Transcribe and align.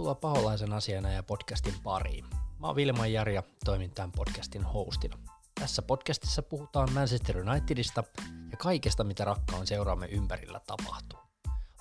Tervetuloa 0.00 0.34
Paholaisen 0.34 0.72
asiana 0.72 1.10
ja 1.10 1.22
podcastin 1.22 1.74
pariin. 1.82 2.24
Mä 2.58 2.66
oon 2.66 2.76
Vilma 2.76 3.06
Jari 3.06 3.34
ja 3.34 3.42
toimin 3.64 3.90
tämän 3.90 4.12
podcastin 4.12 4.64
hostina. 4.64 5.18
Tässä 5.60 5.82
podcastissa 5.82 6.42
puhutaan 6.42 6.92
Manchester 6.92 7.38
Unitedista 7.38 8.04
ja 8.50 8.56
kaikesta, 8.56 9.04
mitä 9.04 9.24
rakkaan 9.24 9.66
seuraamme 9.66 10.06
ympärillä 10.06 10.60
tapahtuu. 10.66 11.18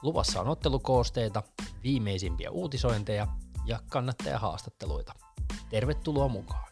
Luvassa 0.02 0.42
on 0.42 0.48
ottelukoosteita, 0.48 1.44
viimeisimpiä 1.84 2.52
uutisointeja 2.52 3.28
ja 3.66 3.80
kannattajahaastatteluita. 3.90 5.14
Tervetuloa 5.70 6.28
mukaan! 6.28 6.69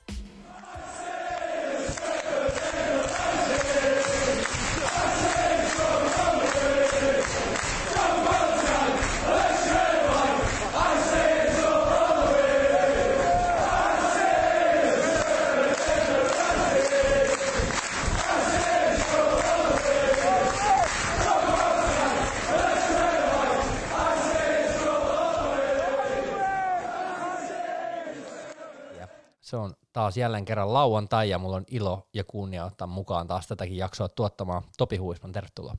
Taas 29.97 30.17
jälleen 30.17 30.45
kerran 30.45 30.73
lauantai 30.73 31.29
ja 31.29 31.39
mulla 31.39 31.55
on 31.55 31.65
ilo 31.67 32.07
ja 32.13 32.23
kunnia 32.23 32.65
ottaa 32.65 32.87
mukaan 32.87 33.27
taas 33.27 33.47
tätäkin 33.47 33.77
jaksoa 33.77 34.09
tuottamaan 34.09 34.63
Topi 34.77 34.97
Huisman. 34.97 35.31
Tervetuloa. 35.31 35.75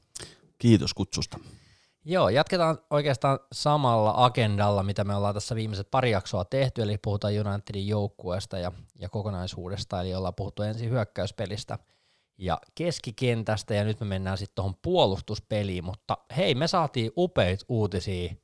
Kiitos 0.59 0.95
kutsusta. 0.95 1.39
Joo, 2.05 2.29
jatketaan 2.29 2.79
oikeastaan 2.91 3.39
samalla 3.53 4.15
agendalla, 4.17 4.83
mitä 4.83 5.05
me 5.05 5.15
ollaan 5.15 5.35
tässä 5.35 5.55
viimeiset 5.55 5.91
pari 5.91 6.11
jaksoa 6.11 6.45
tehty, 6.45 6.83
eli 6.83 6.99
puhutaan 7.05 7.35
Unitedin 7.47 7.89
joukkueesta 7.89 8.59
ja, 8.59 8.73
ja 8.99 9.09
kokonaisuudesta, 9.09 10.01
eli 10.01 10.15
ollaan 10.15 10.35
puhuttu 10.35 10.63
ensin 10.63 10.91
hyökkäyspelistä 10.91 11.79
ja 12.39 12.61
keskikentästä, 12.75 13.75
ja 13.75 13.85
nyt 13.85 14.01
me 14.01 14.07
mennään 14.07 14.39
sitten 14.39 14.55
tuohon 14.55 14.75
puolustuspeliin, 14.83 15.85
mutta 15.85 16.19
hei, 16.37 16.55
me 16.55 16.67
saatiin 16.67 17.13
upeita 17.17 17.65
uutisia 17.69 18.35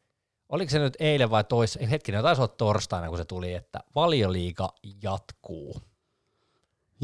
oliko 0.49 0.71
se 0.71 0.79
nyt 0.79 0.97
eilen 0.99 1.31
vai 1.31 1.45
tois, 1.45 1.79
hetkinen, 1.91 2.23
taisi 2.23 2.43
olla 2.43 2.55
torstaina, 2.59 3.09
kun 3.09 3.19
se 3.19 3.25
tuli, 3.25 3.55
että 3.55 3.81
valioliiga 3.95 4.69
jatkuu. 5.03 5.81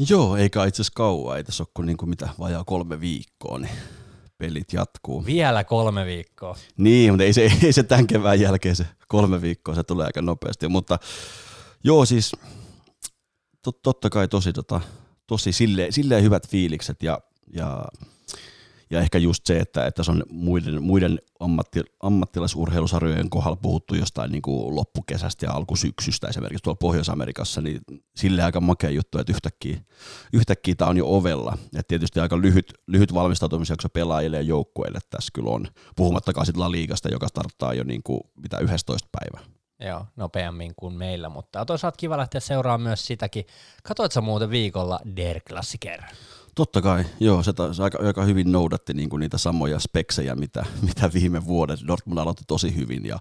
Joo, 0.09 0.37
eikä 0.37 0.65
itse 0.65 0.81
asiassa 0.81 0.93
kauan, 0.95 1.37
ei 1.37 1.43
tässä 1.43 1.63
ole 1.63 1.71
kuin, 1.73 1.85
niin 1.85 1.97
kuin 1.97 2.09
mitä, 2.09 2.29
vajaa 2.39 2.63
kolme 2.63 2.99
viikkoa, 2.99 3.59
niin 3.59 3.75
pelit 4.37 4.73
jatkuu. 4.73 5.25
Vielä 5.25 5.63
kolme 5.63 6.05
viikkoa. 6.05 6.55
Niin, 6.77 7.11
mutta 7.11 7.23
ei 7.23 7.33
se, 7.33 7.41
ei 7.63 7.73
se 7.73 7.83
tämän 7.83 8.07
kevään 8.07 8.39
jälkeen 8.39 8.75
se 8.75 8.85
kolme 9.07 9.41
viikkoa, 9.41 9.75
se 9.75 9.83
tulee 9.83 10.05
aika 10.05 10.21
nopeasti, 10.21 10.67
mutta 10.67 10.99
joo 11.83 12.05
siis 12.05 12.31
tot, 13.61 13.81
totta 13.81 14.09
kai 14.09 14.27
tosi, 14.27 14.53
tota, 14.53 14.81
tosi 15.27 15.51
silleen, 15.51 15.93
silleen 15.93 16.23
hyvät 16.23 16.47
fiilikset 16.47 17.03
ja, 17.03 17.19
ja 17.53 17.85
ja 18.91 18.99
ehkä 18.99 19.17
just 19.17 19.45
se, 19.45 19.59
että, 19.59 19.85
että 19.85 20.03
se 20.03 20.11
on 20.11 20.23
muiden, 20.29 20.83
muiden 20.83 21.19
ammatti, 21.39 21.81
ammattilaisurheilusarjojen 21.99 23.29
kohdalla 23.29 23.55
puhuttu 23.55 23.95
jostain 23.95 24.31
niin 24.31 24.41
kuin 24.41 24.75
loppukesästä 24.75 25.45
ja 25.45 25.51
alkusyksystä 25.51 26.27
esimerkiksi 26.27 26.63
tuolla 26.63 26.77
Pohjois-Amerikassa, 26.77 27.61
niin 27.61 27.81
sille 28.15 28.43
aika 28.43 28.61
makea 28.61 28.89
juttu, 28.89 29.19
että 29.19 29.33
yhtäkkiä, 29.33 29.81
yhtäkkiä 30.33 30.75
tämä 30.75 30.89
on 30.89 30.97
jo 30.97 31.05
ovella. 31.07 31.57
Et 31.75 31.87
tietysti 31.87 32.19
aika 32.19 32.41
lyhyt, 32.41 32.73
lyhyt 32.87 33.13
valmistautumisjakso 33.13 33.89
pelaajille 33.89 34.37
ja 34.37 34.43
joukkueille 34.43 34.99
tässä 35.09 35.29
kyllä 35.33 35.49
on, 35.49 35.67
puhumattakaan 35.95 36.45
sitten 36.45 36.61
La 36.61 36.71
Liigasta, 36.71 37.09
joka 37.09 37.27
starttaa 37.27 37.73
jo 37.73 37.83
niin 37.83 38.03
kuin, 38.03 38.21
mitä 38.35 38.57
11 38.57 39.09
päivää. 39.11 39.51
Joo, 39.79 40.05
nopeammin 40.15 40.73
kuin 40.75 40.93
meillä, 40.93 41.29
mutta 41.29 41.65
toisaalta 41.65 41.97
kiva 41.97 42.17
lähteä 42.17 42.41
seuraamaan 42.41 42.81
myös 42.81 43.05
sitäkin. 43.07 43.45
Katoitko 43.83 44.21
muuten 44.21 44.49
viikolla 44.49 44.99
Der 45.15 45.41
Klassiker? 45.49 46.01
Totta 46.61 46.81
kai, 46.81 47.05
joo, 47.19 47.43
se, 47.43 47.53
taisi 47.53 47.81
aika, 47.81 47.99
aika 48.05 48.23
hyvin 48.23 48.51
noudatti 48.51 48.93
niin 48.93 49.09
kuin 49.09 49.19
niitä 49.19 49.37
samoja 49.37 49.79
speksejä, 49.79 50.35
mitä, 50.35 50.65
mitä 50.87 51.09
viime 51.13 51.45
vuodet. 51.45 51.79
Dortmund 51.87 52.19
aloitti 52.19 52.43
tosi 52.47 52.75
hyvin 52.75 53.05
ja 53.05 53.19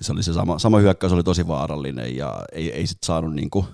se 0.00 0.12
oli 0.12 0.22
se 0.22 0.32
sama, 0.32 0.58
sama 0.58 0.78
hyökkäys 0.78 1.12
oli 1.12 1.22
tosi 1.22 1.46
vaarallinen 1.46 2.16
ja 2.16 2.44
ei, 2.52 2.72
ei 2.72 2.86
sit 2.86 2.98
saanut, 3.04 3.34
niin 3.34 3.50
kuin, 3.50 3.66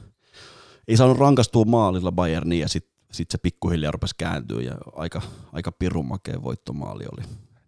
ei 0.88 0.96
saanut 0.96 1.18
rankastua 1.18 1.64
maalilla 1.64 2.12
Bayerniin 2.12 2.60
ja 2.60 2.68
sitten 2.68 2.92
sit 3.12 3.30
se 3.30 3.38
pikkuhiljaa 3.38 3.92
rupesi 3.92 4.14
kääntyä 4.18 4.62
ja 4.62 4.74
aika, 4.92 5.22
aika 5.52 5.72
pirumakea 5.72 6.42
voittomaali 6.42 7.04
oli. 7.12 7.22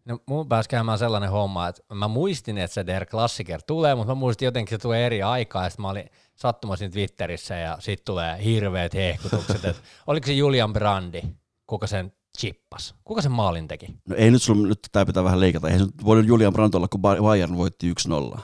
No 0.05 0.19
mun 0.27 0.49
pääsi 0.49 0.69
käymään 0.69 0.99
sellainen 0.99 1.31
homma, 1.31 1.69
että 1.69 1.95
mä 1.95 2.09
muistin, 2.09 2.59
että 2.59 2.75
se 2.75 2.87
Der 2.87 3.07
Klassiker 3.07 3.63
tulee, 3.67 3.95
mutta 3.95 4.15
mä 4.15 4.19
muistin 4.19 4.47
jotenkin, 4.47 4.75
että 4.75 4.83
se 4.83 4.83
tulee 4.83 5.07
eri 5.07 5.23
aikaa, 5.23 5.65
ja 5.65 5.71
sitten 5.71 5.83
mä 5.83 5.91
olin 5.91 6.11
sattumaisin 6.35 6.91
Twitterissä, 6.91 7.55
ja 7.55 7.77
sitten 7.81 8.05
tulee 8.05 8.45
hirveät 8.45 8.95
hehkutukset, 8.95 9.65
että 9.65 9.83
oliko 10.07 10.27
se 10.27 10.33
Julian 10.33 10.73
Brandi, 10.73 11.23
kuka 11.67 11.87
sen 11.87 12.13
chippas? 12.39 12.95
Kuka 13.05 13.23
sen 13.23 13.33
maalin 13.33 13.69
teki? 13.69 13.87
No 14.09 14.17
ei 14.17 14.31
nyt 14.31 14.43
sulla, 14.43 14.69
nyt 14.69 14.79
tää 14.93 15.07
pitää 15.07 15.25
vähän 15.25 15.41
leikata, 15.41 15.69
eihän 15.69 15.83
nyt 15.83 16.05
voinut 16.05 16.27
Julian 16.27 16.53
Brandt 16.53 16.75
olla, 16.75 16.89
kun 16.89 17.01
Bayern 17.01 17.57
voitti 17.57 17.93
1-0. 18.35 18.41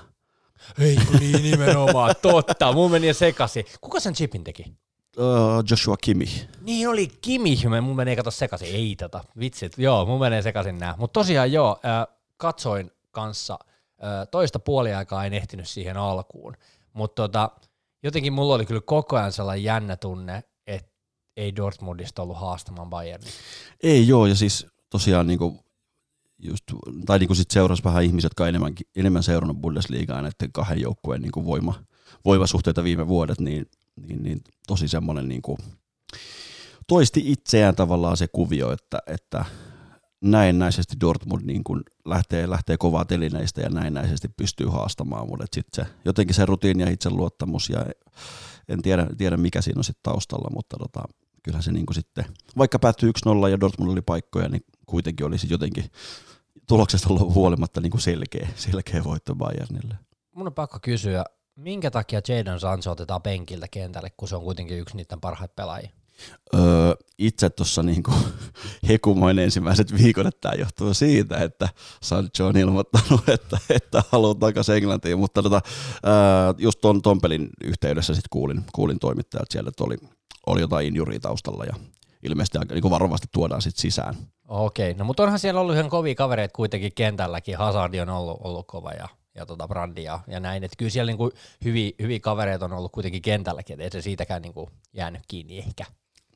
Ei 0.79 0.99
niin 1.21 1.43
nimenomaan, 1.43 2.15
totta, 2.23 2.73
mun 2.73 2.91
meni 2.91 3.15
sekaisin. 3.15 3.65
Kuka 3.81 4.01
sen 4.01 4.15
chipin 4.15 4.45
teki? 4.45 4.65
Uh, 5.19 5.65
Joshua 5.71 5.97
Kimmich. 5.97 6.49
Niin 6.61 6.89
oli 6.89 7.09
Kimmich, 7.21 7.67
mun 7.83 7.97
menee 7.97 8.17
kato 8.17 8.31
sekaisin, 8.31 8.69
ei 8.69 8.97
tota, 8.97 9.25
vitsit, 9.39 9.79
joo, 9.79 10.07
mun 10.07 10.21
menee 10.21 10.43
sekaisin 10.43 10.79
nää. 10.79 10.95
Mutta 10.99 11.21
tosiaan 11.21 11.53
joo, 11.53 11.81
äh, 11.85 12.17
katsoin 12.37 12.91
kanssa, 13.11 13.59
äh, 14.05 14.29
toista 14.31 14.59
puoliaikaa 14.59 15.25
en 15.25 15.35
ehtinyt 15.35 15.69
siihen 15.69 15.97
alkuun, 15.97 16.57
mutta 16.93 17.23
tota, 17.23 17.51
jotenkin 18.03 18.33
mulla 18.33 18.55
oli 18.55 18.67
kyllä 18.67 18.81
koko 18.81 19.17
ajan 19.17 19.33
sellainen 19.33 19.65
jännä 19.65 19.97
tunne, 19.97 20.45
että 20.67 20.93
ei 21.37 21.57
Dortmundista 21.57 22.23
ollut 22.23 22.39
haastamaan 22.39 22.91
Bayernin. 22.91 23.33
Ei 23.83 24.09
joo, 24.09 24.27
ja 24.27 24.35
siis 24.35 24.67
tosiaan 24.91 25.27
niinku 25.27 25.65
just, 26.39 26.65
tai 27.07 27.19
niinku 27.19 27.35
sit 27.35 27.51
seurasi 27.51 27.85
vähän 27.85 28.05
ihmiset, 28.05 28.31
jotka 28.31 28.43
on 28.43 28.49
enemmän, 28.49 28.75
enemmän 28.97 29.23
seurannut 29.23 29.61
Bundesliigaa 29.61 30.23
näiden 30.23 30.53
kahden 30.53 30.81
joukkueen 30.81 31.23
niinku 31.23 31.45
voima, 31.45 31.75
voimasuhteita 32.25 32.85
viime 32.85 33.09
vuodet, 33.09 33.41
niin 33.41 33.67
niin, 34.07 34.23
niin 34.23 34.41
tosi 34.67 34.89
semmoinen 34.89 35.29
niin 35.29 35.43
kuin, 35.43 35.59
toisti 36.87 37.23
itseään 37.33 37.77
tavallaan 37.77 38.17
se 38.17 38.29
kuvio, 38.29 38.73
että, 38.73 38.99
että 39.07 39.45
näennäisesti 40.21 40.97
Dortmund 41.01 41.43
niin 41.45 41.65
kuin 41.65 41.83
lähtee, 42.05 42.51
lähtee 42.51 42.77
kovaa 42.77 43.05
telineistä 43.05 43.61
ja 43.61 43.69
näennäisesti 43.69 44.29
pystyy 44.29 44.67
haastamaan, 44.67 45.29
mutta 45.29 45.47
sitten 45.53 45.85
se, 45.85 45.93
jotenkin 46.05 46.35
se 46.35 46.47
rutiini 46.47 46.83
ja 46.83 46.91
itseluottamus 46.91 47.71
ja 47.71 47.87
en 48.69 48.83
tiedä, 48.83 49.07
tiedä 49.19 49.37
mikä 49.37 49.63
siinä 49.63 49.79
on 49.79 49.85
sitten 49.85 50.03
taustalla, 50.03 50.51
mutta 50.55 50.77
tota, 50.77 51.03
kyllähän 51.43 51.63
se 51.63 51.73
niin 51.73 51.87
kuin 51.87 51.95
sitten, 51.95 52.25
vaikka 52.59 52.79
päättyi 52.79 53.13
1-0 53.47 53.49
ja 53.49 53.61
Dortmund 53.61 53.93
oli 53.93 54.03
paikkoja, 54.03 54.49
niin 54.49 54.65
kuitenkin 54.87 55.27
olisi 55.27 55.47
jotenkin 55.51 55.85
tuloksesta 56.69 57.09
huolimatta 57.09 57.81
niin 57.81 57.91
kuin 57.91 58.01
selkeä, 58.01 58.49
selkeä 58.55 59.05
voitto 59.05 59.35
Bayernille. 59.35 59.99
Mun 60.35 60.47
on 60.47 60.55
pakko 60.55 60.79
kysyä, 60.83 61.25
minkä 61.59 61.91
takia 61.91 62.21
Jadon 62.29 62.61
Sancho 62.61 62.91
otetaan 62.91 63.23
penkiltä 63.23 63.67
kentälle, 63.71 64.13
kun 64.17 64.29
se 64.29 64.37
on 64.37 64.43
kuitenkin 64.43 64.79
yksi 64.79 64.97
niiden 64.97 65.21
parhaita 65.21 65.55
pelaajia? 65.57 65.91
Öö, 66.55 66.61
itse 67.19 67.51
tuossa 67.51 67.83
niinku 67.83 68.11
hekumoin 68.89 69.39
ensimmäiset 69.39 69.99
viikot, 69.99 70.27
että 70.27 70.41
tämä 70.41 70.61
johtuu 70.61 70.95
siitä, 70.95 71.37
että 71.37 71.69
Sancho 72.03 72.47
on 72.47 72.57
ilmoittanut, 72.57 73.29
että, 73.35 73.59
että 73.71 74.03
haluaa 74.09 74.35
takaisin 74.35 74.75
Englantiin, 74.75 75.19
mutta 75.19 75.43
tota, 75.43 75.61
öö, 76.07 76.13
just 76.59 76.81
ton, 76.81 77.03
ton 77.03 77.21
pelin 77.21 77.49
yhteydessä 77.65 78.15
sit 78.15 78.29
kuulin, 78.31 78.65
kuulin 78.75 78.99
toimittajat 78.99 79.51
siellä, 79.51 79.69
että 79.69 79.85
oli, 79.85 79.97
oli 80.47 80.61
jotain 80.61 80.87
injuria 80.87 81.21
taustalla 81.21 81.65
ja 81.65 81.75
ilmeisesti 82.23 82.59
aika 82.59 82.75
niin 82.75 82.91
varovasti 82.91 83.27
tuodaan 83.33 83.63
sit 83.63 83.77
sisään. 83.77 84.15
Okei, 84.49 84.95
no 84.95 85.05
mutta 85.05 85.23
onhan 85.23 85.39
siellä 85.39 85.61
ollut 85.61 85.75
ihan 85.75 85.91
kovia 85.91 86.15
kavereita 86.15 86.57
kuitenkin 86.57 86.93
kentälläkin, 86.95 87.59
Hazard 87.59 87.95
on 87.95 88.09
ollut, 88.09 88.41
ollut 88.45 88.67
kova 88.67 88.91
ja 88.91 89.09
ja 89.39 89.47
tota 89.47 89.69
Brandia 89.69 90.21
ja 90.27 90.41
näin. 90.41 90.65
Että 90.65 90.77
kyllä 90.77 90.91
siellä 90.91 91.11
niinku 91.11 91.31
hyviä, 91.65 91.91
hyviä 92.03 92.21
kavereita 92.21 92.65
on 92.65 92.73
ollut 92.73 92.93
kuitenkin 92.93 93.23
kentälläkin, 93.23 93.75
että 93.75 93.85
ei 93.85 93.91
se 93.91 94.05
siitäkään 94.05 94.43
niinku 94.43 94.71
jäänyt 94.93 95.23
kiinni 95.29 95.59
ehkä. 95.59 95.85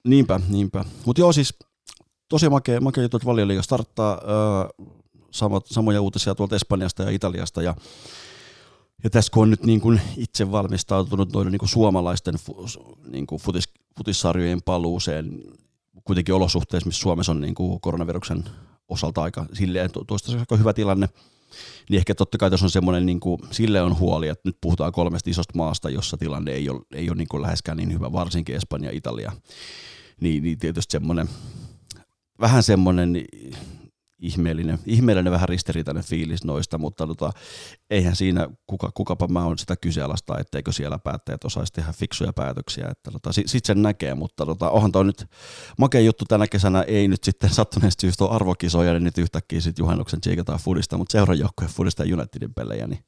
Niinpä, 0.04 0.40
niinpä. 0.48 0.84
Mutta 1.06 1.20
joo 1.20 1.32
siis 1.32 1.54
tosi 2.28 2.48
makea, 2.48 2.80
makea 2.80 3.02
juttu, 3.02 3.16
että 3.16 3.26
valioliiga 3.26 3.62
starttaa 3.62 4.12
öö, 4.12 4.86
samat, 5.30 5.66
samoja 5.66 6.00
uutisia 6.00 6.34
tuolta 6.34 6.56
Espanjasta 6.56 7.02
ja 7.02 7.10
Italiasta 7.10 7.62
ja 7.62 7.74
ja 9.04 9.10
tässä 9.10 9.32
kun 9.32 9.42
on 9.42 9.50
nyt 9.50 9.62
niin 9.62 9.80
kuin 9.80 10.00
itse 10.16 10.52
valmistautunut 10.52 11.32
noiden 11.32 11.52
niin 11.52 11.58
kuin 11.58 11.68
suomalaisten 11.68 12.34
fu, 12.34 12.66
niin 13.08 13.26
kuin 13.26 13.40
futis, 13.40 13.68
futissarjojen 13.96 14.62
paluuseen, 14.62 15.42
kuitenkin 16.04 16.34
olosuhteissa, 16.34 16.86
missä 16.86 17.00
Suomessa 17.00 17.32
on 17.32 17.40
niin 17.40 17.54
kuin 17.54 17.80
koronaviruksen 17.80 18.44
osalta 18.88 19.22
aika 19.22 19.46
silleen 19.52 19.90
toistaiseksi 20.06 20.42
aika 20.42 20.56
hyvä 20.56 20.72
tilanne, 20.72 21.08
niin 21.90 21.98
ehkä 21.98 22.14
totta 22.14 22.38
kai 22.38 22.50
tässä 22.50 22.66
on 22.66 22.70
semmoinen, 22.70 23.06
niin 23.06 23.20
kuin, 23.20 23.38
sille 23.50 23.82
on 23.82 23.98
huoli, 23.98 24.28
että 24.28 24.48
nyt 24.48 24.56
puhutaan 24.60 24.92
kolmesta 24.92 25.30
isosta 25.30 25.56
maasta, 25.56 25.90
jossa 25.90 26.16
tilanne 26.16 26.52
ei 26.52 26.68
ole, 26.68 26.80
ei 26.94 27.10
ole 27.10 27.16
niin 27.16 27.28
kuin 27.28 27.42
läheskään 27.42 27.76
niin 27.76 27.92
hyvä, 27.92 28.12
varsinkin 28.12 28.56
Espanja 28.56 28.90
ja 28.90 28.96
Italia. 28.96 29.32
Niin, 30.20 30.42
niin 30.42 30.58
tietysti 30.58 30.92
semmoinen, 30.92 31.28
vähän 32.40 32.62
semmoinen 32.62 33.24
ihmeellinen, 34.22 34.78
ihmeellinen 34.86 35.32
vähän 35.32 35.48
ristiriitainen 35.48 36.04
fiilis 36.04 36.44
noista, 36.44 36.78
mutta 36.78 37.06
tota, 37.06 37.32
eihän 37.90 38.16
siinä, 38.16 38.48
kuka, 38.66 38.90
kukapa 38.94 39.28
mä 39.28 39.44
oon 39.44 39.58
sitä 39.58 39.76
kyseenalaista, 39.76 40.38
etteikö 40.38 40.72
siellä 40.72 40.98
päättäjät 40.98 41.44
osaisi 41.44 41.72
tehdä 41.72 41.92
fiksuja 41.92 42.32
päätöksiä, 42.32 42.88
että 42.90 43.10
tota, 43.10 43.32
sit, 43.32 43.48
sit 43.48 43.64
sen 43.64 43.82
näkee, 43.82 44.14
mutta 44.14 44.46
tota, 44.46 44.70
onhan 44.70 44.92
toi 44.92 45.04
nyt 45.04 45.26
makea 45.78 46.00
juttu 46.00 46.24
tänä 46.24 46.46
kesänä, 46.46 46.82
ei 46.82 47.08
nyt 47.08 47.24
sitten 47.24 47.50
sattuneesti 47.60 48.00
syystä 48.00 48.24
ole 48.24 48.34
arvokisoja, 48.34 48.92
niin 48.92 49.04
nyt 49.04 49.18
yhtäkkiä 49.18 49.60
sitten 49.60 49.82
juhannuksen 49.82 50.20
tsiikataan 50.20 50.58
Fudista, 50.58 50.98
mutta 50.98 51.12
seuran 51.12 51.38
joukkojen 51.38 51.72
Fudista 51.72 52.04
ja 52.04 52.16
Unitedin 52.16 52.54
pelejä, 52.54 52.86
niin 52.86 53.04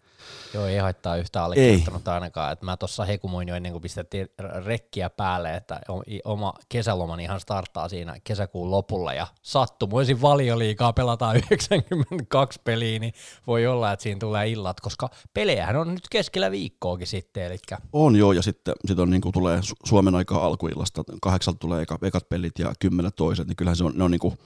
Joo, 0.54 0.66
ei 0.66 0.78
haittaa 0.78 1.16
yhtään 1.16 1.44
allekirjoittanutta 1.44 2.14
ainakaan. 2.14 2.52
Että 2.52 2.64
mä 2.64 2.76
tuossa 2.76 3.04
hekumoin 3.04 3.48
jo 3.48 3.54
ennen 3.54 3.72
kuin 3.72 3.82
pistettiin 3.82 4.28
rekkiä 4.64 5.10
päälle, 5.10 5.56
että 5.56 5.80
oma 6.24 6.54
kesälomani 6.68 7.24
ihan 7.24 7.40
starttaa 7.40 7.88
siinä 7.88 8.16
kesäkuun 8.24 8.70
lopulla 8.70 9.14
ja 9.14 9.26
sattumoisin 9.42 10.22
valioliikaa 10.22 10.92
pelataan 10.92 11.36
92 11.50 12.60
peliä, 12.64 12.98
niin 12.98 13.12
voi 13.46 13.66
olla, 13.66 13.92
että 13.92 14.02
siinä 14.02 14.18
tulee 14.18 14.48
illat, 14.48 14.80
koska 14.80 15.10
pelejähän 15.34 15.76
on 15.76 15.94
nyt 15.94 16.08
keskellä 16.10 16.50
viikkoakin 16.50 17.06
sitten. 17.06 17.44
Elikkä. 17.44 17.78
On 17.92 18.16
joo, 18.16 18.32
ja 18.32 18.42
sitten 18.42 18.74
sit 18.86 18.98
on, 18.98 19.10
niin 19.10 19.20
kuin 19.20 19.32
tulee 19.32 19.60
Suomen 19.84 20.14
aikaa 20.14 20.46
alkuillasta, 20.46 21.04
kahdeksalta 21.22 21.58
tulee 21.58 21.82
eka, 21.82 21.98
ekat 22.02 22.28
pelit 22.28 22.58
ja 22.58 22.72
kymmenet 22.78 23.16
toiset, 23.16 23.48
niin 23.48 23.56
kyllähän 23.56 23.76
se 23.76 23.84
on, 23.84 23.92
ne 23.96 24.04
on 24.04 24.10
niin 24.10 24.18
kuin 24.18 24.38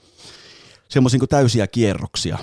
semmoisia 0.89 1.19
niin 1.19 1.29
täysiä 1.29 1.67
kierroksia 1.67 2.39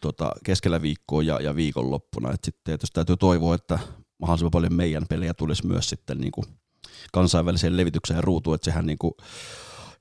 tota, 0.00 0.32
keskellä 0.44 0.82
viikkoa 0.82 1.22
ja, 1.22 1.40
ja 1.40 1.56
viikonloppuna. 1.56 2.32
Et 2.32 2.44
sitten 2.44 2.60
tietysti 2.64 2.94
täytyy 2.94 3.16
toivoa, 3.16 3.54
että 3.54 3.78
mahdollisimman 4.18 4.50
paljon 4.50 4.74
meidän 4.74 5.06
pelejä 5.08 5.34
tulisi 5.34 5.66
myös 5.66 5.88
sitten 5.88 6.18
niin 6.18 6.32
kuin 6.32 6.46
kansainväliseen 7.12 7.76
levitykseen 7.76 8.24
ruutuun, 8.24 8.54
että 8.54 8.64
sehän 8.64 8.86
niin 8.86 8.98
kuin 8.98 9.14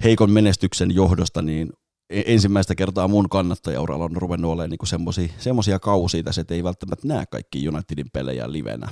heikon 0.03 0.31
menestyksen 0.31 0.95
johdosta 0.95 1.41
niin 1.41 1.73
e-, 2.09 2.23
ensimmäistä 2.25 2.75
kertaa 2.75 3.07
mun 3.07 3.29
kannattajauralla 3.29 4.05
on 4.05 4.15
ruvennut 4.17 4.51
olemaan 4.51 4.69
niin 4.69 5.29
semmoisia 5.39 5.79
kausia 5.79 6.23
tässä, 6.23 6.41
että 6.41 6.53
ei 6.53 6.63
välttämättä 6.63 7.07
näe 7.07 7.25
kaikki 7.25 7.69
Unitedin 7.69 8.11
pelejä 8.13 8.51
livenä. 8.51 8.87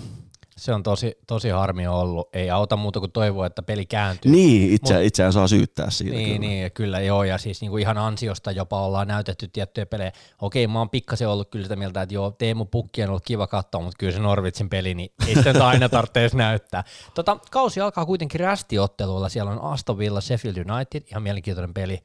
Se 0.57 0.74
on 0.74 0.84
tosi, 0.84 1.18
tosi 1.28 1.50
harmi 1.50 1.88
ollut. 1.88 2.30
Ei 2.34 2.50
auta 2.50 2.75
muuta 2.75 3.00
kuin 3.00 3.12
toivoa, 3.12 3.46
että 3.46 3.63
peli 3.63 3.86
kääntyy. 3.86 4.31
Niin, 4.31 4.74
itse, 4.74 4.94
Mut, 4.94 5.04
itseään 5.04 5.34
saa 5.34 5.48
syyttää 5.48 5.90
siitä. 5.90 6.16
Niin, 6.16 6.28
kyllä. 6.28 6.40
niin 6.40 6.72
kyllä 6.72 7.00
joo, 7.00 7.24
ja 7.24 7.38
siis 7.38 7.62
niinku 7.62 7.78
ihan 7.78 7.98
ansiosta 7.98 8.52
jopa 8.52 8.81
ollaan 8.81 9.07
näytetty 9.07 9.48
tiettyjä 9.48 9.86
pelejä. 9.86 10.12
Okei, 10.42 10.68
mä 10.68 10.80
oon 10.80 10.90
pikkasen 10.90 11.28
ollut 11.28 11.50
kyllä 11.50 11.63
sitä 11.63 11.75
mieltä, 11.75 12.02
että 12.02 12.16
joo, 12.16 12.31
Teemu 12.31 12.66
Pukki 12.66 13.04
on 13.04 13.10
ollut 13.10 13.25
kiva 13.25 13.48
katsoa, 13.48 13.81
mutta 13.81 13.98
kyllä 14.00 14.13
se 14.13 14.19
Norvitsin 14.19 14.69
peli, 14.69 14.94
niin 14.94 15.12
ei 15.28 15.36
sitä 15.36 15.68
aina 15.68 15.90
tarvitse 15.90 16.38
näyttää. 16.38 16.84
Tota, 17.13 17.38
kausi 17.52 17.81
alkaa 17.81 18.06
kuitenkin 18.06 18.40
rästiotteluilla. 18.40 19.30
Siellä 19.30 19.52
on 19.52 19.62
Aston 19.62 19.98
Villa, 19.98 20.22
Sheffield 20.22 20.57
United, 20.57 21.04
ihan 21.12 21.24
mielenkiintoinen 21.24 21.74
peli. 21.74 22.00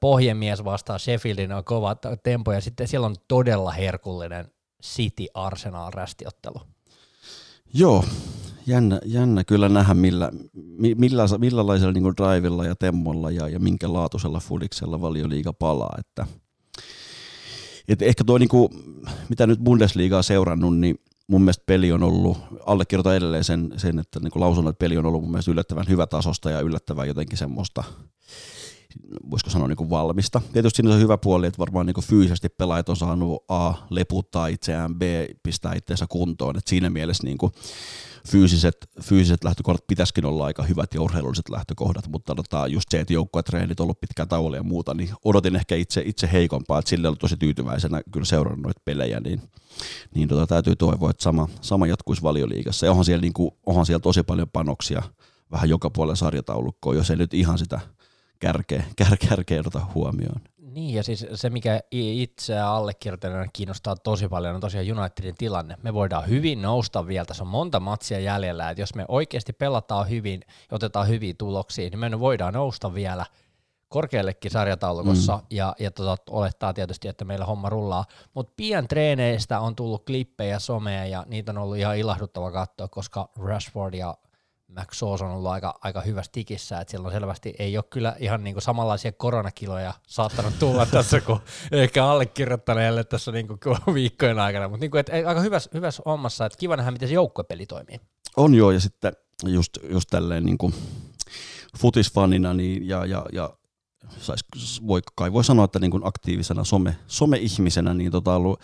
Pohjemies 0.00 0.64
vastaa 0.64 0.98
Sheffieldin 0.98 1.52
on 1.52 1.64
kova 1.64 1.96
tempo, 2.22 2.52
ja 2.52 2.60
sitten 2.60 2.88
siellä 2.88 3.06
on 3.06 3.16
todella 3.28 3.70
herkullinen 3.70 4.52
City 4.82 5.26
Arsenal 5.34 5.92
rästiottelu. 5.92 6.71
Joo, 7.74 8.04
jännä, 8.66 9.00
jännä 9.04 9.44
kyllä 9.44 9.68
nähdä, 9.68 9.94
millä, 9.94 10.30
millä, 10.52 11.38
millaisella 11.38 11.92
niin 11.92 12.04
drivilla 12.16 12.64
ja 12.64 12.76
temmolla 12.76 13.30
ja, 13.30 13.48
ja 13.48 13.60
minkä 13.60 13.92
laatuisella 13.92 14.40
fudiksella 14.40 15.00
valioliiga 15.00 15.52
palaa. 15.52 15.96
Että, 15.98 16.26
et 17.88 18.02
ehkä 18.02 18.24
tuo, 18.24 18.38
niin 18.38 18.48
kuin, 18.48 18.68
mitä 19.28 19.46
nyt 19.46 19.60
Bundesliigaa 19.60 20.22
seurannut, 20.22 20.78
niin 20.78 20.98
mun 21.26 21.42
mielestä 21.42 21.62
peli 21.66 21.92
on 21.92 22.02
ollut, 22.02 22.38
allekirjoitan 22.66 23.16
edelleen 23.16 23.44
sen, 23.44 23.72
sen 23.76 23.98
että 23.98 24.20
niin 24.20 24.32
lausun, 24.34 24.68
että 24.68 24.78
peli 24.78 24.98
on 24.98 25.06
ollut 25.06 25.22
mun 25.22 25.30
mielestä 25.30 25.50
yllättävän 25.50 25.88
hyvä 25.88 26.06
tasosta 26.06 26.50
ja 26.50 26.60
yllättävän 26.60 27.08
jotenkin 27.08 27.38
semmoista, 27.38 27.84
voisiko 29.30 29.50
sanoa 29.50 29.68
niin 29.68 29.76
kuin 29.76 29.90
valmista. 29.90 30.40
Tietysti 30.52 30.76
siinä 30.76 30.94
on 30.94 31.00
hyvä 31.00 31.18
puoli, 31.18 31.46
että 31.46 31.58
varmaan 31.58 31.86
niin 31.86 31.94
kuin 31.94 32.04
fyysisesti 32.04 32.48
pelaajat 32.48 32.88
on 32.88 32.96
saanut 32.96 33.44
A, 33.48 33.74
leputtaa 33.90 34.46
itseään, 34.46 34.94
B, 34.94 35.02
pistää 35.42 35.74
itseensä 35.74 36.06
kuntoon, 36.08 36.56
että 36.58 36.70
siinä 36.70 36.90
mielessä 36.90 37.24
niin 37.24 37.38
kuin 37.38 37.52
fyysiset, 38.28 38.76
fyysiset 39.02 39.44
lähtökohdat 39.44 39.86
pitäisikin 39.86 40.24
olla 40.24 40.44
aika 40.44 40.62
hyvät 40.62 40.94
ja 40.94 41.02
urheilulliset 41.02 41.48
lähtökohdat, 41.48 42.08
mutta 42.08 42.34
tota, 42.34 42.66
just 42.66 42.86
se, 42.90 43.00
että 43.00 43.12
joukkuetreenit 43.12 43.80
on 43.80 43.84
ollut 43.84 44.00
pitkään 44.00 44.28
tauolla 44.28 44.56
ja 44.56 44.62
muuta, 44.62 44.94
niin 44.94 45.10
odotin 45.24 45.56
ehkä 45.56 45.74
itse, 45.74 46.02
itse 46.06 46.28
heikompaa, 46.32 46.78
että 46.78 46.88
sille 46.88 47.08
on 47.08 47.18
tosi 47.18 47.36
tyytyväisenä 47.36 48.02
kyllä 48.12 48.26
seurannut 48.26 48.62
noita 48.62 48.80
pelejä, 48.84 49.20
niin, 49.20 49.42
niin 50.14 50.28
tota, 50.28 50.46
täytyy 50.46 50.76
toivoa, 50.76 51.10
että 51.10 51.22
sama, 51.22 51.48
sama 51.60 51.86
jatkuisi 51.86 52.22
valioliigassa. 52.22 52.86
Ja 52.86 52.90
onhan 52.90 53.04
siellä, 53.04 53.22
niin 53.22 53.32
kuin, 53.32 53.50
onhan 53.66 53.86
siellä 53.86 54.00
tosi 54.00 54.22
paljon 54.22 54.48
panoksia 54.52 55.02
vähän 55.52 55.68
joka 55.68 55.90
puolella 55.90 56.16
sarjataulukkoon, 56.16 56.96
jos 56.96 57.10
ei 57.10 57.16
nyt 57.16 57.34
ihan 57.34 57.58
sitä 57.58 57.80
kärkeä, 58.42 58.84
kär, 58.96 59.16
kärkeä 59.28 59.60
oteta 59.60 59.80
huomioon. 59.94 60.40
Niin, 60.58 60.94
ja 60.94 61.02
siis 61.02 61.26
se, 61.34 61.50
mikä 61.50 61.80
itse 61.90 62.58
allekirjoittajana 62.60 63.46
kiinnostaa 63.52 63.96
tosi 63.96 64.28
paljon, 64.28 64.54
on 64.54 64.60
tosiaan 64.60 64.98
Unitedin 64.98 65.34
tilanne. 65.34 65.76
Me 65.82 65.94
voidaan 65.94 66.28
hyvin 66.28 66.62
nousta 66.62 67.06
vielä, 67.06 67.24
tässä 67.24 67.44
on 67.44 67.48
monta 67.48 67.80
matsia 67.80 68.18
jäljellä, 68.18 68.70
että 68.70 68.82
jos 68.82 68.94
me 68.94 69.04
oikeasti 69.08 69.52
pelataan 69.52 70.08
hyvin 70.08 70.40
ja 70.46 70.74
otetaan 70.74 71.08
hyviä 71.08 71.34
tuloksia, 71.38 71.90
niin 71.90 71.98
me 71.98 72.20
voidaan 72.20 72.54
nousta 72.54 72.94
vielä 72.94 73.26
korkeallekin 73.88 74.50
sarjataulukossa 74.50 75.36
mm. 75.36 75.42
ja, 75.50 75.74
ja 75.78 75.90
tota, 75.90 76.16
olettaa 76.30 76.72
tietysti, 76.72 77.08
että 77.08 77.24
meillä 77.24 77.44
homma 77.44 77.68
rullaa. 77.68 78.04
Mutta 78.34 78.52
pian 78.56 78.88
treeneistä 78.88 79.60
on 79.60 79.76
tullut 79.76 80.04
klippejä 80.06 80.58
somea 80.58 81.06
ja 81.06 81.24
niitä 81.28 81.52
on 81.52 81.58
ollut 81.58 81.76
ihan 81.76 81.96
ilahduttava 81.96 82.50
katsoa, 82.50 82.88
koska 82.88 83.28
Rashford 83.38 83.94
ja 83.94 84.16
McSauce 84.80 85.24
on 85.24 85.30
ollut 85.30 85.50
aika, 85.50 85.78
aika 85.82 86.00
hyvässä 86.00 86.32
tikissä, 86.32 86.80
että 86.80 86.90
siellä 86.90 87.06
on 87.06 87.12
selvästi 87.12 87.54
ei 87.58 87.76
ole 87.76 87.84
kyllä 87.90 88.16
ihan 88.18 88.44
niin 88.44 88.54
kuin 88.54 88.62
samanlaisia 88.62 89.12
koronakiloja 89.12 89.94
saattanut 90.06 90.58
tulla 90.58 90.86
tässä 90.96 91.20
kuin 91.20 91.40
ehkä 91.72 92.06
allekirjoittaneelle 92.06 93.04
tässä 93.04 93.32
niin 93.32 93.48
kuin 93.48 93.58
viikkojen 93.94 94.38
aikana, 94.38 94.68
mutta 94.68 94.80
niin 94.80 94.90
kuin, 94.90 95.00
että 95.00 95.12
aika 95.12 95.40
hyvässä, 95.40 95.70
hyvässä 95.74 96.02
hommassa, 96.06 96.46
että 96.46 96.58
kiva 96.58 96.76
nähdä, 96.76 96.90
miten 96.90 97.08
se 97.08 97.14
joukkuepeli 97.14 97.66
toimii. 97.66 98.00
On 98.36 98.54
joo, 98.54 98.70
ja 98.70 98.80
sitten 98.80 99.12
just, 99.46 99.78
just 99.90 100.08
tälleen 100.10 100.44
niin 100.44 100.58
kuin 100.58 100.74
futisfanina 101.78 102.54
niin, 102.54 102.88
ja, 102.88 103.06
ja, 103.06 103.26
ja 103.32 103.50
sais, 104.18 104.44
voi, 104.86 105.00
kai 105.14 105.32
voi 105.32 105.44
sanoa, 105.44 105.64
että 105.64 105.78
niin 105.78 105.90
kuin 105.90 106.06
aktiivisena 106.06 106.64
some, 106.64 106.96
some-ihmisenä, 107.06 107.94
niin 107.94 108.12
tota 108.12 108.34
ollut 108.34 108.60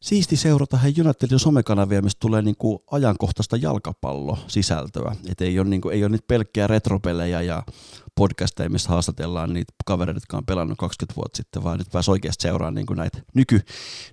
siisti 0.00 0.36
seurata 0.36 0.76
he 0.76 0.92
Unitedin 1.04 1.38
somekanavia, 1.38 2.02
mistä 2.02 2.20
tulee 2.20 2.42
niin 2.42 2.56
kuin 2.58 2.78
ajankohtaista 2.90 3.56
jalkapallosisältöä. 3.56 5.16
Et 5.28 5.40
ei 5.40 5.58
ole, 5.58 5.68
niin 5.68 5.80
kuin, 5.80 5.94
ei 5.94 6.04
ole 6.04 6.10
niitä 6.10 6.24
pelkkiä 6.28 6.66
retropelejä 6.66 7.42
ja 7.42 7.62
podcasteja, 8.14 8.70
missä 8.70 8.88
haastatellaan 8.88 9.52
niitä 9.52 9.72
kavereita, 9.86 10.16
jotka 10.16 10.36
on 10.36 10.46
pelannut 10.46 10.78
20 10.78 11.16
vuotta 11.16 11.36
sitten, 11.36 11.64
vaan 11.64 11.78
nyt 11.78 11.90
pääsi 11.92 12.10
oikeasti 12.10 12.42
seuraamaan 12.42 12.74
niin 12.74 12.86
kuin 12.86 12.96
näitä 12.96 13.18
nyky, 13.34 13.60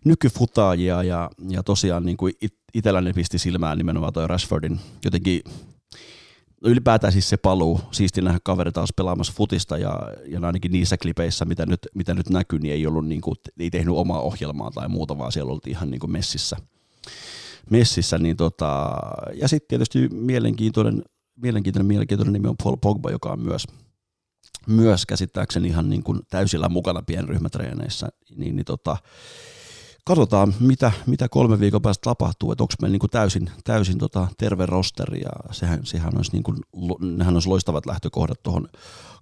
nykyfutaajia 0.05 1.03
ja, 1.03 1.29
ja 1.50 1.63
tosiaan 1.63 2.05
niin 2.05 2.17
kuin 2.17 2.34
it, 2.41 2.55
itselläni 2.74 3.13
pisti 3.13 3.38
silmään 3.38 3.77
nimenomaan 3.77 4.13
toi 4.13 4.27
Rashfordin 4.27 4.79
jotenkin 5.05 5.41
ylipäätään 6.63 7.13
siis 7.13 7.29
se 7.29 7.38
paluu, 7.38 7.82
siisti 7.91 8.22
nähdä 8.22 8.39
kaveri 8.43 8.72
taas 8.72 8.89
pelaamassa 8.96 9.34
futista 9.36 9.77
ja, 9.77 10.00
ja 10.27 10.39
ainakin 10.43 10.72
niissä 10.72 10.98
klipeissä, 10.98 11.46
mitä 11.46 11.65
nyt, 11.65 11.79
mitä 11.96 12.13
nyt 12.13 12.29
näkyy, 12.29 12.60
niin 12.60 12.74
ei 12.74 12.88
ollut 12.88 13.08
niin 13.08 13.22
kuin, 13.22 13.36
ei 13.60 13.70
tehnyt 13.70 13.96
omaa 13.96 14.22
ohjelmaa 14.22 14.72
tai 14.72 14.89
muuta, 14.89 15.17
vaan 15.17 15.32
siellä 15.32 15.51
oltiin 15.51 15.75
ihan 15.75 15.91
niin 15.91 16.00
kuin 16.00 16.12
messissä. 16.12 16.58
messissä 17.70 18.17
niin 18.17 18.38
tota, 18.38 18.98
ja 19.34 19.48
sitten 19.48 19.67
tietysti 19.67 20.10
mielenkiintoinen, 20.10 21.03
mielenkiintoinen, 21.36 21.88
mielenkiintoinen 21.88 22.34
nimi 22.34 22.48
on 22.48 22.58
Paul 22.63 22.77
Pogba, 22.77 23.12
joka 23.12 23.32
on 23.32 23.39
myös, 23.39 23.67
myös 24.67 25.05
käsittääkseni 25.05 25.67
ihan 25.67 25.89
niin 25.89 26.03
kuin 26.03 26.20
täysillä 26.29 26.70
mukana 26.70 27.01
pienryhmätreeneissä, 27.01 28.10
niin, 28.36 28.55
niin 28.55 28.65
tota, 28.65 28.98
katsotaan, 30.03 30.53
mitä, 30.60 30.91
mitä 31.05 31.29
kolme 31.29 31.60
viikon 31.60 31.81
päästä 31.81 32.01
tapahtuu, 32.03 32.51
että 32.51 32.63
onko 32.63 32.74
meillä 32.81 32.93
niin 32.93 33.00
kuin 33.00 33.10
täysin, 33.10 33.51
täysin 33.63 33.98
tota 33.98 34.27
terve 34.38 34.65
rosteri, 34.65 35.22
ja 35.22 35.31
sehän, 35.51 35.86
sehän 35.86 36.17
olisi, 36.17 36.31
niin 36.31 36.43
kuin, 36.43 36.57
nehän 37.17 37.33
olisi 37.33 37.50
loistavat 37.50 37.86
lähtökohdat 37.86 38.43
tuohon 38.43 38.69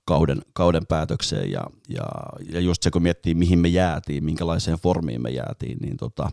kauden, 0.05 0.41
kauden 0.53 0.85
päätökseen, 0.87 1.51
ja, 1.51 1.63
ja, 1.89 2.03
ja 2.49 2.59
just 2.59 2.83
se, 2.83 2.91
kun 2.91 3.01
miettii, 3.01 3.35
mihin 3.35 3.59
me 3.59 3.67
jäätiin, 3.67 4.23
minkälaiseen 4.23 4.77
formiin 4.77 5.21
me 5.21 5.29
jäätiin, 5.29 5.77
niin 5.81 5.97
tota, 5.97 6.31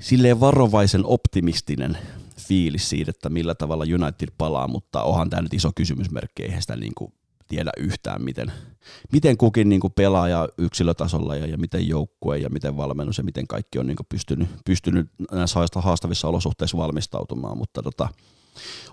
silleen 0.00 0.40
varovaisen 0.40 1.06
optimistinen 1.06 1.98
fiilis 2.38 2.88
siitä, 2.88 3.10
että 3.10 3.28
millä 3.28 3.54
tavalla 3.54 3.84
United 3.84 4.28
palaa, 4.38 4.68
mutta 4.68 5.02
onhan 5.02 5.30
tämä 5.30 5.42
nyt 5.42 5.54
iso 5.54 5.70
kysymysmerkki, 5.74 6.42
eihän 6.42 6.62
sitä 6.62 6.76
niin 6.76 6.92
kuin 6.94 7.12
tiedä 7.52 7.70
yhtään, 7.76 8.22
miten, 8.24 8.52
miten 9.12 9.36
kukin 9.36 9.68
niin 9.68 9.80
kuin 9.80 9.92
pelaaja 9.92 10.48
yksilötasolla 10.58 11.36
ja, 11.36 11.46
ja 11.46 11.58
miten 11.58 11.88
joukkue 11.88 12.38
ja 12.38 12.48
miten 12.48 12.76
valmennus 12.76 13.18
ja 13.18 13.24
miten 13.24 13.46
kaikki 13.46 13.78
on 13.78 13.86
niin 13.86 13.96
kuin 13.96 14.06
pystynyt, 14.08 14.48
pystynyt 14.64 15.06
näissä 15.32 15.60
haastavissa 15.74 16.28
olosuhteissa 16.28 16.78
valmistautumaan, 16.78 17.58
mutta 17.58 17.82
tota, 17.82 18.08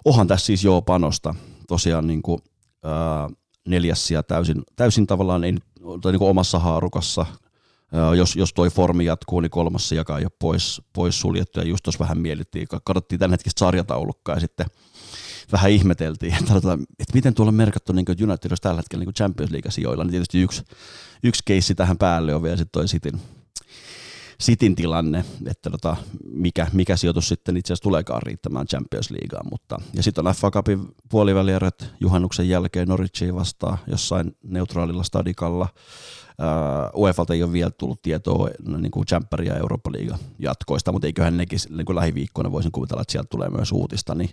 onhan 0.05 0.27
tässä 0.27 0.45
siis 0.45 0.63
jo 0.63 0.81
panosta. 0.81 1.35
Tosiaan 1.67 2.07
niin 2.07 2.21
kuin, 2.21 2.39
ää, 2.83 3.29
neljäs 3.67 4.11
ja 4.11 4.23
täysin, 4.23 4.63
täysin 4.75 5.07
tavallaan 5.07 5.43
ei, 5.43 5.55
tai 6.01 6.11
niin 6.11 6.19
kuin 6.19 6.29
omassa 6.29 6.59
haarukassa 6.59 7.25
jos, 8.17 8.35
jos 8.35 8.53
toi 8.53 8.69
formi 8.69 9.05
jatkuu, 9.05 9.39
niin 9.39 9.49
kolmas 9.49 9.91
ei 9.91 9.99
ole 9.99 10.31
pois, 10.39 10.81
pois 10.93 11.19
suljettu. 11.19 11.59
Ja 11.59 11.65
just 11.65 11.83
tuossa 11.83 11.99
vähän 11.99 12.17
mielittiin, 12.17 12.67
katsottiin 12.83 13.19
tämän 13.19 13.31
hetkistä 13.31 13.59
sarjataulukkaa 13.59 14.35
ja 14.35 14.39
sitten 14.39 14.65
vähän 15.51 15.71
ihmeteltiin, 15.71 16.33
että, 16.33 16.53
tota, 16.53 16.73
että 16.73 17.13
miten 17.13 17.33
tuolla 17.33 17.49
on 17.49 17.55
merkattu 17.55 17.93
niin 17.93 18.05
United 18.09 18.51
olisi 18.51 18.61
tällä 18.61 18.79
hetkellä 18.79 19.05
niin 19.05 19.13
Champions 19.13 19.51
League-sijoilla, 19.51 20.03
niin 20.03 20.11
tietysti 20.11 20.41
yksi, 20.41 20.63
yksi 21.23 21.43
keissi 21.45 21.75
tähän 21.75 21.97
päälle 21.97 22.35
on 22.35 22.43
vielä 22.43 22.57
sitten 22.57 22.71
toi 22.71 22.85
Cityn, 22.85 23.19
Cityn 24.43 24.75
tilanne, 24.75 25.25
että 25.45 25.69
tota, 25.69 25.95
mikä, 26.31 26.67
mikä 26.73 26.97
sijoitus 26.97 27.27
sitten 27.27 27.57
itse 27.57 27.73
asiassa 27.73 27.83
tuleekaan 27.83 28.21
riittämään 28.21 28.67
Champions 28.67 29.11
Leagueaan. 29.11 29.47
Mutta, 29.51 29.77
ja 29.93 30.03
sitten 30.03 30.27
on 30.27 30.33
FA 30.33 30.51
Cupin 30.51 30.87
puolivälierät 31.09 31.93
juhannuksen 31.99 32.49
jälkeen 32.49 32.87
Norwichia 32.87 33.35
vastaan 33.35 33.77
jossain 33.87 34.37
neutraalilla 34.43 35.03
stadikalla. 35.03 35.67
Uh, 36.93 37.01
UEFalta 37.01 37.33
ei 37.33 37.43
ole 37.43 37.51
vielä 37.51 37.71
tullut 37.71 38.01
tietoa 38.01 38.49
niin 38.77 38.91
kuin 38.91 39.05
Champer 39.05 39.41
ja 39.41 39.55
Eurooppa 39.55 39.91
Liiga 39.91 40.17
jatkoista, 40.39 40.91
mutta 40.91 41.07
eiköhän 41.07 41.37
nekin 41.37 41.59
niin 41.69 41.85
kuin 41.85 41.95
lähiviikkoina 41.95 42.51
voisin 42.51 42.71
kuvitella, 42.71 43.01
että 43.01 43.11
sieltä 43.11 43.29
tulee 43.29 43.49
myös 43.49 43.71
uutista, 43.71 44.15
niin 44.15 44.29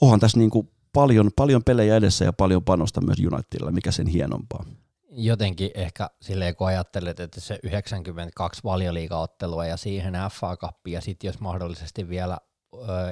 onhan 0.00 0.20
tässä 0.20 0.38
niin 0.38 0.50
kuin 0.50 0.70
paljon, 0.92 1.30
paljon 1.36 1.64
pelejä 1.64 1.96
edessä 1.96 2.24
ja 2.24 2.32
paljon 2.32 2.64
panosta 2.64 3.00
myös 3.00 3.18
Unitedilla, 3.18 3.72
mikä 3.72 3.90
sen 3.90 4.06
hienompaa. 4.06 4.64
Jotenkin 5.12 5.70
ehkä 5.74 6.10
silleen, 6.20 6.56
kun 6.56 6.66
ajattelet, 6.66 7.20
että 7.20 7.40
se 7.40 7.58
92 7.62 8.60
valioliigaottelua 8.64 9.66
ja 9.66 9.76
siihen 9.76 10.14
FA 10.32 10.56
Cup 10.56 10.88
ja 10.88 11.00
sitten 11.00 11.28
jos 11.28 11.40
mahdollisesti 11.40 12.08
vielä 12.08 12.38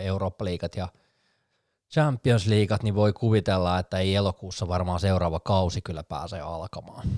Eurooppa-liigat 0.00 0.76
ja 0.76 0.88
Champions 1.92 2.46
Leagueat, 2.46 2.82
niin 2.82 2.94
voi 2.94 3.12
kuvitella, 3.12 3.78
että 3.78 3.98
ei 3.98 4.14
elokuussa 4.14 4.68
varmaan 4.68 5.00
seuraava 5.00 5.40
kausi 5.40 5.80
kyllä 5.80 6.02
pääse 6.02 6.40
alkamaan. 6.40 7.08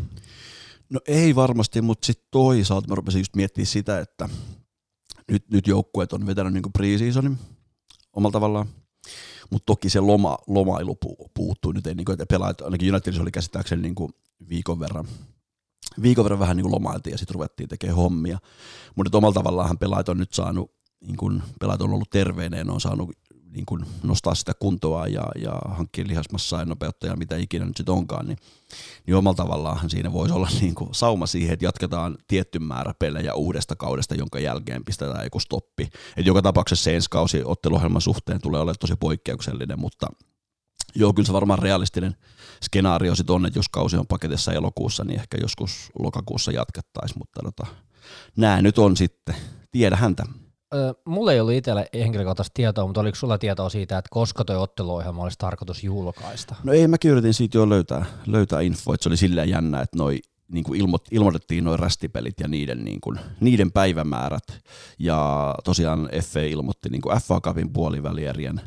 No 0.90 1.00
ei 1.08 1.34
varmasti, 1.34 1.80
mutta 1.80 2.06
sitten 2.06 2.28
toisaalta 2.30 2.88
mä 2.88 2.94
rupesin 2.94 3.20
just 3.20 3.36
miettimään 3.36 3.66
sitä, 3.66 3.98
että 3.98 4.28
nyt, 5.30 5.50
nyt 5.50 5.66
joukkueet 5.66 6.12
on 6.12 6.26
vetänyt 6.26 6.52
niin 6.52 6.72
pre-seasonin 6.78 7.36
omalla 8.12 8.32
tavallaan, 8.32 8.66
mutta 9.50 9.66
toki 9.66 9.90
se 9.90 10.00
loma, 10.00 10.38
lomailu 10.46 10.98
puuttuu 11.34 11.72
nyt, 11.72 11.86
ei, 11.86 11.94
niin 11.94 12.04
kuin, 12.04 12.14
että 12.14 12.26
pelaajat, 12.26 12.60
ainakin 12.60 12.94
Unitedissa 12.94 13.22
oli 13.22 13.30
käsittääkseni 13.30 13.82
niin 13.82 13.94
kuin 13.94 14.12
viikon 14.48 14.80
verran, 14.80 15.08
viikon 16.02 16.24
verran 16.24 16.40
vähän 16.40 16.56
niin 16.56 16.64
kuin 16.64 16.74
lomailtiin 16.74 17.12
ja 17.12 17.18
sitten 17.18 17.34
ruvettiin 17.34 17.68
tekemään 17.68 17.96
hommia, 17.96 18.38
mutta 18.96 19.18
omalla 19.18 19.34
tavallaan 19.34 19.78
pelaajat 19.78 20.08
on 20.08 20.18
nyt 20.18 20.32
saanut, 20.32 20.72
niin 21.00 21.16
kuin, 21.16 21.42
pelaajat 21.60 21.82
on 21.82 21.92
ollut 21.92 22.10
terveenä 22.10 22.56
ja 22.56 22.64
ne 22.64 22.72
on 22.72 22.80
saanut 22.80 23.10
niin 23.52 23.66
kuin 23.66 23.84
nostaa 24.02 24.34
sitä 24.34 24.52
kuntoa 24.54 25.06
ja, 25.06 25.24
ja 25.42 25.52
hankkia 25.68 26.06
lihasmassaa 26.06 26.60
ja 26.60 26.64
nopeutta 26.66 27.06
ja 27.06 27.16
mitä 27.16 27.36
ikinä 27.36 27.64
nyt 27.64 27.76
sitten 27.76 27.94
onkaan, 27.94 28.26
niin, 28.26 28.38
niin 29.06 29.14
omalla 29.14 29.36
tavallaan 29.36 29.90
siinä 29.90 30.12
voisi 30.12 30.34
olla 30.34 30.48
niin 30.60 30.74
kuin 30.74 30.94
sauma 30.94 31.26
siihen, 31.26 31.52
että 31.52 31.64
jatketaan 31.64 32.16
tietty 32.28 32.58
määrä 32.58 32.94
pelejä 32.98 33.34
uudesta 33.34 33.76
kaudesta, 33.76 34.14
jonka 34.14 34.38
jälkeen 34.38 34.84
pistetään 34.84 35.24
joku 35.24 35.40
stoppi. 35.40 35.88
Et 36.16 36.26
joka 36.26 36.42
tapauksessa 36.42 36.84
se 36.84 36.94
ensi 36.94 37.10
kausi 37.10 37.42
otteluohjelman 37.44 38.02
suhteen 38.02 38.40
tulee 38.40 38.60
olemaan 38.60 38.76
tosi 38.80 38.94
poikkeuksellinen, 39.00 39.80
mutta 39.80 40.06
joo, 40.94 41.12
kyllä 41.12 41.26
se 41.26 41.32
varmaan 41.32 41.58
realistinen 41.58 42.16
skenaario 42.62 43.14
sitten 43.14 43.34
on, 43.34 43.46
että 43.46 43.58
jos 43.58 43.68
kausi 43.68 43.96
on 43.96 44.06
paketissa 44.06 44.52
elokuussa, 44.52 45.04
niin 45.04 45.20
ehkä 45.20 45.38
joskus 45.40 45.90
lokakuussa 45.98 46.52
jatkettaisiin, 46.52 47.18
mutta 47.18 47.40
tota, 47.42 47.66
nämä 48.36 48.62
nyt 48.62 48.78
on 48.78 48.96
sitten, 48.96 49.34
tiedä 49.70 49.96
häntä 49.96 50.24
mulla 51.04 51.32
ei 51.32 51.40
ollut 51.40 51.54
itsellä 51.54 51.86
henkilökohtaista 51.94 52.54
tietoa, 52.54 52.86
mutta 52.86 53.00
oliko 53.00 53.14
sulla 53.14 53.38
tietoa 53.38 53.68
siitä, 53.68 53.98
että 53.98 54.08
koska 54.10 54.44
tuo 54.44 54.62
otteluohjelma 54.62 55.22
olisi 55.22 55.38
tarkoitus 55.38 55.84
julkaista? 55.84 56.54
No 56.64 56.72
ei, 56.72 56.88
mä 56.88 56.96
yritin 57.04 57.34
siitä 57.34 57.58
jo 57.58 57.68
löytää, 57.68 58.04
löytää 58.26 58.60
info, 58.60 58.94
että 58.94 59.02
se 59.02 59.08
oli 59.08 59.16
silleen 59.16 59.48
jännä, 59.48 59.80
että 59.80 59.98
noi 59.98 60.18
niin 60.52 60.64
kuin 60.64 60.80
ilmo, 60.80 60.98
ilmoitettiin 61.10 61.64
noin 61.64 61.78
rästipelit 61.78 62.40
ja 62.40 62.48
niiden, 62.48 62.84
niin 62.84 63.00
kuin, 63.00 63.20
niiden 63.40 63.72
päivämäärät. 63.72 64.44
Ja 64.98 65.54
tosiaan 65.64 66.08
FA 66.22 66.40
ilmoitti 66.40 66.88
niin 66.88 67.02
kuin 67.02 67.18
FA 67.20 67.40
Cupin 67.40 67.72
puolivälierien 67.72 68.60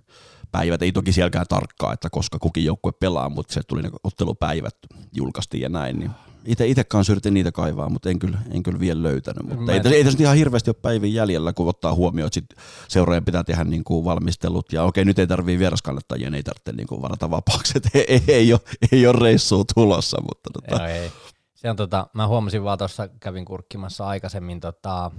päivät. 0.53 0.81
Ei 0.81 0.91
toki 0.91 1.11
sielläkään 1.11 1.45
tarkkaa, 1.49 1.93
että 1.93 2.09
koska 2.09 2.39
kukin 2.39 2.65
joukkue 2.65 2.91
pelaa, 2.91 3.29
mutta 3.29 3.53
se 3.53 3.61
tuli 3.67 3.81
ne 3.81 3.89
ottelupäivät 4.03 4.75
julkaistiin 5.15 5.61
ja 5.61 5.69
näin. 5.69 5.99
Niin 5.99 6.11
itse, 6.45 6.67
itse 6.67 6.83
kanssa 6.83 7.13
yritin 7.13 7.33
niitä 7.33 7.51
kaivaa, 7.51 7.89
mutta 7.89 8.09
en 8.09 8.19
kyllä, 8.19 8.37
en 8.51 8.63
kyllä 8.63 8.79
vielä 8.79 9.03
löytänyt. 9.03 9.57
Mutta 9.57 9.71
ei, 9.71 9.81
ei 9.93 10.03
tässä 10.03 10.23
ihan 10.23 10.37
hirveästi 10.37 10.69
ole 10.69 10.75
päivin 10.81 11.13
jäljellä, 11.13 11.53
kun 11.53 11.69
ottaa 11.69 11.93
huomioon, 11.93 12.27
että 12.27 12.33
sit 12.33 12.45
seuraajan 12.87 13.25
pitää 13.25 13.43
tehdä 13.43 13.63
niin 13.63 13.83
kuin 13.83 14.05
valmistelut. 14.05 14.73
Ja 14.73 14.83
okei, 14.83 15.05
nyt 15.05 15.19
ei 15.19 15.27
tarvii 15.27 15.59
vieraskannattajien, 15.59 16.35
ei 16.35 16.43
tarvitse 16.43 16.71
niin 16.71 16.87
kuin 16.87 17.01
varata 17.01 17.29
vapaaksi, 17.29 17.79
ei, 17.93 18.05
ei, 18.07 18.23
ei, 18.27 18.53
ole, 18.53 18.61
ei 18.91 19.07
ole 19.07 19.19
reissua 19.19 19.63
tulossa. 19.75 20.21
Mutta 20.21 20.49
tota. 20.53 20.83
Joo, 20.83 20.85
ei. 20.87 21.11
Se 21.55 21.69
on 21.69 21.75
tota, 21.75 22.07
mä 22.13 22.27
huomasin 22.27 22.63
vaan 22.63 22.77
tuossa, 22.77 23.07
kävin 23.19 23.45
kurkkimassa 23.45 24.07
aikaisemmin 24.07 24.59
tota, 24.59 25.11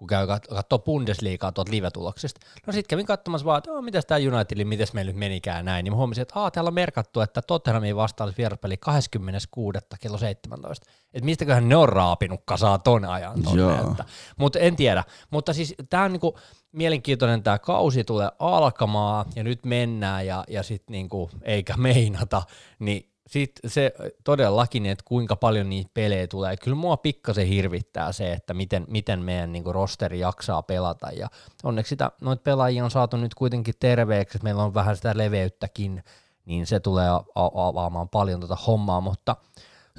kun 0.00 0.06
käy 0.08 0.26
katsoa 0.26 0.78
Bundesliigaa 0.78 1.52
tuolta 1.52 1.70
live-tuloksista. 1.70 2.40
No 2.66 2.72
sitten 2.72 2.88
kävin 2.88 3.06
katsomassa 3.06 3.44
vaan, 3.44 3.58
että 3.58 3.82
mitäs 3.82 4.06
tämä 4.06 4.20
Unitedin, 4.34 4.68
miten 4.68 4.86
meillä 4.92 5.12
nyt 5.12 5.18
menikään 5.18 5.64
näin, 5.64 5.84
niin 5.84 5.92
mä 5.92 5.96
huomasin, 5.96 6.22
että 6.22 6.40
Aa, 6.40 6.50
täällä 6.50 6.68
on 6.68 6.74
merkattu, 6.74 7.20
että 7.20 7.42
Tottenhamin 7.42 7.96
vastaan 7.96 8.32
vieraspeli 8.38 8.76
26. 8.76 9.78
kello 10.00 10.18
17. 10.18 10.86
Että 11.14 11.24
mistäköhän 11.24 11.68
ne 11.68 11.76
on 11.76 11.88
raapinut 11.88 12.40
kasaa 12.44 12.78
ton 12.78 13.04
ajan 13.04 13.42
tonne. 13.42 14.04
Mutta 14.36 14.58
en 14.58 14.76
tiedä. 14.76 15.04
Mutta 15.30 15.52
siis 15.52 15.74
tämä 15.90 16.02
on 16.02 16.12
niinku 16.12 16.38
mielenkiintoinen, 16.72 17.42
tämä 17.42 17.58
kausi 17.58 18.04
tulee 18.04 18.30
alkamaan 18.38 19.26
ja 19.36 19.44
nyt 19.44 19.64
mennään 19.64 20.26
ja, 20.26 20.44
ja 20.48 20.62
sitten 20.62 20.92
niinku, 20.92 21.30
eikä 21.42 21.76
meinata, 21.76 22.42
niin 22.78 23.09
sitten 23.30 23.70
se 23.70 23.92
todellakin, 24.24 24.86
että 24.86 25.04
kuinka 25.06 25.36
paljon 25.36 25.68
niitä 25.68 25.90
pelejä 25.94 26.26
tulee. 26.26 26.56
Kyllä 26.56 26.76
mua 26.76 26.96
pikkasen 26.96 27.46
hirvittää 27.46 28.12
se, 28.12 28.32
että 28.32 28.54
miten, 28.54 28.84
miten 28.88 29.20
meidän 29.20 29.52
niin 29.52 29.64
rosteri 29.66 30.18
jaksaa 30.18 30.62
pelata. 30.62 31.10
Ja 31.10 31.28
onneksi 31.64 31.88
sitä, 31.90 32.10
noita 32.20 32.42
pelaajia 32.42 32.84
on 32.84 32.90
saatu 32.90 33.16
nyt 33.16 33.34
kuitenkin 33.34 33.74
terveeksi, 33.80 34.36
että 34.38 34.44
meillä 34.44 34.62
on 34.62 34.74
vähän 34.74 34.96
sitä 34.96 35.12
leveyttäkin, 35.16 36.04
niin 36.44 36.66
se 36.66 36.80
tulee 36.80 37.08
avaamaan 37.34 38.08
paljon 38.08 38.40
tuota 38.40 38.56
hommaa. 38.66 39.00
Mutta 39.00 39.36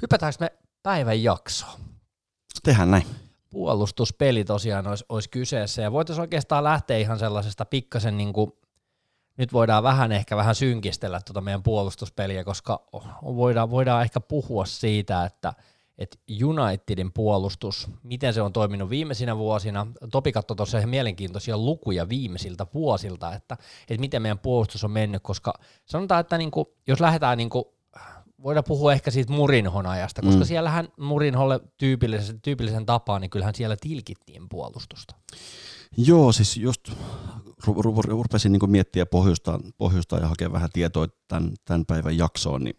hypätäänkö 0.02 0.36
me 0.40 0.52
päivän 0.82 1.22
jaksoon? 1.22 1.80
Tehdään 2.62 2.90
näin. 2.90 3.06
Puolustuspeli 3.50 4.44
tosiaan 4.44 4.86
olisi, 4.86 5.04
olisi 5.08 5.28
kyseessä, 5.30 5.82
ja 5.82 5.92
voitaisiin 5.92 6.20
oikeastaan 6.20 6.64
lähteä 6.64 6.98
ihan 6.98 7.18
sellaisesta 7.18 7.64
pikkasen 7.64 8.16
niin 8.16 8.32
kuin 8.32 8.52
nyt 9.36 9.52
voidaan 9.52 9.82
vähän 9.82 10.12
ehkä 10.12 10.36
vähän 10.36 10.54
synkistellä 10.54 11.20
tuota 11.20 11.40
meidän 11.40 11.62
puolustuspeliä, 11.62 12.44
koska 12.44 12.86
voidaan, 13.22 13.70
voidaan 13.70 14.02
ehkä 14.02 14.20
puhua 14.20 14.64
siitä, 14.64 15.24
että 15.24 15.54
että 15.98 16.18
Unitedin 16.44 17.12
puolustus, 17.12 17.88
miten 18.02 18.34
se 18.34 18.42
on 18.42 18.52
toiminut 18.52 18.90
viimeisinä 18.90 19.36
vuosina. 19.36 19.86
Topi 20.12 20.32
katsoi 20.32 20.56
tuossa 20.56 20.78
ihan 20.78 20.90
mielenkiintoisia 20.90 21.58
lukuja 21.58 22.08
viimeisiltä 22.08 22.66
vuosilta, 22.74 23.34
että, 23.34 23.56
että 23.88 24.00
miten 24.00 24.22
meidän 24.22 24.38
puolustus 24.38 24.84
on 24.84 24.90
mennyt, 24.90 25.22
koska 25.22 25.54
sanotaan, 25.86 26.20
että 26.20 26.38
niinku, 26.38 26.74
jos 26.86 27.00
lähdetään, 27.00 27.38
niinku, 27.38 27.74
voidaan 28.42 28.64
puhua 28.68 28.92
ehkä 28.92 29.10
siitä 29.10 29.32
Murinhon 29.32 29.86
ajasta, 29.86 30.22
koska 30.22 30.40
mm. 30.40 30.44
siellähän 30.44 30.88
Murinholle 30.96 31.60
tyypillisen, 31.78 32.40
tyypillisen 32.40 32.86
tapaan, 32.86 33.20
niin 33.20 33.30
kyllähän 33.30 33.54
siellä 33.54 33.76
tilkittiin 33.80 34.48
puolustusta. 34.48 35.14
Joo, 35.96 36.32
siis 36.32 36.56
just 36.56 36.80
rupesin 38.06 38.52
niin 38.52 38.70
miettiä 38.70 39.06
pohjusta, 39.06 39.60
pohjusta 39.78 40.16
ja 40.16 40.28
hakea 40.28 40.52
vähän 40.52 40.70
tietoa 40.72 41.06
tämän, 41.28 41.52
tämän 41.64 41.86
päivän 41.86 42.18
jaksoon, 42.18 42.64
niin, 42.64 42.76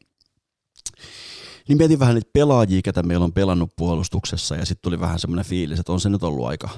niin 1.67 1.77
mietin 1.77 1.99
vähän 1.99 2.15
niitä 2.15 2.29
pelaajia, 2.33 2.81
ketä 2.81 3.03
meillä 3.03 3.23
on 3.23 3.33
pelannut 3.33 3.71
puolustuksessa, 3.75 4.55
ja 4.55 4.65
sitten 4.65 4.81
tuli 4.81 4.99
vähän 4.99 5.19
semmoinen 5.19 5.45
fiilis, 5.45 5.79
että 5.79 5.91
on 5.91 5.99
se 5.99 6.09
nyt 6.09 6.23
ollut 6.23 6.47
aika, 6.47 6.69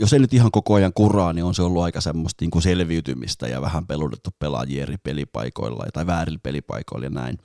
jos 0.00 0.12
ei 0.12 0.18
nyt 0.18 0.34
ihan 0.34 0.50
koko 0.50 0.74
ajan 0.74 0.92
kuraa, 0.92 1.32
niin 1.32 1.44
on 1.44 1.54
se 1.54 1.62
ollut 1.62 1.82
aika 1.82 2.00
semmoista 2.00 2.42
niin 2.42 2.50
kuin 2.50 2.62
selviytymistä 2.62 3.48
ja 3.48 3.60
vähän 3.60 3.86
pelutettu 3.86 4.30
pelaajia 4.38 4.82
eri 4.82 4.96
pelipaikoilla 4.96 5.86
tai 5.92 6.06
väärillä 6.06 6.38
pelipaikoilla 6.42 7.06
ja 7.06 7.10
näin. 7.10 7.38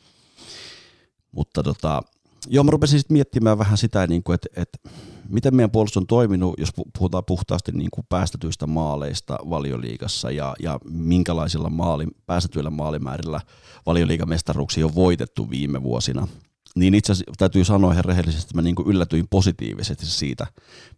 Mutta 1.31 1.63
tota, 1.63 2.01
joo, 2.47 2.63
mä 2.63 2.71
rupesin 2.71 2.99
sitten 2.99 3.15
miettimään 3.15 3.57
vähän 3.57 3.77
sitä, 3.77 4.07
niin 4.07 4.23
kuin, 4.23 4.35
että, 4.35 4.61
että 4.61 4.89
miten 5.29 5.55
meidän 5.55 5.71
puolustus 5.71 5.97
on 5.97 6.07
toiminut, 6.07 6.53
jos 6.57 6.69
puhutaan 6.97 7.25
puhtaasti 7.25 7.71
niin 7.71 7.89
kuin 7.91 8.05
päästetyistä 8.09 8.67
maaleista 8.67 9.37
valioliigassa 9.49 10.31
ja, 10.31 10.55
ja 10.59 10.79
minkälaisilla 10.89 11.69
maali, 11.69 12.07
päästetyillä 12.25 12.69
maalimäärillä 12.69 13.41
valioliigamestaruuksia 13.85 14.85
on 14.85 14.95
voitettu 14.95 15.49
viime 15.49 15.83
vuosina. 15.83 16.27
Niin 16.75 16.93
itse 16.93 17.11
asiassa 17.11 17.33
täytyy 17.37 17.65
sanoa 17.65 17.91
ihan 17.91 18.05
rehellisesti, 18.05 18.45
että 18.45 18.55
mä 18.55 18.61
niin 18.61 18.75
kuin 18.75 18.87
yllätyin 18.87 19.27
positiivisesti 19.29 20.05
siitä, 20.05 20.47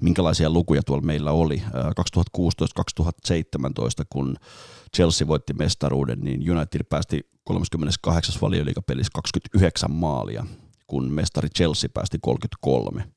minkälaisia 0.02 0.50
lukuja 0.50 0.84
tuolla 0.84 1.06
meillä 1.06 1.32
oli. 1.32 1.64
2016-2017, 2.38 4.06
kun 4.10 4.36
Chelsea 4.96 5.28
voitti 5.28 5.54
mestaruuden, 5.54 6.20
niin 6.20 6.52
United 6.52 6.84
päästi 6.90 7.30
38. 7.44 8.36
valioliigapelissä 8.42 9.12
29 9.14 9.92
maalia 9.92 10.46
kun 10.88 11.12
mestari 11.12 11.50
Chelsea 11.50 11.90
päästi 11.94 12.18
33. 12.22 13.15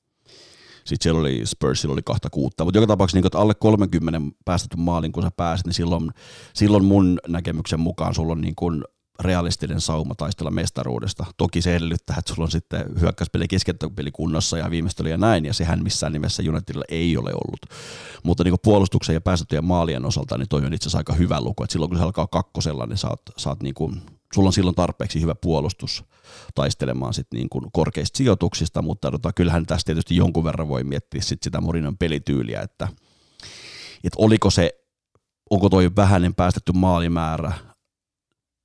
Sitten 0.89 1.03
siellä 1.03 1.21
oli 1.21 1.43
Spursilla 1.45 1.93
oli 1.93 2.03
kahta 2.03 2.31
kuutta, 2.31 2.65
mutta 2.65 2.79
joka 2.79 2.87
tapauksessa 2.87 3.19
niin, 3.19 3.27
että 3.27 3.39
alle 3.39 3.55
30 3.55 4.21
päästetty 4.45 4.77
maalin, 4.77 5.13
kun 5.13 5.23
sä 5.23 5.31
pääset, 5.37 5.67
niin 5.67 5.75
silloin, 5.75 6.11
silloin 6.55 6.85
mun 6.85 7.19
näkemyksen 7.29 7.81
mukaan 7.81 8.15
sulla 8.15 8.33
on 8.33 8.41
niin 8.41 8.55
kuin 8.57 8.85
realistinen 9.21 9.81
sauma 9.81 10.15
taistella 10.15 10.51
mestaruudesta. 10.51 11.27
Toki 11.37 11.63
se 11.63 11.77
edellyttää, 11.77 12.17
että 12.19 12.35
sulla 12.35 12.47
on 12.47 12.51
sitten 12.51 13.01
hyökkäyspeli 13.01 13.49
keskentöpeli 13.49 14.11
kunnossa 14.11 14.59
ja 14.59 14.71
viimeistely 14.71 15.09
ja 15.09 15.17
näin, 15.17 15.45
ja 15.45 15.55
sehän 15.55 15.83
missään 15.83 16.13
nimessä 16.13 16.43
Unitedilla 16.49 16.85
ei 16.89 17.17
ole 17.17 17.31
ollut. 17.31 17.61
Mutta 18.23 18.45
niin 18.45 18.55
puolustuksen 18.63 19.15
ja 19.15 19.21
päästettyjen 19.21 19.65
maalien 19.65 20.05
osalta, 20.05 20.39
niin 20.39 20.49
toi 20.49 20.65
on 20.67 20.75
itse 20.75 20.83
asiassa 20.83 20.99
aika 20.99 21.13
hyvä 21.13 21.41
luku, 21.41 21.63
että 21.63 21.73
silloin 21.73 21.89
kun 21.89 21.99
se 21.99 22.05
alkaa 22.05 22.27
kakkosella, 22.27 22.87
niin 22.87 22.99
saat, 22.99 23.21
saat 23.37 23.63
niin 23.63 23.75
kuin, 23.75 24.03
sulla 24.35 24.49
on 24.49 24.53
silloin 24.53 24.77
tarpeeksi 24.77 25.21
hyvä 25.21 25.35
puolustus 25.35 26.05
taistelemaan 26.55 27.15
sit 27.15 27.27
niin 27.33 27.49
kuin 27.49 27.65
korkeista 27.73 28.17
sijoituksista, 28.17 28.83
mutta 28.83 29.11
tota, 29.11 29.33
kyllähän 29.33 29.67
tästä 29.67 29.87
tietysti 29.87 30.17
jonkun 30.17 30.45
verran 30.45 30.69
voi 30.69 30.85
miettiä 30.85 31.21
sit 31.21 31.43
sitä 31.43 31.61
Morinon 31.61 31.99
pelityyliä, 31.99 32.61
että, 32.61 32.89
että 34.05 34.17
oliko 34.19 34.51
se, 34.51 34.71
onko 35.51 35.69
toi 35.69 35.91
vähäinen 35.97 36.35
päästetty 36.35 36.73
maalimäärä 36.73 37.53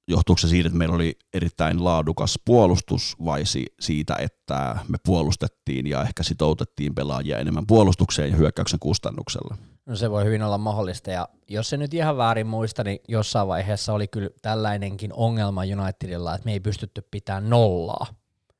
johtuuko 0.08 0.38
se 0.38 0.48
siitä, 0.48 0.68
että 0.68 0.78
meillä 0.78 0.96
oli 0.96 1.18
erittäin 1.34 1.84
laadukas 1.84 2.40
puolustus 2.46 3.16
vai 3.26 3.44
siitä, 3.80 4.16
että 4.20 4.80
me 4.88 4.98
puolustettiin 5.06 5.88
ja 5.88 6.04
ehkä 6.04 6.24
sitoutettiin 6.24 6.96
pelaajia 6.96 7.40
enemmän 7.40 7.68
puolustukseen 7.68 8.32
ja 8.32 8.38
hyökkäyksen 8.38 8.80
kustannuksella? 8.80 9.58
No 9.86 9.96
se 9.96 10.12
voi 10.12 10.26
hyvin 10.26 10.44
olla 10.44 10.58
mahdollista 10.58 11.12
ja 11.12 11.28
jos 11.50 11.70
se 11.70 11.78
nyt 11.78 11.94
ihan 11.94 12.18
väärin 12.18 12.48
muista, 12.48 12.84
niin 12.84 13.00
jossain 13.08 13.48
vaiheessa 13.48 13.94
oli 13.94 14.08
kyllä 14.08 14.30
tällainenkin 14.42 15.14
ongelma 15.14 15.62
Unitedilla, 15.62 16.36
että 16.36 16.46
me 16.46 16.54
ei 16.54 16.60
pystytty 16.60 17.08
pitämään 17.12 17.50
nollaa. 17.50 18.08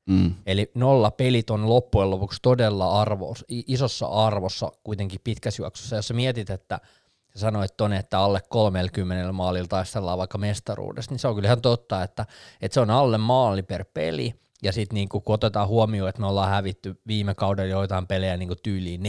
Mm. 0.06 0.34
Eli 0.46 0.70
nolla 0.74 1.10
pelit 1.10 1.50
on 1.50 1.68
loppujen 1.68 2.10
lopuksi 2.10 2.38
todella 2.42 3.00
arvos, 3.00 3.44
isossa 3.48 4.06
arvossa 4.06 4.72
kuitenkin 4.84 5.20
pitkässä 5.24 5.62
juoksussa. 5.62 5.96
Jos 5.96 6.08
sä 6.08 6.14
mietit, 6.14 6.50
että– 6.50 6.80
ja 7.34 7.40
sanoit 7.40 7.76
Toni, 7.76 7.96
että 7.96 8.18
alle 8.18 8.40
30 8.48 9.32
maalilla 9.32 9.68
taistellaan 9.68 10.18
vaikka 10.18 10.38
mestaruudesta, 10.38 11.12
niin 11.12 11.18
se 11.18 11.28
on 11.28 11.34
kyllä 11.34 11.46
ihan 11.46 11.60
totta, 11.60 12.02
että, 12.02 12.26
että 12.60 12.74
se 12.74 12.80
on 12.80 12.90
alle 12.90 13.18
maali 13.18 13.62
per 13.62 13.84
peli, 13.94 14.34
ja 14.64 14.72
sitten 14.72 14.94
niin 14.94 15.08
kun 15.08 15.22
otetaan 15.26 15.68
huomioon, 15.68 16.08
että 16.08 16.20
me 16.20 16.26
ollaan 16.26 16.50
hävitty 16.50 17.00
viime 17.06 17.34
kaudella 17.34 17.70
joitain 17.70 18.06
pelejä 18.06 18.36
niin 18.36 18.50
tyyliin 18.62 19.00
4-0 19.00 19.04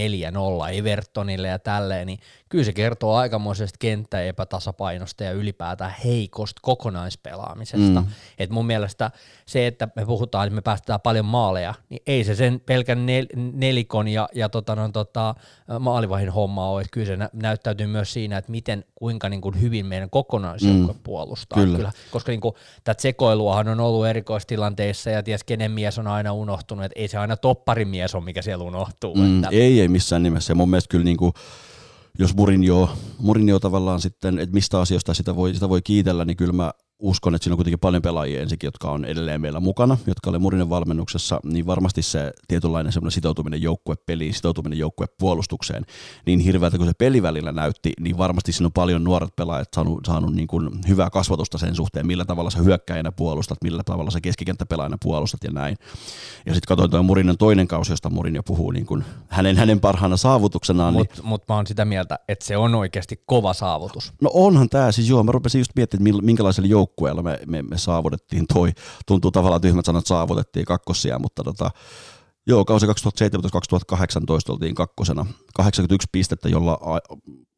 Evertonille 0.73 1.47
ja 1.47 1.59
tälleen, 1.59 2.07
niin 2.07 2.19
kyllä 2.55 2.65
se 2.65 2.73
kertoo 2.73 3.15
aikamoisesta 3.15 3.77
kenttäepätasapainosta 3.79 5.23
ja 5.23 5.31
ylipäätään 5.31 5.95
heikosta 6.03 6.59
kokonaispelaamisesta. 6.63 8.01
Mm. 8.01 8.07
Et 8.39 8.49
mun 8.49 8.65
mielestä 8.65 9.11
se, 9.45 9.67
että 9.67 9.87
me 9.95 10.05
puhutaan, 10.05 10.47
että 10.47 10.55
me 10.55 10.61
päästetään 10.61 11.01
paljon 11.01 11.25
maaleja, 11.25 11.73
niin 11.89 12.01
ei 12.07 12.23
se 12.23 12.35
sen 12.35 12.59
pelkän 12.65 12.97
nel- 12.97 13.51
nelikon 13.53 14.07
ja, 14.07 14.29
ja 14.35 14.49
tota, 14.49 14.75
no, 14.75 14.89
tota, 14.89 15.35
maalivahin 15.79 16.29
homma 16.29 16.69
ole. 16.69 16.81
Et 16.81 16.87
kyllä 16.91 17.07
se 17.07 17.17
nä- 17.17 17.29
näyttäytyy 17.33 17.87
myös 17.87 18.13
siinä, 18.13 18.37
että 18.37 18.51
miten, 18.51 18.85
kuinka 18.95 19.29
niin 19.29 19.41
kuin 19.41 19.61
hyvin 19.61 19.85
meidän 19.85 20.09
kokonaisjoukko 20.09 20.93
mm. 20.93 20.99
puolustaa. 21.03 21.59
Kyllä. 21.63 21.77
Kyllä. 21.77 21.91
Koska 22.11 22.31
niin 22.31 22.41
kuin, 22.41 22.55
tätä 22.83 23.01
sekoiluahan 23.01 23.67
on 23.67 23.79
ollut 23.79 24.07
erikoistilanteissa 24.07 25.09
ja 25.09 25.23
ties 25.23 25.43
kenen 25.43 25.71
mies 25.71 25.99
on 25.99 26.07
aina 26.07 26.33
unohtunut, 26.33 26.85
että 26.85 26.99
ei 26.99 27.07
se 27.07 27.17
aina 27.17 27.37
topparimies 27.37 28.15
ole, 28.15 28.23
mikä 28.23 28.41
siellä 28.41 28.63
unohtuu. 28.63 29.15
Mm, 29.15 29.43
että... 29.43 29.49
Ei, 29.51 29.81
ei 29.81 29.87
missään 29.87 30.23
nimessä. 30.23 30.51
Ja 30.51 30.55
mun 30.55 30.69
mielestä 30.69 30.91
kyllä 30.91 31.05
niin 31.05 31.17
kuin 31.17 31.33
jos 32.19 32.35
Murinjo, 32.35 32.89
Murinjo 33.19 33.59
tavallaan 33.59 34.01
sitten, 34.01 34.39
että 34.39 34.53
mistä 34.53 34.79
asioista 34.79 35.13
sitä 35.13 35.35
voi, 35.35 35.53
sitä 35.53 35.69
voi 35.69 35.81
kiitellä, 35.81 36.25
niin 36.25 36.37
kyllä 36.37 36.53
mä 36.53 36.71
uskon, 36.99 37.35
että 37.35 37.43
siinä 37.43 37.53
on 37.53 37.57
kuitenkin 37.57 37.79
paljon 37.79 38.01
pelaajia 38.01 38.41
ensikin, 38.41 38.67
jotka 38.67 38.91
on 38.91 39.05
edelleen 39.05 39.41
meillä 39.41 39.59
mukana, 39.59 39.97
jotka 40.07 40.29
oli 40.29 40.39
Murinen 40.39 40.69
valmennuksessa, 40.69 41.39
niin 41.43 41.65
varmasti 41.65 42.01
se 42.01 42.31
tietynlainen 42.47 42.93
semmoinen 42.93 43.11
sitoutuminen 43.11 43.61
joukkuepeliin, 43.61 44.33
sitoutuminen 44.33 44.79
joukkuepuolustukseen, 44.79 45.85
niin 46.25 46.39
hirveältä 46.39 46.77
kuin 46.77 46.87
se 46.87 46.93
pelivälillä 46.97 47.51
näytti, 47.51 47.93
niin 47.99 48.17
varmasti 48.17 48.51
siinä 48.51 48.65
on 48.65 48.71
paljon 48.71 49.03
nuoret 49.03 49.35
pelaajat 49.35 49.67
saanut, 49.75 50.05
saanut 50.05 50.33
niin 50.33 50.47
kuin 50.47 50.69
hyvää 50.87 51.09
kasvatusta 51.09 51.57
sen 51.57 51.75
suhteen, 51.75 52.07
millä 52.07 52.25
tavalla 52.25 52.49
sä 52.49 52.59
hyökkäjänä 52.59 53.11
puolustat, 53.11 53.57
millä 53.63 53.83
tavalla 53.85 54.11
sä 54.11 54.21
keskikenttäpelaajana 54.21 54.97
puolustat 55.03 55.43
ja 55.43 55.51
näin. 55.51 55.77
Ja 56.45 56.53
sitten 56.53 56.67
katsoin 56.67 56.91
tuo 56.91 57.03
Murinen 57.03 57.37
toinen 57.37 57.67
kausi, 57.67 57.91
josta 57.91 58.09
Murin 58.09 58.35
jo 58.35 58.43
puhuu 58.43 58.71
niin 58.71 58.85
kuin 58.85 59.03
hänen, 59.27 59.57
hänen 59.57 59.79
parhaana 59.79 60.17
saavutuksenaan. 60.17 60.93
Mutta 60.93 61.15
niin... 61.15 61.27
mut 61.27 61.43
mä 61.49 61.55
oon 61.55 61.67
sitä 61.67 61.85
mieltä, 61.85 62.19
että 62.27 62.45
se 62.45 62.57
on 62.57 62.75
oikeasti 62.75 63.23
kova 63.25 63.53
saavutus. 63.53 64.13
No 64.21 64.29
onhan 64.33 64.69
tämä, 64.69 64.91
siis 64.91 65.09
joo, 65.09 65.23
mä 65.23 65.31
rupesin 65.31 65.59
just 65.59 65.71
miettimään, 65.75 66.25
minkälaisella 66.25 66.67
joukkueella 66.67 66.84
joukkueella 66.85 67.23
me, 67.23 67.39
me, 67.45 67.61
me 67.61 67.77
saavutettiin 67.77 68.45
toi, 68.53 68.71
tuntuu 69.05 69.31
tavallaan 69.31 69.61
tyhmät 69.61 69.85
sanat, 69.85 70.05
saavutettiin 70.05 70.65
kakkosia, 70.65 71.19
mutta 71.19 71.43
tota, 71.43 71.71
joo, 72.47 72.65
kausi 72.65 72.85
2017-2018 72.85 72.89
oltiin 74.49 74.75
kakkosena, 74.75 75.25
81 75.55 76.07
pistettä, 76.11 76.49
jolla 76.49 76.79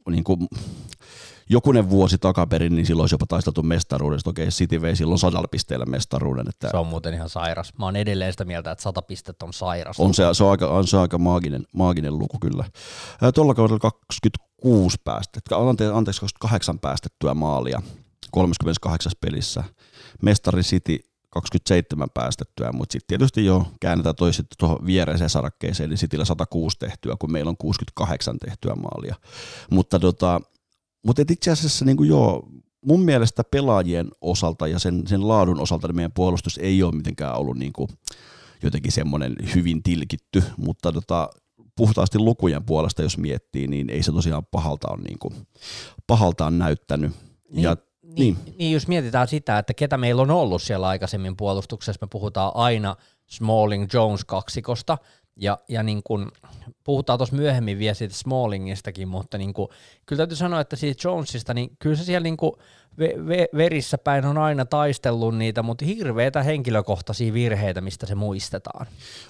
niin 0.09 0.23
kuin, 0.23 0.47
jokunen 1.49 1.89
vuosi 1.89 2.17
takaperin, 2.17 2.75
niin 2.75 2.85
silloin 2.85 3.03
olisi 3.03 3.13
jopa 3.13 3.25
taisteltu 3.25 3.63
mestaruudesta. 3.63 4.29
Okei, 4.29 4.47
City 4.47 4.81
vei 4.81 4.95
silloin 4.95 5.19
sadalla 5.19 5.47
pisteellä 5.47 5.85
mestaruuden. 5.85 6.49
Että 6.49 6.69
se 6.69 6.77
on 6.77 6.87
muuten 6.87 7.13
ihan 7.13 7.29
sairas. 7.29 7.73
Mä 7.79 7.85
oon 7.85 7.95
edelleen 7.95 8.33
sitä 8.33 8.45
mieltä, 8.45 8.71
että 8.71 8.81
sata 8.81 9.01
pistettä 9.01 9.45
on 9.45 9.53
sairas. 9.53 9.99
On 9.99 10.13
se, 10.13 10.23
se 10.33 10.43
on 10.43 10.51
aika, 10.51 10.67
on 10.67 10.87
se 10.87 10.97
aika 10.97 11.17
maaginen, 11.17 11.63
maaginen 11.73 12.19
luku 12.19 12.39
kyllä. 12.39 12.65
Tuolla 13.33 13.53
kaudella 13.53 13.79
26 13.79 14.97
päästettä, 15.03 15.57
anteeksi 15.93 16.21
28 16.21 16.79
päästettyä 16.79 17.33
maalia 17.33 17.81
38 18.31 19.11
pelissä. 19.21 19.63
Mestari 20.21 20.61
City 20.61 20.99
27 21.29 22.07
päästettyä, 22.13 22.71
mutta 22.71 22.93
sitten 22.93 23.07
tietysti 23.07 23.45
jo 23.45 23.67
käännetään 23.81 24.15
toi 24.15 24.33
sitten 24.33 24.55
tuohon 24.59 24.85
viereiseen 24.85 25.29
sarakkeeseen, 25.29 25.89
eli 25.89 25.97
Cityllä 25.97 26.25
106 26.25 26.77
tehtyä, 26.79 27.15
kun 27.19 27.31
meillä 27.31 27.49
on 27.49 27.57
68 27.57 28.39
tehtyä 28.39 28.75
maalia. 28.75 29.15
Mutta 29.71 29.99
tota, 29.99 30.41
mutta 31.05 31.21
itse 31.29 31.51
asiassa 31.51 31.85
niin 31.85 31.97
kuin 31.97 32.09
joo, 32.09 32.49
mun 32.85 33.01
mielestä 33.01 33.43
pelaajien 33.43 34.07
osalta 34.21 34.67
ja 34.67 34.79
sen, 34.79 35.07
sen 35.07 35.27
laadun 35.27 35.59
osalta 35.59 35.87
niin 35.87 35.95
meidän 35.95 36.11
puolustus 36.11 36.57
ei 36.57 36.83
ole 36.83 36.95
mitenkään 36.95 37.35
ollut 37.35 37.57
niin 37.57 37.73
kuin 37.73 37.89
jotenkin 38.63 38.91
semmoinen 38.91 39.35
hyvin 39.55 39.83
tilkitty, 39.83 40.43
mutta 40.57 40.91
tota, 40.91 41.29
puhtaasti 41.75 42.19
lukujen 42.19 42.63
puolesta 42.63 43.01
jos 43.01 43.17
miettii, 43.17 43.67
niin 43.67 43.89
ei 43.89 44.03
se 44.03 44.11
tosiaan 44.11 44.45
pahalta 44.45 44.87
on, 44.91 44.99
niin 44.99 45.19
kuin, 45.19 45.33
pahalta 46.07 46.45
on 46.45 46.59
näyttänyt. 46.59 47.11
Niin, 47.51 47.63
ja 47.63 47.77
niin, 48.07 48.37
niin. 48.45 48.55
niin, 48.59 48.73
jos 48.73 48.87
mietitään 48.87 49.27
sitä, 49.27 49.59
että 49.59 49.73
ketä 49.73 49.97
meillä 49.97 50.21
on 50.21 50.31
ollut 50.31 50.61
siellä 50.61 50.87
aikaisemmin 50.87 51.37
puolustuksessa, 51.37 52.05
me 52.05 52.07
puhutaan 52.11 52.51
aina 52.55 52.95
Smalling 53.27 53.87
Jones 53.93 54.25
kaksikosta, 54.25 54.97
ja, 55.35 55.59
ja 55.69 55.83
niin 55.83 56.01
kun, 56.03 56.31
puhutaan 56.83 57.19
tuossa 57.19 57.35
myöhemmin 57.35 57.79
vielä 57.79 57.93
siitä 57.93 58.15
Smallingistakin, 58.15 59.07
mutta 59.07 59.37
niin 59.37 59.53
kun, 59.53 59.69
kyllä 60.05 60.17
täytyy 60.17 60.37
sanoa, 60.37 60.61
että 60.61 60.75
siitä 60.75 61.07
Jonesista, 61.07 61.53
niin 61.53 61.69
kyllä 61.79 61.95
se 61.95 62.03
siellä 62.03 62.23
niin 62.23 62.37
kun, 62.37 62.57
ve- 62.99 63.27
ve- 63.27 63.57
verissä 63.57 63.97
päin 63.97 64.25
on 64.25 64.37
aina 64.37 64.65
taistellut 64.65 65.37
niitä, 65.37 65.63
mutta 65.63 65.85
hirveitä 65.85 66.43
henkilökohtaisia 66.43 67.33
virheitä, 67.33 67.81
mistä 67.81 68.05
se 68.05 68.15
muistetaan. 68.15 68.87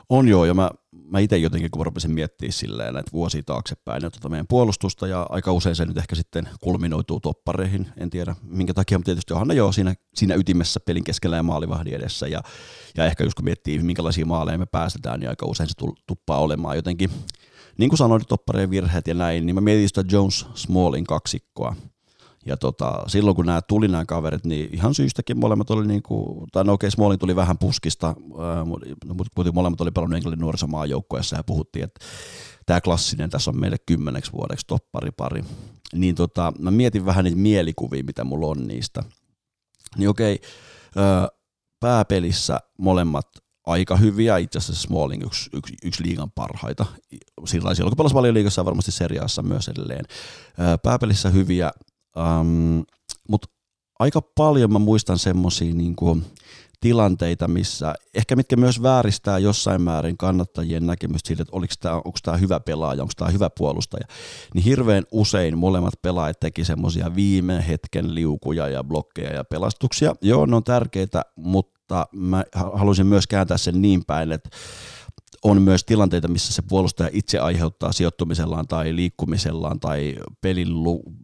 On 0.09 0.27
joo, 0.27 0.45
ja 0.45 0.53
mä, 0.53 0.71
mä 0.91 1.19
itse 1.19 1.37
jotenkin 1.37 1.71
kun 1.71 1.85
rupesin 1.85 2.11
miettimään 2.11 2.51
silleen 2.51 2.93
näitä 2.93 3.11
vuosia 3.13 3.41
taaksepäin 3.45 4.03
ja 4.03 4.09
tuota 4.09 4.29
meidän 4.29 4.47
puolustusta, 4.47 5.07
ja 5.07 5.25
aika 5.29 5.51
usein 5.51 5.75
se 5.75 5.85
nyt 5.85 5.97
ehkä 5.97 6.15
sitten 6.15 6.49
kulminoituu 6.61 7.19
toppareihin, 7.19 7.87
en 7.97 8.09
tiedä 8.09 8.35
minkä 8.43 8.73
takia, 8.73 8.97
mutta 8.97 9.05
tietysti 9.05 9.33
onhan 9.33 9.47
ne 9.47 9.53
jo 9.53 9.71
siinä, 9.71 9.93
siinä 10.15 10.35
ytimessä 10.35 10.79
pelin 10.79 11.03
keskellä 11.03 11.35
ja 11.35 11.43
maalivahdin 11.43 11.93
edessä, 11.93 12.27
ja, 12.27 12.41
ja 12.97 13.05
ehkä 13.05 13.23
just 13.23 13.35
kun 13.35 13.45
miettii, 13.45 13.79
minkälaisia 13.79 14.25
maaleja 14.25 14.57
me 14.57 14.65
päästetään, 14.65 15.19
niin 15.19 15.29
aika 15.29 15.45
usein 15.45 15.69
se 15.69 15.75
tuppaa 16.07 16.39
olemaan 16.39 16.75
jotenkin, 16.75 17.09
niin 17.77 17.89
kuin 17.89 17.97
sanoin, 17.97 18.21
toppareen 18.27 18.69
virheet 18.69 19.07
ja 19.07 19.13
näin, 19.13 19.45
niin 19.45 19.55
mä 19.55 19.61
mietin 19.61 19.87
sitä 19.87 20.03
Jones 20.11 20.45
Smallin 20.53 21.03
kaksikkoa, 21.03 21.75
ja 22.47 22.57
tota, 22.57 23.03
silloin 23.07 23.35
kun 23.35 23.45
nämä 23.45 23.61
tuli 23.61 23.87
nämä 23.87 24.05
kaverit, 24.05 24.45
niin 24.45 24.69
ihan 24.73 24.93
syystäkin 24.93 25.39
molemmat 25.39 25.69
oli 25.69 25.87
niin 25.87 26.03
kuin, 26.03 26.47
tai 26.51 26.63
no 26.63 26.73
okei, 26.73 26.91
Smallin 26.91 27.19
tuli 27.19 27.35
vähän 27.35 27.57
puskista, 27.57 28.15
mutta 29.13 29.51
molemmat 29.53 29.81
oli 29.81 29.91
pelannut 29.91 30.17
Englannin 30.17 30.41
nuorisomaajoukkoessa 30.41 31.35
ja 31.35 31.43
puhuttiin, 31.43 31.83
että 31.85 32.05
tämä 32.65 32.81
klassinen 32.81 33.29
tässä 33.29 33.51
on 33.51 33.59
meille 33.59 33.77
kymmeneksi 33.85 34.31
vuodeksi 34.31 34.67
topparipari. 34.67 35.43
Niin 35.93 36.15
tota, 36.15 36.53
mä 36.59 36.71
mietin 36.71 37.05
vähän 37.05 37.25
niitä 37.25 37.37
mielikuvia, 37.37 38.03
mitä 38.03 38.23
mulla 38.23 38.47
on 38.47 38.67
niistä. 38.67 39.03
Niin 39.97 40.09
okei, 40.09 40.41
pääpelissä 41.79 42.59
molemmat 42.77 43.27
aika 43.65 43.95
hyviä, 43.95 44.37
itse 44.37 44.57
asiassa 44.57 44.81
Smalling 44.87 45.23
yksi, 45.23 45.49
yksi, 45.53 45.73
yksi 45.83 46.03
liigan 46.03 46.31
parhaita. 46.31 46.85
Sillä 47.45 47.75
silloin 47.75 47.95
kun 47.95 48.11
paljon 48.13 48.33
liigassa 48.33 48.65
varmasti 48.65 48.91
seriaassa 48.91 49.43
myös 49.43 49.67
edelleen. 49.67 50.05
Pääpelissä 50.83 51.29
hyviä, 51.29 51.71
Um, 52.17 52.83
Mutta 53.29 53.47
aika 53.99 54.21
paljon 54.21 54.73
mä 54.73 54.79
muistan 54.79 55.19
semmoisia 55.19 55.73
niinku 55.73 56.17
tilanteita, 56.79 57.47
missä 57.47 57.95
ehkä 58.13 58.35
mitkä 58.35 58.55
myös 58.55 58.81
vääristää 58.81 59.37
jossain 59.39 59.81
määrin 59.81 60.17
kannattajien 60.17 60.87
näkemystä 60.87 61.27
siitä, 61.27 61.43
että 61.43 61.51
tää, 61.79 61.95
onko 61.95 62.17
tämä 62.23 62.37
hyvä 62.37 62.59
pelaaja, 62.59 63.01
onko 63.01 63.13
tämä 63.17 63.31
hyvä 63.31 63.49
puolustaja, 63.57 64.07
niin 64.53 64.63
hirveän 64.63 65.03
usein 65.11 65.57
molemmat 65.57 65.93
pelaajat 66.01 66.39
teki 66.39 66.65
semmoisia 66.65 67.15
viime 67.15 67.67
hetken 67.67 68.15
liukuja 68.15 68.67
ja 68.67 68.83
blokkeja 68.83 69.33
ja 69.33 69.43
pelastuksia. 69.43 70.15
Joo, 70.21 70.45
ne 70.45 70.55
on 70.55 70.63
tärkeitä, 70.63 71.25
mutta 71.35 72.07
mä 72.11 72.43
haluaisin 72.53 73.07
myös 73.07 73.27
kääntää 73.27 73.57
sen 73.57 73.81
niin 73.81 74.05
päin, 74.05 74.31
että 74.31 74.49
on 75.43 75.61
myös 75.61 75.83
tilanteita, 75.83 76.27
missä 76.27 76.53
se 76.53 76.61
puolustaja 76.61 77.09
itse 77.13 77.39
aiheuttaa 77.39 77.91
sijoittumisellaan 77.91 78.67
tai 78.67 78.95
liikkumisellaan 78.95 79.79
tai 79.79 80.15
pelin, 80.41 80.67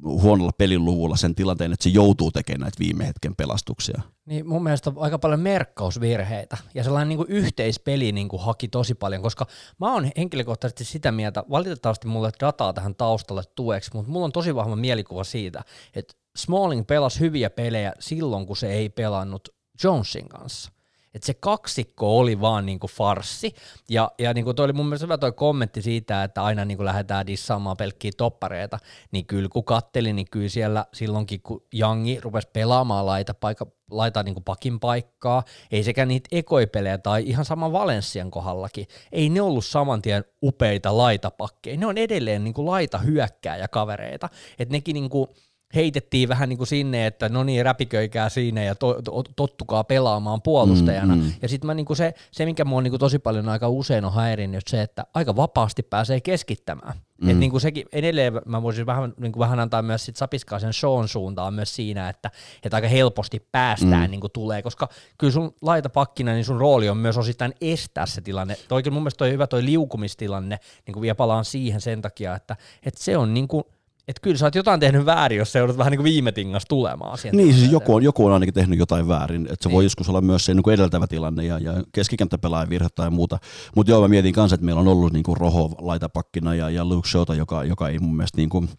huonolla 0.03 0.51
peliluvulla 0.57 1.15
sen 1.15 1.35
tilanteen, 1.35 1.73
että 1.73 1.83
se 1.83 1.89
joutuu 1.89 2.31
tekemään 2.31 2.61
näitä 2.61 2.79
viime 2.79 3.07
hetken 3.07 3.35
pelastuksia. 3.35 4.01
Niin 4.25 4.47
mun 4.47 4.63
mielestä 4.63 4.89
on 4.89 4.95
aika 4.99 5.19
paljon 5.19 5.39
merkkausvirheitä 5.39 6.57
ja 6.73 6.83
sellainen 6.83 7.09
niin 7.09 7.17
kuin 7.17 7.29
yhteispeli 7.29 8.11
niin 8.11 8.29
kuin 8.29 8.41
haki 8.41 8.67
tosi 8.67 8.95
paljon, 8.95 9.21
koska 9.21 9.45
mä 9.79 9.93
oon 9.93 10.11
henkilökohtaisesti 10.17 10.83
sitä 10.83 11.11
mieltä, 11.11 11.43
valitettavasti 11.49 12.07
mulle 12.07 12.31
dataa 12.39 12.73
tähän 12.73 12.95
taustalle 12.95 13.43
tueksi, 13.55 13.91
mutta 13.93 14.11
mulla 14.11 14.25
on 14.25 14.31
tosi 14.31 14.55
vahva 14.55 14.75
mielikuva 14.75 15.23
siitä, 15.23 15.63
että 15.95 16.13
Smalling 16.37 16.87
pelasi 16.87 17.19
hyviä 17.19 17.49
pelejä 17.49 17.93
silloin, 17.99 18.45
kun 18.45 18.57
se 18.57 18.73
ei 18.73 18.89
pelannut 18.89 19.49
Jonesin 19.83 20.29
kanssa 20.29 20.71
että 21.13 21.25
se 21.25 21.33
kaksikko 21.33 22.19
oli 22.19 22.41
vaan 22.41 22.65
niinku 22.65 22.87
farssi, 22.87 23.53
ja, 23.89 24.11
ja 24.19 24.33
niinku 24.33 24.53
toi 24.53 24.63
oli 24.63 24.73
mun 24.73 24.85
mielestä 24.85 25.05
hyvä 25.05 25.17
toi 25.17 25.31
kommentti 25.31 25.81
siitä, 25.81 26.23
että 26.23 26.43
aina 26.43 26.65
niinku 26.65 26.85
lähdetään 26.85 27.27
dissaamaan 27.27 27.77
pelkkiä 27.77 28.11
toppareita, 28.17 28.79
niin 29.11 29.25
kyllä 29.25 29.49
kun 29.49 29.63
katteli, 29.63 30.13
niin 30.13 30.27
kyllä 30.31 30.49
siellä 30.49 30.85
silloinkin, 30.93 31.41
kun 31.41 31.63
Jangi 31.73 32.19
rupesi 32.21 32.47
pelaamaan 32.53 33.05
laita, 33.05 33.33
paikka, 33.33 33.65
laita 33.91 34.23
niinku 34.23 34.41
pakin 34.41 34.79
paikkaa, 34.79 35.43
ei 35.71 35.83
sekä 35.83 36.05
niitä 36.05 36.29
ekoipelejä 36.31 36.97
tai 36.97 37.23
ihan 37.25 37.45
sama 37.45 37.71
Valenssian 37.71 38.31
kohdallakin, 38.31 38.87
ei 39.11 39.29
ne 39.29 39.41
ollut 39.41 39.65
saman 39.65 40.01
tien 40.01 40.25
upeita 40.43 40.97
laitapakkeja, 40.97 41.77
ne 41.77 41.85
on 41.85 41.97
edelleen 41.97 42.53
laita 42.57 42.97
hyökkää 42.97 43.57
ja 43.57 43.67
kavereita, 43.67 44.29
että 44.59 44.71
nekin 44.71 44.93
niinku, 44.93 45.29
heitettiin 45.75 46.29
vähän 46.29 46.49
niin 46.49 46.57
kuin 46.57 46.67
sinne, 46.67 47.07
että 47.07 47.29
no 47.29 47.43
niin, 47.43 47.65
räpiköikää 47.65 48.29
siinä 48.29 48.63
ja 48.63 48.75
to, 48.75 49.01
to, 49.01 49.23
tottukaa 49.35 49.83
pelaamaan 49.83 50.41
puolustajana. 50.41 51.15
Mm, 51.15 51.21
mm. 51.21 51.31
Ja 51.41 51.49
sitten 51.49 51.77
niin 51.77 51.95
se, 51.95 52.13
se, 52.31 52.45
mikä 52.45 52.65
mua 52.65 52.81
niin 52.81 52.91
kuin 52.91 52.99
tosi 52.99 53.19
paljon 53.19 53.49
aika 53.49 53.69
usein 53.69 54.05
on 54.05 54.13
häirinnyt, 54.13 54.67
se, 54.67 54.81
että 54.81 55.05
aika 55.13 55.35
vapaasti 55.35 55.83
pääsee 55.83 56.21
keskittämään. 56.21 56.93
Mm. 57.21 57.29
Et 57.29 57.37
niin 57.37 57.51
kuin 57.51 57.61
sekin, 57.61 57.85
edelleen 57.91 58.33
mä 58.45 58.61
voisin 58.61 58.85
vähän, 58.85 59.13
niin 59.17 59.31
kuin 59.31 59.39
vähän 59.39 59.59
antaa 59.59 59.81
myös 59.81 60.05
sit 60.05 60.15
Sapiskaa 60.15 60.59
sen 60.59 60.73
Sean 60.73 61.07
suuntaan 61.07 61.53
myös 61.53 61.75
siinä, 61.75 62.09
että, 62.09 62.31
että 62.63 62.77
aika 62.77 62.87
helposti 62.87 63.47
päästään 63.51 64.07
mm. 64.07 64.11
niin 64.11 64.21
kuin 64.21 64.31
tulee, 64.31 64.61
koska 64.61 64.89
kyllä 65.17 65.33
sun 65.33 65.55
laita 65.61 65.89
pakkina, 65.89 66.31
niin 66.31 66.45
sun 66.45 66.59
rooli 66.59 66.89
on 66.89 66.97
myös 66.97 67.17
osittain 67.17 67.53
estää 67.61 68.05
se 68.05 68.21
tilanne. 68.21 68.57
Toikin 68.67 68.93
mun 68.93 69.01
mielestä 69.01 69.17
toi 69.17 69.31
hyvä 69.31 69.47
toi 69.47 69.65
liukumistilanne, 69.65 70.59
niin 70.85 70.93
kuin 70.93 71.01
vielä 71.01 71.15
palaan 71.15 71.45
siihen 71.45 71.81
sen 71.81 72.01
takia, 72.01 72.35
että, 72.35 72.55
että 72.85 73.03
se 73.03 73.17
on 73.17 73.33
niin 73.33 73.47
kuin, 73.47 73.63
että 74.07 74.21
kyllä 74.21 74.37
sä 74.37 74.45
oot 74.45 74.55
jotain 74.55 74.79
tehnyt 74.79 75.05
väärin, 75.05 75.37
jos 75.37 75.51
sä 75.51 75.59
joudut 75.59 75.77
vähän 75.77 75.91
niin 75.91 75.97
kuin 75.97 76.03
viime 76.03 76.31
tingas 76.31 76.65
tulemaan. 76.69 77.17
Siihen 77.17 77.37
niin, 77.37 77.53
siis 77.53 77.71
joku 77.71 77.95
on, 77.95 78.03
joku 78.03 78.25
on 78.25 78.33
ainakin 78.33 78.53
tehnyt 78.53 78.79
jotain 78.79 79.07
väärin. 79.07 79.41
Että 79.41 79.55
se 79.63 79.69
niin. 79.69 79.75
voi 79.75 79.83
joskus 79.83 80.09
olla 80.09 80.21
myös 80.21 80.45
se 80.45 80.53
niin 80.53 80.63
kuin 80.63 80.73
edeltävä 80.73 81.07
tilanne 81.07 81.45
ja, 81.45 81.59
ja 81.59 81.73
keskikenttäpelaajan 81.91 82.69
virhe 82.69 82.89
tai 82.95 83.09
muuta. 83.09 83.37
Mutta 83.75 83.91
joo, 83.91 84.01
mä 84.01 84.07
mietin 84.07 84.33
kanssa, 84.33 84.55
että 84.55 84.65
meillä 84.65 84.81
on 84.81 84.87
ollut 84.87 85.13
niin 85.13 85.23
kuin 85.23 85.37
Roho 85.37 85.75
laitapakkina 85.77 86.55
ja, 86.55 86.69
ja 86.69 86.85
Luke 86.85 87.09
Shota, 87.09 87.35
joka, 87.35 87.63
joka 87.63 87.89
ei 87.89 87.99
mun 87.99 88.15
mielestä 88.15 88.37
niin 88.37 88.49
kuin, 88.49 88.69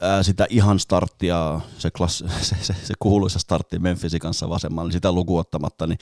ää, 0.00 0.22
sitä 0.22 0.46
ihan 0.50 0.78
starttia, 0.78 1.60
se, 1.78 1.90
klass, 1.90 2.18
se, 2.40 2.56
se, 2.60 2.74
se 2.82 2.94
kuuluisa 2.98 3.38
startti 3.38 3.78
Memphisin 3.78 4.20
kanssa 4.20 4.48
vasemmalla, 4.48 4.88
niin 4.88 4.92
sitä 4.92 5.12
lukuottamatta, 5.12 5.86
niin 5.86 5.98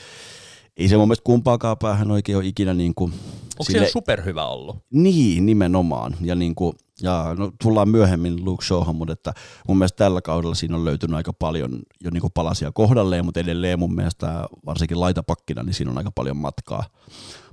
ei 0.77 0.89
se 0.89 0.97
mun 0.97 1.09
mielestä 1.09 1.25
kumpaakaan 1.25 1.79
päähän 1.79 2.11
oikein 2.11 2.39
ole 2.39 2.47
ikinä 2.47 2.75
niin 2.75 2.95
kuin, 2.95 3.13
Onko 3.59 3.65
sille... 3.65 3.87
se 3.87 3.93
superhyvä 3.93 4.47
ollut? 4.47 4.77
Niin, 4.91 5.47
nimenomaan. 5.47 6.17
Ja, 6.21 6.35
niin 6.35 6.55
kuin, 6.55 6.73
ja 7.03 7.35
no, 7.39 7.53
tullaan 7.63 7.89
myöhemmin 7.89 8.45
Luke 8.45 8.65
Shawhan, 8.65 8.97
mutta 8.97 9.13
että 9.13 9.33
mun 9.69 9.79
mielestä 9.79 9.97
tällä 9.97 10.23
kaudella 10.23 10.55
siinä 10.55 10.77
on 10.77 10.85
löytynyt 10.85 11.17
aika 11.17 11.33
paljon 11.33 11.83
jo 12.05 12.11
niin 12.11 12.21
kuin 12.21 12.33
palasia 12.35 12.73
kohdalleen, 12.73 13.25
mutta 13.25 13.41
edelleen 13.41 13.79
mun 13.79 13.95
mielestä 13.95 14.49
varsinkin 14.67 15.01
laitapakkina, 15.01 15.63
niin 15.63 15.75
siinä 15.75 15.91
on 15.91 15.99
aika 15.99 16.11
paljon 16.11 16.37
matkaa. 16.37 16.85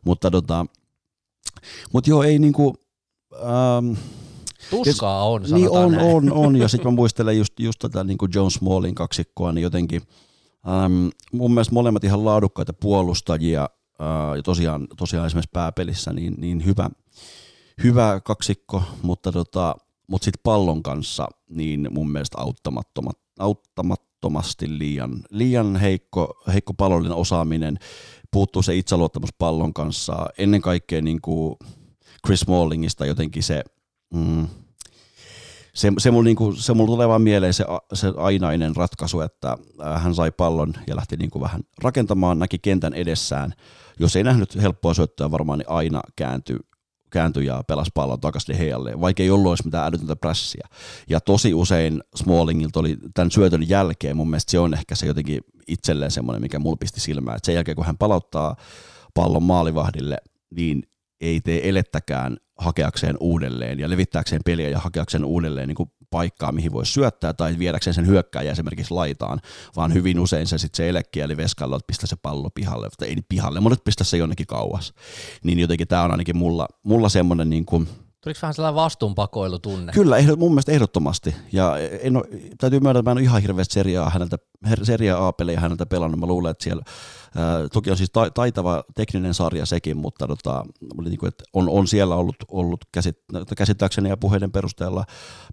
Mutta 0.05 0.31
tota, 0.31 0.65
mutta 1.93 2.09
joo, 2.09 2.23
ei 2.23 2.39
niinku, 2.39 2.75
ähm, 3.35 3.93
Tuskaa 4.69 5.23
on, 5.23 5.43
Niin 5.51 5.69
on, 5.69 5.91
näin. 5.91 6.15
on, 6.15 6.31
on, 6.31 6.55
ja 6.55 6.67
sitten 6.67 6.91
mä 6.91 6.95
muistelen 6.95 7.37
just, 7.37 7.59
just 7.59 7.79
tätä 7.79 8.03
niin 8.03 8.17
kuin 8.17 8.31
John 8.35 8.51
Smallin 8.51 8.95
kaksikkoa, 8.95 9.51
niin 9.51 9.63
jotenkin 9.63 10.01
ähm, 10.67 11.07
mun 11.31 11.53
mielestä 11.53 11.73
molemmat 11.73 12.03
ihan 12.03 12.25
laadukkaita 12.25 12.73
puolustajia, 12.73 13.69
äh, 14.01 14.35
ja 14.35 14.43
tosiaan, 14.43 14.87
tosiaan 14.97 15.27
esimerkiksi 15.27 15.49
pääpelissä 15.53 16.13
niin, 16.13 16.35
niin 16.37 16.65
hyvä, 16.65 16.89
hyvä 17.83 18.21
kaksikko, 18.23 18.83
mutta, 19.01 19.31
tota, 19.31 19.75
mutta 20.07 20.25
sitten 20.25 20.41
pallon 20.43 20.83
kanssa 20.83 21.27
niin 21.49 21.87
mun 21.91 22.11
mielestä 22.11 22.37
auttamattomat, 22.41 23.17
auttamattomasti 23.39 24.77
liian, 24.79 25.23
liian 25.29 25.75
heikko, 25.75 26.43
heikko 26.53 26.73
pallollinen 26.73 27.17
osaaminen, 27.17 27.79
puuttuu 28.31 28.61
se 28.61 28.75
itseluottamus 28.75 29.33
pallon 29.37 29.73
kanssa, 29.73 30.25
ennen 30.37 30.61
kaikkea 30.61 31.01
niin 31.01 31.21
kuin 31.21 31.55
Chris 32.25 32.39
Smallingista 32.39 33.05
jotenkin 33.05 33.43
se, 33.43 33.63
mm, 34.13 34.47
se, 35.75 35.91
se, 35.97 36.11
mulla, 36.11 36.23
niinku, 36.23 36.51
se 36.51 36.73
mulla 36.73 36.87
tulee 36.87 37.07
vaan 37.07 37.21
mieleen 37.21 37.53
se, 37.53 37.65
se 37.93 38.13
ainainen 38.17 38.75
ratkaisu, 38.75 39.21
että 39.21 39.57
hän 39.95 40.15
sai 40.15 40.31
pallon 40.31 40.73
ja 40.87 40.95
lähti 40.95 41.17
niinku 41.17 41.41
vähän 41.41 41.61
rakentamaan, 41.81 42.39
näki 42.39 42.59
kentän 42.59 42.93
edessään. 42.93 43.53
Jos 43.99 44.15
ei 44.15 44.23
nähnyt 44.23 44.61
helppoa 44.61 44.93
syöttöä 44.93 45.31
varmaan, 45.31 45.59
niin 45.59 45.69
aina 45.69 46.01
kääntyi 46.15 46.57
kääntyi 47.09 47.45
ja 47.45 47.63
pelasi 47.67 47.91
pallon 47.93 48.19
takaisin 48.19 48.57
heijalle, 48.57 49.01
vaikka 49.01 49.23
ei 49.23 49.29
ollut 49.29 49.51
edes 49.51 49.65
mitään 49.65 49.87
älytöntä 49.87 50.15
prässiä. 50.15 50.67
Ja 51.09 51.19
tosi 51.19 51.53
usein 51.53 52.03
Smallingilta 52.15 52.79
oli 52.79 52.97
tämän 53.13 53.31
syötön 53.31 53.69
jälkeen, 53.69 54.17
mun 54.17 54.29
mielestä 54.29 54.51
se 54.51 54.59
on 54.59 54.73
ehkä 54.73 54.95
se 54.95 55.05
jotenkin 55.05 55.41
itselleen 55.67 56.11
semmoinen, 56.11 56.41
mikä 56.41 56.59
mulla 56.59 56.77
pisti 56.79 56.99
silmään, 56.99 57.37
että 57.37 57.45
sen 57.45 57.55
jälkeen 57.55 57.75
kun 57.75 57.85
hän 57.85 57.97
palauttaa 57.97 58.55
pallon 59.13 59.43
maalivahdille, 59.43 60.17
niin 60.55 60.83
ei 61.21 61.41
tee 61.41 61.69
elettäkään 61.69 62.37
hakeakseen 62.63 63.17
uudelleen 63.19 63.79
ja 63.79 63.89
levittääkseen 63.89 64.41
peliä 64.45 64.69
ja 64.69 64.79
hakeakseen 64.79 65.25
uudelleen 65.25 65.67
niin 65.67 65.75
kuin 65.75 65.91
paikkaa, 66.09 66.51
mihin 66.51 66.71
voi 66.71 66.85
syöttää 66.85 67.33
tai 67.33 67.55
viedäkseen 67.59 67.93
sen 67.93 68.07
hyökkääjä 68.07 68.51
esimerkiksi 68.51 68.93
laitaan, 68.93 69.39
vaan 69.75 69.93
hyvin 69.93 70.19
usein 70.19 70.47
se 70.47 70.57
sitten 70.57 70.77
se 70.77 70.89
elekkiä 70.89 71.25
eli 71.25 71.37
veskalla, 71.37 71.75
että 71.75 71.87
pistä 71.87 72.07
se 72.07 72.15
pallo 72.15 72.49
pihalle, 72.49 72.89
tai 72.97 73.07
ei 73.07 73.17
pihalle, 73.29 73.59
mutta 73.59 73.79
pistä 73.85 74.03
se 74.03 74.17
jonnekin 74.17 74.47
kauas. 74.47 74.93
Niin 75.43 75.59
jotenkin 75.59 75.87
tämä 75.87 76.03
on 76.03 76.11
ainakin 76.11 76.37
mulla, 76.37 76.67
mulla 76.83 77.09
semmoinen 77.09 77.49
niin 77.49 77.65
kuin, 77.65 77.87
Tuliko 78.21 78.39
vähän 78.41 78.53
sellainen 78.53 78.75
vastuunpakoilutunne? 78.75 79.91
Kyllä, 79.91 80.17
ehdot, 80.17 80.39
mun 80.39 80.51
mielestä 80.51 80.71
ehdottomasti. 80.71 81.35
Ja 81.51 81.77
en 81.77 82.17
ole, 82.17 82.25
täytyy 82.57 82.79
myöntää, 82.79 82.99
että 82.99 83.09
mä 83.09 83.11
en 83.11 83.17
ole 83.17 83.23
ihan 83.23 83.41
hirveästi 83.41 83.73
seriaa, 83.73 84.09
häneltä, 84.09 84.37
seria 84.83 85.27
A-pelejä 85.27 85.59
häneltä 85.59 85.85
pelannut. 85.85 86.19
Mä 86.19 86.25
luulen, 86.25 86.51
että 86.51 86.63
siellä 86.63 86.83
toki 87.73 87.91
on 87.91 87.97
siis 87.97 88.09
ta, 88.13 88.29
taitava 88.29 88.83
tekninen 88.95 89.33
sarja 89.33 89.65
sekin, 89.65 89.97
mutta 89.97 90.27
tota, 90.27 90.65
niin 91.03 91.17
kuin, 91.17 91.27
että 91.27 91.43
on, 91.53 91.69
on, 91.69 91.87
siellä 91.87 92.15
ollut, 92.15 92.35
ollut 92.51 92.85
käsit, 92.91 93.17
käsittääkseni 93.57 94.09
ja 94.09 94.17
puheiden 94.17 94.51
perusteella 94.51 95.05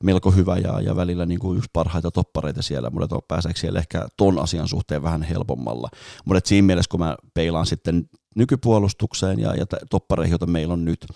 melko 0.02 0.30
hyvä 0.30 0.56
ja, 0.56 0.80
ja 0.80 0.96
välillä 0.96 1.26
niin 1.26 1.40
kuin 1.40 1.58
yksi 1.58 1.70
parhaita 1.72 2.10
toppareita 2.10 2.62
siellä. 2.62 2.90
Mutta 2.90 3.18
pääseekö 3.28 3.60
siellä 3.60 3.78
ehkä 3.78 4.08
ton 4.16 4.38
asian 4.38 4.68
suhteen 4.68 5.02
vähän 5.02 5.22
helpommalla. 5.22 5.88
Mutta 6.24 6.48
siinä 6.48 6.66
mielessä, 6.66 6.90
kun 6.90 7.00
mä 7.00 7.16
peilaan 7.34 7.66
sitten 7.66 8.08
nykypuolustukseen 8.36 9.38
ja, 9.38 9.54
ja 9.54 9.66
toppareihin, 9.90 10.30
joita 10.30 10.46
meillä 10.46 10.72
on 10.72 10.84
nyt, 10.84 11.06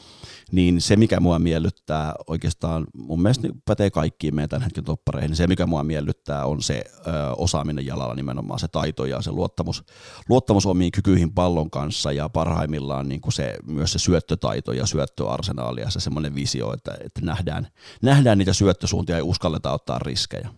niin 0.53 0.81
se, 0.81 0.97
mikä 0.97 1.21
mua 1.21 1.39
miellyttää 1.39 2.15
oikeastaan, 2.27 2.87
mun 2.95 3.23
mielestä 3.23 3.49
pätee 3.65 3.91
kaikkiin 3.91 4.35
meidän 4.35 4.49
tämän 4.49 4.63
hetken 4.63 4.85
toppareihin, 4.85 5.31
niin 5.31 5.37
se, 5.37 5.47
mikä 5.47 5.67
mua 5.67 5.85
miellyttää, 5.85 6.47
on 6.47 6.63
se 6.63 6.85
ö, 7.07 7.11
osaaminen 7.37 7.87
jalalla 7.87 8.15
nimenomaan, 8.15 8.59
se 8.59 8.69
taito 8.69 9.05
ja 9.05 9.23
se 9.23 9.31
luottamus, 9.31 9.85
luottamus 10.29 10.67
omiin 10.67 10.93
kykyihin 10.93 11.33
pallon 11.33 11.71
kanssa 11.71 12.13
ja 12.13 12.29
parhaimmillaan 12.29 13.09
niin 13.09 13.21
kuin 13.21 13.33
se, 13.33 13.57
myös 13.67 13.93
se 13.93 13.99
syöttötaito 13.99 14.73
ja 14.73 14.87
syöttöarsenaali 14.87 15.81
ja 15.81 15.91
se 15.91 16.01
semmoinen 16.01 16.35
visio, 16.35 16.73
että, 16.73 16.97
että 17.05 17.21
nähdään, 17.23 17.67
nähdään 18.03 18.39
niitä 18.39 18.53
syöttösuuntia 18.53 19.17
ja 19.17 19.25
uskalleta 19.25 19.73
ottaa 19.73 19.99
riskejä. 19.99 20.49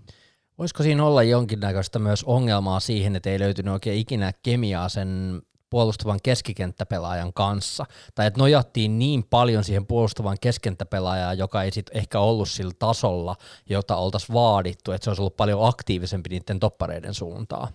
Voisiko 0.58 0.82
siinä 0.82 1.04
olla 1.04 1.22
jonkinnäköistä 1.22 1.98
myös 1.98 2.24
ongelmaa 2.24 2.80
siihen, 2.80 3.16
että 3.16 3.30
ei 3.30 3.38
löytynyt 3.38 3.72
oikein 3.72 3.98
ikinä 3.98 4.32
kemiaa 4.42 4.88
sen 4.88 5.42
puolustavan 5.76 6.18
keskikenttäpelaajan 6.22 7.32
kanssa, 7.32 7.86
tai 8.14 8.26
että 8.26 8.40
nojattiin 8.40 8.98
niin 8.98 9.24
paljon 9.30 9.64
siihen 9.64 9.86
puolustavan 9.86 10.36
keskenttäpelaajaan, 10.40 11.38
joka 11.38 11.62
ei 11.62 11.72
sit 11.72 11.90
ehkä 11.94 12.20
ollut 12.20 12.48
sillä 12.48 12.72
tasolla, 12.78 13.36
jota 13.70 13.96
oltaisiin 13.96 14.34
vaadittu, 14.34 14.92
että 14.92 15.04
se 15.04 15.10
olisi 15.10 15.22
ollut 15.22 15.36
paljon 15.36 15.68
aktiivisempi 15.68 16.28
niiden 16.28 16.60
toppareiden 16.60 17.14
suuntaan. 17.14 17.68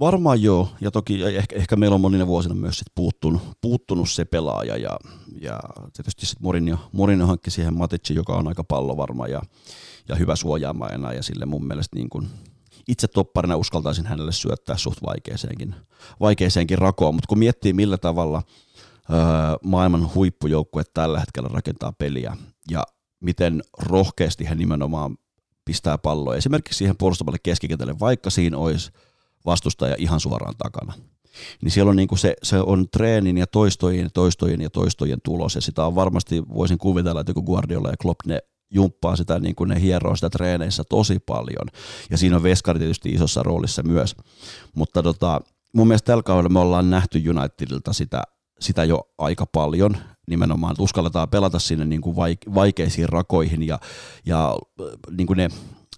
Varmaan 0.00 0.42
joo, 0.42 0.68
ja 0.80 0.90
toki 0.90 1.24
ehkä, 1.24 1.56
ehkä 1.56 1.76
meillä 1.76 1.94
on 1.94 2.00
monina 2.00 2.26
vuosina 2.26 2.54
myös 2.54 2.78
sit 2.78 2.86
puuttunut, 2.94 3.42
puuttunut 3.60 4.10
se 4.10 4.24
pelaaja, 4.24 4.76
ja, 4.76 4.98
ja 5.40 5.60
tietysti 5.92 6.26
sitten 6.26 6.42
Mourinho, 6.42 6.78
Mourinho 6.92 7.26
hankki 7.26 7.50
siihen 7.50 7.74
Maticin, 7.74 8.16
joka 8.16 8.32
on 8.32 8.48
aika 8.48 8.64
pallovarma 8.64 9.26
ja, 9.26 9.42
ja 10.08 10.14
hyvä 10.16 10.36
suojaamajana, 10.36 11.12
ja 11.12 11.22
sille 11.22 11.46
mun 11.46 11.66
mielestä 11.66 11.96
niin 11.96 12.08
kuin 12.10 12.28
itse 12.88 13.08
topparina 13.08 13.56
uskaltaisin 13.56 14.06
hänelle 14.06 14.32
syöttää 14.32 14.76
suht 14.76 14.98
vaikeeseenkin, 15.02 15.74
vaikeeseenkin 16.20 16.78
rakoon, 16.78 17.14
mutta 17.14 17.28
kun 17.28 17.38
miettii 17.38 17.72
millä 17.72 17.98
tavalla 17.98 18.42
öö, 19.10 19.18
maailman 19.64 20.14
huippujoukkue 20.14 20.82
tällä 20.94 21.20
hetkellä 21.20 21.48
rakentaa 21.52 21.92
peliä 21.92 22.36
ja 22.70 22.82
miten 23.20 23.62
rohkeasti 23.78 24.44
hän 24.44 24.58
nimenomaan 24.58 25.16
pistää 25.64 25.98
palloa 25.98 26.36
esimerkiksi 26.36 26.78
siihen 26.78 26.96
puolustamalle 26.96 27.38
keskikentälle, 27.42 28.00
vaikka 28.00 28.30
siinä 28.30 28.58
olisi 28.58 28.90
vastustaja 29.46 29.96
ihan 29.98 30.20
suoraan 30.20 30.54
takana. 30.58 30.92
niin 31.62 31.70
siellä 31.70 31.90
on 31.90 31.96
niinku 31.96 32.16
se, 32.16 32.34
se 32.42 32.60
on 32.60 32.88
treenin 32.88 33.38
ja 33.38 33.46
toistojen 33.46 34.10
toistojen 34.14 34.60
ja 34.60 34.70
toistojen 34.70 35.18
tulos, 35.24 35.54
ja 35.54 35.60
sitä 35.60 35.84
on 35.84 35.94
varmasti, 35.94 36.42
voisin 36.48 36.78
kuvitella, 36.78 37.20
että 37.20 37.30
joku 37.30 37.42
Guardiola 37.42 37.90
ja 37.90 37.96
Klopp, 37.96 38.20
ne 38.26 38.38
jumppaa 38.72 39.16
sitä, 39.16 39.38
niin 39.38 39.54
kuin 39.54 39.68
ne 39.68 39.80
hieroo 39.80 40.16
sitä 40.16 40.30
treeneissä 40.30 40.84
tosi 40.84 41.18
paljon, 41.18 41.68
ja 42.10 42.18
siinä 42.18 42.36
on 42.36 42.42
Veskari 42.42 42.78
tietysti 42.78 43.08
isossa 43.08 43.42
roolissa 43.42 43.82
myös, 43.82 44.16
mutta 44.74 45.02
tota, 45.02 45.40
mun 45.74 45.88
mielestä 45.88 46.06
tällä 46.06 46.22
kaudella 46.22 46.48
me 46.48 46.58
ollaan 46.58 46.90
nähty 46.90 47.22
Unitedilta 47.30 47.92
sitä, 47.92 48.22
sitä 48.60 48.84
jo 48.84 49.00
aika 49.18 49.46
paljon, 49.46 49.96
nimenomaan, 50.28 50.76
uskalletaan 50.78 51.28
pelata 51.28 51.58
sinne 51.58 51.84
niin 51.84 52.00
kuin 52.00 52.16
vaikeisiin 52.54 53.08
rakoihin 53.08 53.62
ja, 53.62 53.78
ja 54.26 54.58
niin 55.10 55.26
kuin 55.26 55.36
ne 55.36 55.48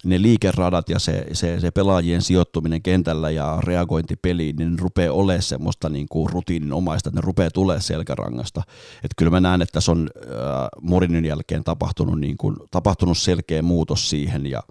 ne 0.04 0.22
liikeradat 0.22 0.88
ja 0.88 0.98
se, 0.98 1.26
se, 1.32 1.60
se 1.60 1.70
pelaajien 1.70 2.22
sijoittuminen 2.22 2.82
kentällä 2.82 3.30
ja 3.30 3.58
reagointi 3.62 4.16
peliin, 4.16 4.56
niin 4.56 4.78
rupeaa 4.78 5.12
olemaan 5.12 5.42
semmoista 5.42 5.88
niin 5.88 6.06
kuin 6.10 6.30
rutiininomaista, 6.30 7.08
että 7.08 7.20
ne 7.20 7.24
rupeaa 7.26 7.50
tulee 7.50 7.80
selkärangasta. 7.80 8.62
Että 8.96 9.14
kyllä 9.16 9.30
mä 9.30 9.40
näen, 9.40 9.62
että 9.62 9.72
tässä 9.72 9.92
on 9.92 10.10
äh, 10.16 10.32
Morinin 10.80 11.24
jälkeen 11.24 11.64
tapahtunut, 11.64 12.20
niin 12.20 12.36
kuin, 12.36 12.56
tapahtunut 12.70 13.18
selkeä 13.18 13.62
muutos 13.62 14.10
siihen 14.10 14.46
ja, 14.46 14.62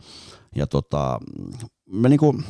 ja 0.55 0.67
tota, 0.67 1.19
mä 1.91 2.09
niin 2.09 2.19
kuin, 2.19 2.43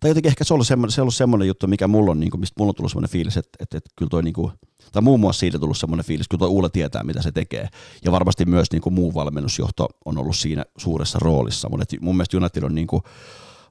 tai 0.00 0.10
jotenkin 0.10 0.28
ehkä 0.28 0.44
se 0.44 0.54
on 0.54 0.56
ollut 0.56 0.66
semmoinen, 0.66 0.92
se 0.92 1.00
on 1.00 1.02
ollut 1.02 1.14
semmoinen 1.14 1.48
juttu, 1.48 1.66
mikä 1.66 1.88
mulla 1.88 2.10
on, 2.10 2.20
niin 2.20 2.30
kuin, 2.30 2.40
mistä 2.40 2.54
mulla 2.58 2.70
on 2.70 2.74
tullut 2.74 2.92
semmoinen 2.92 3.10
fiilis, 3.10 3.36
että, 3.36 3.58
että, 3.60 3.78
että 3.78 3.90
kyllä 3.96 4.10
toi 4.10 4.22
niin 4.22 4.34
kuin, 4.34 4.52
tai 4.92 5.02
muun 5.02 5.20
muassa 5.20 5.40
siitä 5.40 5.58
tullut 5.58 5.78
semmoinen 5.78 6.04
fiilis, 6.04 6.28
kun 6.28 6.38
tuo 6.38 6.48
Uula 6.48 6.68
tietää, 6.68 7.04
mitä 7.04 7.22
se 7.22 7.32
tekee. 7.32 7.68
Ja 8.04 8.12
varmasti 8.12 8.44
myös 8.44 8.72
niin 8.72 8.82
kuin 8.82 8.94
muu 8.94 9.14
valmennusjohto 9.14 9.88
on 10.04 10.18
ollut 10.18 10.36
siinä 10.36 10.64
suuressa 10.78 11.18
roolissa. 11.22 11.68
Mutta 11.68 11.96
mun 12.00 12.16
mielestä 12.16 12.36
United 12.36 12.62
on 12.62 12.74
niin 12.74 12.86
kuin 12.86 13.02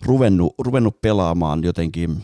ruvennut, 0.01 0.55
ruvennut 0.59 1.01
pelaamaan 1.01 1.63
jotenkin 1.63 2.23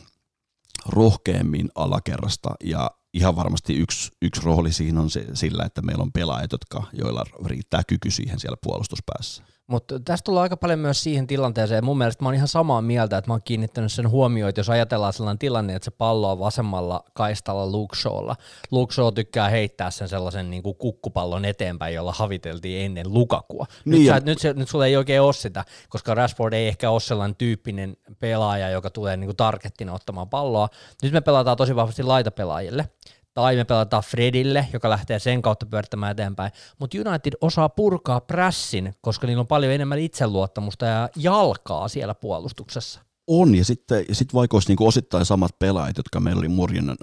rohkeammin 0.85 1.69
alakerrasta 1.75 2.49
ja 2.63 2.91
ihan 3.13 3.35
varmasti 3.35 3.75
yksi, 3.75 4.11
yksi 4.21 4.41
rooli 4.43 4.71
siinä 4.71 5.01
on 5.01 5.09
se, 5.09 5.25
sillä, 5.33 5.63
että 5.63 5.81
meillä 5.81 6.01
on 6.01 6.11
pelaajat, 6.11 6.51
jotka, 6.51 6.83
joilla 6.93 7.25
riittää 7.45 7.83
kyky 7.87 8.11
siihen 8.11 8.39
siellä 8.39 8.57
puolustuspäässä. 8.63 9.43
Mutta 9.67 9.99
tästä 9.99 10.26
tulee 10.26 10.41
aika 10.41 10.58
paljon 10.58 10.80
myös 10.80 11.04
siihen 11.04 11.28
tilanteeseen. 11.28 11.86
Mun 11.86 11.97
mielestä 11.97 12.23
mä 12.23 12.28
oon 12.28 12.36
ihan 12.36 12.47
samaa 12.47 12.82
mieltä, 12.82 13.17
että 13.17 13.30
mä 13.30 13.34
oon 13.34 13.41
kiinnittänyt 13.45 13.91
sen 13.91 14.10
huomioon, 14.10 14.49
että 14.49 14.60
jos 14.60 14.69
ajatellaan 14.69 15.13
sellainen 15.13 15.39
tilanne, 15.39 15.76
että 15.76 15.86
se 15.86 15.91
pallo 15.91 16.32
on 16.32 16.39
vasemmalla 16.39 17.04
kaistalla 17.13 17.71
Luke 17.71 17.95
Shawlla. 17.95 18.36
Luke 18.71 18.93
Shaw 18.93 19.13
tykkää 19.13 19.49
heittää 19.49 19.91
sen 19.91 20.10
sellaisen 20.10 20.49
niin 20.49 20.63
kuin 20.63 20.76
kukkupallon 20.76 21.45
eteenpäin, 21.45 21.95
jolla 21.95 22.12
haviteltiin 22.12 22.86
ennen 22.86 23.13
Lukakua. 23.13 23.65
Niin 23.86 23.99
nyt, 23.99 24.08
sä, 24.08 24.26
nyt, 24.26 24.39
se, 24.39 24.54
nyt 24.54 24.69
sulla 24.69 24.86
ei 24.86 24.97
oikein 24.97 25.21
ole 25.21 25.34
sitä, 25.34 25.65
koska 25.89 26.15
Rashford 26.15 26.54
ei 26.54 26.67
ehkä 26.67 26.89
ole 26.89 26.99
sellainen 26.99 27.36
tyyppinen 27.36 27.97
pelaaja, 28.19 28.69
joka 28.69 28.89
tulee 28.89 29.17
niin 29.17 29.28
kuin 29.28 29.38
targettina 29.38 29.93
ottamaan 29.93 30.30
palloa. 30.30 30.69
Nyt 31.04 31.13
me 31.13 31.21
pelataan 31.21 31.58
tosi 31.58 31.76
vahvasti 31.76 32.04
laitapelaajille 32.04 32.89
tai 33.33 33.55
me 33.55 33.65
pelataan 33.65 34.03
Fredille, 34.03 34.67
joka 34.73 34.89
lähtee 34.89 35.19
sen 35.19 35.41
kautta 35.41 35.65
pyörittämään 35.65 36.11
eteenpäin. 36.11 36.51
Mutta 36.79 36.97
United 37.07 37.33
osaa 37.41 37.69
purkaa 37.69 38.21
prässin, 38.21 38.93
koska 39.01 39.27
niillä 39.27 39.41
on 39.41 39.47
paljon 39.47 39.73
enemmän 39.73 39.99
itseluottamusta 39.99 40.85
ja 40.85 41.09
jalkaa 41.15 41.87
siellä 41.87 42.15
puolustuksessa. 42.15 42.99
On, 43.27 43.55
ja 43.55 43.65
sitten 43.65 44.05
sit 44.11 44.33
vaikka 44.33 44.55
olisi 44.55 44.67
niinku 44.67 44.87
osittain 44.87 45.25
samat 45.25 45.59
pelaajat, 45.59 45.97
jotka 45.97 46.19
meillä 46.19 46.39
oli 46.39 46.49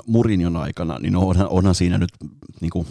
Murinion 0.07 0.57
aikana, 0.57 0.99
niin 0.99 1.17
onhan, 1.17 1.49
onhan 1.49 1.75
siinä 1.75 1.99
nyt 1.99 2.11
niinku, 2.61 2.87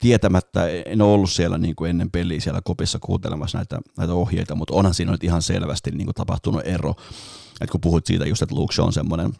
tietämättä, 0.00 0.68
en 0.68 1.02
ole 1.02 1.12
ollut 1.12 1.30
siellä 1.30 1.58
niin 1.58 1.74
ennen 1.88 2.10
peliä 2.10 2.40
siellä 2.40 2.60
kopissa 2.64 2.98
kuuntelemassa 2.98 3.58
näitä, 3.58 3.80
näitä 3.98 4.14
ohjeita, 4.14 4.54
mutta 4.54 4.74
onhan 4.74 4.94
siinä 4.94 5.12
nyt 5.12 5.24
ihan 5.24 5.42
selvästi 5.42 5.90
niin 5.90 6.08
tapahtunut 6.14 6.62
ero. 6.64 6.94
Et 7.60 7.70
kun 7.70 7.80
puhuit 7.80 8.06
siitä 8.06 8.26
just, 8.26 8.42
että 8.42 8.54
Luke 8.54 8.82
on 8.82 8.92
semmoinen 8.92 9.32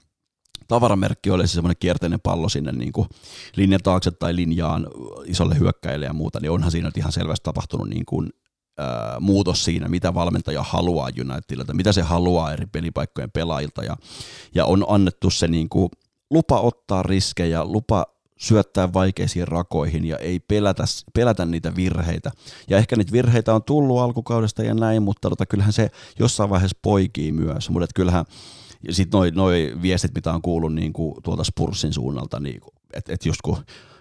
tavaramerkki 0.68 1.30
oli 1.30 1.48
se 1.48 1.52
semmoinen 1.52 1.76
kierteinen 1.80 2.20
pallo 2.20 2.48
sinne 2.48 2.72
niin 2.72 2.92
kuin 2.92 3.08
linjan 3.56 3.80
taakse 3.82 4.10
tai 4.10 4.36
linjaan 4.36 4.86
isolle 5.24 5.58
hyökkäille 5.58 6.06
ja 6.06 6.12
muuta, 6.12 6.40
niin 6.40 6.50
onhan 6.50 6.70
siinä 6.70 6.88
nyt 6.88 6.96
ihan 6.96 7.12
selvästi 7.12 7.44
tapahtunut 7.44 7.88
niin 7.88 8.04
kuin, 8.06 8.30
ää, 8.78 9.20
muutos 9.20 9.64
siinä, 9.64 9.88
mitä 9.88 10.14
valmentaja 10.14 10.62
haluaa 10.62 11.10
Unitedilta, 11.20 11.74
mitä 11.74 11.92
se 11.92 12.02
haluaa 12.02 12.52
eri 12.52 12.66
pelipaikkojen 12.66 13.30
pelaajilta 13.30 13.84
ja, 13.84 13.96
ja 14.54 14.64
on 14.64 14.84
annettu 14.88 15.30
se 15.30 15.48
niin 15.48 15.68
kuin 15.68 15.88
lupa 16.30 16.60
ottaa 16.60 17.02
riskejä, 17.02 17.64
lupa 17.64 18.06
syöttää 18.42 18.92
vaikeisiin 18.92 19.48
rakoihin 19.48 20.04
ja 20.04 20.16
ei 20.18 20.40
pelätä, 20.40 20.84
pelätä 21.14 21.44
niitä 21.44 21.76
virheitä. 21.76 22.30
Ja 22.68 22.78
ehkä 22.78 22.96
niitä 22.96 23.12
virheitä 23.12 23.54
on 23.54 23.62
tullut 23.62 23.98
alkukaudesta 24.00 24.62
ja 24.62 24.74
näin, 24.74 25.02
mutta 25.02 25.28
tota, 25.30 25.46
kyllähän 25.46 25.72
se 25.72 25.90
jossain 26.18 26.50
vaiheessa 26.50 26.78
poikii 26.82 27.32
myös. 27.32 27.70
Mutta 27.70 27.86
kyllähän 27.94 28.24
ja 28.86 28.94
sitten 28.94 29.18
noi, 29.18 29.30
noi 29.30 29.72
viestit, 29.82 30.14
mitä 30.14 30.32
on 30.32 30.42
kuullut 30.42 30.74
niin 30.74 30.92
kuin 30.92 31.14
tuolta 31.22 31.44
Spurssin 31.44 31.92
suunnalta, 31.92 32.40
niin 32.40 32.60
että 32.92 33.12
et 33.12 33.26
just 33.26 33.40
kun, 33.42 33.56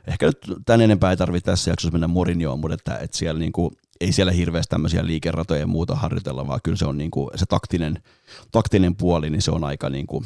ehkä 0.08 0.26
nyt 0.26 0.38
tämän 0.65 0.82
enempää 0.82 1.10
ei 1.10 1.17
tarvitse 1.17 1.52
tässä 1.52 1.72
jaksossa 1.72 1.91
mennä 1.91 2.08
Morinjoon, 2.08 2.60
mutta 2.60 2.74
että, 2.74 2.98
että 2.98 3.17
siellä 3.17 3.39
niin 3.39 3.52
kuin, 3.52 3.76
ei 4.02 4.12
siellä 4.12 4.32
hirveästi 4.32 4.70
tämmöisiä 4.70 5.06
liikeratoja 5.06 5.60
ja 5.60 5.67
muuta 5.67 5.96
harjoitella, 5.96 6.48
vaan 6.48 6.60
kyllä 6.63 6.78
se 6.78 6.86
on 6.86 6.98
niin 6.98 7.12
kuin, 7.12 7.30
se 7.36 7.46
taktinen, 7.46 8.04
taktinen 8.52 8.96
puoli, 8.96 9.30
niin 9.30 9.41
se 9.41 9.52
on 9.52 9.63
aika 9.63 9.89
niin 9.89 10.08
kuin, 10.08 10.26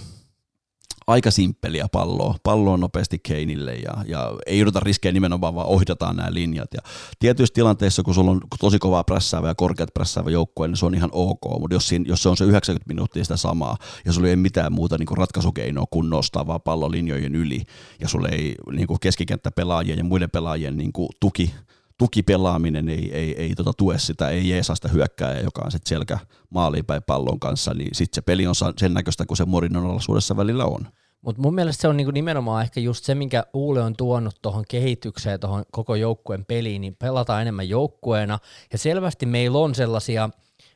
aika 1.08 1.32
simppeliä 1.32 1.88
palloa, 1.92 2.36
palloa 2.44 2.78
nopeasti 2.78 3.20
Keinille 3.20 3.76
ja, 3.76 3.94
ja 4.08 4.34
ei 4.46 4.60
jouduta 4.60 4.80
riskejä 4.80 5.14
nimenomaan, 5.14 5.56
vaan 5.56 5.68
ohjataan 5.68 6.16
nämä 6.16 6.34
linjat. 6.34 6.74
Ja 6.74 6.80
tietyissä 7.20 7.54
tilanteissa, 7.54 8.04
kun 8.04 8.14
sulla 8.14 8.32
on 8.32 8.42
tosi 8.60 8.80
kovaa 8.80 9.04
prässäävä 9.04 9.48
ja 9.48 9.56
korkeat 9.56 9.94
prässäävä 9.94 10.30
joukkue, 10.30 10.68
niin 10.68 10.78
se 10.78 10.86
on 10.86 10.96
ihan 10.96 11.10
ok, 11.14 11.60
mutta 11.60 11.76
jos, 11.76 11.88
siinä, 11.88 12.06
jos 12.08 12.24
se 12.24 12.30
on 12.30 12.38
se 12.38 12.46
90 12.46 12.88
minuuttia 12.88 13.24
sitä 13.24 13.38
samaa 13.38 13.78
ja 14.06 14.14
sulla 14.14 14.28
ei 14.28 14.36
mitään 14.36 14.74
muuta 14.74 14.98
niin 14.98 15.08
kuin 15.08 15.18
ratkaisukeinoa 15.18 15.86
kuin 15.92 16.10
nostaa 16.10 16.48
vaan 16.48 16.62
pallo 16.62 16.92
linjojen 16.92 17.36
yli 17.36 17.62
ja 18.00 18.08
sulla 18.08 18.30
ei 18.30 18.56
niin 18.72 18.88
kuin 18.88 19.00
keskikenttäpelaajien 19.00 19.98
ja 19.98 20.04
muiden 20.04 20.30
pelaajien 20.30 20.78
niin 20.78 20.94
kuin 20.94 21.10
tuki, 21.20 21.54
tukipelaaminen 21.98 22.90
ei, 22.90 23.12
ei, 23.14 23.42
ei 23.42 23.56
tota 23.56 23.72
tue 23.78 24.00
sitä, 24.00 24.30
ei 24.30 24.50
jeesaa 24.50 24.76
sitä 24.76 24.88
hyökkääjää, 24.88 25.42
joka 25.42 25.62
on 25.66 25.72
sitten 25.72 25.90
selkä 25.90 26.20
maaliin 26.50 26.86
päin 26.86 27.04
pallon 27.04 27.40
kanssa, 27.40 27.74
niin 27.74 27.96
sitten 27.96 28.16
se 28.16 28.22
peli 28.22 28.48
on 28.48 28.56
sen 28.78 28.94
näköistä 28.94 29.26
kuin 29.26 29.38
se 29.38 29.46
Morinon 29.46 29.86
alaisuudessa 29.86 30.38
välillä 30.38 30.66
on. 30.66 30.88
Mutta 31.22 31.42
mun 31.42 31.56
mielestä 31.56 31.82
se 31.82 31.88
on 31.88 31.98
niinku 31.98 32.12
nimenomaan 32.12 32.64
ehkä 32.64 32.80
just 32.80 33.06
se, 33.06 33.16
minkä 33.16 33.44
Uule 33.54 33.82
on 33.82 33.96
tuonut 33.96 34.36
tuohon 34.42 34.64
kehitykseen, 34.70 35.40
tuohon 35.40 35.64
koko 35.72 35.96
joukkueen 35.96 36.46
peliin, 36.46 36.82
niin 36.82 36.96
pelataan 36.96 37.42
enemmän 37.42 37.70
joukkueena. 37.70 38.40
Ja 38.72 38.78
selvästi 38.78 39.26
meillä 39.26 39.58
on 39.58 39.76
sellaisia, 39.76 40.30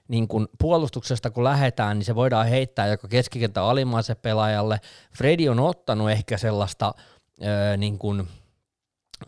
niin 0.08 0.28
kun 0.28 0.48
puolustuksesta 0.60 1.30
kun 1.30 1.44
lähdetään, 1.44 1.98
niin 1.98 2.06
se 2.06 2.16
voidaan 2.16 2.48
heittää 2.48 2.88
joko 2.88 3.08
keskikentä 3.08 3.64
alimmaisen 3.64 4.16
pelaajalle. 4.22 4.82
Fredi 5.18 5.50
on 5.50 5.60
ottanut 5.60 6.12
ehkä 6.12 6.38
sellaista 6.38 6.94
öö, 7.44 7.78
niin 7.78 8.00
kun 8.00 8.28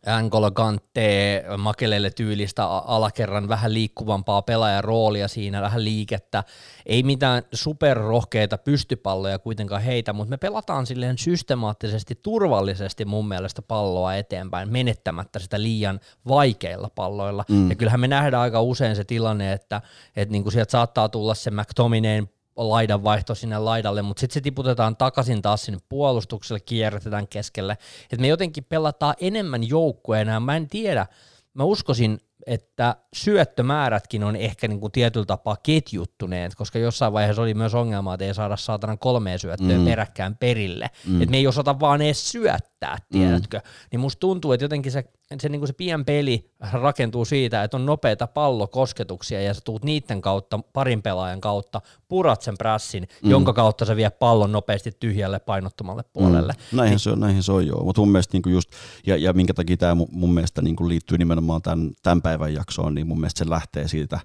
Angolo 0.05 0.51
Kante 0.51 1.43
Makelelle 1.57 2.09
tyylistä 2.09 2.65
alakerran 2.65 3.49
vähän 3.49 3.73
liikkuvampaa 3.73 4.41
pelaajan 4.41 4.83
roolia 4.83 5.27
siinä, 5.27 5.61
vähän 5.61 5.83
liikettä. 5.83 6.43
Ei 6.85 7.03
mitään 7.03 7.43
superrohkeita 7.53 8.57
pystypalloja 8.57 9.39
kuitenkaan 9.39 9.81
heitä, 9.81 10.13
mutta 10.13 10.29
me 10.29 10.37
pelataan 10.37 10.85
silleen 10.85 11.17
systemaattisesti, 11.17 12.19
turvallisesti 12.23 13.05
mun 13.05 13.27
mielestä 13.27 13.61
palloa 13.61 14.15
eteenpäin, 14.15 14.71
menettämättä 14.71 15.39
sitä 15.39 15.61
liian 15.61 15.99
vaikeilla 16.27 16.89
palloilla. 16.95 17.45
Mm. 17.49 17.69
Ja 17.69 17.75
kyllähän 17.75 17.99
me 17.99 18.07
nähdään 18.07 18.43
aika 18.43 18.61
usein 18.61 18.95
se 18.95 19.03
tilanne, 19.03 19.53
että, 19.53 19.81
että 20.15 20.31
niin 20.31 20.43
kuin 20.43 20.53
sieltä 20.53 20.71
saattaa 20.71 21.09
tulla 21.09 21.33
se 21.33 21.51
McTomineen 21.51 22.29
laidan 22.55 23.03
vaihto 23.03 23.35
sinne 23.35 23.59
laidalle, 23.59 24.01
mutta 24.01 24.19
sitten 24.21 24.33
se 24.33 24.41
tiputetaan 24.41 24.97
takaisin 24.97 25.41
taas 25.41 25.65
sinne 25.65 25.79
puolustukselle, 25.89 26.59
kierrätetään 26.59 27.27
keskelle. 27.27 27.77
Et 28.11 28.19
me 28.19 28.27
jotenkin 28.27 28.63
pelataan 28.63 29.15
enemmän 29.19 29.69
joukkueena, 29.69 30.39
mä 30.39 30.55
en 30.55 30.67
tiedä, 30.67 31.07
mä 31.53 31.63
uskoisin, 31.63 32.19
että 32.47 32.95
syöttömäärätkin 33.15 34.23
on 34.23 34.35
ehkä 34.35 34.67
niin 34.67 34.79
kuin 34.79 34.91
tietyllä 34.91 35.25
tapaa 35.25 35.57
ketjuttuneet, 35.63 36.55
koska 36.55 36.79
jossain 36.79 37.13
vaiheessa 37.13 37.41
oli 37.41 37.53
myös 37.53 37.73
ongelma, 37.73 38.13
että 38.13 38.25
ei 38.25 38.33
saada 38.33 38.57
saatana 38.57 38.97
kolmea 38.97 39.37
syöttöä 39.37 39.77
mm. 39.77 39.85
peräkkään 39.85 40.37
perille. 40.37 40.89
Mm. 41.07 41.21
Että 41.21 41.31
me 41.31 41.37
ei 41.37 41.47
osata 41.47 41.79
vaan 41.79 42.01
edes 42.01 42.31
syöttää, 42.31 42.70
tiedätkö? 43.11 43.57
Mm. 43.57 43.63
Niin 43.91 43.99
musta 43.99 44.19
tuntuu, 44.19 44.51
että 44.51 44.63
jotenkin 44.65 44.91
se 44.91 45.05
se, 45.39 45.49
niin 45.49 45.59
kuin 45.59 45.67
se 45.67 45.73
pien 45.73 46.05
peli 46.05 46.51
rakentuu 46.71 47.25
siitä, 47.25 47.63
että 47.63 47.77
on 47.77 47.85
nopeita 47.85 48.27
pallokosketuksia 48.27 49.41
ja 49.41 49.53
sä 49.53 49.61
tuut 49.61 49.83
niiden 49.83 50.21
kautta, 50.21 50.59
parin 50.73 51.01
pelaajan 51.01 51.41
kautta, 51.41 51.81
purat 52.07 52.41
sen 52.41 52.57
prässin, 52.57 53.07
mm. 53.23 53.29
jonka 53.29 53.53
kautta 53.53 53.85
sä 53.85 53.95
vie 53.95 54.09
pallon 54.09 54.51
nopeasti 54.51 54.91
tyhjälle 54.99 55.39
painottomalle 55.39 56.03
puolelle. 56.13 56.53
Mm. 56.53 56.77
Näinhän, 56.77 56.91
niin. 56.91 56.99
se 56.99 57.09
on, 57.09 57.19
näinhän 57.19 57.43
se 57.43 57.51
on 57.51 57.67
joo, 57.67 57.83
mutta 57.83 58.01
mun 58.01 58.11
mielestä 58.11 58.37
niin 58.37 58.53
just, 58.53 58.69
ja, 59.05 59.17
ja 59.17 59.33
minkä 59.33 59.53
takia 59.53 59.77
tämä 59.77 59.95
mun 60.11 60.33
mielestä 60.33 60.61
niin 60.61 60.75
liittyy 60.87 61.17
nimenomaan 61.17 61.61
tämän, 61.61 61.91
tämän 62.03 62.21
päivän 62.21 62.53
jaksoon, 62.53 62.95
niin 62.95 63.07
mun 63.07 63.19
mielestä 63.19 63.39
se 63.39 63.49
lähtee 63.49 63.87
siitä, 63.87 64.19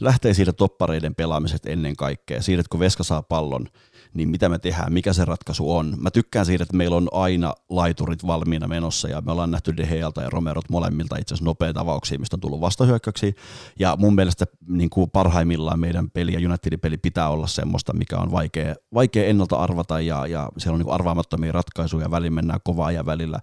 lähtee 0.00 0.34
siitä 0.34 0.52
toppareiden 0.52 1.14
pelaamisesta 1.14 1.70
ennen 1.70 1.96
kaikkea. 1.96 2.42
Siitä, 2.42 2.60
että 2.60 2.70
kun 2.70 2.80
Veska 2.80 3.04
saa 3.04 3.22
pallon, 3.22 3.68
niin 4.14 4.28
mitä 4.28 4.48
me 4.48 4.58
tehdään, 4.58 4.92
mikä 4.92 5.12
se 5.12 5.24
ratkaisu 5.24 5.76
on. 5.76 5.94
Mä 6.00 6.10
tykkään 6.10 6.46
siitä, 6.46 6.62
että 6.62 6.76
meillä 6.76 6.96
on 6.96 7.08
aina 7.12 7.54
laiturit 7.68 8.26
valmiina 8.26 8.68
menossa 8.68 9.08
ja 9.08 9.20
me 9.20 9.32
ollaan 9.32 9.50
nähty 9.50 9.76
De 9.76 9.86
Gealta 9.86 10.22
ja 10.22 10.30
Romerot 10.30 10.70
molemmilta 10.70 11.16
itse 11.16 11.34
asiassa 11.34 11.44
nopeita 11.44 11.80
avauksia, 11.80 12.18
mistä 12.18 12.36
on 12.36 12.40
tullut 12.40 12.60
vastahyökkäyksiä. 12.60 13.32
Ja 13.78 13.96
mun 13.98 14.14
mielestä 14.14 14.46
niin 14.68 14.90
kuin 14.90 15.10
parhaimmillaan 15.10 15.80
meidän 15.80 16.10
peli 16.10 16.32
ja 16.32 16.48
Unitedin 16.48 16.80
peli 16.80 16.98
pitää 16.98 17.28
olla 17.28 17.46
semmoista, 17.46 17.92
mikä 17.92 18.16
on 18.16 18.32
vaikea, 18.32 18.74
vaikea 18.94 19.26
ennalta 19.26 19.56
arvata 19.56 20.00
ja, 20.00 20.26
ja 20.26 20.48
siellä 20.58 20.74
on 20.74 20.78
niin 20.78 20.86
kuin 20.86 20.94
arvaamattomia 20.94 21.52
ratkaisuja, 21.52 22.10
väliin 22.10 22.32
mennään 22.32 22.60
kovaa 22.64 22.92
ja 22.92 23.06
välillä 23.06 23.38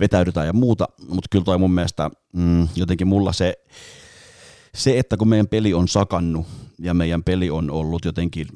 vetäydytään 0.00 0.46
ja 0.46 0.52
muuta, 0.52 0.88
mutta 1.08 1.28
kyllä 1.30 1.44
toi 1.44 1.58
mun 1.58 1.74
mielestä 1.74 2.10
mm, 2.32 2.68
jotenkin 2.76 3.08
mulla 3.08 3.32
se 3.32 3.54
se, 4.74 4.98
että 4.98 5.16
kun 5.16 5.28
meidän 5.28 5.48
peli 5.48 5.74
on 5.74 5.88
sakannut 5.88 6.46
ja 6.80 6.94
meidän 6.94 7.24
peli 7.24 7.50
on 7.50 7.70
ollut 7.70 8.04
jotenkin 8.04 8.46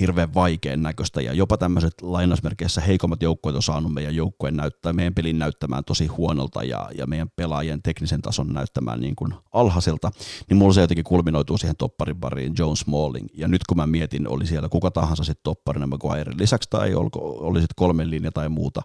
hirveän 0.00 0.34
vaikean 0.34 0.82
näköistä 0.82 1.20
ja 1.20 1.32
jopa 1.32 1.56
tämmöiset 1.56 1.94
lainausmerkeissä 2.02 2.80
heikommat 2.80 3.22
joukkueet 3.22 3.56
on 3.56 3.62
saanut 3.62 3.94
meidän 3.94 4.16
joukkueen 4.16 4.56
näyttää, 4.56 4.92
meidän 4.92 5.14
pelin 5.14 5.38
näyttämään 5.38 5.84
tosi 5.84 6.06
huonolta 6.06 6.62
ja, 6.62 6.90
ja 6.98 7.06
meidän 7.06 7.28
pelaajien 7.36 7.82
teknisen 7.82 8.22
tason 8.22 8.48
näyttämään 8.48 9.00
niin 9.00 9.16
kuin 9.16 9.34
alhaiselta, 9.52 10.10
niin 10.48 10.56
mulla 10.56 10.72
se 10.72 10.80
jotenkin 10.80 11.04
kulminoituu 11.04 11.58
siihen 11.58 11.76
topparin 11.76 12.20
pariin 12.20 12.54
Jones 12.58 12.80
Smalling. 12.80 13.28
Ja 13.34 13.48
nyt 13.48 13.64
kun 13.68 13.76
mä 13.76 13.86
mietin, 13.86 14.28
oli 14.28 14.46
siellä 14.46 14.68
kuka 14.68 14.90
tahansa 14.90 15.24
sitten 15.24 15.42
topparina 15.42 15.86
Maguire 15.86 16.32
lisäksi 16.38 16.70
tai 16.70 16.94
olko, 16.94 17.18
oli 17.20 17.60
sitten 17.60 17.74
kolmen 17.76 18.10
linja 18.10 18.32
tai 18.32 18.48
muuta, 18.48 18.82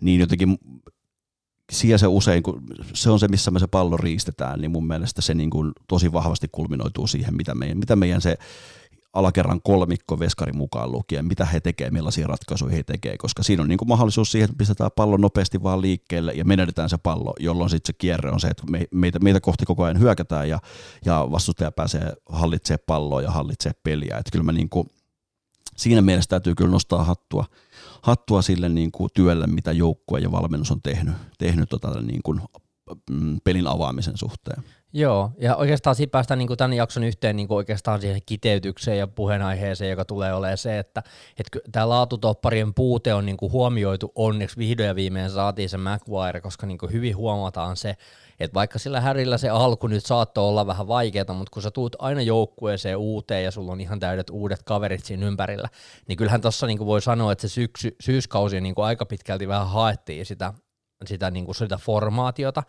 niin 0.00 0.20
jotenkin 0.20 0.58
siellä 1.70 1.98
se 1.98 2.06
usein, 2.06 2.42
kun 2.42 2.62
se 2.94 3.10
on 3.10 3.18
se, 3.20 3.28
missä 3.28 3.50
me 3.50 3.58
se 3.58 3.66
pallo 3.66 3.96
riistetään, 3.96 4.60
niin 4.60 4.70
mun 4.70 4.86
mielestä 4.86 5.22
se 5.22 5.34
niin 5.34 5.50
kuin 5.50 5.72
tosi 5.88 6.12
vahvasti 6.12 6.48
kulminoituu 6.52 7.06
siihen, 7.06 7.36
mitä 7.36 7.54
meidän, 7.54 7.78
mitä 7.78 7.96
meidän 7.96 8.20
se 8.20 8.36
alakerran 9.12 9.60
kolmikko 9.62 10.18
veskari 10.18 10.52
mukaan 10.52 10.92
lukien, 10.92 11.24
mitä 11.24 11.44
he 11.44 11.60
tekee, 11.60 11.90
millaisia 11.90 12.26
ratkaisuja 12.26 12.76
he 12.76 12.82
tekee, 12.82 13.18
koska 13.18 13.42
siinä 13.42 13.62
on 13.62 13.68
niin 13.68 13.78
kuin 13.78 13.88
mahdollisuus 13.88 14.32
siihen, 14.32 14.44
että 14.44 14.58
pistetään 14.58 14.90
pallo 14.96 15.16
nopeasti 15.16 15.62
vaan 15.62 15.80
liikkeelle 15.80 16.32
ja 16.32 16.44
menetetään 16.44 16.88
se 16.88 16.98
pallo, 16.98 17.34
jolloin 17.40 17.70
sitten 17.70 17.86
se 17.86 17.98
kierre 17.98 18.30
on 18.30 18.40
se, 18.40 18.48
että 18.48 18.62
me, 18.70 18.86
meitä, 18.90 19.18
meitä 19.18 19.40
kohti 19.40 19.66
koko 19.66 19.84
ajan 19.84 19.98
hyökätään 19.98 20.48
ja, 20.48 20.58
ja 21.04 21.28
vastustaja 21.30 21.72
pääsee 21.72 22.12
hallitsee 22.28 22.78
palloa 22.78 23.22
ja 23.22 23.30
hallitsee 23.30 23.72
peliä. 23.82 24.16
Että 24.18 24.30
kyllä 24.32 24.44
mä 24.44 24.52
niin 24.52 24.68
kuin, 24.68 24.88
siinä 25.76 26.02
mielessä 26.02 26.28
täytyy 26.28 26.54
kyllä 26.54 26.70
nostaa 26.70 27.04
hattua, 27.04 27.44
hattua 28.02 28.42
sille 28.42 28.68
niin 28.68 28.92
kuin 28.92 29.10
työlle, 29.14 29.46
mitä 29.46 29.72
joukkue 29.72 30.20
ja 30.20 30.32
valmennus 30.32 30.70
on 30.70 30.82
tehnyt, 30.82 31.14
tehnyt 31.38 31.68
tota, 31.68 32.00
niin 32.00 32.20
kuin, 32.24 32.40
mm, 33.10 33.38
pelin 33.44 33.66
avaamisen 33.66 34.16
suhteen. 34.16 34.62
Joo, 34.92 35.30
ja 35.40 35.56
oikeastaan 35.56 35.96
siinä 35.96 36.10
päästään 36.10 36.38
niin 36.38 36.46
kuin 36.46 36.58
tämän 36.58 36.72
jakson 36.72 37.04
yhteen 37.04 37.36
niin 37.36 37.48
kuin 37.48 37.56
oikeastaan 37.56 38.00
siihen 38.00 38.20
kiteytykseen 38.26 38.98
ja 38.98 39.06
puheenaiheeseen, 39.06 39.90
joka 39.90 40.04
tulee 40.04 40.34
olemaan 40.34 40.58
se, 40.58 40.78
että, 40.78 41.02
että 41.38 41.58
tämä 41.72 41.88
laatutopparien 41.88 42.74
puute 42.74 43.14
on 43.14 43.26
niin 43.26 43.36
kuin 43.36 43.52
huomioitu 43.52 44.12
onneksi 44.14 44.56
vihdoin 44.56 44.86
ja 44.86 44.94
viimein 44.94 45.30
saatiin 45.30 45.68
se 45.68 45.76
Maguire, 45.76 46.40
koska 46.40 46.66
niin 46.66 46.78
kuin 46.78 46.92
hyvin 46.92 47.16
huomataan 47.16 47.76
se, 47.76 47.96
että 48.40 48.54
vaikka 48.54 48.78
sillä 48.78 49.00
härillä 49.00 49.38
se 49.38 49.48
alku 49.48 49.86
nyt 49.86 50.04
saattoi 50.04 50.44
olla 50.44 50.66
vähän 50.66 50.88
vaikeaa, 50.88 51.34
mutta 51.34 51.50
kun 51.50 51.62
sä 51.62 51.70
tuut 51.70 51.96
aina 51.98 52.22
joukkueeseen 52.22 52.96
uuteen 52.96 53.44
ja 53.44 53.50
sulla 53.50 53.72
on 53.72 53.80
ihan 53.80 54.00
täydet 54.00 54.30
uudet 54.30 54.62
kaverit 54.62 55.04
siinä 55.04 55.26
ympärillä, 55.26 55.68
niin 56.08 56.16
kyllähän 56.16 56.40
tuossa 56.40 56.66
niin 56.66 56.86
voi 56.86 57.02
sanoa, 57.02 57.32
että 57.32 57.48
se 57.48 57.54
syksy, 57.54 57.96
syyskausi 58.00 58.60
niin 58.60 58.74
kuin 58.74 58.84
aika 58.84 59.06
pitkälti 59.06 59.48
vähän 59.48 59.68
haettiin 59.68 60.26
sitä, 60.26 60.54
sitä, 61.06 61.30
niin 61.30 61.44
kuin 61.44 61.54
sitä 61.54 61.76
formaatiota, 61.76 62.62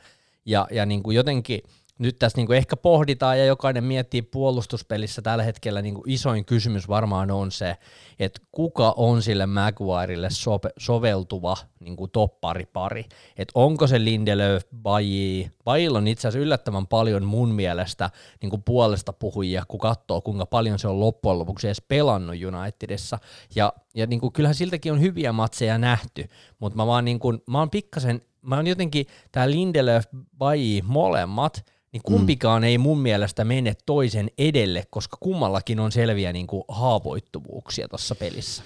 ja, 0.45 0.67
ja 0.71 0.85
niin 0.85 1.03
kuin 1.03 1.15
jotenkin– 1.15 1.61
nyt 2.01 2.19
tässä 2.19 2.37
niin 2.37 2.47
kuin 2.47 2.57
ehkä 2.57 2.77
pohditaan 2.77 3.39
ja 3.39 3.45
jokainen 3.45 3.83
miettii 3.83 4.21
puolustuspelissä 4.21 5.21
tällä 5.21 5.43
hetkellä 5.43 5.81
niin 5.81 5.93
kuin 5.93 6.09
isoin 6.09 6.45
kysymys 6.45 6.87
varmaan 6.87 7.31
on 7.31 7.51
se, 7.51 7.77
että 8.19 8.41
kuka 8.51 8.93
on 8.97 9.21
sille 9.21 9.45
Maguirelle 9.45 10.27
sope- 10.27 10.73
soveltuva 10.77 11.57
niin 11.79 11.95
kuin 11.95 12.11
topparipari. 12.11 13.05
Että 13.37 13.51
onko 13.55 13.87
se 13.87 14.03
Lindelöf, 14.03 14.63
Baji, 14.81 15.51
Bajilla 15.63 15.97
on 15.97 16.07
itse 16.07 16.27
asiassa 16.27 16.43
yllättävän 16.43 16.87
paljon 16.87 17.25
mun 17.25 17.49
mielestä 17.49 18.09
niin 18.41 18.49
kuin 18.49 18.63
puolesta 18.63 19.13
puhujia, 19.13 19.63
kun 19.67 19.79
katsoo 19.79 20.21
kuinka 20.21 20.45
paljon 20.45 20.79
se 20.79 20.87
on 20.87 20.99
loppujen 20.99 21.39
lopuksi 21.39 21.67
edes 21.67 21.81
pelannut 21.87 22.35
Unitedissa. 22.47 23.19
Ja, 23.55 23.73
ja 23.95 24.07
niin 24.07 24.19
kuin, 24.19 24.33
kyllähän 24.33 24.55
siltäkin 24.55 24.91
on 24.91 25.01
hyviä 25.01 25.31
matseja 25.31 25.77
nähty, 25.77 26.25
mutta 26.59 26.77
mä 26.77 26.87
vaan 26.87 27.05
niin 27.05 27.19
kuin, 27.19 27.41
mä 27.47 27.59
oon 27.59 27.69
pikkasen, 27.69 28.21
mä 28.41 28.55
oon 28.55 28.67
jotenkin, 28.67 29.05
tää 29.31 29.51
Lindelöf, 29.51 30.05
Baji, 30.37 30.81
molemmat, 30.85 31.65
niin 31.93 32.01
kumpikaan 32.03 32.61
mm. 32.61 32.65
ei 32.65 32.77
mun 32.77 32.99
mielestä 32.99 33.45
mene 33.45 33.75
toisen 33.85 34.29
edelle, 34.37 34.83
koska 34.89 35.17
kummallakin 35.19 35.79
on 35.79 35.91
selviä 35.91 36.33
niin 36.33 36.47
kuin 36.47 36.63
haavoittuvuuksia 36.67 37.87
tuossa 37.87 38.15
pelissä. 38.15 38.63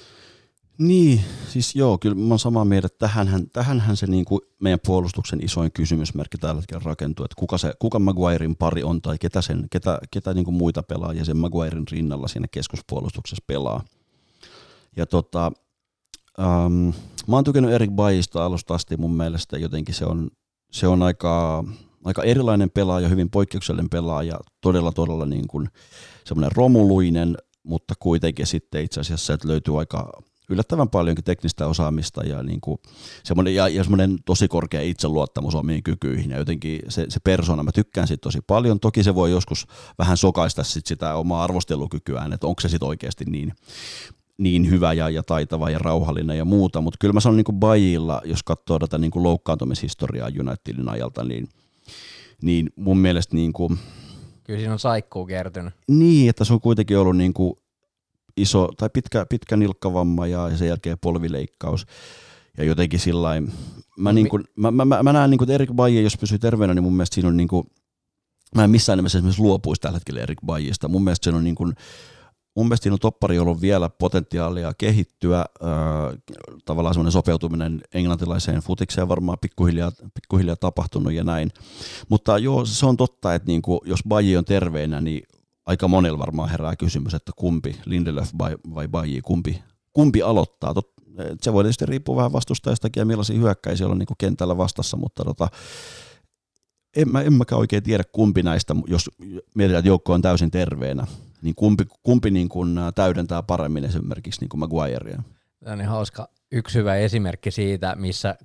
Niin, 0.77 1.21
siis 1.49 1.75
joo, 1.75 1.97
kyllä 1.97 2.15
mä 2.15 2.29
oon 2.29 2.39
samaa 2.39 2.65
mieltä, 2.65 2.85
että 2.85 2.99
tähänhän, 2.99 3.49
tähänhän 3.49 3.97
se 3.97 4.07
niin 4.07 4.25
kuin 4.25 4.41
meidän 4.59 4.79
puolustuksen 4.85 5.43
isoin 5.43 5.71
kysymysmerkki 5.71 6.37
tällä 6.37 6.55
hetkellä 6.55 6.81
rakentuu, 6.85 7.25
että 7.25 7.35
kuka, 7.39 7.57
se, 7.57 7.73
kuka 7.79 7.99
Maguirein 7.99 8.55
pari 8.55 8.83
on 8.83 9.01
tai 9.01 9.17
ketä, 9.19 9.41
sen, 9.41 9.67
ketä, 9.71 9.99
ketä 10.11 10.33
niin 10.33 10.45
kuin 10.45 10.55
muita 10.55 10.83
pelaajia 10.83 11.25
sen 11.25 11.37
Maguirein 11.37 11.87
rinnalla 11.91 12.27
siinä 12.27 12.47
keskuspuolustuksessa 12.51 13.43
pelaa. 13.47 13.83
Ja 14.97 15.05
tota, 15.05 15.51
um, 16.39 16.93
mä 17.27 17.35
oon 17.35 17.43
tykännyt 17.43 17.73
Erik 17.73 17.91
Bajista 17.91 18.45
alusta 18.45 18.73
asti 18.73 18.97
mun 18.97 19.13
mielestä 19.13 19.57
jotenkin 19.57 19.95
se 19.95 20.05
on, 20.05 20.29
se 20.71 20.87
on 20.87 21.03
aika 21.03 21.63
aika 22.05 22.23
erilainen 22.23 22.69
pelaaja, 22.69 23.09
hyvin 23.09 23.29
poikkeuksellinen 23.29 23.89
pelaaja, 23.89 24.39
todella 24.61 24.91
todella 24.91 25.25
niin 25.25 25.47
kuin 25.47 25.69
semmoinen 26.25 26.51
romuluinen, 26.55 27.37
mutta 27.63 27.93
kuitenkin 27.99 28.47
sitten 28.47 28.83
itse 28.83 28.99
asiassa 28.99 29.33
että 29.33 29.47
löytyy 29.47 29.79
aika 29.79 30.11
yllättävän 30.49 30.89
paljonkin 30.89 31.23
teknistä 31.23 31.67
osaamista 31.67 32.23
ja, 32.23 32.43
niin 32.43 32.61
kuin 32.61 32.77
semmoinen, 33.23 33.55
ja, 33.55 33.67
ja 33.67 33.83
semmoinen 33.83 34.17
tosi 34.25 34.47
korkea 34.47 34.81
itseluottamus 34.81 35.55
omiin 35.55 35.83
kykyihin 35.83 36.31
ja 36.31 36.37
jotenkin 36.37 36.79
se, 36.89 37.05
se 37.09 37.19
persona, 37.19 37.63
mä 37.63 37.71
tykkään 37.71 38.07
siitä 38.07 38.21
tosi 38.21 38.39
paljon. 38.47 38.79
Toki 38.79 39.03
se 39.03 39.15
voi 39.15 39.31
joskus 39.31 39.67
vähän 39.97 40.17
sokaista 40.17 40.63
sit 40.63 40.85
sitä 40.85 41.15
omaa 41.15 41.43
arvostelukykyään, 41.43 42.33
että 42.33 42.47
onko 42.47 42.61
se 42.61 42.69
sitten 42.69 42.87
oikeasti 42.87 43.25
niin, 43.25 43.53
niin 44.37 44.69
hyvä 44.69 44.93
ja, 44.93 45.09
ja 45.09 45.23
taitava 45.23 45.69
ja 45.69 45.79
rauhallinen 45.79 46.37
ja 46.37 46.45
muuta, 46.45 46.81
mutta 46.81 46.97
kyllä 47.01 47.13
mä 47.13 47.19
sanon 47.19 47.37
niin 47.37 47.45
kuin 47.45 47.59
Bajilla, 47.59 48.21
jos 48.25 48.43
katsoo 48.43 48.79
tätä 48.79 48.97
niin 48.97 49.11
kuin 49.11 49.23
loukkaantumishistoriaa 49.23 50.29
Unitedin 50.39 50.89
ajalta, 50.89 51.23
niin– 51.23 51.47
niin 52.41 52.69
mun 52.75 52.97
mielestä 52.97 53.35
niin 53.35 53.53
kuin, 53.53 53.79
Kyllä 54.43 54.59
siinä 54.59 54.73
on 54.73 54.79
saikkuu 54.79 55.25
kertynyt. 55.25 55.73
Niin, 55.87 56.29
että 56.29 56.45
se 56.45 56.53
on 56.53 56.61
kuitenkin 56.61 56.97
ollut 56.97 57.17
niin 57.17 57.33
kuin 57.33 57.53
iso 58.37 58.69
tai 58.77 58.89
pitkä, 58.89 59.25
pitkä 59.29 59.57
nilkkavamma 59.57 60.27
ja 60.27 60.57
sen 60.57 60.67
jälkeen 60.67 60.97
polvileikkaus. 61.01 61.85
Ja 62.57 62.63
jotenkin 62.63 62.99
sillä 62.99 63.29
mä, 63.97 64.13
niin 64.13 64.29
kuin, 64.29 64.43
mä, 64.55 64.71
mä, 64.71 64.85
mä, 64.85 65.03
mä 65.03 65.13
näen 65.13 65.29
niin 65.29 65.37
kuin, 65.37 65.45
että 65.45 65.53
Erik 65.53 65.73
Baye, 65.73 66.01
jos 66.01 66.17
pysyy 66.17 66.39
terveenä, 66.39 66.73
niin 66.73 66.83
mun 66.83 66.93
mielestä 66.93 67.15
siinä 67.15 67.27
on 67.27 67.37
niin 67.37 67.47
kuin, 67.47 67.67
mä 68.55 68.63
en 68.63 68.69
missään 68.69 68.97
nimessä 68.97 69.17
esimerkiksi 69.17 69.41
luopuisi 69.41 69.81
tällä 69.81 69.95
hetkellä 69.95 70.21
Erik 70.21 70.39
Bajista. 70.45 70.87
Mun 70.87 71.03
mielestä 71.03 71.31
se 71.31 71.35
on 71.35 71.43
niin 71.43 71.55
kuin, 71.55 71.73
mun 72.55 72.65
mielestä 72.65 72.83
siinä 72.83 72.93
on 72.93 72.99
toppari 72.99 73.39
ollut 73.39 73.61
vielä 73.61 73.89
potentiaalia 73.89 74.73
kehittyä, 74.77 75.45
tavallaan 76.65 76.93
semmoinen 76.93 77.11
sopeutuminen 77.11 77.81
englantilaiseen 77.93 78.61
futikseen 78.61 79.09
varmaan 79.09 79.37
pikkuhiljaa, 79.41 79.91
pikkuhiljaa 80.13 80.55
tapahtunut 80.55 81.13
ja 81.13 81.23
näin. 81.23 81.51
Mutta 82.09 82.37
joo, 82.37 82.65
se 82.65 82.85
on 82.85 82.97
totta, 82.97 83.35
että 83.35 83.47
niin 83.47 83.61
kuin, 83.61 83.79
jos 83.85 83.99
Baji 84.07 84.37
on 84.37 84.45
terveenä, 84.45 85.01
niin 85.01 85.23
aika 85.65 85.87
monella 85.87 86.19
varmaan 86.19 86.49
herää 86.49 86.75
kysymys, 86.75 87.13
että 87.13 87.31
kumpi, 87.35 87.79
Lindelöf 87.85 88.29
vai, 88.37 88.57
vai 88.75 88.87
Baji, 88.87 89.21
kumpi, 89.21 89.63
kumpi 89.93 90.21
aloittaa. 90.21 90.73
Se 91.41 91.53
voi 91.53 91.63
tietysti 91.63 91.85
riippua 91.85 92.15
vähän 92.15 92.33
vastustajastakin 92.33 93.01
ja 93.01 93.05
millaisia 93.05 93.39
hyökkäisiä 93.39 93.87
on 93.87 93.97
niin 93.97 94.07
kentällä 94.17 94.57
vastassa, 94.57 94.97
mutta 94.97 95.23
tota, 95.23 95.47
en, 96.95 97.11
mä, 97.11 97.21
en 97.21 97.33
mäkään 97.33 97.59
oikein 97.59 97.83
tiedä 97.83 98.03
kumpi 98.11 98.43
näistä, 98.43 98.75
jos 98.87 99.11
mietitään, 99.55 99.79
että 99.79 99.89
joukko 99.89 100.13
on 100.13 100.21
täysin 100.21 100.51
terveenä, 100.51 101.07
niin 101.45 101.55
kumpi, 101.55 101.83
kumpi 102.03 102.31
niin 102.31 102.49
kuin 102.49 102.75
täydentää 102.95 103.43
paremmin 103.43 103.85
esimerkiksi 103.85 104.41
niin 104.41 104.49
kuin 104.49 104.59
Maguirea? 104.59 105.23
Tämä 105.59 105.71
on 105.71 105.77
niin 105.77 105.89
hauska 105.89 106.29
yksi 106.55 106.79
hyvä 106.79 106.95
esimerkki 106.95 107.51
siitä, 107.51 107.95
missä 107.95 108.35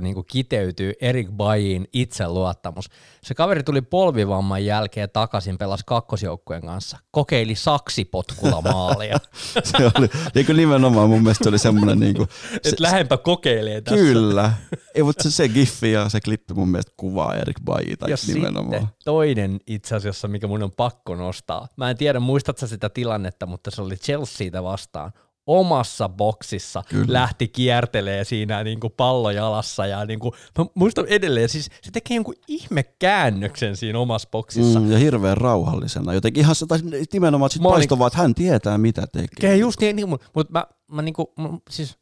niin 0.00 0.14
kuin 0.14 0.26
kiteytyy 0.26 0.92
Erik 1.00 1.28
Bajin 1.30 1.88
itseluottamus. 1.92 2.90
Se 3.22 3.34
kaveri 3.34 3.62
tuli 3.62 3.82
polvivamman 3.82 4.64
jälkeen 4.64 5.10
takaisin, 5.12 5.58
pelasi 5.58 5.84
kakkosjoukkueen 5.86 6.62
kanssa, 6.62 6.98
kokeili 7.10 7.54
saksipotkulla 7.54 8.62
maalia. 8.72 9.18
se 9.64 9.90
oli, 9.98 10.08
niin 10.34 10.46
kuin 10.46 10.56
nimenomaan 10.56 11.08
mun 11.08 11.22
mielestä 11.22 11.48
oli 11.48 11.58
semmoinen... 11.58 12.00
Niin 12.00 12.16
kuin, 12.16 12.28
se, 12.62 12.68
Et 12.68 12.80
lähempä 12.80 13.16
kokeilee 13.16 13.80
tässä. 13.80 14.00
Kyllä. 14.00 14.52
Ei, 14.94 15.02
mutta 15.02 15.22
se, 15.22 15.30
se 15.30 15.48
giffi 15.48 15.92
ja 15.92 16.08
se 16.08 16.20
klippi 16.20 16.54
mun 16.54 16.68
mielestä 16.68 16.92
kuvaa 16.96 17.36
Erik 17.36 17.56
Bajita 17.64 18.10
ja 18.10 18.16
nimenomaan. 18.26 18.80
Sitten 18.80 19.04
toinen 19.04 19.60
itse 19.66 19.96
asiassa, 19.96 20.28
mikä 20.28 20.46
mun 20.46 20.62
on 20.62 20.72
pakko 20.72 21.14
nostaa. 21.14 21.68
Mä 21.76 21.90
en 21.90 21.96
tiedä, 21.96 22.20
muistatko 22.20 22.66
sitä 22.66 22.88
tilannetta, 22.88 23.46
mutta 23.46 23.70
se 23.70 23.82
oli 23.82 23.96
Chelseaitä 23.96 24.62
vastaan 24.62 25.12
omassa 25.46 26.08
boksissa 26.08 26.82
Kyllä. 26.88 27.12
lähti 27.12 27.48
kiertelee 27.48 28.24
siinä 28.24 28.64
niin 28.64 28.80
kuin 28.80 28.92
pallo 28.96 29.30
jalassa 29.30 29.86
ja 29.86 30.04
niin 30.04 30.18
kuin, 30.18 30.32
mä 30.58 30.64
muistan 30.74 31.06
edelleen, 31.08 31.48
siis 31.48 31.70
se 31.82 31.90
tekee 31.90 32.14
jonkun 32.14 32.34
ihme 32.48 32.82
käännöksen 32.82 33.76
siinä 33.76 33.98
omassa 33.98 34.28
boksissa. 34.32 34.80
Mm, 34.80 34.92
ja 34.92 34.98
hirveän 34.98 35.36
rauhallisena, 35.36 36.14
jotenkin 36.14 36.40
ihan 36.40 36.54
se 36.54 36.66
nimenomaan 37.12 37.50
sit 37.50 37.62
paistovaa, 37.62 38.06
että 38.06 38.18
hän 38.18 38.34
tietää 38.34 38.78
mitä 38.78 39.06
tekee. 39.06 39.56
Just 39.56 39.80
niin, 39.80 39.96
niin 39.96 40.08
mutta 40.08 40.52
mä 40.52 40.66
mä, 40.90 41.02
niinku, 41.02 41.32
mä, 41.38 41.48
siis, 41.70 41.98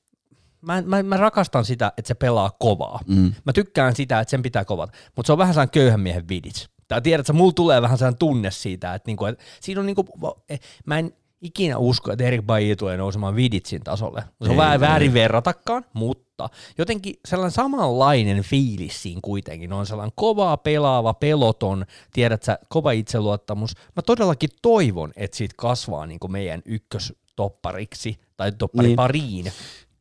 mä, 0.61 0.83
mä, 0.83 1.03
mä, 1.03 1.17
rakastan 1.17 1.65
sitä, 1.65 1.93
että 1.97 2.09
se 2.09 2.15
pelaa 2.15 2.51
kovaa. 2.59 3.01
Mm. 3.07 3.33
Mä 3.45 3.53
tykkään 3.53 3.97
sitä, 3.97 4.21
että 4.21 4.31
sen 4.31 4.43
pitää 4.43 4.65
kovata, 4.65 4.93
mutta 5.17 5.27
se 5.27 5.33
on 5.33 5.39
vähän 5.39 5.55
sellainen 5.55 5.73
köyhän 5.73 6.01
miehen 6.01 6.29
vidits. 6.29 6.71
Tai 6.89 7.03
tiedät, 7.03 7.21
että 7.21 7.33
mulla 7.33 7.53
tulee 7.53 7.83
vähän 7.83 7.99
sellainen 7.99 8.19
tunne 8.19 8.51
siitä, 8.51 8.95
että, 8.95 9.09
niinku, 9.09 9.25
että 9.25 9.45
siinä 9.61 9.81
on 9.81 9.87
niinku, 9.87 10.07
eh, 10.49 10.61
mä 10.87 10.99
en 10.99 11.13
ikinä 11.43 11.79
usko, 11.79 12.13
että 12.13 12.25
Erik 12.25 12.43
Bailly 12.43 12.77
tulee 12.77 12.97
nousemaan 12.97 13.37
Viditsin 13.37 13.83
tasolle. 13.85 14.25
Se 14.45 14.51
on 14.51 14.57
vähän 14.57 14.81
väärin 14.81 15.15
verratakaan, 15.15 15.85
mutta 15.93 16.49
jotenkin 16.79 17.15
sellainen 17.29 17.53
samanlainen 17.53 18.43
fiilis 18.43 19.03
siinä 19.03 19.21
kuitenkin 19.25 19.73
on 19.73 19.87
sellainen 19.87 20.13
kova, 20.17 20.57
pelaava, 20.57 21.15
peloton, 21.15 21.87
tiedät 22.13 22.43
sä, 22.43 22.59
kova 22.69 22.91
itseluottamus. 22.91 23.75
Mä 23.97 24.03
todellakin 24.03 24.51
toivon, 24.63 25.13
että 25.17 25.37
siitä 25.37 25.55
kasvaa 25.57 26.07
niin 26.07 26.21
kuin 26.21 26.33
meidän 26.33 26.63
ykköstoppariksi 26.65 28.19
tai 28.37 28.53
topparipariin. 28.53 29.45
Niin. 29.45 29.53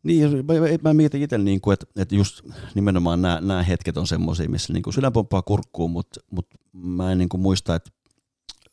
Niin, 0.04 0.46
mä, 0.46 0.54
mä, 0.54 0.68
mä 0.82 0.94
mietin 0.94 1.22
itse, 1.22 1.38
niin 1.38 1.62
kuin, 1.62 1.74
että, 1.74 1.86
että 1.96 2.16
just 2.16 2.42
nimenomaan 2.76 3.22
nämä, 3.22 3.42
nämä 3.42 3.64
hetket 3.64 3.98
on 3.98 4.08
semmoisia, 4.08 4.50
missä 4.50 4.74
niin 4.74 4.84
kuin 4.84 4.94
sydän 4.94 5.14
pomppaa 5.14 5.42
kurkkuun, 5.42 5.92
mutta, 5.92 6.20
mutta 6.32 6.58
mä 6.74 7.12
en 7.12 7.18
niin 7.18 7.30
kuin 7.30 7.42
muista, 7.42 7.76
että 7.76 7.92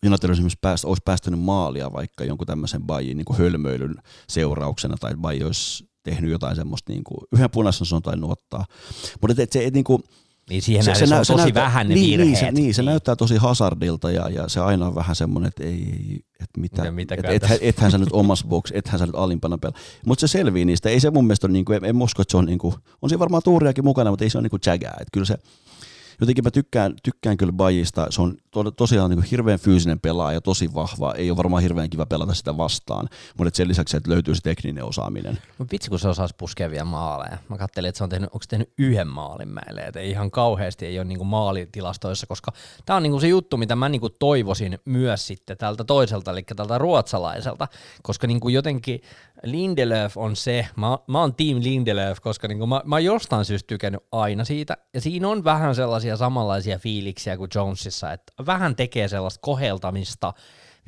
United 0.07 0.29
olisi, 0.29 0.43
pääst, 0.61 0.85
olisi 0.85 1.03
päästänyt 1.05 1.41
maalia 1.41 1.93
vaikka 1.93 2.25
jonkun 2.25 2.47
tämmöisen 2.47 2.83
Bajin 2.83 3.17
niin 3.17 3.39
hölmöilyn 3.39 3.95
seurauksena, 4.29 4.97
tai 5.01 5.17
Baji 5.17 5.45
olisi 5.45 5.89
tehnyt 6.03 6.31
jotain 6.31 6.57
semmoista 6.57 6.93
niin 6.93 7.05
kuin, 7.05 7.19
yhden 7.33 7.51
punaisen 7.51 7.87
sun 7.87 8.03
tai 8.03 8.17
nuottaa. 8.17 8.65
Mutta 9.21 9.33
et, 9.33 9.39
et 9.39 9.53
se, 9.53 9.65
et, 9.67 9.75
niin 9.75 9.85
kuin, 9.85 10.03
Niin 10.51 10.63
siihen 10.63 10.85
se, 10.85 10.95
se, 10.95 11.07
se, 11.07 11.15
on 11.15 11.25
tosi 11.27 11.37
näyttää, 11.37 11.65
vähän 11.65 11.89
ne 11.89 11.95
niin, 11.95 12.19
virheet. 12.21 12.29
Niin 12.29 12.37
se, 12.37 12.53
niin, 12.53 12.75
se 12.75 12.83
näyttää 12.83 13.17
tosi 13.17 13.37
hazardilta 13.37 14.11
ja, 14.11 14.29
ja 14.29 14.49
se 14.49 14.61
aina 14.61 14.87
on 14.87 14.95
vähän 14.95 15.17
semmoinen, 15.17 15.49
että 15.49 15.65
ei, 15.65 15.73
ei 15.73 16.21
että 16.41 16.61
mitä, 16.61 16.91
Mitä- 16.91 17.15
mitä 17.15 17.15
et, 17.15 17.35
et, 17.35 17.43
tässä? 17.43 17.59
ethän 17.61 17.91
sä 17.91 17.99
nyt 17.99 18.09
omassa 18.13 18.47
box, 18.49 18.71
ethän 18.75 18.99
sä 18.99 19.07
nyt 19.07 19.15
alimpana 19.15 19.59
pelaa. 19.59 19.79
Mutta 20.07 20.21
se 20.21 20.33
selvii 20.33 20.65
niistä, 20.65 20.89
ei 20.89 21.01
se 21.01 21.11
mun 21.11 21.25
mielestä 21.25 21.47
ole, 21.47 21.53
niin 21.53 21.65
kuin, 21.65 21.77
en, 21.77 21.85
en 21.85 22.03
usko, 22.03 22.23
että 22.23 22.33
se 22.33 22.37
on, 22.37 22.47
niin 22.47 22.59
kuin, 22.59 22.75
on 23.03 23.09
siinä 23.09 23.19
varmaan 23.19 23.43
tuuriakin 23.43 23.85
mukana, 23.85 24.11
mutta 24.11 24.25
ei 24.25 24.31
se 24.31 24.39
ole 24.39 24.43
niin 24.43 24.51
kuin 24.51 24.61
jagää. 24.67 24.97
Että 25.01 25.11
kyllä 25.13 25.27
se, 25.27 25.39
jotenkin 26.21 26.45
mä 26.45 26.51
tykkään, 26.51 26.95
tykkään 27.03 27.37
kyllä 27.37 27.53
Bajista, 27.53 28.07
se 28.11 28.23
on 28.23 28.37
to, 28.51 28.71
tosiaan 28.71 29.11
niin 29.11 29.21
kuin 29.21 29.31
hirveän 29.31 29.59
fyysinen 29.59 30.01
pelaaja, 30.01 30.41
tosi 30.41 30.75
vahva, 30.75 31.15
ei 31.15 31.31
ole 31.31 31.37
varmaan 31.37 31.63
hirveän 31.63 31.91
kiva 31.91 32.07
pelata 32.07 32.35
sitä 32.35 32.57
vastaan, 32.57 33.09
mutta 33.39 33.57
sen 33.57 33.69
lisäksi, 33.69 33.97
että 33.97 34.11
löytyy 34.11 34.35
se 34.35 34.41
tekninen 34.41 34.85
osaaminen. 34.85 35.39
Mut 35.59 35.73
vitsi, 35.73 35.91
kun 35.91 35.99
se 35.99 36.09
osaisi 36.09 36.35
puskea 36.39 36.71
vielä 36.71 36.85
maaleja. 36.85 37.39
Mä 37.49 37.59
katselin, 37.59 37.89
että 37.89 37.97
se 37.99 38.05
on 38.05 38.11
tehnyt, 38.11 38.31
onko 38.33 38.43
se 38.43 38.49
tehnyt 38.49 38.73
yhden 38.79 39.09
maalin 39.09 39.49
meille, 39.49 39.81
että 39.81 40.01
ihan 40.01 40.31
kauheasti 40.31 40.87
ei 40.87 40.99
ole 40.99 41.05
niinku 41.05 41.25
maalitilastoissa, 41.25 42.27
koska 42.27 42.53
tämä 42.87 42.97
on 42.97 43.03
niinku 43.03 43.21
se 43.21 43.29
juttu, 43.29 43.57
mitä 43.57 43.77
mä 43.77 43.89
niinku 43.89 44.11
toivoisin 44.11 44.79
myös 44.85 45.27
sitten 45.27 45.57
tältä 45.57 45.85
toiselta, 45.85 46.31
eli 46.31 46.43
tältä 46.57 46.79
ruotsalaiselta, 46.79 47.69
koska 48.03 48.27
niinku 48.27 48.49
jotenkin 48.49 49.01
Lindelöf 49.45 50.17
on 50.17 50.37
se, 50.37 50.67
mä, 50.77 50.99
mä 51.07 51.21
oon 51.21 51.35
team 51.35 51.59
Lindelöf, 51.63 52.19
koska 52.21 52.49
niinku 52.49 52.67
mä, 52.67 52.83
mä 52.85 53.01
jostain 53.01 53.45
syystä 53.45 53.67
tykännyt 53.67 54.03
aina 54.13 54.45
siitä, 54.45 54.77
ja 54.95 55.01
siinä 55.01 55.29
on 55.29 55.45
vähän 55.45 55.75
sellaisia 55.75 56.17
samanlaisia 56.17 56.79
fiiliksiä 56.79 57.37
kuin 57.37 57.51
Jonesissa, 57.55 58.13
että 58.13 58.33
vähän 58.47 58.77
tekee 58.77 59.09
sellaista 59.09 59.41
koheltamista, 59.43 60.33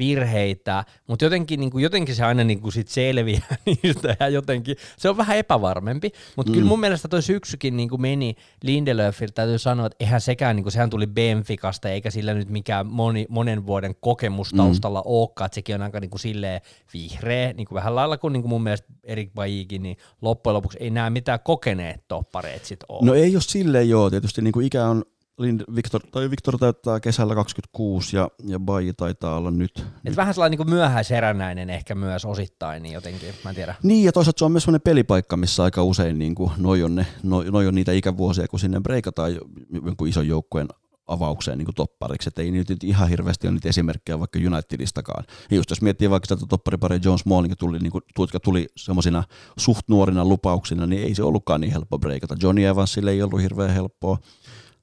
virheitä, 0.00 0.84
mutta 1.06 1.24
jotenkin, 1.24 1.60
niin 1.60 1.70
kuin, 1.70 1.82
jotenkin 1.82 2.14
se 2.14 2.24
aina 2.24 2.44
niin 2.44 2.60
kuin 2.60 2.72
sit 2.72 2.88
selviää 2.88 3.56
niistä 3.66 4.16
ja 4.20 4.28
jotenkin, 4.28 4.76
se 4.96 5.08
on 5.08 5.16
vähän 5.16 5.36
epävarmempi, 5.36 6.10
mutta 6.36 6.50
mm. 6.50 6.54
kyllä 6.54 6.68
mun 6.68 6.80
mielestä 6.80 7.08
toi 7.08 7.22
syksykin 7.22 7.76
niin 7.76 7.88
kuin 7.88 8.00
meni 8.00 8.36
Lindelöfiltä, 8.62 9.32
täytyy 9.34 9.58
sanoa, 9.58 9.86
että 9.86 9.96
eihän 10.00 10.20
sekään, 10.20 10.56
niin 10.56 10.64
kuin, 10.64 10.72
sehän 10.72 10.90
tuli 10.90 11.06
Benficasta, 11.06 11.88
eikä 11.88 12.10
sillä 12.10 12.34
nyt 12.34 12.48
mikään 12.48 12.86
moni, 12.86 13.26
monen 13.28 13.66
vuoden 13.66 13.94
kokemus 14.00 14.52
taustalla 14.56 15.00
mm. 15.00 15.04
olekaan, 15.06 15.46
että 15.46 15.54
sekin 15.54 15.74
on 15.74 15.82
aika 15.82 16.00
niin 16.00 16.10
kuin 16.10 16.20
silleen 16.20 16.60
vihreä, 16.92 17.52
niin 17.52 17.66
kuin 17.66 17.76
vähän 17.76 17.94
lailla 17.94 18.18
kuin, 18.18 18.32
niin 18.32 18.42
kuin 18.42 18.50
mun 18.50 18.62
mielestä 18.62 18.88
Erik 19.04 19.34
Bajikin, 19.34 19.82
niin 19.82 19.96
loppujen 20.22 20.54
lopuksi 20.54 20.78
ei 20.80 20.90
nämä 20.90 21.10
mitään 21.10 21.40
kokeneet 21.44 22.08
toppareet 22.08 22.64
sit 22.64 22.80
ole. 22.88 23.06
No 23.06 23.14
ei 23.14 23.36
ole 23.36 23.42
silleen 23.42 23.88
joo, 23.88 24.10
tietysti 24.10 24.42
niin 24.42 24.52
kuin 24.52 24.66
ikä 24.66 24.86
on 24.86 25.04
Lind, 25.40 25.60
Victor, 25.74 26.00
tai 26.12 26.30
Victor 26.30 26.58
täyttää 26.58 27.00
kesällä 27.00 27.34
26 27.34 28.16
ja, 28.16 28.28
ja 28.46 28.60
Baji 28.60 28.92
taitaa 28.92 29.36
olla 29.36 29.50
nyt. 29.50 29.84
Et 30.04 30.16
vähän 30.16 30.34
sellainen 30.34 30.58
niin 30.58 30.70
myöhäiserännäinen 30.70 31.70
ehkä 31.70 31.94
myös 31.94 32.24
osittain, 32.24 32.82
niin 32.82 32.92
jotenkin, 32.92 33.34
mä 33.44 33.50
en 33.50 33.56
tiedä. 33.56 33.74
Niin 33.82 34.04
ja 34.04 34.12
toisaalta 34.12 34.38
se 34.38 34.44
on 34.44 34.52
myös 34.52 34.64
sellainen 34.64 34.84
pelipaikka, 34.84 35.36
missä 35.36 35.62
aika 35.62 35.82
usein 35.82 36.18
niin 36.18 36.34
kuin, 36.34 36.50
noi, 36.56 36.82
on 36.82 36.94
ne, 36.94 37.06
noi, 37.22 37.44
noi 37.50 37.66
on 37.66 37.74
niitä 37.74 37.92
ikävuosia, 37.92 38.48
kun 38.48 38.60
sinne 38.60 38.80
breikataan 38.80 39.34
jo- 39.34 39.48
jonkun 39.84 40.08
ison 40.08 40.28
joukkueen 40.28 40.68
avaukseen 41.10 41.58
niin 41.58 41.66
kuin 41.66 41.74
toppariksi, 41.74 42.28
että 42.28 42.42
ei 42.42 42.50
nyt 42.50 42.84
ihan 42.84 43.08
hirveästi 43.08 43.46
ole 43.46 43.54
niitä 43.54 43.68
esimerkkejä 43.68 44.18
vaikka 44.18 44.38
Unitedistakaan. 44.46 45.24
Ja 45.50 45.56
just 45.56 45.70
jos 45.70 45.82
miettii 45.82 46.10
vaikka 46.10 46.34
sitä 46.34 46.46
topparipari 46.46 47.00
John 47.04 47.18
Smalling, 47.18 47.54
tuli, 47.58 47.78
niin 47.78 47.92
kuin, 47.92 48.02
jotka 48.18 48.40
tuli 48.40 48.66
semmoisina 48.76 49.22
suht 49.58 49.88
nuorina 49.88 50.24
lupauksina, 50.24 50.86
niin 50.86 51.02
ei 51.02 51.14
se 51.14 51.22
ollutkaan 51.22 51.60
niin 51.60 51.72
helppo 51.72 51.98
breikata. 51.98 52.36
Johnny 52.42 52.64
Evansille 52.64 53.10
ei 53.10 53.22
ollut 53.22 53.42
hirveän 53.42 53.70
helppoa. 53.70 54.18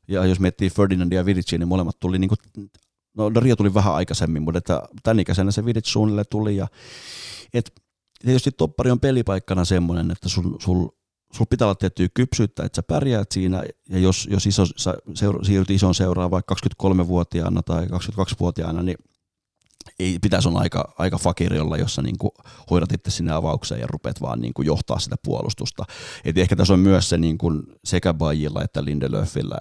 Ja 0.08 0.26
jos 0.26 0.40
miettii 0.40 0.70
Ferdinandia 0.70 1.20
ja 1.20 1.26
Vidicin, 1.26 1.60
niin 1.60 1.68
molemmat 1.68 2.00
tuli 2.00 2.20
niin 2.20 2.30
kuin, 2.30 2.70
no 3.18 3.32
Rio 3.40 3.56
tuli 3.56 3.74
vähän 3.74 3.94
aikaisemmin, 3.94 4.44
mutta 4.44 4.58
että 4.58 4.82
tämän 5.04 5.20
ikäisenä 5.20 5.52
se 5.52 5.66
Vidic 5.66 5.86
suunnilleen 5.86 6.26
tuli. 6.30 6.56
Ja, 6.56 6.68
et, 7.54 7.74
tietysti 8.26 8.52
toppari 8.52 8.92
on 8.92 9.00
pelipaikkana 9.00 9.66
semmoinen, 9.66 10.12
että 10.12 10.30
sul, 10.30 10.58
sul, 10.60 10.88
sul 11.34 11.46
pitää 11.50 11.68
olla 11.68 11.76
tiettyä 11.76 12.08
kypsyyttä, 12.14 12.64
että 12.66 12.76
sä 12.76 12.84
pärjäät 12.84 13.32
siinä, 13.32 13.64
ja 13.90 14.00
jos, 14.00 14.28
jos 14.32 14.46
iso, 14.46 14.66
sä 14.66 14.94
seura, 15.14 15.44
siirryt 15.44 15.70
ison 15.70 15.96
seuraan 15.96 16.32
vaikka 16.32 16.56
23-vuotiaana 16.84 17.64
tai 17.64 17.86
22-vuotiaana, 17.86 18.84
niin 18.84 18.98
ei 20.00 20.20
pitäisi 20.20 20.48
olla 20.48 20.60
aika, 20.60 20.94
aika 20.98 21.18
fakiriolla, 21.18 21.78
jossa 21.78 22.02
niin 22.02 22.18
kuin 22.18 22.32
hoidat 22.70 22.92
itse 22.92 23.12
sinne 23.12 23.32
avaukseen 23.32 23.82
ja 23.82 23.88
rupeat 23.88 24.22
vaan 24.22 24.42
niin 24.42 24.54
kuin 24.54 24.66
johtaa 24.66 25.00
sitä 25.00 25.16
puolustusta. 25.24 25.84
Et 26.26 26.38
ehkä 26.38 26.56
tässä 26.56 26.74
on 26.74 26.80
myös 26.80 27.10
se 27.10 27.18
niin 27.18 27.38
kuin 27.38 27.64
sekä 27.84 28.14
Bajilla 28.14 28.64
että 28.64 28.86
Lindelöfillä 28.86 29.58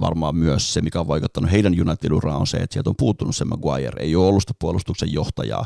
varmaan 0.00 0.36
myös 0.36 0.72
se, 0.74 0.80
mikä 0.80 1.00
on 1.00 1.08
vaikuttanut 1.08 1.50
heidän 1.50 1.72
United-uraan 1.80 2.40
on 2.40 2.46
se, 2.46 2.56
että 2.56 2.74
sieltä 2.74 2.90
on 2.90 2.96
puuttunut 2.96 3.36
se 3.36 3.44
Maguire. 3.44 4.02
Ei 4.02 4.16
ole 4.16 4.26
ollut 4.26 4.42
sitä 4.42 4.54
puolustuksen 4.60 5.12
johtajaa, 5.12 5.64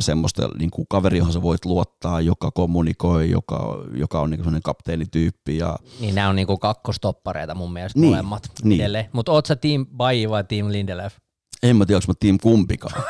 semmoista 0.00 0.48
niin 0.58 0.70
kuin 0.70 0.86
kaveri, 0.90 1.18
johon 1.18 1.32
sä 1.32 1.42
voit 1.42 1.64
luottaa, 1.64 2.20
joka 2.20 2.50
kommunikoi, 2.50 3.30
joka, 3.30 3.84
joka 3.94 4.20
on 4.20 4.30
niin 4.30 4.38
kuin 4.38 4.44
sellainen 4.44 4.62
kapteenityyppi. 4.62 5.56
Ja, 5.56 5.76
Niin 6.00 6.14
nämä 6.14 6.28
on 6.28 6.36
niinku 6.36 6.58
kakkostoppareita 6.58 7.54
mun 7.54 7.72
mielestä 7.72 8.00
Niin, 8.00 8.10
molemmat 8.10 8.50
niin. 8.64 8.80
edelleen. 8.80 9.06
Mutta 9.12 9.32
oot 9.32 9.46
sä 9.46 9.56
Team 9.56 9.86
Bayi 9.86 10.30
vai 10.30 10.44
Team 10.44 10.68
Lindelöf? 10.68 11.14
en 11.62 11.76
mä 11.76 11.86
tiedä, 11.86 11.96
onko 11.96 12.04
mä 12.08 12.14
team 12.20 12.38
kumpikaan. 12.42 13.02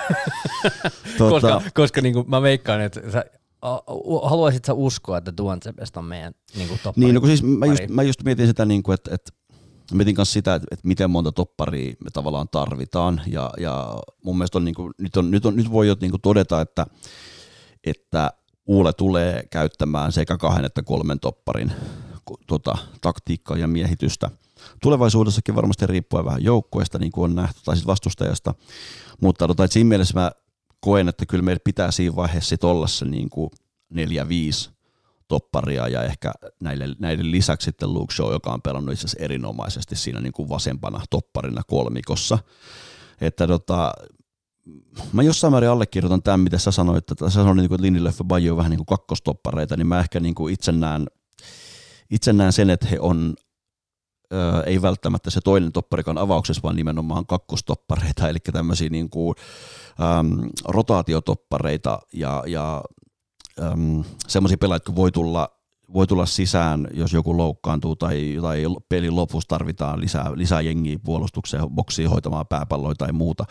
Koska, 1.19 1.63
koska 1.75 2.01
niinku 2.01 2.25
mä 2.29 2.43
veikkaan, 2.43 2.81
että 2.81 3.11
sä, 3.11 3.25
haluaisit 4.23 4.65
sä 4.65 4.75
uskoa, 4.75 5.19
että 5.19 5.33
Duansepesta 5.39 6.01
on 6.01 6.07
meidän 6.07 6.35
niinku 6.57 6.75
toppari? 6.83 7.05
Niin, 7.05 7.15
no 7.15 7.21
kun 7.21 7.29
siis 7.29 7.43
mä 7.43 7.67
just, 7.67 7.83
mä 7.89 8.03
just 8.03 8.23
mietin 8.25 8.47
sitä, 8.47 8.65
niin 8.65 8.83
kuin, 8.83 8.95
että, 8.95 9.15
että 9.15 9.33
mietin 9.93 10.15
kanssa 10.15 10.33
sitä, 10.33 10.55
että, 10.55 10.69
että 10.71 10.89
miten 10.89 11.11
monta 11.11 11.33
topparia 11.33 11.95
me 12.05 12.11
tavallaan 12.13 12.49
tarvitaan, 12.49 13.23
ja, 13.27 13.51
ja 13.59 13.99
mun 14.25 14.39
mielestä 14.39 14.59
on, 14.59 14.65
niin 14.65 14.75
kuin, 14.75 14.93
nyt, 14.99 15.17
on, 15.17 15.31
nyt, 15.31 15.47
on, 15.47 15.57
nyt 15.57 15.73
voi 15.73 15.89
jo 15.89 15.97
niin 16.01 16.11
kuin 16.11 16.21
todeta, 16.21 16.61
että, 16.61 16.87
että 17.87 18.31
Uule 18.67 18.93
tulee 18.93 19.43
käyttämään 19.51 20.13
sekä 20.13 20.37
kahden 20.37 20.65
että 20.65 20.83
kolmen 20.83 21.21
topparin 21.21 21.73
tota, 22.47 22.79
taktiikkaa 23.01 23.57
ja 23.57 23.69
miehitystä. 23.69 24.31
Tulevaisuudessakin 24.83 25.55
varmasti 25.55 25.87
riippuen 25.87 26.25
vähän 26.25 26.45
joukkueesta, 26.45 26.99
niin 26.99 27.13
kuin 27.13 27.31
on 27.31 27.35
nähty, 27.37 27.61
tai 27.65 27.77
sit 27.77 27.87
vastustajasta, 27.87 28.55
mutta 29.21 29.45
että 29.45 29.67
siinä 29.67 29.89
mielessä 29.89 30.21
mä 30.21 30.33
koen, 30.81 31.09
että 31.09 31.27
kyllä 31.27 31.45
meillä 31.45 31.61
pitää 31.65 31.91
siinä 31.91 32.17
vaiheessa 32.17 32.57
olla 32.63 32.87
se 32.87 33.05
niin 33.05 33.31
kuin 33.31 33.51
neljä, 33.91 34.29
viisi 34.29 34.71
topparia 35.29 35.89
ja 35.89 36.03
ehkä 36.03 36.33
näille, 36.61 36.89
näiden 36.99 37.31
lisäksi 37.31 37.65
sitten 37.65 37.95
Luke 37.95 38.15
Shaw, 38.15 38.33
joka 38.33 38.53
on 38.53 38.63
pelannut 38.63 38.93
itse 38.93 39.09
erinomaisesti 39.19 39.97
siinä 39.97 40.21
niin 40.21 40.33
kuin 40.33 40.49
vasempana 40.49 41.01
topparina 41.11 41.63
kolmikossa. 41.67 42.39
Että 43.21 43.47
tota, 43.47 43.93
mä 45.13 45.23
jossain 45.23 45.53
määrin 45.53 45.71
allekirjoitan 45.71 46.23
tämän, 46.23 46.41
mitä 46.41 46.59
sä 46.59 46.71
sanoit, 46.71 47.11
että 47.11 47.31
sä 47.31 47.35
sanoit, 47.35 47.57
niin 47.57 47.69
kuin, 47.69 47.77
että 47.77 47.83
Lindelöf 47.83 48.19
ja 48.43 48.53
on 48.53 48.57
vähän 48.57 48.71
niin 48.71 48.85
kuin 48.87 48.99
kakkostoppareita, 48.99 49.77
niin 49.77 49.87
mä 49.87 50.01
ehkä 50.01 50.21
niin 50.21 50.35
kuin 50.35 50.55
itse 50.55 50.73
näen, 50.73 51.07
itse 52.11 52.33
näen 52.33 52.53
sen, 52.53 52.71
että 52.71 52.87
he 52.87 53.01
on 53.01 53.35
ei 54.67 54.83
välttämättä 54.83 55.31
se 55.31 55.41
toinen 55.41 55.73
topparikaan 55.73 56.19
avauksessa, 56.19 56.63
vaan 56.63 56.77
nimenomaan 56.77 57.27
kakkostoppareita, 57.27 58.29
eli 58.29 58.39
tämmöisiä 58.53 58.89
niin 58.89 59.11
kuin, 59.11 59.35
äm, 60.19 60.51
rotaatiotoppareita 60.65 61.99
ja, 62.13 62.45
ja 62.47 62.83
äm, 63.63 64.05
semmoisia 64.29 64.59
pelaajia, 64.59 64.77
jotka 64.77 64.97
voi 64.97 65.13
tulla, 65.13 65.49
voi 65.93 66.07
tulla 66.07 66.27
sisään, 66.27 66.89
jos 66.95 67.13
joku 67.13 67.37
loukkaantuu 67.37 67.97
tai, 67.97 68.37
tai 68.43 68.65
pelin 68.89 69.17
lopussa 69.17 69.49
tarvitaan 69.49 70.01
lisää, 70.01 70.31
lisää 70.35 70.61
jengiä 70.61 70.99
puolustukseen, 71.05 71.71
boksiin 71.71 72.11
hoitamaan 72.11 72.47
pääpalloja 72.47 72.95
tai 72.95 73.13
muuta. 73.13 73.45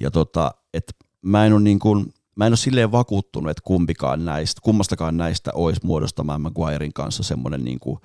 Ja 0.00 0.10
tota, 0.10 0.50
et 0.74 0.96
mä 1.22 1.46
en 1.46 1.52
ole 1.52 1.60
niin 1.60 1.78
kuin, 1.78 2.14
mä 2.36 2.46
en 2.46 2.50
ole 2.50 2.56
silleen 2.56 2.92
vakuuttunut, 2.92 3.50
että 3.50 3.62
kumpikaan 3.64 4.24
näistä, 4.24 4.60
kummastakaan 4.64 5.16
näistä 5.16 5.50
olisi 5.54 5.80
muodostamaan 5.84 6.40
Maguirein 6.40 6.92
kanssa 6.92 7.22
semmoinen 7.22 7.64
niin 7.64 7.80
kuin 7.80 7.98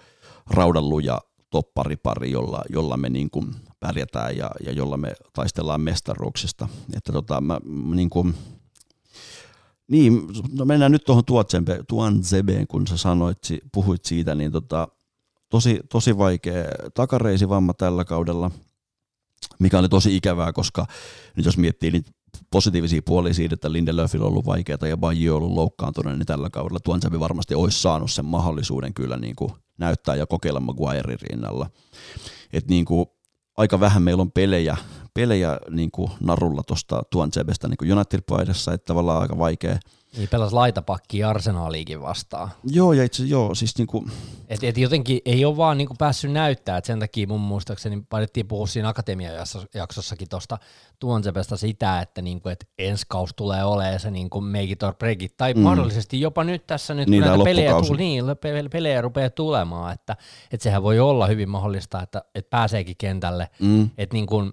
raudanluja 0.50 1.20
topparipari, 1.50 2.32
jolla, 2.32 2.62
jolla 2.70 2.98
me 2.98 3.10
niin 3.10 3.30
kuin 3.30 3.56
pärjätään 3.80 4.38
ja, 4.38 4.52
ja 4.66 4.72
jolla 4.72 4.98
me 4.98 5.14
taistellaan 5.34 5.82
mestaruuksista. 5.82 6.68
Että 6.98 7.12
tota, 7.14 7.42
mä, 7.42 7.60
niin 7.96 8.10
kuin, 8.10 8.36
Niin, 9.88 10.22
no 10.52 10.66
mennään 10.66 10.92
nyt 10.92 11.04
tuohon 11.04 11.24
Tuanzebeen, 11.88 12.68
kun 12.68 12.88
sä 12.88 12.98
sanoit, 12.98 13.38
puhuit 13.74 14.06
siitä, 14.06 14.36
niin 14.36 14.52
tota, 14.52 14.88
tosi, 15.50 15.80
tosi 15.90 16.18
vaikea 16.18 16.64
takareisivamma 16.94 17.74
tällä 17.74 18.06
kaudella, 18.06 18.52
mikä 19.60 19.80
oli 19.80 19.90
tosi 19.90 20.16
ikävää, 20.16 20.54
koska 20.54 20.86
nyt 21.36 21.46
jos 21.46 21.58
miettii 21.58 21.92
niitä 21.92 22.12
positiivisia 22.52 23.02
puolia 23.06 23.34
siitä, 23.34 23.54
että 23.54 23.72
Lindelöfillä 23.72 24.26
on 24.26 24.32
ollut 24.32 24.46
vaikeaa 24.46 24.88
ja 24.88 24.98
Baji 24.98 25.30
on 25.30 25.38
ollut 25.38 25.52
loukkaantunut, 25.52 26.18
niin 26.18 26.26
tällä 26.26 26.50
kaudella 26.50 26.80
Tuanzebi 26.80 27.20
varmasti 27.20 27.56
olisi 27.56 27.82
saanut 27.82 28.12
sen 28.12 28.26
mahdollisuuden 28.26 28.94
kyllä 28.94 29.18
niin 29.18 29.36
kuin 29.36 29.52
näyttää 29.78 30.16
ja 30.16 30.26
kokeilla 30.26 30.60
Maguirein 30.60 31.20
rinnalla. 31.22 31.70
Et 32.54 32.68
niin 32.68 32.86
kuin 32.86 33.06
aika 33.58 33.80
vähän 33.80 34.04
meillä 34.04 34.22
on 34.22 34.32
pelejä, 34.32 34.78
pelejä 35.16 35.60
niin 35.70 35.92
kuin 35.92 36.12
narulla 36.20 36.64
tuosta 36.68 37.04
Tuanzebestä 37.10 37.68
niin 37.68 37.98
United-paidassa, 37.98 38.74
että 38.74 38.86
tavallaan 38.86 39.22
aika 39.22 39.38
vaikea– 39.38 39.78
niin 40.18 40.30
pelas 40.30 40.54
laitapakki 40.54 41.24
Arsenaaliikin 41.24 42.02
vastaan. 42.02 42.50
Joo, 42.64 42.94
ja 42.94 43.04
itse 43.04 43.24
joo, 43.24 43.56
siis 43.56 43.78
niinku... 43.78 44.08
Et, 44.48 44.64
et 44.64 44.78
jotenkin 44.78 45.20
ei 45.26 45.46
ole 45.46 45.58
vaan 45.58 45.78
niinku 45.78 45.96
päässyt 45.98 46.32
näyttää, 46.32 46.78
että 46.78 46.88
sen 46.88 47.00
takia 47.00 47.28
mun 47.28 47.42
muistaakseni 47.42 48.04
painettiin 48.10 48.48
puhua 48.48 48.68
siinä 48.68 48.90
akatemiajaksossakin 48.90 50.30
tuosta 50.30 50.58
Tuonsepestä 51.00 51.58
sitä, 51.58 52.02
että 52.02 52.22
niinku, 52.22 52.50
et 52.50 52.70
ensi 52.78 53.06
kaus 53.10 53.34
tulee 53.36 53.64
olemaan 53.64 54.00
se 54.00 54.12
niinku 54.12 54.42
make 54.42 54.64
it 54.64 54.84
or 54.84 54.96
break 54.96 55.22
it, 55.22 55.38
tai 55.38 55.54
mm. 55.54 55.60
mahdollisesti 55.60 56.22
jopa 56.22 56.44
nyt 56.44 56.68
tässä 56.68 56.94
nyt, 56.94 57.10
niin, 57.10 57.24
kun 57.24 57.30
näitä 57.30 57.44
pelejä, 57.44 57.72
tuu, 57.72 57.94
niin, 57.94 58.26
pelejä 58.72 59.02
rupeaa 59.02 59.30
tulemaan, 59.30 59.94
että 59.94 60.18
et 60.52 60.62
sehän 60.62 60.84
voi 60.84 61.00
olla 61.00 61.28
hyvin 61.28 61.50
mahdollista, 61.50 62.02
että 62.02 62.24
et 62.36 62.50
pääseekin 62.50 62.96
kentälle, 62.98 63.50
mm. 63.60 63.90
että 63.98 64.14
niinku, 64.14 64.44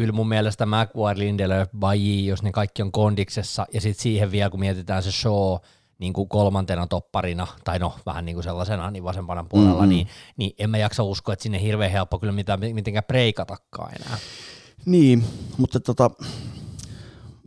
kyllä 0.00 0.12
mun 0.12 0.28
mielestä 0.28 0.66
Maguire, 0.66 1.18
Lindelöf, 1.18 1.68
Baji, 1.78 2.26
jos 2.26 2.42
ne 2.42 2.52
kaikki 2.52 2.82
on 2.82 2.92
kondiksessa, 2.92 3.66
ja 3.74 3.80
sitten 3.80 4.02
siihen 4.02 4.30
vielä, 4.30 4.50
kun 4.50 4.60
mietitään 4.60 5.02
se 5.02 5.12
show 5.12 5.56
niin 5.98 6.12
kuin 6.12 6.28
kolmantena 6.28 6.86
topparina, 6.86 7.46
tai 7.64 7.78
no 7.78 7.94
vähän 8.06 8.24
niin 8.24 8.36
kuin 8.36 8.44
sellaisena, 8.44 8.90
niin 8.90 9.04
vasempana 9.04 9.44
puolella, 9.44 9.72
mm-hmm. 9.72 9.88
niin, 9.88 10.06
niin 10.36 10.52
en 10.58 10.70
mä 10.70 10.78
jaksa 10.78 11.02
uskoa, 11.02 11.32
että 11.32 11.42
sinne 11.42 11.62
hirveän 11.62 11.90
helppo 11.90 12.18
kyllä 12.18 12.32
mitään, 12.32 12.60
mitenkään 12.60 13.04
preikatakaan 13.04 13.92
enää. 14.00 14.18
Niin, 14.86 15.24
mutta 15.58 15.80
tota, 15.80 16.10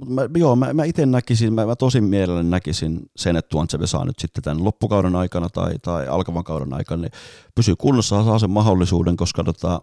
mä, 0.05 0.21
joo, 0.37 0.55
mä, 0.55 0.73
mä 0.73 0.83
itse 0.83 1.05
näkisin, 1.05 1.53
mä, 1.53 1.65
mä 1.65 1.75
tosi 1.75 2.01
mielelläni 2.01 2.49
näkisin 2.49 2.99
sen, 3.15 3.35
että 3.35 3.49
Tuantseve 3.49 3.87
saa 3.87 4.05
nyt 4.05 4.19
sitten 4.19 4.43
tämän 4.43 4.63
loppukauden 4.63 5.15
aikana 5.15 5.49
tai, 5.49 5.73
tai 5.81 6.07
alkavan 6.07 6.43
kauden 6.43 6.73
aikana, 6.73 7.01
niin 7.01 7.11
pysyy 7.55 7.75
kunnossa, 7.75 8.23
saa 8.23 8.39
sen 8.39 8.49
mahdollisuuden, 8.49 9.17
koska 9.17 9.43
tota, 9.43 9.81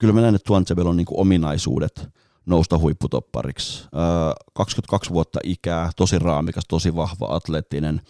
kyllä 0.00 0.14
mä 0.14 0.20
näen, 0.20 0.34
että 0.34 0.46
Tuantsevilla 0.46 0.90
on 0.90 0.96
niin 0.96 1.06
ominaisuudet 1.10 2.08
nousta 2.46 2.78
huipputoppariksi. 2.78 3.84
22 4.54 5.10
vuotta 5.10 5.40
ikää, 5.44 5.90
tosi 5.96 6.18
raamikas, 6.18 6.64
tosi 6.68 6.96
vahva, 6.96 7.34
atleettinen, 7.34 8.00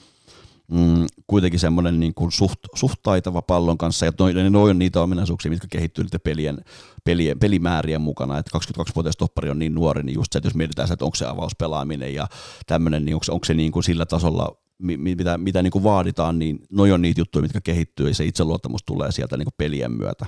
mm, 0.70 1.06
kuitenkin 1.26 1.60
semmoinen 1.60 2.00
niin 2.00 2.14
kuin 2.14 2.32
suht, 2.32 2.58
suht 2.74 2.94
taitava 3.02 3.42
pallon 3.42 3.78
kanssa, 3.78 4.06
ja 4.06 4.12
noi 4.50 4.70
on 4.70 4.78
niitä 4.78 5.02
ominaisuuksia, 5.02 5.50
mitkä 5.50 5.66
kehittyy 5.70 6.04
niiden 6.04 6.20
pelien, 6.20 6.58
pelien, 7.04 7.38
pelimäärien 7.38 8.00
mukana, 8.00 8.38
että 8.38 8.58
22-vuotias 8.58 9.16
toppari 9.16 9.50
on 9.50 9.58
niin 9.58 9.74
nuori, 9.74 10.02
niin 10.02 10.14
just 10.14 10.32
se, 10.32 10.38
että 10.38 10.46
jos 10.46 10.54
mietitään 10.54 10.92
että 10.92 11.04
onko 11.04 11.14
se 11.14 11.26
avauspelaaminen 11.26 12.14
ja 12.14 12.26
tämmöinen, 12.66 13.04
niin 13.04 13.14
onko, 13.14 13.26
onko 13.30 13.44
se 13.44 13.54
niin 13.54 13.72
kuin 13.72 13.84
sillä 13.84 14.06
tasolla, 14.06 14.56
mitä, 14.78 15.38
mitä 15.38 15.62
niin 15.62 15.70
kuin 15.70 15.84
vaaditaan, 15.84 16.38
niin 16.38 16.58
noin 16.70 16.92
on 16.92 17.02
niitä 17.02 17.20
juttuja, 17.20 17.42
mitkä 17.42 17.60
kehittyy, 17.60 18.08
ja 18.08 18.14
se 18.14 18.24
itseluottamus 18.24 18.82
tulee 18.86 19.12
sieltä 19.12 19.36
niin 19.36 19.46
kuin 19.46 19.54
pelien 19.56 19.92
myötä. 19.92 20.26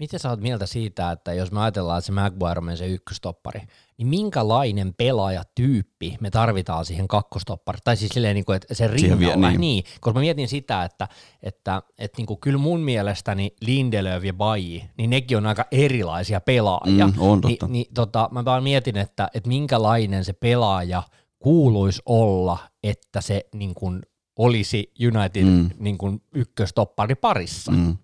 Miten 0.00 0.20
sä 0.20 0.30
oot 0.30 0.40
mieltä 0.40 0.66
siitä, 0.66 1.10
että 1.10 1.34
jos 1.34 1.52
me 1.52 1.60
ajatellaan, 1.60 1.98
että 1.98 2.06
se 2.06 2.12
Maguire 2.12 2.60
on 2.70 2.76
se 2.76 2.86
ykköstoppari, 2.86 3.60
niin 3.98 4.08
minkälainen 4.08 4.94
pelaajatyyppi 4.94 6.16
me 6.20 6.30
tarvitaan 6.30 6.84
siihen 6.84 7.08
kakkostoppariin? 7.08 7.80
Tai 7.84 7.96
siis 7.96 8.10
silleen, 8.14 8.34
niin 8.34 8.44
että 8.56 8.74
se 8.74 8.86
rinnalla. 8.86 9.48
Niin. 9.50 9.60
niin. 9.60 9.84
koska 10.00 10.18
mä 10.18 10.20
mietin 10.20 10.48
sitä, 10.48 10.84
että, 10.84 11.08
että, 11.42 11.82
että 11.98 12.16
niin 12.18 12.26
kuin 12.26 12.40
kyllä 12.40 12.58
mun 12.58 12.80
mielestäni 12.80 13.54
Lindelöf 13.60 14.24
ja 14.24 14.32
Baji, 14.32 14.84
niin 14.98 15.10
nekin 15.10 15.36
on 15.36 15.46
aika 15.46 15.64
erilaisia 15.70 16.40
pelaajia. 16.40 17.06
Mm, 17.06 17.14
on 17.18 17.40
totta. 17.40 17.66
Ni, 17.66 17.72
niin, 17.72 17.94
tota, 17.94 18.28
mä 18.32 18.44
vaan 18.44 18.62
mietin, 18.62 18.96
että, 18.96 19.28
että 19.34 19.48
minkälainen 19.48 20.24
se 20.24 20.32
pelaaja 20.32 21.02
kuuluisi 21.38 22.02
olla, 22.06 22.58
että 22.82 23.20
se 23.20 23.44
niin 23.54 23.74
kuin 23.74 24.02
olisi 24.38 24.92
United 25.14 25.44
mm. 25.44 25.70
niin 25.78 25.98
kuin 25.98 26.22
ykköstoppari 26.34 27.14
parissa. 27.14 27.72
Mm. 27.72 27.96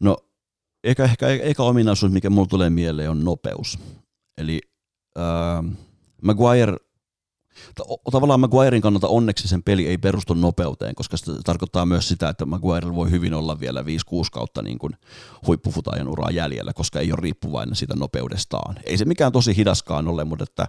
No 0.00 0.16
Eikä 0.86 1.04
ehkä 1.04 1.28
eka 1.28 1.62
ominaisuus, 1.62 2.12
mikä 2.12 2.30
mulle 2.30 2.48
tulee 2.48 2.70
mieleen, 2.70 3.10
on 3.10 3.24
nopeus. 3.24 3.78
Eli 4.38 4.60
äh, 5.18 5.64
Maguire 6.22 6.76
tavallaan 8.12 8.40
Maguirein 8.40 8.82
kannalta 8.82 9.08
onneksi 9.08 9.48
sen 9.48 9.62
peli 9.62 9.86
ei 9.86 9.98
perustu 9.98 10.34
nopeuteen, 10.34 10.94
koska 10.94 11.16
se 11.16 11.32
tarkoittaa 11.44 11.86
myös 11.86 12.08
sitä, 12.08 12.28
että 12.28 12.46
Maguire 12.46 12.94
voi 12.94 13.10
hyvin 13.10 13.34
olla 13.34 13.60
vielä 13.60 13.82
5-6 13.82 13.84
kautta 14.32 14.62
niin 14.62 14.78
kuin 14.78 14.92
huippufutajan 15.46 16.08
uraa 16.08 16.30
jäljellä, 16.30 16.72
koska 16.72 17.00
ei 17.00 17.12
ole 17.12 17.20
riippuvainen 17.22 17.76
siitä 17.76 17.94
nopeudestaan. 17.96 18.76
Ei 18.84 18.98
se 18.98 19.04
mikään 19.04 19.32
tosi 19.32 19.56
hidaskaan 19.56 20.08
ole, 20.08 20.24
mutta 20.24 20.44
että, 20.44 20.68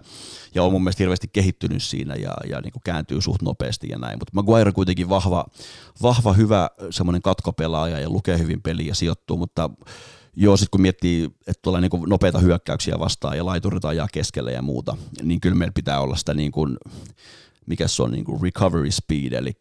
ja 0.54 0.62
on 0.62 0.72
mun 0.72 0.82
mielestä 0.82 1.02
hirveästi 1.02 1.28
kehittynyt 1.32 1.82
siinä 1.82 2.14
ja, 2.14 2.34
ja 2.50 2.60
niin 2.60 2.72
kuin 2.72 2.82
kääntyy 2.84 3.22
suht 3.22 3.42
nopeasti 3.42 3.88
ja 3.88 3.98
näin, 3.98 4.18
mutta 4.18 4.32
Maguire 4.34 4.68
on 4.68 4.74
kuitenkin 4.74 5.08
vahva, 5.08 5.44
vahva 6.02 6.32
hyvä 6.32 6.70
semmoinen 6.90 7.22
katkopelaaja 7.22 8.00
ja 8.00 8.10
lukee 8.10 8.38
hyvin 8.38 8.62
peliä 8.62 8.88
ja 8.88 8.94
sijoittuu, 8.94 9.36
mutta 9.36 9.70
Joo, 10.40 10.56
sitten 10.56 10.70
kun 10.70 10.80
miettii, 10.80 11.24
että 11.24 11.62
tulee 11.62 11.80
niin 11.80 11.90
nopeita 12.06 12.38
hyökkäyksiä 12.38 12.98
vastaan 12.98 13.36
ja 13.36 13.46
laiturit 13.46 13.84
ajaa 13.84 14.08
keskelle 14.12 14.52
ja 14.52 14.62
muuta, 14.62 14.96
niin 15.22 15.40
kyllä 15.40 15.56
meillä 15.56 15.72
pitää 15.72 16.00
olla 16.00 16.16
sitä 16.16 16.34
niin 16.34 16.52
kuin, 16.52 16.76
mikä 17.66 17.88
se 17.88 18.02
on 18.02 18.10
niin 18.10 18.24
kuin 18.24 18.42
recovery 18.42 18.90
speed, 18.90 19.32
eli 19.32 19.52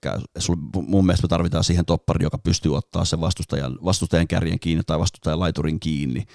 mun 0.88 1.06
mielestä 1.06 1.26
me 1.26 1.30
tarvitaan 1.30 1.64
siihen 1.64 1.86
toppari, 1.86 2.24
joka 2.24 2.38
pystyy 2.38 2.76
ottaa 2.76 3.06
sen 3.06 3.22
vastustajan, 3.22 3.78
vastustajan 3.86 4.28
kärjen 4.28 4.60
kiinni 4.60 4.84
tai 4.84 5.00
vastustajan 5.00 5.40
laiturin 5.40 5.80
kiinni 5.80 6.26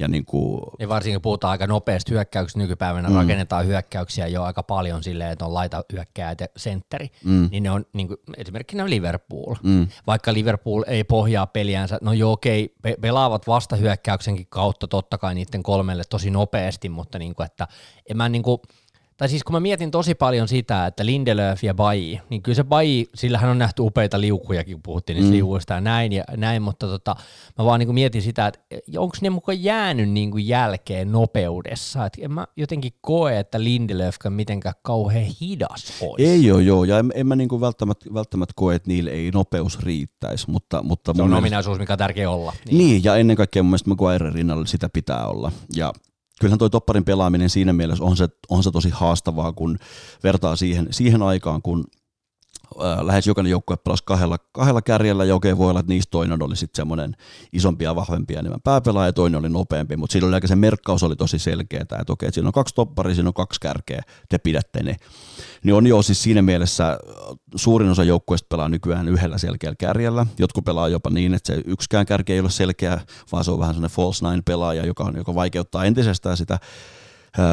ja, 0.00 0.08
niin 0.08 0.24
kuin... 0.24 0.60
ja 0.78 0.88
varsinkin 0.88 1.16
kun 1.16 1.22
puhutaan 1.22 1.50
aika 1.50 1.66
nopeasti 1.66 2.12
hyökkäyksistä 2.12 2.58
nykypäivänä, 2.58 3.08
mm. 3.08 3.14
rakennetaan 3.14 3.66
hyökkäyksiä 3.66 4.26
jo 4.26 4.42
aika 4.42 4.62
paljon 4.62 5.02
silleen, 5.02 5.30
että 5.30 5.44
on 5.44 5.54
laita 5.54 5.84
hyökkääjät 5.92 6.40
ja 6.40 6.46
sentteri, 6.56 7.10
mm. 7.24 7.48
niin 7.50 7.62
ne 7.62 7.70
on 7.70 7.84
niin 7.92 8.08
kuin, 8.08 8.18
esimerkkinä 8.36 8.90
Liverpool. 8.90 9.54
Mm. 9.62 9.88
Vaikka 10.06 10.32
Liverpool 10.32 10.84
ei 10.86 11.04
pohjaa 11.04 11.46
peliänsä, 11.46 11.98
no 12.02 12.12
joo 12.12 12.32
okei, 12.32 12.74
pe- 12.82 12.96
pelaavat 13.00 13.46
vastahyökkäyksenkin 13.46 14.46
kautta 14.48 14.88
totta 14.88 15.18
kai 15.18 15.34
niiden 15.34 15.62
kolmelle 15.62 16.02
tosi 16.10 16.30
nopeasti, 16.30 16.88
mutta 16.88 17.18
niin 17.18 17.34
kuin, 17.34 17.46
että 17.46 17.68
en 18.10 18.16
mä 18.16 18.28
niin 18.28 18.42
kuin, 18.42 18.58
tai 19.20 19.28
siis 19.28 19.44
kun 19.44 19.52
mä 19.52 19.60
mietin 19.60 19.90
tosi 19.90 20.14
paljon 20.14 20.48
sitä, 20.48 20.86
että 20.86 21.06
Lindelöf 21.06 21.64
ja 21.64 21.74
Bayi, 21.74 22.20
niin 22.30 22.42
kyllä 22.42 22.56
se 22.56 22.64
Bayi, 22.64 23.06
sillähän 23.14 23.50
on 23.50 23.58
nähty 23.58 23.82
upeita 23.82 24.20
liukujakin, 24.20 24.74
kun 24.74 24.82
puhuttiin 24.82 25.14
niistä 25.14 25.30
mm. 25.30 25.36
liukuista 25.36 25.74
ja 25.74 25.80
näin, 25.80 26.12
ja 26.12 26.24
näin 26.36 26.62
mutta 26.62 26.86
tota, 26.86 27.16
mä 27.58 27.64
vaan 27.64 27.80
niin 27.80 27.94
mietin 27.94 28.22
sitä, 28.22 28.46
että 28.46 28.60
onko 28.98 29.16
ne 29.20 29.30
mukaan 29.30 29.62
jäänyt 29.62 30.10
niin 30.10 30.30
kuin 30.30 30.48
jälkeen 30.48 31.12
nopeudessa, 31.12 32.06
että 32.06 32.18
en 32.22 32.32
mä 32.32 32.46
jotenkin 32.56 32.92
koe, 33.00 33.38
että 33.38 33.64
Lindelöf 33.64 34.16
mitenkään 34.28 34.74
kauhean 34.82 35.26
hidas 35.40 35.92
olisi. 36.00 36.30
Ei 36.30 36.52
ole 36.52 36.62
joo, 36.62 36.84
ja 36.84 36.98
en, 36.98 37.12
en 37.14 37.26
mä 37.26 37.36
niin 37.36 37.48
kuin 37.48 37.60
välttämättä, 37.60 38.14
välttämättä 38.14 38.52
koe, 38.56 38.74
että 38.74 38.88
niille 38.88 39.10
ei 39.10 39.30
nopeus 39.30 39.80
riittäisi, 39.80 40.50
mutta, 40.50 40.82
mutta 40.82 41.12
se 41.16 41.22
on 41.22 41.34
ominaisuus, 41.34 41.78
mikä 41.78 41.92
on 41.92 41.98
tärkeä 41.98 42.30
olla. 42.30 42.52
Niin, 42.66 42.78
niin 42.78 43.04
ja 43.04 43.16
ennen 43.16 43.36
kaikkea 43.36 43.62
mun 43.62 43.70
mielestä 43.70 43.90
Maguire 43.90 44.30
rinnalla 44.30 44.66
sitä 44.66 44.88
pitää 44.88 45.26
olla, 45.26 45.52
ja 45.76 45.92
kyllähän 46.40 46.58
toi 46.58 46.70
topparin 46.70 47.04
pelaaminen 47.04 47.50
siinä 47.50 47.72
mielessä 47.72 48.04
on 48.04 48.16
se, 48.16 48.28
on 48.48 48.62
se 48.62 48.70
tosi 48.70 48.90
haastavaa, 48.90 49.52
kun 49.52 49.78
vertaa 50.22 50.56
siihen, 50.56 50.88
siihen 50.90 51.22
aikaan, 51.22 51.62
kun 51.62 51.84
lähes 53.02 53.26
jokainen 53.26 53.50
joukkue 53.50 53.76
pelasi 53.76 54.02
kahdella, 54.06 54.38
kahdella 54.52 54.82
kärjellä 54.82 55.24
ja 55.24 55.34
okei 55.34 55.58
voi 55.58 55.70
olla, 55.70 55.80
että 55.80 55.92
niistä 55.92 56.10
toinen 56.10 56.42
oli 56.42 56.56
sitten 56.56 56.76
semmoinen 56.76 57.16
isompi 57.52 57.84
ja 57.84 57.96
vahvempi 57.96 58.34
ja 58.34 58.40
enemmän 58.40 58.60
pääpelaaja 58.64 59.08
ja 59.08 59.12
toinen 59.12 59.38
oli 59.38 59.48
nopeampi, 59.48 59.96
mutta 59.96 60.12
silloin 60.12 60.34
aika 60.34 60.46
se 60.46 60.56
merkkaus 60.56 61.02
oli 61.02 61.16
tosi 61.16 61.38
selkeä, 61.38 61.80
että 61.80 62.04
okei, 62.08 62.26
että 62.26 62.34
siinä 62.34 62.48
on 62.48 62.52
kaksi 62.52 62.74
topparia, 62.74 63.14
siinä 63.14 63.28
on 63.28 63.34
kaksi 63.34 63.60
kärkeä, 63.60 64.02
te 64.28 64.38
pidätte 64.38 64.82
ne. 64.82 64.96
Niin 65.64 65.74
on 65.74 65.86
jo 65.86 66.02
siis 66.02 66.22
siinä 66.22 66.42
mielessä 66.42 66.98
suurin 67.56 67.90
osa 67.90 68.04
joukkueista 68.04 68.46
pelaa 68.48 68.68
nykyään 68.68 69.08
yhdellä 69.08 69.38
selkeällä 69.38 69.76
kärjellä. 69.78 70.26
Jotkut 70.38 70.64
pelaa 70.64 70.88
jopa 70.88 71.10
niin, 71.10 71.34
että 71.34 71.54
se 71.54 71.62
yksikään 71.66 72.06
kärki 72.06 72.32
ei 72.32 72.40
ole 72.40 72.50
selkeä, 72.50 73.00
vaan 73.32 73.44
se 73.44 73.50
on 73.50 73.58
vähän 73.58 73.74
sellainen 73.74 73.96
false 73.96 74.28
nine 74.28 74.42
pelaaja, 74.44 74.86
joka, 74.86 75.12
joka 75.16 75.34
vaikeuttaa 75.34 75.84
entisestään 75.84 76.36
sitä 76.36 76.58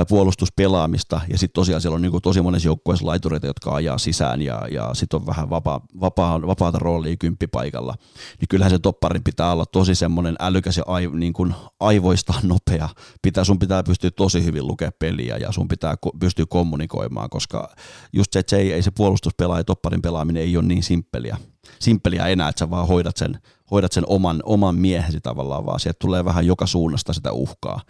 puolustuspelaamista, 0.10 1.22
ja 1.30 1.38
sitten 1.38 1.54
tosiaan 1.54 1.82
siellä 1.82 1.96
on 1.96 2.02
niin 2.02 2.22
tosi 2.24 2.42
monessa 2.42 2.68
joukkueessa 2.68 3.06
laitureita, 3.06 3.48
jotka 3.48 3.76
ajaa 3.76 3.98
sisään, 3.98 4.42
ja, 4.42 4.68
ja 4.72 4.90
sitten 4.94 5.20
on 5.20 5.26
vähän 5.26 5.50
vapaa, 5.50 5.82
vapaa, 6.00 6.42
vapaata 6.42 6.80
roolia 6.80 7.16
kymppipaikalla, 7.18 7.96
niin 8.40 8.48
kyllähän 8.50 8.72
se 8.72 8.80
topparin 8.80 9.24
pitää 9.24 9.52
olla 9.52 9.66
tosi 9.66 9.96
semmoinen 9.96 10.36
älykäs 10.40 10.78
ja 10.78 10.84
aiv, 10.88 11.14
niin 11.14 11.34
kuin 11.34 11.56
aivoista 11.80 12.34
nopea. 12.44 12.90
Pitää, 13.22 13.44
sun 13.44 13.60
pitää 13.60 13.84
pystyä 13.84 14.12
tosi 14.12 14.44
hyvin 14.44 14.68
lukea 14.68 14.92
peliä, 15.00 15.38
ja 15.38 15.52
sun 15.52 15.68
pitää 15.68 15.96
ko- 16.06 16.18
pystyä 16.20 16.46
kommunikoimaan, 16.50 17.30
koska 17.30 17.76
just 18.14 18.34
se, 18.34 18.40
että 18.40 18.50
se 18.50 18.58
ei, 18.58 18.74
ei 18.74 18.82
se 18.82 18.92
puolustuspelaaja, 18.92 19.64
topparin 19.64 20.02
pelaaminen 20.02 20.44
ei 20.44 20.58
ole 20.58 20.66
niin 20.66 20.84
simppeliä, 20.84 21.38
simppeliä 21.80 22.28
enää, 22.28 22.50
että 22.50 22.60
sä 22.60 22.70
vaan 22.70 22.88
hoidat 22.88 23.18
sen 23.18 23.40
hoidat 23.72 23.92
sen 23.92 24.04
oman, 24.08 24.40
oman 24.46 24.76
miehesi 24.76 25.20
tavallaan, 25.20 25.66
vaan 25.66 25.80
sieltä 25.80 26.00
tulee 26.00 26.26
vähän 26.26 26.48
joka 26.48 26.66
suunnasta 26.66 27.14
sitä 27.14 27.32
uhkaa. 27.32 27.82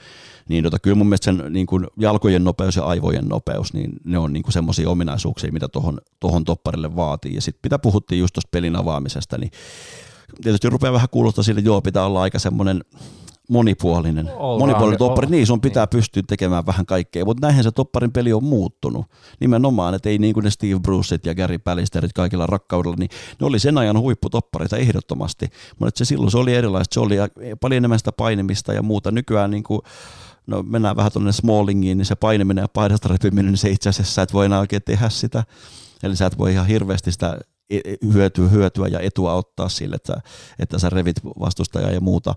Niin 0.50 0.64
tota, 0.64 0.80
kyllä 0.80 0.96
mun 0.96 1.08
mielestä 1.08 1.26
sen 1.26 1.44
niin 1.50 1.68
kuin 1.68 1.88
jalkojen 2.00 2.44
nopeus 2.44 2.76
ja 2.76 2.84
aivojen 2.86 3.28
nopeus, 3.28 3.74
niin 3.74 3.92
ne 4.04 4.18
on 4.18 4.34
niin 4.34 4.44
semmoisia 4.50 4.90
ominaisuuksia, 4.90 5.52
mitä 5.52 5.68
tuohon 5.68 5.98
tohon 6.20 6.44
topparille 6.44 6.96
vaatii. 6.96 7.36
Ja 7.36 7.42
sitten 7.42 7.60
mitä 7.64 7.80
puhuttiin 7.80 8.20
just 8.20 8.34
tuosta 8.34 8.50
pelin 8.52 8.76
avaamisesta, 8.76 9.38
niin 9.38 9.52
tietysti 10.44 10.70
rupeaa 10.70 10.94
vähän 10.94 11.10
kuulostaa 11.12 11.44
sille, 11.44 11.62
joo, 11.62 11.82
pitää 11.82 12.06
olla 12.06 12.22
aika 12.22 12.40
semmoinen 12.40 12.84
monipuolinen, 13.50 14.30
All 14.40 14.60
monipuolinen 14.60 14.98
toppari, 14.98 15.28
niin 15.28 15.48
sun 15.48 15.62
pitää 15.62 15.84
niin. 15.84 15.90
pystyä 15.90 16.24
tekemään 16.28 16.66
vähän 16.66 16.86
kaikkea, 16.86 17.26
mutta 17.26 17.48
näinhän 17.48 17.64
se 17.64 17.72
topparin 17.72 18.12
peli 18.12 18.34
on 18.34 18.44
muuttunut. 18.44 19.06
Nimenomaan, 19.40 19.94
että 19.94 20.10
ei 20.10 20.18
niin 20.18 20.34
kuin 20.34 20.44
ne 20.44 20.50
Steve 20.50 20.80
Bruceit 20.80 21.26
ja 21.26 21.36
Gary 21.36 21.58
Pallisterit 21.58 22.14
kaikilla 22.14 22.46
rakkaudella, 22.46 22.96
niin 23.00 23.10
ne 23.40 23.46
oli 23.46 23.60
sen 23.60 23.78
ajan 23.78 24.00
huipputoppareita 24.00 24.78
ehdottomasti, 24.78 25.50
mutta 25.80 25.98
se 25.98 26.06
silloin 26.06 26.32
se 26.32 26.38
oli 26.38 26.54
erilaista, 26.54 26.94
se 26.94 27.00
oli 27.00 27.16
paljon 27.62 27.78
enemmän 27.78 28.00
sitä 28.00 28.12
painemista 28.12 28.74
ja 28.74 28.82
muuta. 28.82 29.12
Nykyään 29.12 29.52
niin 29.52 29.64
kuin, 29.64 29.82
no 30.48 30.64
mennään 30.64 30.96
vähän 30.96 31.12
tuonne 31.12 31.32
Smallingiin, 31.32 31.98
niin 31.98 32.06
se 32.06 32.16
paineminen 32.16 32.62
ja 32.62 32.68
paidasta 32.68 33.08
repiminen, 33.08 33.46
niin 33.46 33.58
se 33.58 33.70
itse 33.70 33.90
asiassa 33.90 34.14
sä 34.14 34.22
et 34.22 34.34
voi 34.34 34.46
enää 34.46 34.60
oikein 34.60 34.82
tehdä 34.86 35.10
sitä. 35.10 35.44
Eli 36.04 36.16
sä 36.16 36.26
et 36.26 36.38
voi 36.38 36.52
ihan 36.52 36.68
hirveästi 36.68 37.12
sitä 37.12 37.38
e, 37.70 37.78
e, 37.78 37.96
hyötyä, 38.14 38.48
hyötyä 38.48 38.88
ja 38.88 39.00
etua 39.00 39.34
ottaa 39.34 39.70
sille, 39.70 39.96
että, 39.96 40.22
että 40.60 40.80
sä 40.80 40.90
revit 40.90 41.16
vastustajaa 41.40 41.92
ja 41.92 42.02
muuta, 42.02 42.36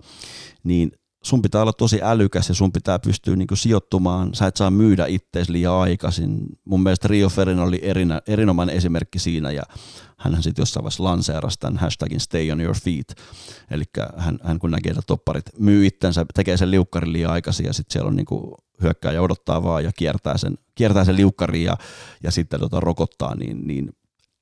niin 0.63 0.91
sun 1.23 1.41
pitää 1.41 1.61
olla 1.61 1.73
tosi 1.73 1.99
älykäs 2.03 2.49
ja 2.49 2.55
sun 2.55 2.71
pitää 2.71 2.99
pystyä 2.99 3.35
niin 3.35 3.47
sijoittumaan, 3.53 4.33
sä 4.33 4.47
et 4.47 4.57
saa 4.57 4.71
myydä 4.71 5.05
itseäsi 5.05 5.51
liian 5.51 5.73
aikaisin. 5.73 6.39
Mun 6.65 6.83
mielestä 6.83 7.07
Rio 7.07 7.29
Ferin 7.29 7.59
oli 7.59 7.79
erinä, 7.83 8.21
erinomainen 8.27 8.75
esimerkki 8.75 9.19
siinä 9.19 9.51
ja 9.51 9.63
hän 10.17 10.43
sitten 10.43 10.61
jossain 10.61 10.83
vaiheessa 10.83 11.03
lanseerasi 11.03 11.59
tämän 11.59 11.77
hashtagin 11.77 12.19
stay 12.19 12.51
on 12.51 12.61
your 12.61 12.75
feet. 12.83 13.15
Eli 13.71 13.83
hän, 14.17 14.39
hän 14.43 14.59
kun 14.59 14.71
näkee, 14.71 14.89
että 14.89 15.01
topparit 15.07 15.45
myy 15.59 15.87
itsensä, 15.87 16.25
tekee 16.33 16.57
sen 16.57 16.71
liukkarin 16.71 17.13
liian 17.13 17.31
aikaisin 17.31 17.65
ja 17.65 17.73
sitten 17.73 17.93
siellä 17.93 18.07
on 18.07 18.15
niin 18.15 18.27
hyökkää 18.81 19.11
ja 19.11 19.21
odottaa 19.21 19.63
vaan 19.63 19.83
ja 19.83 19.91
kiertää 19.97 20.37
sen, 20.37 20.57
kiertää 20.75 21.05
sen 21.05 21.17
liukkarin 21.17 21.63
ja, 21.63 21.77
ja 22.23 22.31
sitten 22.31 22.59
tota 22.59 22.79
rokottaa, 22.79 23.35
niin, 23.35 23.67
niin, 23.67 23.89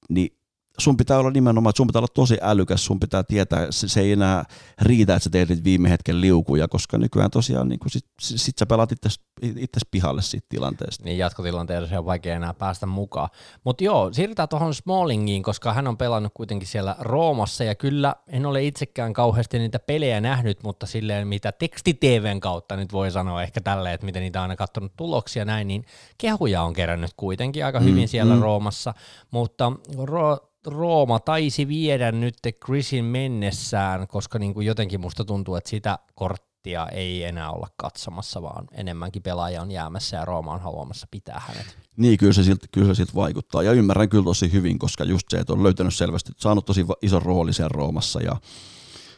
niin 0.09 0.38
sun 0.79 0.97
pitää 0.97 1.19
olla 1.19 1.31
nimenomaan, 1.31 1.71
että 1.71 1.77
sun 1.77 1.87
pitää 1.87 1.99
olla 1.99 2.07
tosi 2.13 2.37
älykäs, 2.41 2.85
sun 2.85 2.99
pitää 2.99 3.23
tietää, 3.23 3.67
se, 3.69 3.87
se 3.87 4.01
ei 4.01 4.11
enää 4.11 4.43
riitä, 4.81 5.15
että 5.15 5.23
sä 5.23 5.29
teet 5.29 5.63
viime 5.63 5.89
hetken 5.89 6.21
liukuja, 6.21 6.67
koska 6.67 6.97
nykyään 6.97 7.31
tosiaan 7.31 7.69
niin 7.69 7.79
sit, 7.87 8.05
sit 8.19 8.57
sä 8.57 8.65
pelaat 8.65 8.91
itse 8.91 9.79
pihalle 9.91 10.21
siitä 10.21 10.45
tilanteesta. 10.49 11.03
Niin 11.03 11.17
jatkotilanteessa 11.17 11.99
on 11.99 12.05
vaikea 12.05 12.35
enää 12.35 12.53
päästä 12.53 12.85
mukaan. 12.85 13.29
Mutta 13.63 13.83
joo, 13.83 14.13
siirrytään 14.13 14.49
tuohon 14.49 14.73
Smallingiin, 14.73 15.43
koska 15.43 15.73
hän 15.73 15.87
on 15.87 15.97
pelannut 15.97 16.33
kuitenkin 16.35 16.67
siellä 16.67 16.95
Roomassa 16.99 17.63
ja 17.63 17.75
kyllä 17.75 18.15
en 18.27 18.45
ole 18.45 18.63
itsekään 18.63 19.13
kauheasti 19.13 19.59
niitä 19.59 19.79
pelejä 19.79 20.21
nähnyt, 20.21 20.63
mutta 20.63 20.85
silleen 20.85 21.27
mitä 21.27 21.51
tekstiteven 21.51 22.39
kautta 22.39 22.75
nyt 22.75 22.93
voi 22.93 23.11
sanoa 23.11 23.43
ehkä 23.43 23.61
tälleen, 23.61 23.95
että 23.95 24.05
miten 24.05 24.21
niitä 24.21 24.39
on 24.39 24.41
aina 24.41 24.55
katsonut 24.55 24.93
tuloksia 24.97 25.45
näin, 25.45 25.67
niin 25.67 25.85
kehuja 26.17 26.61
on 26.61 26.73
kerännyt 26.73 27.11
kuitenkin 27.17 27.65
aika 27.65 27.79
hyvin 27.79 28.03
mm, 28.03 28.07
siellä 28.07 28.35
mm. 28.35 28.41
Roomassa, 28.41 28.93
mutta 29.31 29.71
Ro- 29.97 30.49
Rooma 30.69 31.19
taisi 31.19 31.67
viedä 31.67 32.11
nyt 32.11 32.35
Chrisin 32.65 33.05
mennessään, 33.05 34.07
koska 34.07 34.39
niin 34.39 34.53
kuin 34.53 34.65
jotenkin 34.65 35.01
musta 35.01 35.25
tuntuu, 35.25 35.55
että 35.55 35.69
sitä 35.69 35.99
korttia 36.15 36.87
ei 36.87 37.23
enää 37.23 37.51
olla 37.51 37.67
katsomassa, 37.77 38.41
vaan 38.41 38.67
enemmänkin 38.71 39.23
pelaaja 39.23 39.61
on 39.61 39.71
jäämässä 39.71 40.17
ja 40.17 40.25
Rooma 40.25 40.53
on 40.53 40.61
haluamassa 40.61 41.07
pitää 41.11 41.41
hänet. 41.47 41.77
Niin, 41.97 42.17
kyllä 42.17 42.33
se, 42.33 42.43
siltä, 42.43 42.67
kyllä 42.71 42.87
se 42.87 42.95
siltä 42.95 43.15
vaikuttaa. 43.15 43.63
Ja 43.63 43.71
ymmärrän 43.71 44.09
kyllä 44.09 44.23
tosi 44.23 44.51
hyvin, 44.51 44.79
koska 44.79 45.03
just 45.03 45.25
se, 45.29 45.37
että 45.37 45.53
on 45.53 45.63
löytänyt 45.63 45.95
selvästi, 45.95 46.31
saanut 46.37 46.65
tosi 46.65 46.85
ison 47.01 47.21
rooli 47.21 47.53
siellä 47.53 47.71
Roomassa 47.73 48.21
ja 48.21 48.35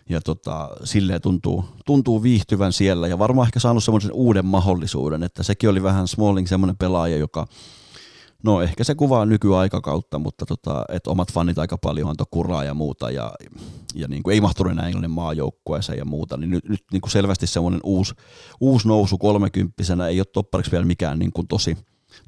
ja 0.09 0.21
tota, 0.21 0.69
silleen 0.83 1.21
tuntuu, 1.21 1.65
tuntuu 1.85 2.23
viihtyvän 2.23 2.73
siellä 2.73 3.07
ja 3.07 3.19
varmaan 3.19 3.47
ehkä 3.47 3.59
saanut 3.59 3.83
semmoisen 3.83 4.11
uuden 4.11 4.45
mahdollisuuden, 4.45 5.23
että 5.23 5.43
sekin 5.43 5.69
oli 5.69 5.83
vähän 5.83 6.07
Smalling 6.07 6.47
semmoinen 6.47 6.77
pelaaja, 6.77 7.17
joka 7.17 7.47
No 8.43 8.61
ehkä 8.61 8.83
se 8.83 8.95
kuvaa 8.95 9.25
nykyaikakautta, 9.25 10.19
mutta 10.19 10.45
tota, 10.45 10.85
et 10.89 11.07
omat 11.07 11.33
fanit 11.33 11.59
aika 11.59 11.77
paljon 11.77 12.09
antoi 12.09 12.27
kuraa 12.31 12.63
ja 12.63 12.73
muuta 12.73 13.11
ja, 13.11 13.31
ja 13.95 14.07
niin 14.07 14.23
kuin 14.23 14.33
ei 14.33 14.41
mahtunut 14.41 14.71
enää 14.71 14.85
Englannin 14.85 15.11
maajoukkueeseen 15.11 15.97
ja 15.97 16.05
muuta, 16.05 16.37
niin 16.37 16.49
nyt, 16.49 16.69
nyt 16.69 16.83
niin 16.91 17.01
kuin 17.01 17.11
selvästi 17.11 17.47
semmoinen 17.47 17.81
uusi, 17.83 18.13
uusi 18.59 18.87
nousu 18.87 19.17
kolmekymppisenä 19.17 20.07
ei 20.07 20.19
ole 20.19 20.25
toppariksi 20.33 20.71
vielä 20.71 20.85
mikään 20.85 21.19
niin 21.19 21.31
kuin 21.33 21.47
tosi, 21.47 21.77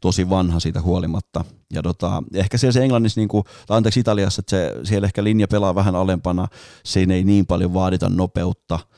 tosi 0.02 0.30
vanha 0.30 0.60
siitä 0.60 0.82
huolimatta. 0.82 1.46
Ja 1.74 1.82
tota, 1.82 2.24
ehkä 2.34 2.58
siellä 2.58 2.74
se 2.74 2.84
Englannissa, 2.84 3.22
niin 3.22 3.30
kuin, 3.30 3.44
tai 3.68 3.78
anteeksi 3.78 4.00
Italiassa, 4.00 4.40
että 4.40 4.50
se, 4.50 4.76
siellä 4.84 5.06
ehkä 5.06 5.24
linja 5.24 5.48
pelaa 5.48 5.76
vähän 5.76 5.96
alempana, 5.96 6.48
siinä 6.86 7.14
ei 7.14 7.24
niin 7.24 7.46
paljon 7.46 7.74
vaadita 7.74 8.10
nopeutta– 8.10 8.80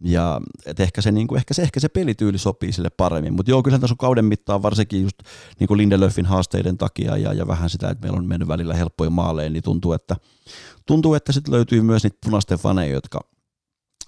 ja 0.00 0.40
et 0.66 0.80
ehkä, 0.80 1.02
se, 1.02 1.12
niin 1.12 1.26
kuin, 1.26 1.36
ehkä, 1.36 1.54
se, 1.54 1.62
ehkä 1.62 1.80
se 1.80 1.88
pelityyli 1.88 2.38
sopii 2.38 2.72
sille 2.72 2.90
paremmin. 2.90 3.32
Mutta 3.32 3.50
joo, 3.50 3.62
kyllä 3.62 3.78
tässä 3.78 3.94
on 3.94 3.98
kauden 3.98 4.24
mittaan 4.24 4.62
varsinkin 4.62 5.02
just 5.02 5.16
niin 5.60 5.68
kuin 5.68 5.78
Lindelöfin 5.78 6.26
haasteiden 6.26 6.78
takia 6.78 7.16
ja, 7.16 7.32
ja 7.32 7.46
vähän 7.46 7.70
sitä, 7.70 7.88
että 7.88 8.02
meillä 8.02 8.18
on 8.18 8.28
mennyt 8.28 8.48
välillä 8.48 8.74
helppoja 8.74 9.10
maaleja, 9.10 9.50
niin 9.50 9.62
tuntuu, 9.62 9.92
että, 9.92 10.16
tuntuu, 10.86 11.14
että 11.14 11.32
sitten 11.32 11.54
löytyy 11.54 11.82
myös 11.82 12.02
niitä 12.02 12.18
punaisten 12.24 12.58
faneja, 12.58 12.92
jotka 12.92 13.20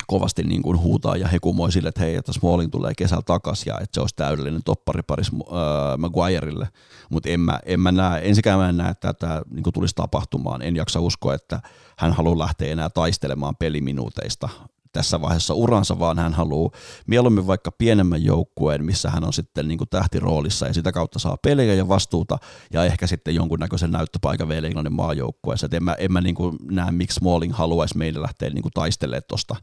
kovasti 0.06 0.42
niin 0.42 0.62
kuin 0.62 0.78
huutaa 0.78 1.16
ja 1.16 1.28
hekumoi 1.28 1.72
sille, 1.72 1.88
että 1.88 2.00
hei, 2.00 2.14
että 2.14 2.32
Smalling 2.32 2.72
tulee 2.72 2.92
kesällä 2.96 3.22
takaisin 3.26 3.70
ja 3.70 3.78
että 3.78 3.94
se 3.94 4.00
olisi 4.00 4.16
täydellinen 4.16 4.62
toppari 4.64 5.02
paris 5.02 5.30
äh, 5.34 5.98
Maguirelle. 5.98 6.68
Mutta 7.10 7.28
en 7.28 7.40
mä, 7.40 7.60
en 7.66 7.80
mä 7.80 7.92
näe, 7.92 8.28
ensikään 8.28 8.58
mä 8.58 8.68
en 8.68 8.76
näe, 8.76 8.90
että 8.90 9.12
tämä 9.12 9.42
niin 9.50 9.64
tulisi 9.74 9.94
tapahtumaan. 9.94 10.62
En 10.62 10.76
jaksa 10.76 11.00
uskoa, 11.00 11.34
että 11.34 11.60
hän 11.98 12.12
haluaa 12.12 12.38
lähteä 12.38 12.72
enää 12.72 12.90
taistelemaan 12.90 13.56
peliminuuteista 13.56 14.48
tässä 14.92 15.20
vaiheessa 15.20 15.54
uransa, 15.54 15.98
vaan 15.98 16.18
hän 16.18 16.34
haluaa 16.34 16.70
mieluummin 17.06 17.46
vaikka 17.46 17.72
pienemmän 17.72 18.24
joukkueen, 18.24 18.84
missä 18.84 19.10
hän 19.10 19.24
on 19.24 19.32
sitten 19.32 19.68
niin 19.68 19.78
kuin 19.78 19.88
tähtiroolissa 19.88 20.66
ja 20.66 20.74
sitä 20.74 20.92
kautta 20.92 21.18
saa 21.18 21.36
pelejä 21.42 21.74
ja 21.74 21.88
vastuuta 21.88 22.38
ja 22.72 22.84
ehkä 22.84 23.06
sitten 23.06 23.34
jonkunnäköisen 23.34 23.90
näyttöpaikan 23.90 24.48
vielä 24.48 24.66
Englannin 24.66 24.92
maajoukkueessa. 24.92 25.68
En 25.72 25.84
mä, 25.84 25.94
en 25.94 26.12
mä 26.12 26.20
niin 26.20 26.34
kuin 26.34 26.56
näe, 26.70 26.90
miksi 26.90 27.14
Smalling 27.14 27.52
haluaisi 27.54 27.98
meille 27.98 28.22
lähteä 28.22 28.50
niin 28.50 28.62
kuin 28.62 28.72
taistelemaan 28.72 29.22
tuosta 29.28 29.56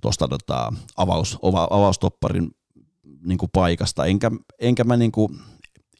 tosta 0.00 0.28
tota 0.28 0.72
avaus, 0.96 1.38
avaustopparin 1.70 2.50
niin 3.24 3.38
kuin 3.38 3.50
paikasta, 3.52 4.04
enkä, 4.04 4.30
enkä 4.60 4.84
mä 4.84 4.96
niin 4.96 5.12
kuin, 5.12 5.38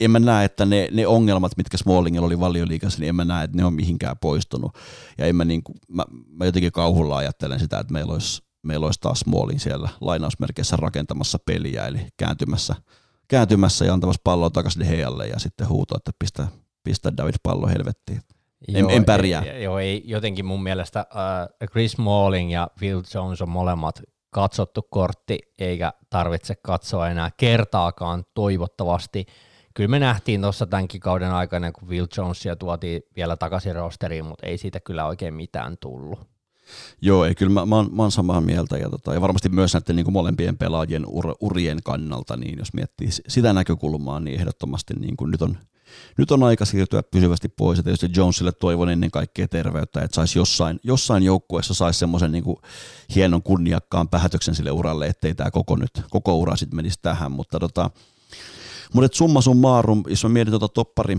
en 0.01 0.11
mä 0.11 0.19
näe, 0.19 0.45
että 0.45 0.67
ne, 0.67 0.89
ne 0.93 1.07
ongelmat, 1.07 1.57
mitkä 1.57 1.77
Smallingilla 1.77 2.27
oli 2.27 2.41
valioliikassa, 2.41 3.01
niin 3.01 3.09
en 3.09 3.17
mä 3.17 3.25
näe, 3.25 3.45
että 3.45 3.57
ne 3.57 3.65
on 3.65 3.75
mihinkään 3.75 4.17
poistunut. 4.19 4.73
Ja 5.19 5.27
en 5.27 5.37
mä, 5.37 5.45
niin 5.45 5.63
kuin, 5.63 5.77
mä, 5.89 6.05
mä 6.29 6.45
jotenkin 6.45 6.73
kauhulla 6.73 7.17
ajattelen 7.17 7.61
sitä, 7.61 7.79
että 7.79 7.93
meillä 7.93 8.13
olisi 8.13 8.43
meillä 8.67 8.87
olisi 8.87 9.01
taas 9.01 9.21
Smallin 9.21 9.61
siellä 9.61 9.89
lainausmerkeissä 10.01 10.77
rakentamassa 10.77 11.39
peliä, 11.47 11.87
eli 11.87 12.07
kääntymässä, 12.17 12.75
kääntymässä 13.29 13.85
ja 13.85 13.93
antamassa 13.93 14.21
palloa 14.25 14.51
takaisin 14.51 14.83
Heijalle 14.83 15.27
ja 15.27 15.39
sitten 15.39 15.69
huuto, 15.69 15.97
että 15.97 16.11
pistä, 16.19 16.47
pistä 16.85 17.17
David 17.17 17.35
pallo 17.43 17.67
helvettiin. 17.67 18.21
En, 18.69 18.81
joo, 18.81 18.91
en 18.91 19.05
pärjää. 19.05 19.43
Ei, 19.43 19.63
joo, 19.63 19.79
ei, 19.79 20.03
jotenkin 20.05 20.45
mun 20.45 20.63
mielestä 20.63 21.07
uh, 21.11 21.69
Chris 21.69 21.93
Smalling 21.93 22.53
ja 22.53 22.69
Phil 22.79 23.03
Jones 23.15 23.43
on 23.43 23.49
molemmat 23.49 24.03
katsottu 24.31 24.83
kortti, 24.91 25.39
eikä 25.59 25.93
tarvitse 26.11 26.55
katsoa 26.55 27.09
enää 27.09 27.31
kertaakaan 27.37 28.25
toivottavasti. 28.35 29.27
Kyllä 29.75 29.89
me 29.89 29.99
nähtiin 29.99 30.41
tuossa 30.41 30.67
tämänkin 30.67 31.01
kauden 31.01 31.33
aikana, 31.33 31.73
kun 31.73 31.89
Will 31.89 32.07
Jonesia 32.17 32.57
tuotiin 32.57 33.03
vielä 33.17 33.37
takaisin 33.37 33.75
rosteriin, 33.75 34.25
mutta 34.25 34.47
ei 34.47 34.59
siitä 34.59 34.81
kyllä 34.81 35.07
oikein 35.07 35.35
mitään 35.35 35.77
tullut. 35.81 36.36
Joo, 37.01 37.25
ei, 37.25 37.35
kyllä 37.35 37.53
mä, 37.53 37.67
mä, 37.67 37.77
oon, 37.77 37.89
mä 37.93 38.03
oon 38.03 38.13
samaa 38.13 38.41
mieltä 38.41 38.79
ja, 38.79 38.91
tota, 38.91 39.15
ja 39.15 39.21
varmasti 39.21 39.49
myös 39.49 39.75
näiden 39.75 39.97
niin 39.97 40.05
kuin 40.05 40.13
molempien 40.13 40.59
pelaajien 40.59 41.07
ur, 41.07 41.35
urien 41.41 41.79
kannalta, 41.85 42.37
niin 42.37 42.59
jos 42.59 42.73
miettii 42.73 43.09
sitä 43.29 43.53
näkökulmaa, 43.53 44.21
niin 44.21 44.41
ehdottomasti 44.41 44.95
niin 44.95 45.17
kuin 45.17 45.31
nyt, 45.31 45.43
on, 45.43 45.59
nyt 46.19 46.31
on 46.31 46.43
aika 46.43 46.65
siirtyä 46.65 47.03
pysyvästi 47.03 47.49
pois. 47.49 47.79
Ja 47.79 47.83
tietysti 47.83 48.11
Jonesille 48.17 48.53
toivon 48.53 48.91
ennen 48.91 49.11
kaikkea 49.11 49.49
terveyttä, 49.49 50.03
että 50.03 50.15
saisi 50.15 50.39
jossain, 50.39 50.81
jossain 50.83 51.23
joukkueessa 51.23 51.75
saisi 51.75 51.99
semmoisen 51.99 52.33
niin 52.33 52.45
hienon 53.15 53.43
kunniakkaan 53.43 54.09
päätöksen 54.09 54.55
sille 54.55 54.71
uralle, 54.71 55.07
ettei 55.07 55.35
tämä 55.35 55.51
koko, 55.51 55.77
nyt, 55.77 56.03
koko 56.11 56.39
ura 56.39 56.57
sitten 56.57 56.77
menisi 56.77 56.99
tähän, 57.03 57.33
mutta 57.33 57.59
tota, 57.59 57.91
mutta 58.93 59.17
summa 59.17 59.41
summarum, 59.41 60.03
jos 60.09 60.25
mä 60.25 60.29
mietin 60.29 60.53
tuota 60.53 60.69
toppari, 60.69 61.19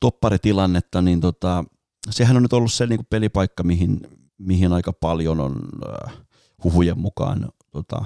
topparitilannetta, 0.00 1.02
niin 1.02 1.20
tota, 1.20 1.64
sehän 2.10 2.36
on 2.36 2.42
nyt 2.42 2.52
ollut 2.52 2.72
se 2.72 2.86
niin 2.86 2.98
kuin 2.98 3.06
pelipaikka, 3.10 3.62
mihin, 3.62 4.00
mihin 4.40 4.72
aika 4.72 4.92
paljon 4.92 5.40
on 5.40 5.56
äh, 5.88 6.12
huhujen 6.64 6.98
mukaan 6.98 7.48
tota, 7.70 8.04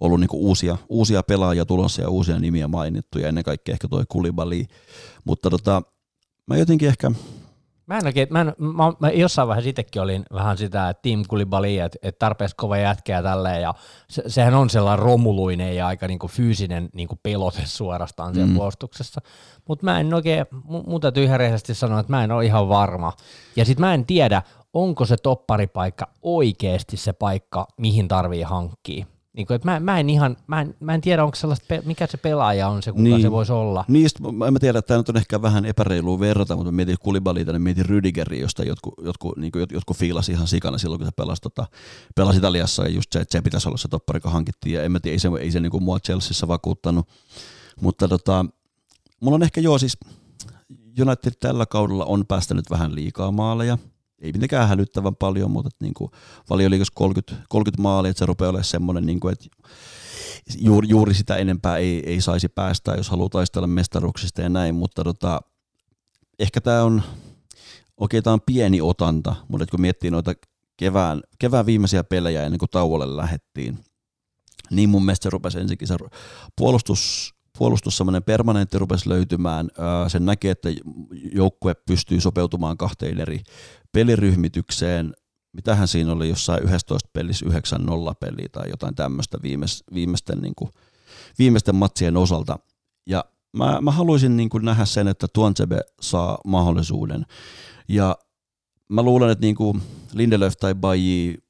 ollut 0.00 0.20
niinku 0.20 0.48
uusia, 0.48 0.76
uusia 0.88 1.22
pelaajia 1.22 1.66
tulossa 1.66 2.02
ja 2.02 2.08
uusia 2.08 2.38
nimiä 2.38 2.68
mainittu 2.68 3.18
ja 3.18 3.28
ennen 3.28 3.44
kaikkea 3.44 3.72
ehkä 3.72 3.88
toi 3.88 4.04
Kulibali. 4.08 4.66
Mutta 5.24 5.50
tota, 5.50 5.82
mä 6.46 6.56
jotenkin 6.56 6.88
ehkä, 6.88 7.10
Mä 7.86 7.98
en 7.98 8.06
oikein, 8.06 8.28
mä, 8.30 8.40
en, 8.40 8.54
mä, 8.58 8.92
mä 8.98 9.10
jossain 9.10 9.48
vaiheessa 9.48 9.70
itsekin 9.70 10.02
olin 10.02 10.24
vähän 10.32 10.58
sitä, 10.58 10.88
että 10.88 11.02
Team 11.02 11.22
Kulibali, 11.28 11.78
että, 11.78 11.98
että 12.02 12.18
tarpeeksi 12.18 12.56
kova 12.56 12.76
jätkeä 12.76 13.22
tälleen, 13.22 13.62
ja 13.62 13.74
se, 14.10 14.22
sehän 14.26 14.54
on 14.54 14.70
sellainen 14.70 15.04
romuluinen 15.04 15.76
ja 15.76 15.86
aika 15.86 16.08
niinku 16.08 16.28
fyysinen 16.28 16.88
niinku 16.94 17.18
pelote 17.22 17.62
suorastaan 17.64 18.34
siellä 18.34 18.50
mm. 18.50 18.56
puolustuksessa. 18.56 19.20
Mutta 19.68 19.84
mä 19.84 20.00
en 20.00 20.14
oikein, 20.14 20.46
mun 20.86 21.00
täytyy 21.00 21.24
ihan 21.24 21.38
rehellisesti 21.38 21.74
sanoa, 21.74 22.00
että 22.00 22.12
mä 22.12 22.24
en 22.24 22.32
ole 22.32 22.44
ihan 22.44 22.68
varma. 22.68 23.12
Ja 23.56 23.64
sit 23.64 23.78
mä 23.78 23.94
en 23.94 24.06
tiedä, 24.06 24.42
onko 24.74 25.04
se 25.04 25.16
topparipaikka 25.16 26.06
oikeasti 26.22 26.96
se 26.96 27.12
paikka, 27.12 27.66
mihin 27.78 28.08
tarvii 28.08 28.42
hankkia. 28.42 29.06
Niin 29.36 29.46
kuin, 29.46 29.54
että 29.54 29.70
mä, 29.70 29.80
mä, 29.80 30.00
en 30.00 30.10
ihan, 30.10 30.36
mä, 30.46 30.60
en, 30.60 30.74
mä 30.80 30.94
en 30.94 31.00
tiedä, 31.00 31.24
onko 31.24 31.36
sellaista, 31.36 31.74
mikä 31.84 32.06
se 32.06 32.16
pelaaja 32.16 32.68
on 32.68 32.82
se, 32.82 32.90
kuka 32.90 33.02
niin. 33.02 33.22
se 33.22 33.30
voisi 33.30 33.52
olla. 33.52 33.84
Niistä, 33.88 34.32
mä 34.32 34.46
en 34.46 34.54
tiedä, 34.60 34.78
että 34.78 34.88
tämä 34.88 34.98
nyt 34.98 35.08
on 35.08 35.16
ehkä 35.16 35.42
vähän 35.42 35.64
epäreilua 35.64 36.20
verrata, 36.20 36.56
mutta 36.56 36.72
mä 36.72 36.76
mietin 36.76 36.96
Kulibalita, 37.00 37.52
niin 37.52 37.62
mietin 37.62 37.84
Rüdigeriä, 37.84 38.40
josta 38.40 38.64
jotkut, 38.64 38.94
jotkut, 39.02 39.36
niin 39.36 39.52
kuin, 39.52 39.66
jotkut 39.72 39.96
fiilasi 39.96 40.32
ihan 40.32 40.46
sikana 40.46 40.78
silloin, 40.78 40.98
kun 40.98 41.06
se 41.06 41.12
pelasi, 41.16 41.42
tota, 41.42 41.66
pelasi 42.14 42.38
Italiassa, 42.38 42.82
ja 42.82 42.88
just 42.88 43.12
se, 43.12 43.20
että 43.20 43.32
se 43.38 43.42
pitäisi 43.42 43.68
olla 43.68 43.78
se 43.78 43.88
toppari, 43.88 44.20
kun 44.20 44.32
hankittiin, 44.32 44.74
ja 44.74 44.82
en 44.82 44.92
mä 44.92 45.00
tiedä, 45.00 45.14
ei 45.14 45.18
se, 45.18 45.30
ei 45.40 45.50
se 45.50 45.60
niin 45.60 45.70
kuin 45.70 45.82
mua 45.82 46.00
Chelseassa 46.00 46.48
vakuuttanut. 46.48 47.08
Mutta 47.80 48.08
tota, 48.08 48.46
mulla 49.20 49.34
on 49.34 49.42
ehkä 49.42 49.60
joo 49.60 49.78
siis, 49.78 49.98
United 51.00 51.32
tällä 51.40 51.66
kaudella 51.66 52.04
on 52.04 52.26
päästänyt 52.26 52.70
vähän 52.70 52.94
liikaa 52.94 53.30
maaleja, 53.30 53.78
ei 54.18 54.32
mitenkään 54.32 54.68
hälyttävän 54.68 55.16
paljon, 55.16 55.50
mutta 55.50 55.70
niin 55.80 55.94
kuin 55.94 56.10
valioliikassa 56.50 56.92
30, 56.96 57.46
30 57.48 57.82
maalia, 57.82 58.10
että 58.10 58.18
se 58.18 58.26
rupeaa 58.26 58.50
olemaan 58.50 58.64
semmoinen, 58.64 59.06
niin 59.06 59.20
kuin, 59.20 59.32
että 59.32 59.46
juuri, 60.58 60.88
juuri 60.88 61.14
sitä 61.14 61.36
enempää 61.36 61.76
ei, 61.76 62.02
ei 62.06 62.20
saisi 62.20 62.48
päästä, 62.48 62.94
jos 62.94 63.10
haluaa 63.10 63.28
taistella 63.28 63.66
mestaruuksista 63.66 64.42
ja 64.42 64.48
näin, 64.48 64.74
mutta 64.74 65.04
tota, 65.04 65.40
ehkä 66.38 66.60
tämä 66.60 66.82
on, 66.82 67.02
okei 67.96 68.22
tämä 68.22 68.34
on 68.34 68.40
pieni 68.46 68.80
otanta, 68.80 69.34
mutta 69.48 69.66
kun 69.66 69.80
miettii 69.80 70.10
noita 70.10 70.34
kevään, 70.76 71.20
kevään 71.38 71.66
viimeisiä 71.66 72.04
pelejä 72.04 72.44
ennen 72.44 72.58
kuin 72.58 72.70
tauolle 72.70 73.16
lähettiin, 73.16 73.78
niin 74.70 74.88
mun 74.88 75.04
mielestä 75.04 75.22
se 75.22 75.30
rupesi 75.30 75.58
ensinnäkin 75.58 75.88
se 75.88 75.96
puolustus, 76.56 77.33
puolustus 77.58 77.96
semmoinen 77.96 78.22
permanentti 78.22 78.78
rupesi 78.78 79.08
löytymään. 79.08 79.70
Sen 80.08 80.26
näkee, 80.26 80.50
että 80.50 80.68
joukkue 81.32 81.74
pystyy 81.74 82.20
sopeutumaan 82.20 82.76
kahteen 82.76 83.20
eri 83.20 83.40
peliryhmitykseen. 83.92 85.14
Mitähän 85.52 85.88
siinä 85.88 86.12
oli 86.12 86.28
jossain 86.28 86.62
11 86.62 87.08
pelissä 87.12 87.46
9-0 87.46 87.50
peliä 88.20 88.48
tai 88.52 88.70
jotain 88.70 88.94
tämmöistä 88.94 89.38
viimeis, 89.42 89.84
viimeisten, 89.94 90.38
niin 90.38 90.54
kuin, 90.54 90.70
viimeisten 91.38 91.74
matsien 91.74 92.16
osalta. 92.16 92.58
Ja 93.06 93.24
mä, 93.52 93.80
mä 93.80 93.90
haluaisin 93.90 94.36
niin 94.36 94.48
kuin 94.48 94.64
nähdä 94.64 94.84
sen, 94.84 95.08
että 95.08 95.26
Tuansebe 95.32 95.80
saa 96.00 96.38
mahdollisuuden. 96.44 97.26
Ja 97.88 98.16
mä 98.88 99.02
luulen, 99.02 99.30
että 99.30 99.42
niin 99.44 99.54
kuin 99.54 99.82
Lindelöf 100.12 100.56
tai 100.56 100.74
Baji 100.74 101.43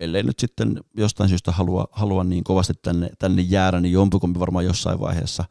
ellei 0.00 0.22
nyt 0.22 0.38
sitten 0.38 0.80
jostain 0.96 1.28
syystä 1.28 1.52
halua, 1.52 1.88
halua 1.92 2.24
niin 2.24 2.44
kovasti 2.44 2.72
tänne, 2.82 3.10
tänne 3.18 3.42
jäädä, 3.42 3.80
niin 3.80 3.92
jompikumpi 3.92 4.40
varmaan 4.40 4.64
jossain 4.64 5.00
vaiheessa 5.00 5.44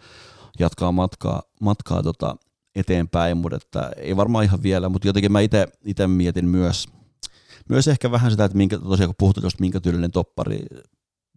jatkaa 0.59 0.91
matkaa, 0.91 1.41
matkaa 1.61 2.03
tota 2.03 2.35
eteenpäin, 2.75 3.37
mutta 3.37 3.57
että 3.57 3.91
ei 3.97 4.15
varmaan 4.15 4.45
ihan 4.45 4.63
vielä, 4.63 4.89
mutta 4.89 5.07
jotenkin 5.07 5.31
mä 5.31 5.39
itse 5.85 6.07
mietin 6.07 6.45
myös, 6.45 6.87
myös 7.69 7.87
ehkä 7.87 8.11
vähän 8.11 8.31
sitä, 8.31 8.45
että 8.45 8.57
minkä, 8.57 8.79
tosiaan 8.79 9.07
kun 9.07 9.15
puhutaan 9.19 9.41
tuosta 9.41 9.61
minkä 9.61 9.79
tyylinen 9.79 10.11
toppari 10.11 10.65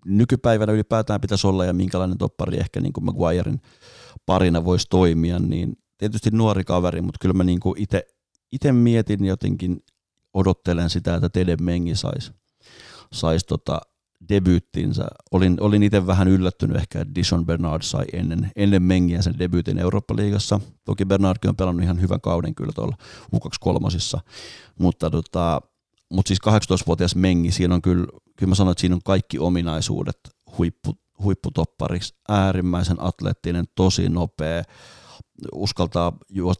nykypäivänä 0.06 0.72
ylipäätään 0.72 1.20
pitäisi 1.20 1.46
olla 1.46 1.64
ja 1.64 1.72
minkälainen 1.72 2.18
toppari 2.18 2.58
ehkä 2.58 2.80
niin 2.80 2.92
kuin 2.92 3.04
Maguirein 3.04 3.60
parina 4.26 4.64
voisi 4.64 4.86
toimia, 4.90 5.38
niin 5.38 5.78
tietysti 5.98 6.30
nuori 6.30 6.64
kaveri, 6.64 7.02
mutta 7.02 7.18
kyllä 7.20 7.32
mä 7.32 7.44
niin 7.44 7.60
itse 8.52 8.72
mietin 8.72 9.24
jotenkin, 9.24 9.80
odottelen 10.34 10.90
sitä, 10.90 11.14
että 11.14 11.28
Tede 11.28 11.56
Mengi 11.60 11.94
saisi 11.94 12.32
saisi 13.12 13.46
tota 13.46 13.80
debyyttinsä. 14.28 15.06
Olin, 15.32 15.56
olin 15.60 15.82
itse 15.82 16.06
vähän 16.06 16.28
yllättynyt 16.28 16.76
ehkä, 16.76 17.00
että 17.00 17.14
Dishon 17.14 17.46
Bernard 17.46 17.82
sai 17.82 18.04
ennen, 18.12 18.50
ennen 18.56 18.82
Mengiä 18.82 19.22
sen 19.22 19.38
debyytin 19.38 19.78
Eurooppa-liigassa. 19.78 20.60
Toki 20.84 21.04
Bernardkin 21.04 21.48
on 21.48 21.56
pelannut 21.56 21.82
ihan 21.82 22.00
hyvän 22.00 22.20
kauden 22.20 22.54
kyllä 22.54 22.72
tuolla 22.72 22.96
U23, 23.36 24.20
mutta 24.78 25.10
tota, 25.10 25.60
mutta 26.12 26.28
siis 26.28 26.40
18-vuotias 26.46 27.14
Mengi, 27.14 27.50
siinä 27.50 27.74
on 27.74 27.82
kyllä, 27.82 28.06
kyllä 28.36 28.50
mä 28.50 28.54
sanon, 28.54 28.72
että 28.72 28.80
siinä 28.80 28.94
on 28.94 29.02
kaikki 29.04 29.38
ominaisuudet 29.38 30.18
huippu, 30.58 30.98
huipputoppariksi, 31.22 32.14
äärimmäisen 32.28 32.96
atleettinen, 33.00 33.64
tosi 33.74 34.08
nopea, 34.08 34.62
uskaltaa, 35.52 36.12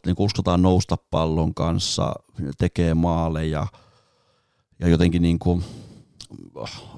niin 0.05 0.15
uskaltaa 0.17 0.57
nousta 0.57 0.97
pallon 1.11 1.53
kanssa, 1.53 2.13
tekee 2.57 2.93
maaleja 2.93 3.67
ja 4.79 4.87
jotenkin 4.87 5.21
niin 5.21 5.39
kuin, 5.39 5.63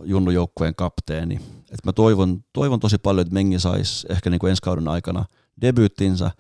junnujoukkueen 0.04 0.76
kapteeni. 0.76 1.36
Et 1.72 1.86
mä 1.86 1.94
toivon, 1.94 2.44
toivon 2.54 2.80
tosi 2.80 2.98
paljon, 2.98 3.22
että 3.22 3.34
Mengi 3.34 3.60
saisi 3.60 4.08
ehkä 4.10 4.30
niin 4.30 4.40
kuin 4.40 4.50
ensi 4.50 4.62
kauden 4.62 4.88
aikana 4.88 5.26
debyyttinsä. 5.62 6.32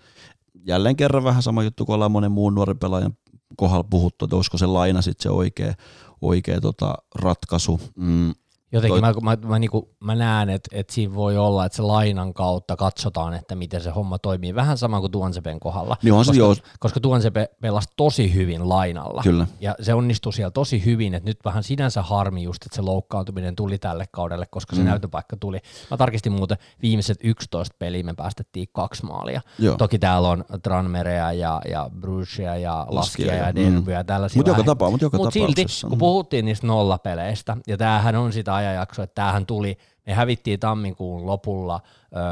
Jälleen 0.66 0.96
kerran 0.96 1.24
vähän 1.24 1.44
sama 1.44 1.64
juttu 1.64 1.86
kuin 1.86 1.94
ollaan 1.94 2.12
monen 2.12 2.32
muun 2.32 2.56
nuoren 2.56 2.80
pelaajan 2.80 3.14
kohdalla 3.58 3.84
puhuttu, 3.84 4.26
että 4.26 4.36
olisiko 4.36 4.58
se 4.58 4.66
laina 4.66 5.02
sitten 5.02 5.24
se 5.24 5.30
oikea, 5.30 5.74
oikea 6.22 6.62
tota 6.62 6.96
ratkaisu. 7.16 7.82
Mm, 7.96 8.34
Jotenkin 8.72 9.02
Toi... 9.02 9.14
mä, 9.22 9.36
mä, 9.36 9.48
mä, 9.48 9.60
niinku, 9.60 9.90
mä 10.00 10.16
näen, 10.16 10.50
että 10.50 10.70
et 10.74 10.90
siinä 10.90 11.16
voi 11.16 11.38
olla, 11.38 11.66
että 11.66 11.76
se 11.76 11.82
lainan 11.82 12.34
kautta 12.34 12.76
katsotaan, 12.76 13.34
että 13.34 13.56
miten 13.56 13.82
se 13.82 13.90
homma 13.90 14.20
toimii. 14.20 14.56
Vähän 14.56 14.78
sama 14.78 15.00
kuin 15.00 15.12
Tuonsepen 15.12 15.60
kohdalla. 15.60 15.98
Niin 16.04 16.14
on 16.14 16.20
koska, 16.20 16.38
joo. 16.38 16.56
koska 16.80 17.00
Tuonsepe 17.00 17.50
pelasi 17.62 17.90
tosi 17.96 18.34
hyvin 18.34 18.70
lainalla. 18.70 19.22
Kyllä. 19.24 19.48
Ja 19.60 19.76
se 19.82 19.94
onnistui 19.94 20.34
siellä 20.34 20.52
tosi 20.52 20.86
hyvin, 20.86 21.14
että 21.14 21.30
nyt 21.30 21.38
vähän 21.46 21.64
sinänsä 21.64 22.02
harmi 22.02 22.44
just, 22.44 22.66
että 22.66 22.76
se 22.76 22.82
loukkaantuminen 22.82 23.56
tuli 23.56 23.78
tälle 23.78 24.06
kaudelle, 24.12 24.46
koska 24.46 24.76
se 24.76 24.82
mm. 24.82 24.88
näytöpaikka 24.88 25.38
tuli. 25.38 25.60
Mä 25.92 25.98
tarkistin 25.98 26.32
muuten 26.32 26.58
viimeiset 26.82 27.18
11 27.24 27.76
peliä 27.80 28.04
me 28.04 28.14
päästettiin 28.14 28.68
kaksi 28.72 29.06
maalia. 29.06 29.42
Joo. 29.60 29.78
Toki 29.78 30.00
täällä 30.00 30.30
on 30.30 30.46
Tranmerea 30.64 31.34
ja, 31.34 31.62
ja 31.70 31.90
Brucia 32.00 32.58
ja 32.58 32.88
Laskia 32.90 33.36
ja, 33.36 33.46
ja 33.46 33.56
Derbyä 33.56 33.98
ja 33.98 34.04
tällaisia. 34.04 34.40
Mutta 34.40 34.52
joka, 34.52 34.64
tapa, 34.64 34.90
mut 34.90 35.02
joka 35.02 35.18
mut 35.18 35.34
silti, 35.34 35.66
kun 35.90 35.98
puhuttiin 35.98 36.46
niistä 36.46 36.68
nollapeleistä, 36.68 37.58
ja 37.68 37.78
tämähän 37.78 38.16
on 38.16 38.34
sitä 38.34 38.59
ajanjaksoa, 38.60 39.04
että 39.04 39.16
tämähän 39.16 39.46
tuli, 39.46 39.78
me 40.06 40.14
hävittiin 40.14 40.60
tammikuun 40.60 41.26
lopulla 41.26 41.82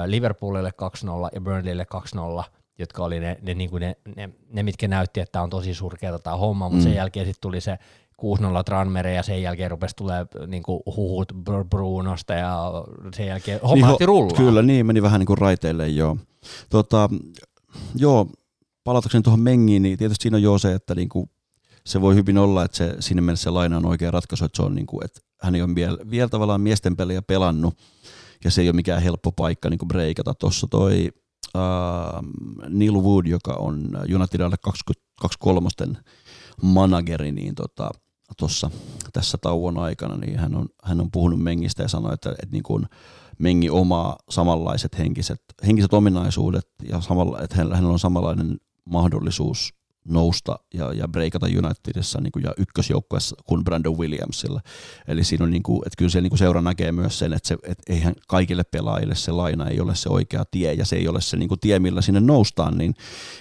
Liverpoolille 0.05 0.73
2-0 1.05 1.29
ja 1.35 1.41
Burnleylle 1.41 1.85
2-0, 2.39 2.43
jotka 2.79 3.03
oli 3.03 3.19
ne, 3.19 3.37
ne, 3.41 3.53
niin 3.53 3.69
ne, 3.79 3.97
ne, 4.15 4.29
ne, 4.49 4.63
mitkä 4.63 4.87
näytti, 4.87 5.19
että 5.19 5.31
tämä 5.31 5.43
on 5.43 5.49
tosi 5.49 5.73
surkeata 5.73 6.19
tämä 6.19 6.35
homma, 6.35 6.69
mutta 6.69 6.77
mm. 6.77 6.83
sen 6.83 6.95
jälkeen 6.95 7.25
sitten 7.25 7.41
tuli 7.41 7.61
se 7.61 7.77
6-0 8.21 8.63
Tranmere 8.65 9.13
ja 9.13 9.23
sen 9.23 9.41
jälkeen 9.41 9.71
rupesi 9.71 9.95
tulee 9.95 10.25
niin 10.47 10.63
huhut 10.95 11.33
Brunosta 11.69 12.33
ja 12.33 12.71
sen 13.15 13.27
jälkeen 13.27 13.59
homma 13.61 13.87
niin, 13.87 14.07
rullaa. 14.07 14.37
Kyllä, 14.37 14.61
niin 14.61 14.85
meni 14.85 15.01
vähän 15.01 15.19
niin 15.19 15.27
kuin 15.27 15.37
raiteille, 15.37 15.87
joo. 15.87 16.17
Tota, 16.69 17.09
joo, 17.95 18.27
palatakseni 18.83 19.21
tuohon 19.21 19.39
Mengiin, 19.39 19.83
niin 19.83 19.97
tietysti 19.97 20.23
siinä 20.23 20.37
on 20.37 20.43
jo 20.43 20.57
se, 20.57 20.73
että 20.73 20.95
niin 20.95 21.09
kuin 21.09 21.29
se 21.85 22.01
voi 22.01 22.15
hyvin 22.15 22.37
olla, 22.37 22.65
että 22.65 22.77
se, 22.77 22.95
siinä 22.99 23.21
mielessä 23.21 23.43
se 23.43 23.49
laina 23.49 23.77
on 23.77 23.85
oikea 23.85 24.11
ratkaisu, 24.11 24.45
että, 24.45 24.57
se 24.57 24.63
on 24.63 24.75
niin 24.75 24.87
kuin, 24.87 25.05
että 25.05 25.21
hän 25.41 25.55
ei 25.55 25.61
ole 25.61 25.75
vielä, 25.75 25.97
vielä 26.11 26.29
tavallaan 26.29 26.61
miesten 26.61 26.95
peliä 26.95 27.21
pelannut, 27.21 27.77
ja 28.43 28.51
se 28.51 28.61
ei 28.61 28.67
ole 28.67 28.75
mikään 28.75 29.01
helppo 29.01 29.31
paikka 29.31 29.69
niin 29.69 29.87
breikata. 29.87 30.33
Tuossa 30.33 30.67
toi 30.67 31.11
uh, 31.55 32.69
Neil 32.69 32.93
Wood, 32.93 33.25
joka 33.25 33.53
on 33.53 33.89
Unitedille 34.15 34.57
23 35.21 35.69
manageri, 36.61 37.31
niin 37.31 37.55
tota, 37.55 37.91
tuossa 38.37 38.71
tässä 39.13 39.37
tauon 39.37 39.77
aikana, 39.77 40.17
niin 40.17 40.39
hän 40.39 40.55
on, 40.55 40.69
hän 40.83 41.01
on 41.01 41.11
puhunut 41.11 41.39
Mengistä 41.39 41.83
ja 41.83 41.87
sanoi, 41.89 42.13
että, 42.13 42.29
että 42.29 42.51
niin 42.51 42.63
kuin 42.63 42.85
Mengi 43.39 43.69
omaa 43.69 44.15
samanlaiset 44.29 44.97
henkiset, 44.97 45.41
henkiset 45.67 45.93
ominaisuudet 45.93 46.67
ja 46.89 47.01
samalla, 47.01 47.41
että 47.41 47.55
hänellä 47.55 47.89
on 47.89 47.99
samanlainen 47.99 48.57
mahdollisuus 48.85 49.73
nousta 50.07 50.59
ja, 50.73 50.93
ja 50.93 51.07
breikata 51.07 51.45
Unitedissa 51.45 52.21
niin 52.21 52.31
kuin, 52.31 52.43
ja 52.43 52.53
ykkösjoukkueessa 52.57 53.35
kuin 53.45 53.63
Brandon 53.63 53.97
Williamsilla. 53.97 54.61
Eli 55.07 55.23
siinä 55.23 55.45
on, 55.45 55.51
niin 55.51 55.63
kuin, 55.63 55.77
että 55.77 55.97
kyllä 55.97 56.09
se 56.09 56.21
niin 56.21 56.29
kuin 56.29 56.39
seura 56.39 56.61
näkee 56.61 56.91
myös 56.91 57.19
sen, 57.19 57.33
että, 57.33 57.47
se, 57.47 57.57
että 57.63 57.93
eihän 57.93 58.13
kaikille 58.27 58.63
pelaajille 58.63 59.15
se 59.15 59.31
laina 59.31 59.67
ei 59.67 59.79
ole 59.79 59.95
se 59.95 60.09
oikea 60.09 60.45
tie 60.51 60.73
ja 60.73 60.85
se 60.85 60.95
ei 60.95 61.07
ole 61.07 61.21
se 61.21 61.37
niin 61.37 61.49
kuin 61.49 61.59
tie, 61.59 61.79
millä 61.79 62.01
sinne 62.01 62.19
noustaan. 62.19 62.77
Niin, 62.77 62.95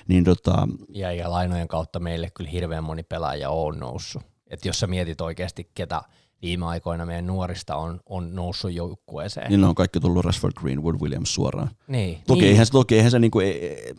niin 0.08 0.24
tota... 0.24 0.68
ja, 0.88 1.12
ja 1.12 1.30
lainojen 1.30 1.68
kautta 1.68 2.00
meille 2.00 2.30
kyllä 2.30 2.50
hirveän 2.50 2.84
moni 2.84 3.02
pelaaja 3.02 3.50
on 3.50 3.78
noussut. 3.78 4.22
Et 4.46 4.64
jos 4.64 4.80
sä 4.80 4.86
mietit 4.86 5.20
oikeasti, 5.20 5.70
ketä 5.74 6.02
viime 6.46 6.66
aikoina 6.66 7.06
meidän 7.06 7.26
nuorista 7.26 7.76
on, 7.76 8.00
on 8.06 8.34
noussut 8.34 8.72
joukkueeseen. 8.72 9.50
Niin 9.50 9.60
ne 9.60 9.66
on 9.66 9.74
kaikki 9.74 10.00
tullut 10.00 10.24
Rashford, 10.24 10.52
Greenwood, 10.60 10.94
Williams 10.94 11.34
suoraan. 11.34 11.70
Niin. 11.88 12.18
Toki, 12.26 12.40
niin. 12.40 12.50
Eihän, 12.50 12.66
se, 12.66 12.72
toki 12.72 12.94
eihän 12.94 13.10
se 13.10 13.18
niinku, 13.18 13.40
ei, 13.40 13.94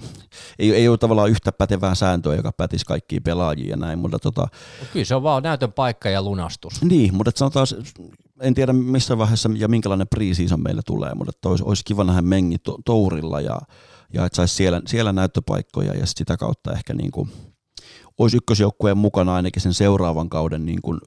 ei, 0.59 0.73
ei, 0.73 0.87
ole 0.87 0.97
tavallaan 0.97 1.29
yhtä 1.29 1.51
pätevää 1.51 1.95
sääntöä, 1.95 2.35
joka 2.35 2.51
pätisi 2.51 2.85
kaikkiin 2.85 3.23
pelaajiin 3.23 3.69
ja 3.69 3.75
näin, 3.75 3.99
mutta 3.99 4.19
tota... 4.19 4.41
No 4.81 4.87
kyllä 4.93 5.05
se 5.05 5.15
on 5.15 5.23
vaan 5.23 5.43
näytön 5.43 5.73
paikka 5.73 6.09
ja 6.09 6.21
lunastus. 6.21 6.81
Niin, 6.81 7.15
mutta 7.15 7.31
sanotaan, 7.35 7.67
en 8.41 8.53
tiedä 8.53 8.73
missä 8.73 9.17
vaiheessa 9.17 9.49
ja 9.55 9.67
minkälainen 9.67 10.07
preseason 10.07 10.63
meille 10.63 10.81
tulee, 10.85 11.13
mutta 11.15 11.49
olisi, 11.49 11.63
olisi 11.63 11.85
kiva 11.85 12.03
nähdä 12.03 12.21
mengi 12.21 12.57
to, 12.57 12.77
tourilla 12.85 13.41
ja, 13.41 13.57
ja 14.13 14.25
että 14.25 14.35
saisi 14.35 14.55
siellä, 14.55 14.81
siellä 14.87 15.13
näyttöpaikkoja 15.13 15.93
ja 15.93 16.05
sitä 16.05 16.37
kautta 16.37 16.73
ehkä 16.73 16.93
niin 16.93 17.11
kuin 17.11 17.29
olisi 18.17 18.37
ykkösjoukkueen 18.37 18.97
mukana 18.97 19.35
ainakin 19.35 19.61
sen 19.61 19.73
seuraavan 19.73 20.29
kauden 20.29 20.65
niin 20.65 20.81
kuin 20.81 20.99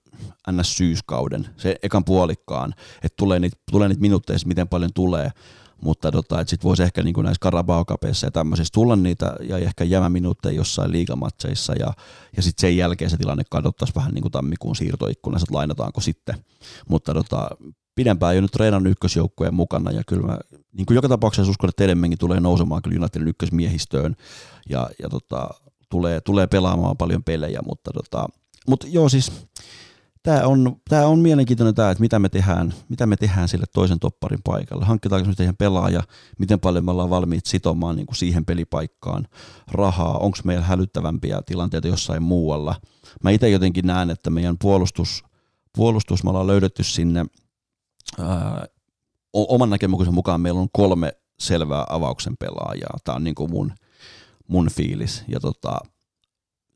NS-syyskauden, 0.51 1.49
se 1.57 1.77
ekan 1.83 2.05
puolikkaan, 2.05 2.75
että 3.03 3.17
tulee 3.17 3.41
niitä, 3.41 3.57
tulee 3.71 3.89
niitä 3.89 4.01
minuutteja, 4.01 4.39
miten 4.47 4.69
paljon 4.69 4.91
tulee, 4.95 5.31
mutta 5.83 6.13
tota, 6.13 6.45
sitten 6.47 6.69
voisi 6.69 6.83
ehkä 6.83 7.03
niin 7.03 7.15
kuin 7.15 7.25
näissä 7.25 7.41
carabao 7.43 7.85
ja 8.23 8.31
tämmöisissä 8.31 8.71
tulla 8.75 8.97
niitä 8.97 9.37
ja 9.49 9.59
ehkä 9.59 9.85
minuutteja 10.09 10.57
jossain 10.57 10.93
liigamatseissa 10.93 11.73
ja, 11.73 11.93
ja 12.37 12.43
sitten 12.43 12.61
sen 12.61 12.77
jälkeen 12.77 13.11
se 13.11 13.17
tilanne 13.17 13.43
katsottaisiin 13.51 13.95
vähän 13.95 14.15
niin 14.15 14.23
kuin 14.23 14.33
tammikuun 14.33 14.77
siirtoikkunassa, 14.77 15.45
että 15.45 15.55
lainataanko 15.55 16.01
sitten, 16.01 16.35
mutta 16.89 17.15
tota, 17.15 17.51
pidempään 17.95 18.35
jo 18.35 18.41
nyt 18.41 18.53
treenannut 18.53 18.91
ykkösjoukkueen 18.91 19.55
mukana 19.55 19.91
ja 19.91 20.03
kyllä 20.07 20.27
mä 20.27 20.39
niin 20.73 20.87
kuin 20.87 20.95
joka 20.95 21.09
tapauksessa 21.09 21.51
uskon, 21.51 21.69
että 21.69 21.85
enemmänkin 21.85 22.19
tulee 22.19 22.41
nousemaan 22.41 22.83
kyllä 22.83 23.01
Unitedin 23.01 23.29
ykkösmiehistöön 23.29 24.17
ja, 24.69 24.91
ja 25.03 25.09
tota, 25.09 25.49
tulee, 25.91 26.21
tulee 26.21 26.47
pelaamaan 26.47 26.97
paljon 26.97 27.25
pelejä, 27.25 27.61
mutta, 27.67 27.91
tota, 27.95 28.29
mutta 28.69 28.87
joo 28.91 29.09
siis 29.09 29.33
tämä 30.23 30.43
on, 30.47 30.77
tämä 30.89 31.07
on 31.07 31.19
mielenkiintoinen 31.19 31.75
tämä, 31.75 31.91
että 31.91 32.01
mitä 32.01 32.19
me 32.19 32.29
tehdään, 32.29 32.75
mitä 32.89 33.07
me 33.07 33.17
tehdään 33.17 33.49
sille 33.49 33.67
toisen 33.73 33.99
topparin 33.99 34.43
paikalle. 34.45 34.85
Hankitaanko 34.85 35.29
me 35.29 35.35
teidän 35.35 35.57
pelaaja, 35.57 36.03
miten 36.39 36.61
paljon 36.61 36.85
me 36.85 36.91
ollaan 36.91 37.11
valmiit 37.11 37.47
sitomaan 37.47 37.97
niin 37.97 38.07
kuin 38.07 38.17
siihen 38.17 38.45
pelipaikkaan 38.45 39.27
rahaa, 39.73 40.19
onko 40.19 40.39
meillä 40.45 40.65
hälyttävämpiä 40.65 41.43
tilanteita 41.47 41.89
jossain 41.89 42.23
muualla. 42.23 42.75
Mä 43.23 43.31
itse 43.31 43.51
jotenkin 43.51 43.87
näen, 43.87 44.11
että 44.11 44.31
meidän 44.31 44.57
puolustus, 44.59 45.25
puolustus 45.77 46.25
me 46.25 46.31
ollaan 46.31 46.47
löydetty 46.47 46.83
sinne 46.83 47.25
ää, 48.19 48.67
oman 49.33 49.71
näkemyksen 49.71 50.15
mukaan 50.15 50.41
meillä 50.41 50.61
on 50.61 50.69
kolme 50.73 51.13
selvää 51.41 51.87
avauksen 51.89 52.37
pelaajaa. 52.37 52.99
Tämä 53.05 53.17
on 53.17 53.25
niin 53.25 53.35
kuin 53.35 53.51
mun, 53.51 53.73
mun 54.51 54.69
fiilis. 54.71 55.25
Ja 55.29 55.41
tota, 55.41 55.81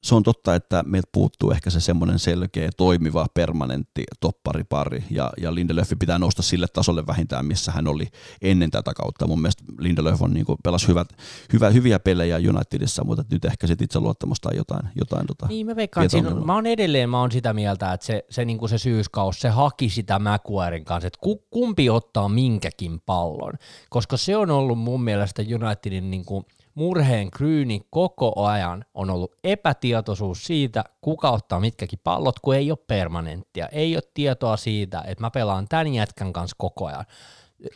se 0.04 0.14
on 0.14 0.22
totta, 0.22 0.54
että 0.54 0.82
meiltä 0.86 1.08
puuttuu 1.12 1.50
ehkä 1.50 1.70
se 1.70 1.80
semmoinen 1.80 2.18
selkeä, 2.18 2.70
toimiva, 2.76 3.26
permanentti 3.34 4.04
topparipari, 4.20 5.04
ja, 5.10 5.32
ja 5.40 5.54
Lindelöf 5.54 5.88
pitää 5.98 6.18
nousta 6.18 6.42
sille 6.42 6.66
tasolle 6.72 7.06
vähintään, 7.06 7.46
missä 7.46 7.72
hän 7.72 7.88
oli 7.88 8.06
ennen 8.42 8.70
tätä 8.70 8.92
kautta. 8.94 9.26
Mun 9.26 9.40
mielestä 9.40 9.64
Lindelöf 9.78 10.22
on 10.22 10.34
niin 10.34 10.46
pelasi 10.64 10.88
hyvät, 10.88 11.08
hyvä, 11.52 11.70
hyviä 11.70 11.98
pelejä 11.98 12.36
Unitedissa, 12.36 13.04
mutta 13.04 13.24
nyt 13.30 13.44
ehkä 13.44 13.66
sitten 13.66 13.84
itse 13.84 14.00
luottamusta 14.00 14.48
tai 14.48 14.56
jotain. 14.56 14.88
jotain 14.96 15.26
tota, 15.26 15.46
niin, 15.46 15.66
mä 15.66 15.76
veikkaan, 15.76 16.10
siinä, 16.10 16.30
mä 16.30 16.54
oon 16.54 16.66
edelleen 16.66 17.10
mä 17.10 17.20
oon 17.20 17.32
sitä 17.32 17.52
mieltä, 17.52 17.92
että 17.92 18.06
se, 18.06 18.24
se, 18.30 18.44
niin 18.44 18.68
se 18.68 18.78
syyskaus, 18.78 19.40
se 19.40 19.48
haki 19.48 19.88
sitä 19.88 20.18
Maguiren 20.18 20.84
kanssa, 20.84 21.06
että 21.06 21.18
kumpi 21.50 21.90
ottaa 21.90 22.28
minkäkin 22.28 23.00
pallon, 23.06 23.52
koska 23.90 24.16
se 24.16 24.36
on 24.36 24.50
ollut 24.50 24.78
mun 24.78 25.04
mielestä 25.04 25.42
Unitedin 25.42 26.10
niin 26.10 26.24
kuin, 26.24 26.44
murheen 26.74 27.30
kryyni 27.30 27.80
koko 27.90 28.44
ajan 28.44 28.84
on 28.94 29.10
ollut 29.10 29.34
epätietoisuus 29.44 30.44
siitä, 30.44 30.84
kuka 31.00 31.30
ottaa 31.30 31.60
mitkäkin 31.60 31.98
pallot, 32.04 32.38
kun 32.38 32.54
ei 32.54 32.70
ole 32.70 32.78
permanenttia. 32.86 33.68
Ei 33.68 33.96
ole 33.96 34.02
tietoa 34.14 34.56
siitä, 34.56 35.04
että 35.06 35.24
mä 35.24 35.30
pelaan 35.30 35.66
tämän 35.68 35.94
jätkän 35.94 36.32
kanssa 36.32 36.56
koko 36.58 36.86
ajan. 36.86 37.04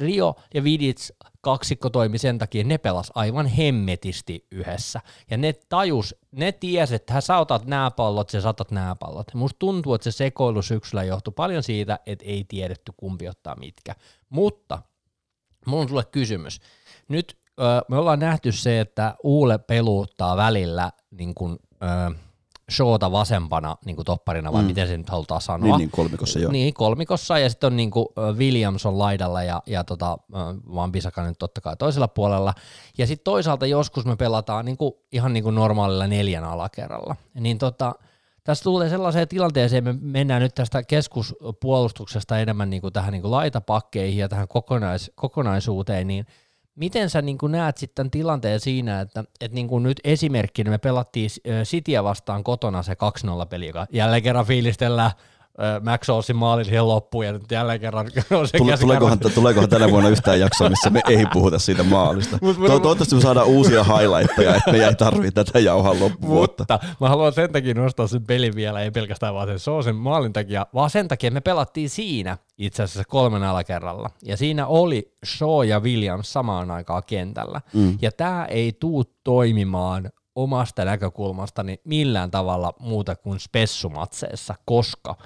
Rio 0.01 0.35
ja 0.55 0.65
Vidits 0.65 1.13
kaksikko 1.41 1.91
toimi 1.91 2.19
sen 2.19 2.39
takia, 2.39 2.65
ne 2.65 2.79
pelas 2.79 3.13
aivan 3.15 3.47
hemmetisti 3.47 4.47
yhdessä. 4.51 5.01
Ja 5.31 5.37
ne 5.37 5.53
tajus, 5.69 6.15
ne 6.33 6.53
tiesi, 6.53 6.95
että 6.95 7.21
sä 7.21 7.39
otat 7.39 7.67
nämä 7.67 7.91
pallot, 7.91 8.31
sä 8.31 8.41
saatat 8.41 8.71
nämä 8.71 8.97
pallot. 9.01 9.35
Musta 9.35 9.59
tuntuu, 9.59 9.95
että 9.95 10.11
se 10.11 10.17
sekoilu 10.17 10.63
syksyllä 10.63 11.05
johtui 11.05 11.33
paljon 11.37 11.63
siitä, 11.63 11.99
että 12.07 12.25
ei 12.25 12.45
tiedetty 12.49 12.93
kumpi 12.97 13.29
ottaa 13.29 13.57
mitkä. 13.57 13.95
Mutta 14.29 14.83
mulla 15.67 15.83
on 15.83 15.89
sulle 15.89 16.05
kysymys. 16.05 16.61
Nyt 17.09 17.39
me 17.89 17.99
ollaan 17.99 18.19
nähty 18.19 18.53
se, 18.53 18.81
että 18.81 19.15
Uule 19.23 19.59
peluuttaa 19.59 20.37
välillä 20.37 20.93
niin 21.11 21.35
kuin, 21.35 21.59
ö, 21.83 22.15
showta 22.71 23.13
vasempana 23.13 23.77
niin 23.85 23.97
kuin 23.97 24.07
topparina, 24.07 24.53
vai 24.53 24.63
mm. 24.63 24.67
miten 24.67 24.89
se 24.89 24.97
nyt 24.97 25.11
halutaan 25.11 25.41
sanoa. 25.41 25.69
Niin, 25.69 25.79
niin 25.79 25.91
kolmikossa 25.91 26.39
joo. 26.39 26.53
Niin, 26.53 26.75
kolmikossa, 26.75 27.39
ja 27.39 27.51
sitten 27.51 27.67
on 27.67 27.77
niin 27.77 27.91
kuin 27.91 28.07
Williams 28.37 28.87
on 28.87 28.99
laidalla, 28.99 29.43
ja, 29.43 29.63
ja 29.67 29.85
tota, 29.85 30.19
vaan 30.75 30.93
nyt 31.27 31.39
totta 31.39 31.61
kai 31.61 31.77
toisella 31.77 32.09
puolella. 32.09 32.55
Ja 32.99 33.07
sitten 33.07 33.25
toisaalta 33.25 33.67
joskus 33.67 34.05
me 34.05 34.17
pelataan 34.17 34.65
niin 34.65 34.77
kuin, 34.77 34.93
ihan 35.13 35.33
niin 35.33 35.45
kuin 35.45 35.55
normaalilla 35.55 36.07
neljän 36.07 36.45
alakerralla. 36.45 37.17
Niin 37.41 37.59
tota, 37.59 37.95
tässä 38.45 38.65
tulee 38.65 38.89
sellaiseen 38.89 39.29
tilanteeseen, 39.29 39.85
me 39.85 39.95
mennään 40.01 40.43
nyt 40.43 40.55
tästä 40.55 40.83
keskuspuolustuksesta 40.83 42.39
enemmän 42.39 42.71
niin 42.71 42.83
kuin 42.83 42.93
tähän 42.93 43.13
niin 43.13 43.23
kuin 43.23 43.33
laitapakkeihin 43.33 44.19
ja 44.21 44.29
tähän 44.29 44.49
kokonais, 44.49 45.13
kokonaisuuteen, 45.15 46.07
niin– 46.07 46.27
miten 46.79 47.11
sä 47.11 47.23
niin 47.23 47.39
näet 47.49 47.77
sitten 47.77 48.11
tilanteen 48.11 48.61
siinä, 48.61 49.01
että, 49.01 49.25
että 49.41 49.55
niin 49.55 49.69
kuin 49.69 49.83
nyt 49.83 50.01
esimerkkinä 50.05 50.71
me 50.71 50.79
pelattiin 50.79 51.31
Cityä 51.65 52.05
vastaan 52.05 52.45
kotona 52.45 52.83
se 52.83 52.93
2-0 52.93 53.47
peli, 53.47 53.67
joka 53.67 53.87
jälleen 53.93 54.23
kerran 54.23 54.47
fiilistellään 54.47 55.11
Max 55.85 56.09
Olsin 56.09 56.37
maali 56.37 56.65
siihen 56.65 56.89
loppuun 56.89 57.27
ja 57.27 57.33
nyt 57.33 57.51
jälleen 57.51 57.81
kerran 57.81 58.07
on 58.31 58.49
se 58.49 58.59
Tule, 58.59 58.77
tuleekohan, 58.77 59.19
tuleekohan 59.35 59.69
tänä 59.69 59.91
vuonna 59.91 60.09
yhtään 60.09 60.41
jaksoa, 60.41 60.69
missä 60.69 60.91
me 60.91 61.01
ei 61.09 61.27
puhuta 61.33 61.59
siitä 61.59 61.83
maalista. 61.83 62.39
Mut, 62.43 62.57
to, 62.57 62.67
toivottavasti 62.67 63.15
me 63.15 63.21
saadaan 63.21 63.47
uusia 63.47 63.85
highlightteja, 63.85 64.55
että 64.55 64.73
me 64.73 64.79
ei 64.85 64.95
tarvitse 64.95 65.45
tätä 65.45 65.59
jauhaa 65.59 66.01
loppuun. 66.01 66.35
Mutta 66.35 66.79
mä 67.01 67.09
haluan 67.09 67.33
sen 67.33 67.53
takia 67.53 67.75
nostaa 67.75 68.07
sen 68.07 68.27
pelin 68.27 68.55
vielä, 68.55 68.81
ei 68.81 68.91
pelkästään 68.91 69.35
vaan 69.35 69.49
sen 69.49 69.59
Soosen 69.59 69.97
maalin 69.97 70.33
takia, 70.33 70.67
vaan 70.75 70.91
sen 70.91 71.09
takia 71.09 71.31
me 71.31 71.41
pelattiin 71.41 71.91
siinä 71.91 72.39
itse 72.59 72.83
asiassa 72.83 73.05
kolmen 73.09 73.43
alakerralla. 73.43 74.11
Ja 74.25 74.37
siinä 74.37 74.67
oli 74.67 75.13
Shaw 75.27 75.67
ja 75.67 75.81
Williams 75.81 76.33
samaan 76.33 76.71
aikaan 76.71 77.03
kentällä. 77.07 77.61
Mm. 77.75 77.99
Ja 78.03 78.13
tämä 78.13 78.45
ei 78.45 78.73
tuu 78.73 79.05
toimimaan 79.25 80.11
omasta 80.43 80.85
näkökulmastani 80.85 81.81
millään 81.85 82.31
tavalla 82.31 82.73
muuta 82.79 83.17
kuin 83.17 83.41
spessumatseissa, 83.41 84.55
koska 84.65 85.17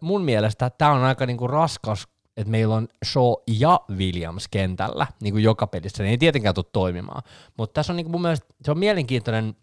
mun 0.00 0.22
mielestä 0.22 0.70
tämä 0.70 0.92
on 0.92 1.04
aika 1.04 1.26
niinku 1.26 1.46
raskas, 1.46 2.08
että 2.36 2.50
meillä 2.50 2.74
on 2.74 2.88
Shaw 3.04 3.32
ja 3.46 3.80
Williams 3.90 4.48
kentällä 4.48 5.06
niinku 5.22 5.38
joka 5.38 5.66
pelissä. 5.66 6.02
Ne 6.02 6.10
ei 6.10 6.18
tietenkään 6.18 6.54
tule 6.54 6.66
toimimaan, 6.72 7.22
mutta 7.56 7.74
tässä 7.74 7.92
on 7.92 7.96
niinku 7.96 8.12
mun 8.12 8.22
mielestä 8.22 8.46
se 8.64 8.70
on 8.70 8.78
mielenkiintoinen, 8.78 9.56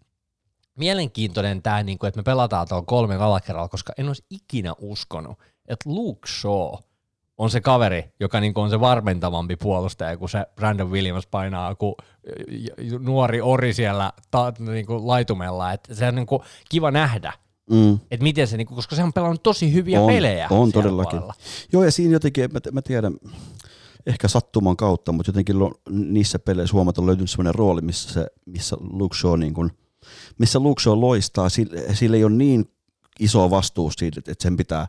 mielenkiintoinen 0.78 1.62
tämä, 1.62 1.82
niinku, 1.82 2.06
että 2.06 2.18
me 2.18 2.22
pelataan 2.22 2.68
tuolla 2.68 2.84
kolmen 2.86 3.20
alakerralla, 3.20 3.68
koska 3.68 3.92
en 3.98 4.06
olisi 4.06 4.24
ikinä 4.30 4.74
uskonut, 4.78 5.38
että 5.68 5.90
Luke 5.90 6.28
Shaw 6.40 6.74
on 7.38 7.50
se 7.50 7.60
kaveri, 7.60 8.04
joka 8.20 8.40
niinku 8.40 8.60
on 8.60 8.70
se 8.70 8.80
varmentavampi 8.80 9.56
puolustaja, 9.56 10.16
kun 10.16 10.28
se 10.28 10.46
Brandon 10.56 10.90
Williams 10.90 11.26
painaa 11.26 11.74
kuin 11.74 11.94
nuori 13.00 13.40
ori 13.40 13.72
siellä 13.72 14.12
ta, 14.30 14.52
niinku 14.58 15.06
laitumella. 15.06 15.72
Et 15.72 15.88
se 15.92 16.08
on 16.08 16.14
niinku 16.14 16.44
kiva 16.68 16.90
nähdä, 16.90 17.32
Mm. 17.70 17.98
Et 18.10 18.22
miten 18.22 18.46
se, 18.46 18.56
niinku, 18.56 18.74
koska 18.74 18.96
se 18.96 19.02
on 19.02 19.12
pelannut 19.12 19.42
tosi 19.42 19.72
hyviä 19.72 20.00
on, 20.00 20.06
pelejä. 20.06 20.46
On 20.50 20.72
todellakin. 20.72 21.18
Puolella. 21.18 21.34
Joo, 21.72 21.84
ja 21.84 21.92
siinä 21.92 22.12
jotenkin, 22.12 22.52
mä, 22.52 22.60
mä 22.72 22.82
tiedän, 22.82 23.16
ehkä 24.06 24.28
sattuman 24.28 24.76
kautta, 24.76 25.12
mutta 25.12 25.28
jotenkin 25.28 25.56
niissä 25.90 26.38
peleissä 26.38 26.74
huomata 26.74 27.00
on 27.00 27.06
löytynyt 27.06 27.30
sellainen 27.30 27.54
rooli, 27.54 27.80
missä, 27.80 28.12
se, 28.12 28.26
missä 28.46 28.76
Luke 28.80 29.16
Shaw, 29.16 29.38
niin 29.38 29.54
kun, 29.54 29.70
missä 30.38 30.60
Luke 30.60 30.82
Shaw 30.82 31.00
loistaa. 31.00 31.48
Sillä, 31.48 31.94
sillä 31.94 32.16
ei 32.16 32.24
ole 32.24 32.32
niin 32.32 32.64
iso 33.20 33.50
vastuu 33.50 33.90
siitä, 33.90 34.20
että 34.20 34.42
sen 34.42 34.56
pitää 34.56 34.86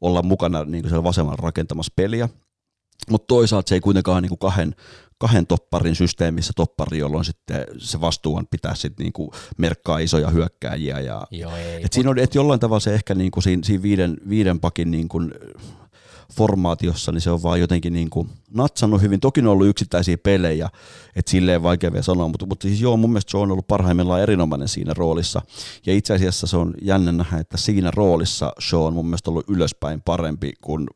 olla 0.00 0.22
mukana 0.22 0.64
niin 0.64 0.88
kuin 0.88 1.04
vasemman 1.04 1.38
rakentamassa 1.38 1.92
peliä. 1.96 2.28
Mutta 3.10 3.26
toisaalta 3.26 3.68
se 3.68 3.74
ei 3.74 3.80
kuitenkaan 3.80 4.22
niin 4.22 4.28
kuin 4.28 4.38
kahden, 4.38 4.74
kahden 5.18 5.46
topparin 5.46 5.94
systeemissä 5.94 6.52
toppari, 6.56 6.98
jolloin 6.98 7.24
sitten 7.24 7.64
se 7.78 8.00
vastuun 8.00 8.46
pitää 8.50 8.74
sitten 8.74 9.04
niinku 9.04 9.32
merkkaa 9.58 9.98
isoja 9.98 10.30
hyökkääjiä. 10.30 11.00
Ja, 11.00 11.26
Joo, 11.30 11.56
ei, 11.56 11.84
et 11.84 11.92
siinä 11.92 12.10
on, 12.10 12.18
et 12.18 12.34
jollain 12.34 12.60
tavalla 12.60 12.80
se 12.80 12.94
ehkä 12.94 13.14
niinku 13.14 13.40
siinä, 13.40 13.62
siinä 13.64 13.82
viiden, 13.82 14.16
viiden 14.28 14.60
pakin 14.60 14.90
niinku 14.90 15.20
formaatiossa, 16.36 17.12
niin 17.12 17.20
se 17.20 17.30
on 17.30 17.42
vaan 17.42 17.60
jotenkin 17.60 17.92
niinku 17.92 18.26
natsannut 18.54 19.02
hyvin. 19.02 19.20
Toki 19.20 19.40
on 19.40 19.46
ollut 19.46 19.66
yksittäisiä 19.66 20.18
pelejä, 20.18 20.68
että 21.16 21.30
silleen 21.30 21.62
vaikea 21.62 21.92
vielä 21.92 22.02
sanoa, 22.02 22.28
mutta, 22.28 22.46
mutta 22.46 22.68
siis 22.68 22.80
joo, 22.80 22.96
mun 22.96 23.10
mielestä 23.10 23.30
se 23.30 23.36
on 23.36 23.50
ollut 23.50 23.66
parhaimmillaan 23.66 24.22
erinomainen 24.22 24.68
siinä 24.68 24.94
roolissa. 24.94 25.42
Ja 25.86 25.94
itse 25.94 26.14
asiassa 26.14 26.46
se 26.46 26.56
on 26.56 26.74
jännä 26.82 27.12
nähdä, 27.12 27.38
että 27.38 27.56
siinä 27.56 27.90
roolissa 27.90 28.52
Shaw 28.68 28.86
on 28.86 28.94
mun 28.94 29.06
mielestä 29.06 29.30
ollut 29.30 29.50
ylöspäin 29.50 30.02
parempi 30.02 30.52
kuin 30.60 30.86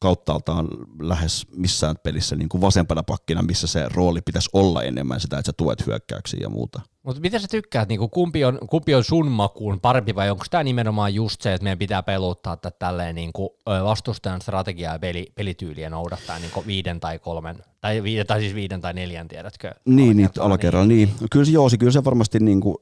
kauttaaltaan 0.00 0.68
lähes 1.00 1.46
missään 1.56 1.96
pelissä 2.02 2.36
niin 2.36 2.48
kuin 2.48 2.60
vasempana 2.60 3.02
pakkina, 3.02 3.42
missä 3.42 3.66
se 3.66 3.88
rooli 3.94 4.20
pitäisi 4.20 4.50
olla 4.52 4.82
enemmän 4.82 5.20
sitä, 5.20 5.38
että 5.38 5.48
sä 5.48 5.52
tuet 5.56 5.86
hyökkäyksiä 5.86 6.40
ja 6.42 6.48
muuta. 6.48 6.80
Mutta 7.10 7.20
miten 7.20 7.40
sä 7.40 7.48
tykkäät, 7.50 7.88
niin 7.88 7.98
kuin 7.98 8.10
kumpi, 8.10 8.44
on, 8.44 8.58
kumpi 8.70 8.94
on 8.94 9.04
sun 9.04 9.30
makuun 9.30 9.80
parempi 9.80 10.14
vai 10.14 10.30
onko 10.30 10.44
tämä 10.50 10.64
nimenomaan 10.64 11.14
just 11.14 11.42
se, 11.42 11.54
että 11.54 11.64
meidän 11.64 11.78
pitää 11.78 12.02
peluttaa 12.02 12.52
että 12.52 12.70
tälleen 12.70 13.14
niin 13.14 13.32
kuin 13.32 13.50
vastustajan 13.84 14.42
strategiaa 14.42 14.92
ja 14.94 14.98
peli, 14.98 15.32
pelityyliä 15.34 15.90
noudattaa 15.90 16.38
niin 16.38 16.50
kuin 16.50 16.66
viiden 16.66 17.00
tai 17.00 17.18
kolmen, 17.18 17.56
tai, 17.80 18.02
viiden, 18.02 18.26
tai 18.26 18.40
siis 18.40 18.54
viiden 18.54 18.80
tai 18.80 18.94
neljän, 18.94 19.28
tiedätkö? 19.28 19.70
Niin, 19.84 20.16
niin 20.16 20.28
alakerralla, 20.38 20.86
niin. 20.86 21.08
niin. 21.20 21.28
Kyllä 21.30 21.44
se, 21.44 21.50
joo, 21.50 21.68
kyllä 21.78 21.92
se 21.92 22.04
varmasti 22.04 22.38
niin 22.38 22.60
kuin, 22.60 22.76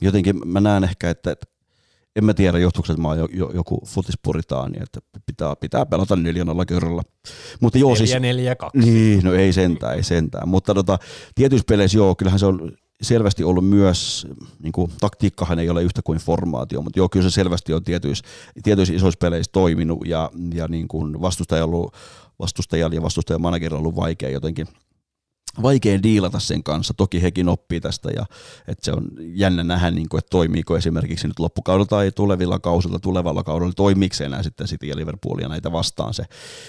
jotenkin 0.00 0.48
mä 0.48 0.60
näen 0.60 0.84
ehkä, 0.84 1.10
että, 1.10 1.30
että 1.30 1.46
en 2.16 2.24
mä 2.24 2.34
tiedä, 2.34 2.58
johtuuko 2.58 2.92
että 2.92 3.02
mä 3.02 3.08
oon 3.08 3.18
jo, 3.18 3.28
jo, 3.32 3.50
joku 3.54 3.82
futispuritaani, 3.86 4.78
että 4.82 5.00
pitää, 5.26 5.56
pitää 5.56 5.86
pelata 5.86 6.16
neljännellä 6.16 6.64
kerralla. 6.64 7.02
Mutta 7.60 7.78
joo, 7.78 7.90
neljä, 7.90 8.06
siis, 8.06 8.20
neljä, 8.20 8.56
kaksi. 8.56 8.78
Niin, 8.78 9.24
no 9.24 9.34
ei 9.34 9.52
sentään, 9.52 9.96
ei 9.96 10.02
sentään. 10.02 10.48
Mutta 10.48 10.74
tota, 10.74 10.98
tietyissä 11.34 11.64
peleissä 11.68 11.98
joo, 11.98 12.14
kyllähän 12.14 12.38
se 12.38 12.46
on, 12.46 12.72
selvästi 13.02 13.44
ollut 13.44 13.68
myös, 13.68 14.26
niin 14.62 14.72
kuin, 14.72 14.92
taktiikkahan 15.00 15.58
ei 15.58 15.70
ole 15.70 15.82
yhtä 15.82 16.02
kuin 16.04 16.18
formaatio, 16.18 16.82
mutta 16.82 16.98
joo, 16.98 17.08
kyllä 17.08 17.30
se 17.30 17.34
selvästi 17.34 17.74
on 17.74 17.84
tietyissä, 17.84 18.24
tietyissä 18.62 18.94
isoissa 18.94 19.18
peleissä 19.18 19.52
toiminut 19.52 20.06
ja, 20.06 20.30
ja 20.54 20.68
niin 20.68 20.88
kuin 20.88 21.20
vastustaja 21.20 21.64
ollut, 21.64 21.94
vastustajalla 22.38 22.94
ja 22.94 23.02
vastustajan 23.02 23.40
managerilla 23.40 23.78
ollut 23.78 23.96
vaikea 23.96 24.30
jotenkin 24.30 24.66
vaikea 25.62 26.02
diilata 26.02 26.38
sen 26.38 26.62
kanssa. 26.62 26.94
Toki 26.94 27.22
hekin 27.22 27.48
oppii 27.48 27.80
tästä 27.80 28.08
ja 28.16 28.26
että 28.68 28.84
se 28.84 28.92
on 28.92 29.08
jännä 29.18 29.64
nähdä, 29.64 29.90
niin 29.90 30.08
kuin, 30.08 30.18
että 30.18 30.30
toimiiko 30.30 30.76
esimerkiksi 30.76 31.28
nyt 31.28 31.38
loppukaudella 31.38 31.86
tai 31.86 32.12
tulevilla 32.12 32.58
kausilla, 32.58 32.98
tulevalla 32.98 33.42
kaudella, 33.42 33.72
toimiiko 33.72 34.14
se 34.14 34.24
enää 34.24 34.42
sitten 34.42 34.66
City 34.66 34.86
ja 34.86 34.96
Liverpoolia 34.96 35.48
näitä 35.48 35.72
vastaan 35.72 36.14
se, 36.14 36.24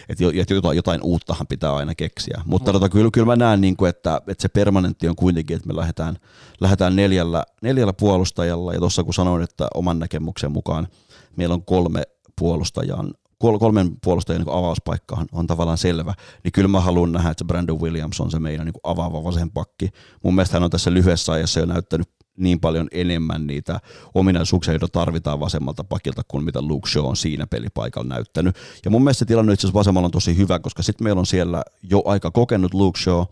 että 0.09 0.23
jotain, 0.53 0.75
jotain 0.75 1.01
uuttahan 1.03 1.47
pitää 1.47 1.75
aina 1.75 1.95
keksiä. 1.95 2.41
Mutta 2.45 2.71
mm. 2.71 2.73
tota, 2.73 2.89
kyllä, 2.89 3.09
kyllä 3.13 3.25
mä 3.25 3.35
näen, 3.35 3.61
niin 3.61 3.77
kuin, 3.77 3.89
että, 3.89 4.21
että 4.27 4.41
se 4.41 4.49
permanentti 4.49 5.07
on 5.07 5.15
kuitenkin, 5.15 5.55
että 5.55 5.67
me 5.67 5.75
lähdetään, 5.75 6.17
lähdetään 6.61 6.95
neljällä, 6.95 7.43
neljällä 7.61 7.93
puolustajalla 7.93 8.73
ja 8.73 8.79
tuossa 8.79 9.03
kun 9.03 9.13
sanoin, 9.13 9.43
että 9.43 9.67
oman 9.73 9.99
näkemyksen 9.99 10.51
mukaan 10.51 10.87
meillä 11.35 11.53
on 11.53 11.65
kolme 11.65 12.03
puolustajaa 12.39 13.05
kolmen 13.39 13.91
puolustajan 14.03 14.41
niin 14.41 14.55
avauspaikka 14.55 15.25
on, 15.31 15.47
tavallaan 15.47 15.77
selvä, 15.77 16.13
niin 16.43 16.51
kyllä 16.51 16.67
mä 16.67 16.79
haluan 16.79 17.11
nähdä, 17.11 17.29
että 17.29 17.41
se 17.41 17.47
Brandon 17.47 17.81
Williams 17.81 18.21
on 18.21 18.31
se 18.31 18.39
meidän 18.39 18.65
niin 18.65 18.73
avaava 18.83 19.23
vasen 19.23 19.51
pakki. 19.51 19.89
Mun 20.23 20.35
mielestä 20.35 20.55
hän 20.55 20.63
on 20.63 20.69
tässä 20.69 20.93
lyhyessä 20.93 21.31
ajassa 21.31 21.59
jo 21.59 21.65
näyttänyt 21.65 22.09
niin 22.37 22.59
paljon 22.59 22.87
enemmän 22.91 23.47
niitä 23.47 23.79
ominaisuuksia, 24.13 24.73
joita 24.73 24.87
tarvitaan 24.87 25.39
vasemmalta 25.39 25.83
pakilta 25.83 26.21
kuin 26.27 26.43
mitä 26.43 26.61
Luke 26.61 26.89
Shaw 26.89 27.05
on 27.05 27.17
siinä 27.17 27.47
pelipaikalla 27.47 28.09
näyttänyt. 28.09 28.55
Ja 28.85 28.91
mun 28.91 29.03
mielestä 29.03 29.25
tilanne 29.25 29.53
itse 29.53 29.67
asiassa 29.67 29.79
vasemmalla 29.79 30.05
on 30.05 30.11
tosi 30.11 30.37
hyvä, 30.37 30.59
koska 30.59 30.83
sitten 30.83 31.05
meillä 31.05 31.19
on 31.19 31.25
siellä 31.25 31.63
jo 31.89 32.01
aika 32.05 32.31
kokenut 32.31 32.73
Luke 32.73 32.99
Shaw, 32.99 33.19
äh, 33.19 33.27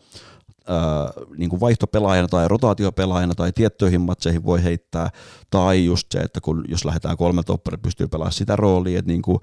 niin 1.38 1.50
kuin 1.50 1.60
vaihtopelaajana 1.60 2.28
tai 2.28 2.48
rotaatiopelaajana 2.48 3.36
tai 3.36 3.52
tiettyihin 3.52 4.02
matseihin 4.02 4.46
voi 4.46 4.64
heittää, 4.64 5.10
tai 5.50 5.86
just 5.86 6.08
se, 6.12 6.20
että 6.20 6.42
kun 6.42 6.66
jos 6.68 6.86
lähdetään 6.86 7.18
kolme 7.18 7.44
toppari 7.44 7.78
pystyy 7.78 8.08
pelaamaan 8.08 8.34
sitä 8.34 8.56
roolia, 8.56 9.00
että 9.00 9.12
niin 9.12 9.22
kuin 9.22 9.40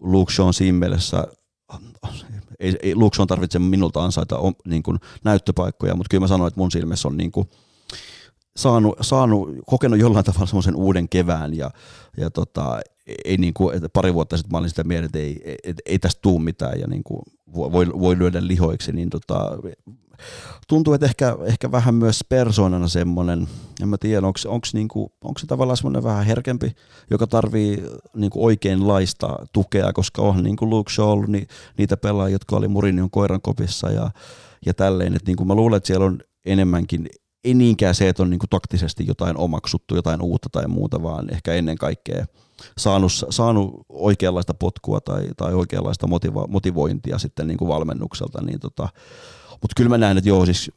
Luke 0.00 0.32
Shaw 0.32 0.48
siinä 0.50 0.78
mielessä, 0.78 1.26
ei, 2.60 2.76
ei 2.82 2.94
Luke 2.94 3.16
Shaw 3.16 3.26
tarvitse 3.26 3.58
minulta 3.58 4.04
ansaita 4.04 4.36
niin 4.66 4.82
kuin 4.82 4.98
näyttöpaikkoja, 5.24 5.94
mutta 5.94 6.08
kyllä 6.10 6.20
mä 6.20 6.28
sanoin, 6.28 6.48
että 6.48 6.60
mun 6.60 6.70
silmissä 6.70 7.08
on 7.08 7.16
niin 7.16 7.32
kuin, 7.32 7.48
saanut, 8.56 8.96
saanut, 9.00 9.48
kokenut 9.66 9.98
jollain 9.98 10.24
tavalla 10.24 10.46
semmoisen 10.46 10.76
uuden 10.76 11.08
kevään 11.08 11.54
ja, 11.54 11.70
ja 12.16 12.30
tota, 12.30 12.80
ei 13.24 13.36
niin 13.36 13.54
kuin, 13.54 13.76
että 13.76 13.88
pari 13.88 14.14
vuotta 14.14 14.36
sitten 14.36 14.52
mä 14.52 14.58
olin 14.58 14.68
sitä 14.68 14.84
mieltä, 14.84 15.06
että 15.06 15.18
ei, 15.18 15.56
ei, 15.64 15.74
ei 15.86 15.98
tästä 15.98 16.22
tuu 16.22 16.38
mitään 16.38 16.80
ja 16.80 16.86
niin 16.86 17.04
kuin 17.04 17.22
voi, 17.54 17.86
voi 17.86 18.18
lyödä 18.18 18.46
lihoiksi, 18.46 18.92
niin 18.92 19.10
tota, 19.10 19.58
tuntuu, 20.68 20.94
että 20.94 21.06
ehkä, 21.06 21.36
ehkä 21.44 21.72
vähän 21.72 21.94
myös 21.94 22.24
persoonana 22.28 22.88
semmoinen, 22.88 23.48
en 23.82 23.88
mä 23.88 23.98
tiedä, 23.98 24.26
onko 24.26 24.66
niinku, 24.72 25.12
se 25.38 25.46
tavallaan 25.46 25.76
semmoinen 25.76 26.02
vähän 26.02 26.26
herkempi, 26.26 26.76
joka 27.10 27.26
tarvii 27.26 27.82
niinku 28.14 28.44
oikeinlaista 28.44 29.36
tukea, 29.52 29.92
koska 29.92 30.22
on 30.22 30.42
niinku 30.42 30.70
Luke 30.70 30.92
Shaw 30.92 31.08
ollut 31.08 31.28
ni, 31.28 31.46
niitä 31.78 31.96
pelaajia, 31.96 32.34
jotka 32.34 32.56
oli 32.56 32.68
Murinion 32.68 33.10
koiran 33.10 33.40
kopissa 33.40 33.90
ja, 33.90 34.10
ja 34.66 34.74
tälleen, 34.74 35.14
että 35.14 35.30
niinku 35.30 35.44
mä 35.44 35.54
luulen, 35.54 35.76
että 35.76 35.86
siellä 35.86 36.06
on 36.06 36.18
enemmänkin 36.44 37.08
ei 37.46 37.54
niinkään 37.54 37.94
se, 37.94 38.08
että 38.08 38.22
on 38.22 38.30
niinku 38.30 38.46
taktisesti 38.50 39.04
jotain 39.06 39.36
omaksuttu, 39.36 39.96
jotain 39.96 40.22
uutta 40.22 40.48
tai 40.52 40.68
muuta, 40.68 41.02
vaan 41.02 41.34
ehkä 41.34 41.54
ennen 41.54 41.78
kaikkea 41.78 42.26
saanut, 42.78 43.12
saanut 43.30 43.86
oikeanlaista 43.88 44.54
potkua 44.54 45.00
tai, 45.00 45.28
tai 45.36 45.54
oikeanlaista 45.54 46.06
motiva, 46.06 46.46
motivointia 46.46 47.18
sitten 47.18 47.46
niinku 47.46 47.68
valmennukselta, 47.68 48.42
niin 48.42 48.60
tota, 48.60 48.88
mutta 49.50 49.72
kyllä 49.76 49.90
mä 49.90 49.98
näen, 49.98 50.18
että 50.18 50.28
joo, 50.28 50.46
siis 50.46 50.70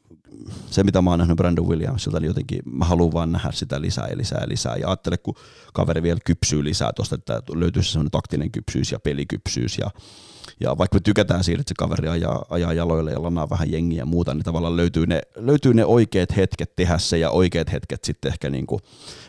se 0.70 0.84
mitä 0.84 1.02
mä 1.02 1.10
oon 1.10 1.20
nähnyt 1.20 1.38
Brandon 1.38 1.68
Williamsilta, 1.68 2.20
niin 2.20 2.28
jotenkin 2.28 2.62
mä 2.66 2.86
haluan 2.86 3.14
vaan 3.14 3.32
nähdä 3.32 3.52
sitä 3.52 3.82
lisää 3.82 4.08
ja 4.08 4.18
lisää 4.18 4.42
ja 4.42 4.50
lisää. 4.50 4.76
Ja 4.76 4.88
ajattele, 4.88 5.18
kun 5.18 5.36
kaveri 5.74 6.04
vielä 6.04 6.20
kypsyy 6.26 6.64
lisää 6.64 6.94
tuosta, 6.96 7.16
että 7.16 7.42
löytyisi 7.54 7.92
semmoinen 7.92 8.12
taktinen 8.12 8.52
kypsyys 8.52 8.92
ja 8.92 9.00
pelikypsyys 9.00 9.78
ja 9.78 9.92
ja 10.60 10.78
vaikka 10.78 10.96
me 10.96 11.00
tykätään 11.00 11.44
siitä, 11.44 11.62
että 11.62 11.70
se 11.70 11.76
kaveri 11.78 12.08
ajaa, 12.08 12.46
ajaa 12.50 12.74
jaloille 12.74 13.12
ja 13.12 13.24
lanaa 13.24 13.50
vähän 13.50 13.72
jengiä 13.72 14.02
ja 14.02 14.06
muuta, 14.06 14.34
niin 14.34 14.44
tavallaan 14.44 14.78
löytyy 14.78 15.08
ne, 15.08 15.22
löytyy 15.36 15.74
ne 15.74 15.86
oikeat 15.86 16.36
hetket 16.36 16.76
tehdä 16.76 16.98
se 16.98 17.18
ja 17.18 17.30
oikeat 17.30 17.72
hetket 17.72 18.04
sitten 18.04 18.32
ehkä 18.32 18.50
niin 18.50 18.68
kuin 18.68 18.82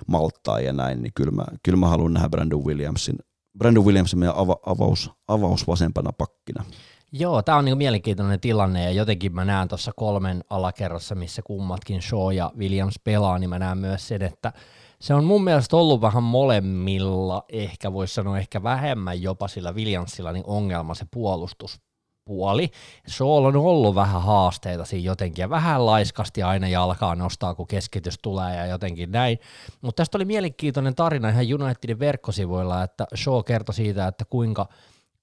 malttaa 0.06 0.60
ja 0.60 0.72
näin, 0.72 1.02
niin 1.02 1.12
kyllä 1.14 1.32
mä, 1.32 1.44
kyllä 1.62 1.78
mä 1.78 1.88
haluan 1.88 2.12
nähdä 2.12 2.28
Brandon 2.28 2.64
Williamsin, 2.64 3.18
Brandon 3.58 3.84
Williamsin 3.84 4.18
meidän 4.18 4.36
ava, 4.36 4.56
avaus, 4.66 5.10
avaus 5.28 5.66
vasempana 5.66 6.12
pakkina. 6.12 6.64
Joo, 7.12 7.42
tämä 7.42 7.58
on 7.58 7.64
niinku 7.64 7.76
mielenkiintoinen 7.76 8.40
tilanne 8.40 8.84
ja 8.84 8.90
jotenkin 8.90 9.34
mä 9.34 9.44
näen 9.44 9.68
tuossa 9.68 9.92
kolmen 9.96 10.44
alakerrassa, 10.50 11.14
missä 11.14 11.42
kummatkin 11.42 12.02
Shaw 12.02 12.34
ja 12.34 12.52
Williams 12.58 13.00
pelaa, 13.04 13.38
niin 13.38 13.50
mä 13.50 13.58
näen 13.58 13.78
myös 13.78 14.08
sen, 14.08 14.22
että 14.22 14.52
se 15.00 15.14
on 15.14 15.24
mun 15.24 15.44
mielestä 15.44 15.76
ollut 15.76 16.00
vähän 16.00 16.22
molemmilla, 16.22 17.44
ehkä 17.48 17.92
voisi 17.92 18.14
sanoa 18.14 18.38
ehkä 18.38 18.62
vähemmän 18.62 19.22
jopa 19.22 19.48
sillä 19.48 19.72
Williamsilla 19.72 20.32
niin 20.32 20.44
ongelma 20.46 20.94
se 20.94 21.06
puolustuspuoli. 21.10 22.70
Shaw 23.08 23.46
on 23.46 23.56
ollut 23.56 23.94
vähän 23.94 24.22
haasteita 24.22 24.84
siinä 24.84 25.06
jotenkin 25.06 25.42
ja 25.42 25.50
vähän 25.50 25.86
laiskasti 25.86 26.42
aina 26.42 26.68
jalkaa 26.68 27.14
nostaa, 27.14 27.54
kun 27.54 27.66
keskitys 27.66 28.18
tulee 28.22 28.56
ja 28.56 28.66
jotenkin 28.66 29.12
näin. 29.12 29.38
Mutta 29.80 30.00
tästä 30.00 30.18
oli 30.18 30.24
mielenkiintoinen 30.24 30.94
tarina 30.94 31.28
ihan 31.28 31.62
Unitedin 31.62 31.98
verkkosivuilla, 31.98 32.82
että 32.82 33.06
Shaw 33.16 33.44
kertoi 33.46 33.74
siitä, 33.74 34.06
että 34.06 34.24
kuinka– 34.24 34.66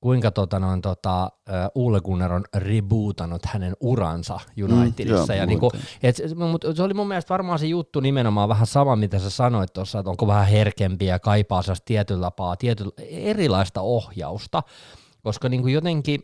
kuinka 0.08 0.32
tota 0.32 0.60
noin, 0.60 0.82
tota, 0.82 1.32
Ulle 1.76 2.02
Gunnar 2.02 2.34
on 2.34 2.44
rebootannut 2.56 3.46
hänen 3.46 3.74
uransa 3.80 4.40
Unitedissa. 4.64 5.34
Mm, 5.34 5.40
ja 5.40 5.46
niinku, 5.46 5.72
et, 6.04 6.16
mut 6.52 6.66
se 6.76 6.84
oli 6.84 6.94
mun 6.94 7.08
mielestä 7.08 7.30
varmaan 7.30 7.60
se 7.60 7.66
juttu 7.66 8.00
nimenomaan 8.00 8.50
vähän 8.50 8.68
sama, 8.68 8.96
mitä 8.96 9.20
sä 9.20 9.30
sanoit 9.30 9.74
tuossa, 9.74 10.00
että 10.00 10.10
onko 10.10 10.28
vähän 10.28 10.48
herkempiä 10.48 11.14
ja 11.14 11.20
kaipaa 11.20 11.62
tietyllä 11.86 12.22
tapaa, 12.22 12.56
tietyllä, 12.56 12.92
erilaista 13.10 13.82
ohjausta, 13.82 14.64
koska 15.24 15.50
niinku 15.50 15.68
jotenkin 15.68 16.24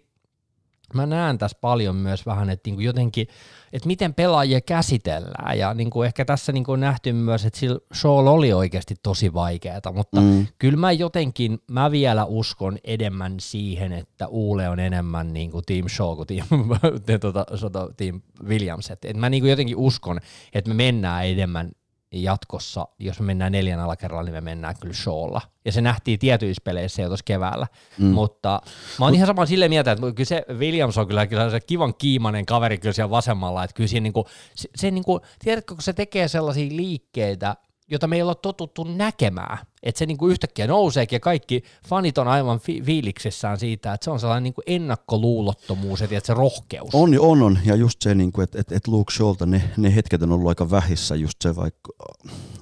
mä 0.93 1.05
näen 1.05 1.37
tässä 1.37 1.57
paljon 1.61 1.95
myös 1.95 2.25
vähän, 2.25 2.49
että 2.49 2.69
niinku 2.69 2.81
jotenkin, 2.81 3.27
että 3.73 3.87
miten 3.87 4.13
pelaajia 4.13 4.61
käsitellään, 4.61 5.59
ja 5.59 5.73
niinku 5.73 6.03
ehkä 6.03 6.25
tässä 6.25 6.51
niinku 6.51 6.71
on 6.71 6.79
nähty 6.79 7.13
myös, 7.13 7.45
että 7.45 7.59
sillä 7.59 7.79
show 7.93 8.27
oli 8.27 8.53
oikeasti 8.53 8.95
tosi 9.03 9.33
vaikeaa, 9.33 9.91
mutta 9.93 10.21
mm. 10.21 10.47
kyllä 10.59 10.77
mä 10.77 10.91
jotenkin, 10.91 11.59
mä 11.71 11.91
vielä 11.91 12.25
uskon 12.25 12.77
enemmän 12.83 13.35
siihen, 13.39 13.91
että 13.91 14.27
Uule 14.27 14.69
on 14.69 14.79
enemmän 14.79 15.33
niinku 15.33 15.61
Team 15.61 15.89
Show 15.89 16.15
kuin 16.15 16.27
Team, 16.27 16.47
tuota, 17.21 17.89
team 17.97 18.21
Williams, 18.43 18.91
että 18.91 19.13
mä 19.13 19.29
niinku 19.29 19.47
jotenkin 19.47 19.77
uskon, 19.77 20.19
että 20.53 20.69
me 20.69 20.73
mennään 20.73 21.25
enemmän 21.25 21.71
jatkossa, 22.13 22.87
jos 22.99 23.19
me 23.19 23.25
mennään 23.25 23.51
neljän 23.51 23.79
alakerralla, 23.79 24.23
niin 24.23 24.33
me 24.33 24.41
mennään 24.41 24.75
kyllä 24.81 24.93
showlla. 24.93 25.41
Ja 25.65 25.71
se 25.71 25.81
nähtiin 25.81 26.19
tietyissä 26.19 26.61
peleissä 26.63 27.01
jo 27.01 27.07
tuossa 27.07 27.23
keväällä. 27.25 27.67
Mm. 27.97 28.05
Mutta 28.05 28.61
mä 28.99 29.05
oon 29.05 29.15
ihan 29.15 29.27
sama 29.27 29.45
silleen 29.45 29.71
mieltä, 29.71 29.91
että 29.91 30.11
kyllä 30.15 30.27
se 30.27 30.45
Williams 30.57 30.97
on 30.97 31.07
kyllä, 31.07 31.27
kyllä 31.27 31.49
se 31.49 31.59
kivan 31.59 31.93
kiimainen 31.95 32.45
kaveri 32.45 32.77
kyllä 32.77 32.93
siellä 32.93 33.09
vasemmalla, 33.09 33.63
että 33.63 33.73
kyllä 33.73 33.87
siinä 33.87 34.03
niinku, 34.03 34.27
se, 34.55 34.69
se 34.75 34.91
niinku, 34.91 35.21
tiedätkö, 35.39 35.73
kun 35.73 35.83
se 35.83 35.93
tekee 35.93 36.27
sellaisia 36.27 36.69
liikkeitä, 36.75 37.55
jota 37.93 38.07
me 38.07 38.15
ei 38.15 38.21
ole 38.21 38.35
totuttu 38.35 38.83
näkemään. 38.83 39.57
Että 39.83 39.99
se 39.99 40.05
niinku 40.05 40.27
yhtäkkiä 40.27 40.67
nouseekin 40.67 41.15
ja 41.15 41.19
kaikki 41.19 41.63
fanit 41.87 42.17
on 42.17 42.27
aivan 42.27 42.59
fi- 42.59 42.81
fiiliksessään 42.81 43.59
siitä, 43.59 43.93
että 43.93 44.03
se 44.03 44.11
on 44.11 44.19
sellainen 44.19 44.43
niinku 44.43 44.61
ennakkoluulottomuus 44.67 46.01
ja 46.01 46.21
se 46.23 46.33
rohkeus. 46.33 46.89
On, 46.93 47.19
on, 47.19 47.41
on. 47.41 47.59
Ja 47.65 47.75
just 47.75 48.01
se, 48.01 48.15
niinku, 48.15 48.41
että 48.41 48.61
et, 48.61 48.71
et 48.71 48.87
Luke 48.87 49.13
Shawlta 49.13 49.45
ne, 49.45 49.63
ne 49.77 49.95
hetket 49.95 50.21
on 50.21 50.31
ollut 50.31 50.49
aika 50.49 50.71
vähissä. 50.71 51.15
Just 51.15 51.41
se 51.41 51.55
vaikka, 51.55 51.91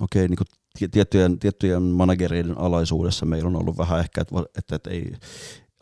okei, 0.02 0.26
okay, 0.26 0.28
niinku 0.28 0.44
tiettyjen, 0.92 1.40
tiettyjen 1.40 1.84
managereiden 1.84 2.58
alaisuudessa 2.58 3.26
meillä 3.26 3.48
on 3.48 3.56
ollut 3.56 3.78
vähän 3.78 4.00
ehkä, 4.00 4.22
että, 4.22 4.36
että, 4.58 4.76
että 4.76 4.90
ei, 4.90 5.14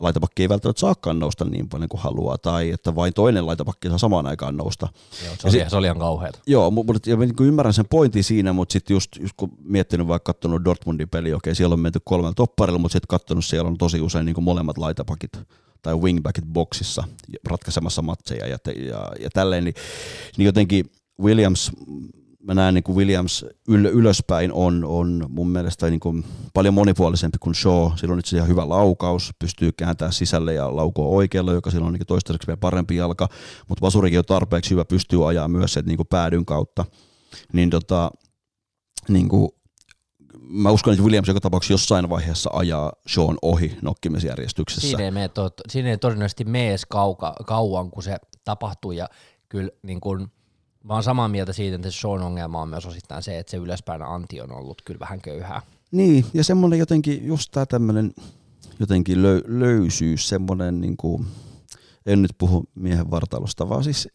laitapakki 0.00 0.42
ei 0.42 0.48
välttämättä 0.48 0.80
saakaan 0.80 1.18
nousta 1.18 1.44
niin 1.44 1.68
paljon 1.68 1.88
kuin 1.88 2.00
haluaa, 2.00 2.38
tai 2.38 2.70
että 2.70 2.94
vain 2.94 3.14
toinen 3.14 3.46
laitapakki 3.46 3.88
saa 3.88 3.98
samaan 3.98 4.26
aikaan 4.26 4.56
nousta. 4.56 4.88
Joo, 5.24 5.34
se, 5.38 5.48
oli, 5.48 5.52
se, 5.52 5.66
se 5.68 5.76
oli 5.76 5.86
ihan 5.86 5.98
kauheata. 5.98 6.38
Joo, 6.46 6.70
mutta 6.70 7.10
ja 7.10 7.16
niin 7.16 7.34
ymmärrän 7.40 7.74
sen 7.74 7.88
pointin 7.90 8.24
siinä, 8.24 8.52
mutta 8.52 8.72
sitten 8.72 8.94
just, 8.94 9.16
just 9.16 9.34
kun 9.36 9.52
miettinyt 9.64 10.08
vaikka 10.08 10.32
katsonut 10.32 10.64
Dortmundin 10.64 11.08
peli, 11.08 11.34
okei, 11.34 11.54
siellä 11.54 11.72
on 11.72 11.80
menty 11.80 12.00
kolmella 12.04 12.34
topparilla, 12.34 12.78
mutta 12.78 12.92
sitten 12.92 13.08
katsonut, 13.08 13.44
siellä 13.44 13.68
on 13.68 13.78
tosi 13.78 14.00
usein 14.00 14.26
niin 14.26 14.44
molemmat 14.44 14.78
laitapakit 14.78 15.32
tai 15.82 15.96
wingbackit 15.96 16.44
boksissa 16.44 17.04
ratkaisemassa 17.48 18.02
matseja 18.02 18.46
ja, 18.46 18.58
ja, 18.88 19.12
ja 19.20 19.30
tälleen, 19.30 19.64
niin, 19.64 19.74
niin 20.36 20.46
jotenkin 20.46 20.92
Williams 21.22 21.72
mä 22.42 22.54
näen 22.54 22.74
niin 22.74 22.84
kuin 22.84 22.96
Williams 22.96 23.46
yl, 23.68 23.84
ylöspäin 23.84 24.52
on, 24.52 24.84
on 24.84 25.26
mun 25.28 25.48
mielestä 25.48 25.90
niin 25.90 26.00
kuin 26.00 26.24
paljon 26.54 26.74
monipuolisempi 26.74 27.38
kuin 27.40 27.54
Shaw. 27.54 27.90
Sillä 27.96 28.12
on 28.12 28.18
itse 28.18 28.36
ihan 28.36 28.48
hyvä 28.48 28.68
laukaus, 28.68 29.30
pystyy 29.38 29.72
kääntämään 29.72 30.12
sisälle 30.12 30.54
ja 30.54 30.76
laukoa 30.76 31.08
oikealle, 31.08 31.52
joka 31.52 31.70
silloin 31.70 31.88
on 31.88 31.94
niin 31.94 32.06
toistaiseksi 32.06 32.46
vielä 32.46 32.56
parempi 32.56 32.96
jalka, 32.96 33.28
mutta 33.68 33.82
Vasurikin 33.82 34.18
on 34.18 34.24
tarpeeksi 34.24 34.70
hyvä, 34.70 34.84
pystyy 34.84 35.28
ajaa 35.28 35.48
myös 35.48 35.78
niin 35.86 35.96
kuin 35.96 36.06
päädyn 36.06 36.44
kautta. 36.44 36.84
Niin 37.52 37.70
tota, 37.70 38.10
niin 39.08 39.28
kuin, 39.28 39.48
mä 40.40 40.70
uskon, 40.70 40.92
että 40.92 41.04
Williams 41.04 41.28
joka 41.28 41.40
tapauksessa 41.40 41.72
jossain 41.72 42.08
vaiheessa 42.08 42.50
ajaa 42.52 42.92
Sean 43.06 43.38
ohi 43.42 43.76
nokkimisjärjestyksessä. 43.82 44.96
Siinä 44.96 45.22
ei, 45.22 45.28
to, 45.28 45.50
siinä 45.68 45.90
ei 45.90 45.98
todennäköisesti 45.98 46.44
mene 46.44 46.76
kauka, 46.88 47.34
kauan, 47.46 47.90
kun 47.90 48.02
se 48.02 48.16
tapahtuu 48.44 48.92
ja 48.92 49.08
kyllä 49.48 49.70
niin 49.82 50.00
kuin– 50.00 50.26
Mä 50.84 50.94
oon 50.94 51.02
samaa 51.02 51.28
mieltä 51.28 51.52
siitä, 51.52 51.76
että 51.76 51.90
se 51.90 52.00
Sean 52.00 52.22
ongelma 52.22 52.62
on 52.62 52.68
myös 52.68 52.86
osittain 52.86 53.22
se, 53.22 53.38
että 53.38 53.50
se 53.50 53.56
ylöspäin 53.56 54.02
anti 54.02 54.40
on 54.40 54.52
ollut 54.52 54.82
kyllä 54.84 55.00
vähän 55.00 55.20
köyhää. 55.20 55.62
Niin, 55.90 56.26
ja 56.34 56.44
semmoinen 56.44 56.78
jotenkin, 56.78 57.26
just 57.26 57.50
tää 57.50 57.66
tämmönen 57.66 58.12
jotenkin 58.80 59.18
löy- 59.18 59.44
löysyys, 59.46 60.28
semmoinen 60.28 60.80
niinku, 60.80 61.24
en 62.06 62.22
nyt 62.22 62.32
puhu 62.38 62.64
miehen 62.74 63.10
vartalosta, 63.10 63.68
vaan 63.68 63.84
siis 63.84 64.08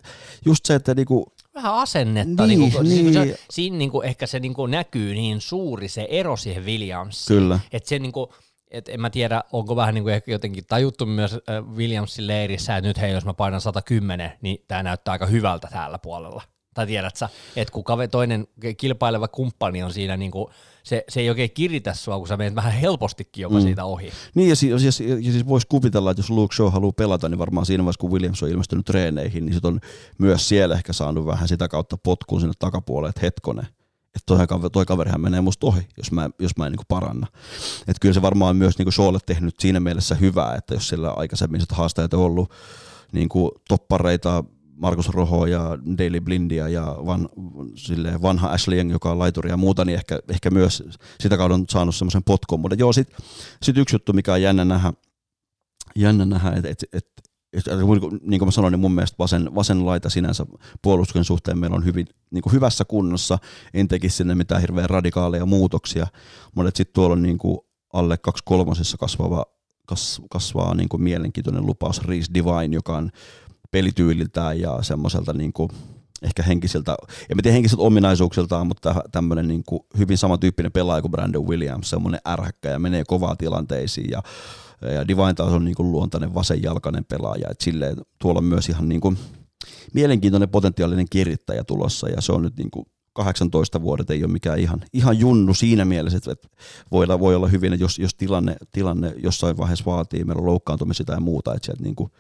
just 0.46 0.66
se, 0.66 0.76
että 0.76 0.94
niinku, 0.94 1.26
Vähän 1.56 1.74
asennetta. 1.74 2.48
Niin, 2.48 2.60
niinku, 2.60 2.82
niin. 2.82 3.14
Se, 3.14 3.40
siinä 3.50 3.78
niinku, 3.78 4.02
ehkä 4.02 4.28
se 4.28 4.40
niinku 4.40 4.66
näkyy 4.66 5.14
niin 5.14 5.42
suuri 5.42 5.88
se 5.88 6.08
ero 6.10 6.38
siihen 6.38 6.66
Williamsiin. 6.66 7.38
kyllä, 7.38 7.60
Että 7.72 7.90
se 7.90 8.00
niinku, 8.00 8.34
et 8.72 8.90
en 8.90 9.02
mä 9.02 9.10
tiedä, 9.10 9.44
onko 9.52 9.76
vähän 9.76 9.94
niinku 9.94 10.10
ehkä 10.10 10.32
jotenkin 10.32 10.66
tajuttu 10.66 11.06
myös 11.06 11.34
äh, 11.34 11.40
Williamsin 11.76 12.28
leirissä, 12.28 12.78
että 12.78 12.88
nyt 12.88 12.98
hei, 12.98 13.12
jos 13.12 13.26
mä 13.26 13.34
painan 13.34 13.62
110, 13.62 14.32
niin 14.42 14.58
tämä 14.68 14.84
näyttää 14.84 15.12
aika 15.12 15.26
hyvältä 15.26 15.68
täällä 15.72 16.00
puolella. 16.00 16.42
Tai 16.76 16.88
tiedät 16.88 17.16
sä, 17.16 17.30
että 17.56 17.72
kun 17.72 17.84
kave, 17.84 18.08
toinen 18.08 18.48
kilpaileva 18.78 19.28
kumppani 19.28 19.84
on 19.84 19.94
siinä, 19.94 20.18
niinku, 20.18 20.50
se, 20.84 21.04
se 21.10 21.20
ei 21.20 21.30
oikein 21.30 21.52
kiritä 21.52 21.94
sua, 21.94 22.18
kun 22.18 22.28
sä 22.28 22.38
menet 22.38 22.56
vähän 22.56 22.72
helpostikin 22.74 23.42
jopa 23.42 23.56
Mm. 23.56 23.62
siitä 23.62 23.86
ohi. 23.86 24.12
Niin 24.36 24.50
ja, 24.50 24.56
si- 24.56 24.70
ja, 24.70 24.80
siis- 24.80 25.00
ja 25.00 25.32
siis 25.32 25.48
voisi 25.48 25.68
kuvitella, 25.68 26.12
että 26.12 26.20
jos 26.20 26.30
Luke 26.30 26.56
Shaw 26.56 26.72
haluaa 26.72 26.92
pelata, 26.92 27.30
niin 27.30 27.38
varmaan 27.40 27.66
siinä 27.66 27.84
vaiheessa, 27.84 28.00
kun 28.00 28.12
Williams 28.12 28.44
on 28.44 28.50
ilmestynyt 28.50 28.86
treeneihin, 28.86 29.46
niin 29.46 29.54
sit 29.54 29.66
on 29.66 29.80
myös 30.18 30.50
siellä 30.50 30.76
ehkä 30.76 30.94
saanut 30.94 31.26
vähän 31.26 31.48
sitä 31.48 31.68
kautta 31.68 31.98
potkuun 31.98 32.42
sinne 32.42 32.54
takapuolelle, 32.60 33.10
että 33.10 33.22
hetkonen, 33.22 33.66
että 34.06 34.24
toi, 34.26 34.48
kaveri, 34.48 34.70
toi 34.70 34.86
kaverihan 34.86 35.22
menee 35.22 35.42
musta 35.42 35.68
ohi, 35.68 35.88
jos 35.98 36.12
mä, 36.12 36.30
jos 36.40 36.58
mä 36.58 36.66
en 36.66 36.72
niin 36.72 36.86
paranna. 36.88 37.28
Että 37.80 38.00
kyllä 38.02 38.14
se 38.14 38.22
varmaan 38.22 38.50
on 38.50 38.56
myös 38.58 38.78
niin 38.78 38.92
Shawlle 38.94 39.20
tehnyt 39.26 39.56
siinä 39.60 39.80
mielessä 39.80 40.16
hyvää, 40.16 40.56
että 40.56 40.74
jos 40.74 40.88
sillä 40.88 41.12
aikaisemmin 41.12 41.62
sit 41.62 41.72
haastajat 41.72 42.14
on 42.14 42.20
ollut 42.20 42.52
niin 43.12 43.30
kuin 43.30 43.52
toppareita, 43.70 44.44
Markus 44.76 45.10
Roho 45.10 45.46
ja 45.46 45.78
Daily 45.98 46.22
Blindia 46.22 46.70
ja 46.70 46.96
van, 47.06 47.30
silleen 47.76 48.22
vanha 48.22 48.48
Ashley 48.48 48.78
Young, 48.78 48.92
joka 48.92 49.12
on 49.12 49.20
laituri 49.20 49.50
ja 49.50 49.58
muuta, 49.58 49.86
niin 49.86 49.96
ehkä, 49.96 50.20
ehkä 50.30 50.50
myös 50.50 50.84
sitä 51.20 51.38
kautta 51.38 51.54
on 51.54 51.66
saanut 51.70 51.96
semmoisen 51.96 52.24
potkon. 52.24 52.60
Mutta 52.60 52.76
joo, 52.76 52.94
sitten 52.94 53.18
sit 53.62 53.78
yksi 53.78 53.96
juttu, 53.96 54.14
mikä 54.14 54.34
on 54.34 54.42
jännä 54.42 54.66
nähdä, 54.66 54.94
jännä 55.96 56.26
nähdä 56.26 56.52
että 56.56 56.70
et, 56.70 56.84
et, 56.94 57.08
et, 57.54 57.68
et, 57.68 57.80
niin 58.22 58.40
kuin 58.40 58.48
mä 58.48 58.52
sanoin, 58.52 58.72
niin 58.72 58.80
mun 58.80 58.96
mielestä 58.96 59.16
vasen, 59.20 59.56
vasen 59.56 59.86
laita 59.86 60.10
sinänsä 60.10 60.46
puolustuksen 60.82 61.24
suhteen 61.24 61.60
meillä 61.60 61.76
on 61.76 61.86
hyvin, 61.86 62.08
niin 62.32 62.42
kuin 62.42 62.54
hyvässä 62.54 62.86
kunnossa. 62.86 63.38
En 63.74 63.88
tekisi 63.88 64.18
sinne 64.18 64.36
mitään 64.36 64.62
hirveän 64.62 64.90
radikaaleja 64.90 65.46
muutoksia, 65.46 66.08
mutta 66.56 66.72
sitten 66.76 66.94
tuolla 66.94 67.14
on 67.14 67.22
niin 67.22 67.38
kuin 67.38 67.60
alle 67.94 68.18
kaksi 68.18 68.44
kolmosessa 68.46 68.98
kasvava, 68.98 69.46
kas, 69.86 70.22
kasvaa 70.30 70.76
niin 70.76 70.90
kuin 70.90 71.04
mielenkiintoinen 71.04 71.66
lupaus 71.66 72.04
Reese 72.04 72.34
Divine, 72.34 72.76
joka 72.76 72.98
on 72.98 73.12
pelityyliltään 73.76 74.60
ja 74.60 74.82
semmoiselta 74.82 75.34
niin 75.34 75.54
kuin 75.54 75.70
ehkä 76.22 76.44
henkisiltä, 76.44 76.96
en 77.30 77.38
tiedä 77.44 77.54
henkisiltä 77.54 77.84
ominaisuuksiltaan, 77.84 78.68
mutta 78.68 79.04
tämmöinen 79.12 79.48
niin 79.48 79.64
kuin 79.66 79.80
hyvin 79.98 80.18
samantyyppinen 80.18 80.72
pelaaja 80.72 81.02
kuin 81.02 81.12
Brandon 81.12 81.48
Williams, 81.48 81.90
semmoinen 81.90 82.20
ärhäkkä 82.28 82.70
ja 82.70 82.80
menee 82.80 83.04
kovaa 83.08 83.36
tilanteisiin 83.36 84.10
ja, 84.12 84.22
ja 84.94 85.08
Divine 85.08 85.34
taas 85.34 85.54
on 85.54 85.66
niin 85.66 85.76
kuin 85.76 85.92
luontainen 85.92 86.34
vasenjalkainen 86.34 87.06
pelaaja, 87.06 87.48
että 87.52 87.64
silleen 87.64 87.98
tuolla 88.20 88.38
on 88.38 88.44
myös 88.44 88.70
ihan 88.70 88.90
niin 88.90 89.02
kuin 89.02 89.18
mielenkiintoinen 89.94 90.50
potentiaalinen 90.50 91.08
kirittäjä 91.10 91.64
tulossa 91.64 92.10
ja 92.10 92.22
se 92.22 92.32
on 92.32 92.42
nyt 92.42 92.58
niin 92.58 92.72
kuin 92.72 92.86
18 93.16 93.82
vuodet 93.82 94.10
ei 94.10 94.24
ole 94.24 94.32
mikään 94.32 94.60
ihan, 94.60 94.82
ihan 94.94 95.20
junnu 95.20 95.54
siinä 95.54 95.86
mielessä, 95.86 96.18
että 96.32 96.48
voi 96.92 97.04
olla, 97.04 97.20
voi 97.20 97.36
olla 97.36 97.48
hyvin, 97.48 97.80
jos, 97.80 98.00
jos 98.00 98.16
tilanne, 98.16 98.56
tilanne 98.72 99.14
jossain 99.24 99.58
vaiheessa 99.58 99.86
vaatii, 99.86 100.24
meillä 100.24 100.40
on 100.40 100.46
loukkaantumista 100.46 101.04
tai 101.04 101.20
muuta, 101.20 101.54
että 101.54 101.66
sieltä 101.66 101.84
niin 101.84 101.96
kuin 101.96 102.12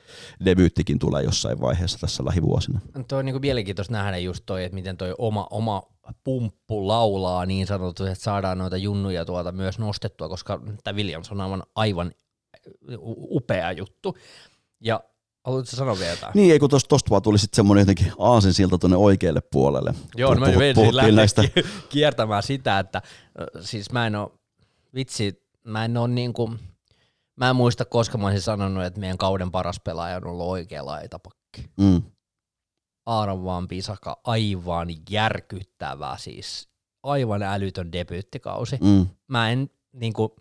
debyyttikin 0.45 0.99
tulee 0.99 1.23
jossain 1.23 1.61
vaiheessa 1.61 1.99
tässä 1.99 2.25
lähivuosina. 2.25 2.79
Tuo 3.07 3.17
on 3.17 3.25
niinku 3.25 3.39
mielenkiintoista 3.39 3.93
nähdä 3.93 4.17
just 4.17 4.43
toi, 4.45 4.63
että 4.63 4.75
miten 4.75 4.97
toi 4.97 5.15
oma, 5.17 5.47
oma 5.51 5.83
pumppu 6.23 6.87
laulaa 6.87 7.45
niin 7.45 7.67
sanotusti, 7.67 8.11
että 8.11 8.23
saadaan 8.23 8.57
noita 8.57 8.77
junnuja 8.77 9.25
tuolta 9.25 9.51
myös 9.51 9.79
nostettua, 9.79 10.29
koska 10.29 10.61
tämä 10.83 10.95
Williams 10.95 11.31
on 11.31 11.41
aivan, 11.41 11.63
aivan 11.75 12.11
upea 13.29 13.71
juttu. 13.71 14.17
Ja 14.79 15.03
haluatko 15.45 15.75
sanoa 15.75 15.99
vielä 15.99 16.11
jotain? 16.11 16.31
Niin, 16.35 16.51
ei 16.51 16.59
kun 16.59 16.69
tosta, 16.69 16.87
tosta 16.87 17.09
vaan 17.09 17.21
tuli 17.21 17.37
sitten 17.39 17.55
semmoinen 17.55 17.81
jotenkin 17.81 18.11
aasin 18.19 18.53
siltä 18.53 18.77
tuonne 18.77 18.97
oikealle 18.97 19.41
puolelle. 19.41 19.93
Joo, 20.15 20.33
no 20.33 20.35
Puh- 20.35 20.39
mä 20.39 20.45
puh- 20.53 20.57
menin 20.57 20.75
puhuttiin 20.75 20.95
lähteä 20.95 21.15
näistä, 21.15 21.43
kiertämään 21.89 22.43
sitä, 22.43 22.79
että 22.79 23.01
siis 23.61 23.91
mä 23.91 24.07
en 24.07 24.15
oo, 24.15 24.39
vitsi, 24.95 25.43
mä 25.63 25.85
en 25.85 25.97
oo 25.97 26.07
niinku, 26.07 26.53
mä 27.37 27.49
en 27.49 27.55
muista 27.55 27.85
koska 27.85 28.17
mä 28.17 28.25
olisin 28.25 28.41
sanonut, 28.41 28.83
että 28.83 28.99
meidän 28.99 29.17
kauden 29.17 29.51
paras 29.51 29.79
pelaaja 29.79 30.17
on 30.17 30.27
ollut 30.27 30.47
oikea 30.47 30.85
laitapakki. 30.85 31.69
mm, 31.79 32.01
Aaron 33.05 33.43
Van 33.45 33.67
Pisaka, 33.67 34.21
aivan 34.23 34.87
järkyttävä 35.09 36.15
siis, 36.19 36.69
aivan 37.03 37.43
älytön 37.43 37.91
debyyttikausi. 37.91 38.77
mm, 38.81 39.07
Mä 39.27 39.49
en 39.51 39.69
niinku, 39.93 40.35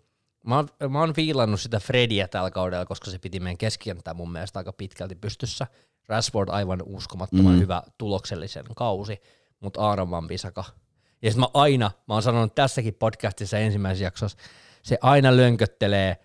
mä 0.45 0.55
oon, 0.55 0.67
mä 0.89 0.99
oon 0.99 1.13
fiilannut 1.13 1.61
sitä 1.61 1.79
Frediä 1.79 2.27
tällä 2.27 2.51
kaudella, 2.51 2.85
koska 2.85 3.11
se 3.11 3.19
piti 3.19 3.39
meidän 3.39 3.57
keskikenttää 3.57 4.13
mun 4.13 4.31
mielestä 4.31 4.59
aika 4.59 4.73
pitkälti 4.73 5.15
pystyssä. 5.15 5.67
Rashford 6.07 6.49
aivan 6.49 6.83
uskomattoman 6.85 7.53
Mm. 7.53 7.59
hyvä 7.59 7.83
tuloksellisen 7.97 8.65
kausi, 8.75 9.21
mutta 9.59 9.81
Aaron 9.81 10.11
Van 10.11 10.27
Pisaka. 10.27 10.63
Ja 11.21 11.31
sit 11.31 11.39
mä 11.39 11.47
aina, 11.53 11.91
mä 12.07 12.13
oon 12.13 12.23
sanonut 12.23 12.55
tässäkin 12.55 12.93
podcastissa 12.93 13.57
ensimmäisessä 13.57 14.03
jaksossa, 14.05 14.37
se 14.83 14.97
aina 15.01 15.37
lönköttelee 15.37 16.17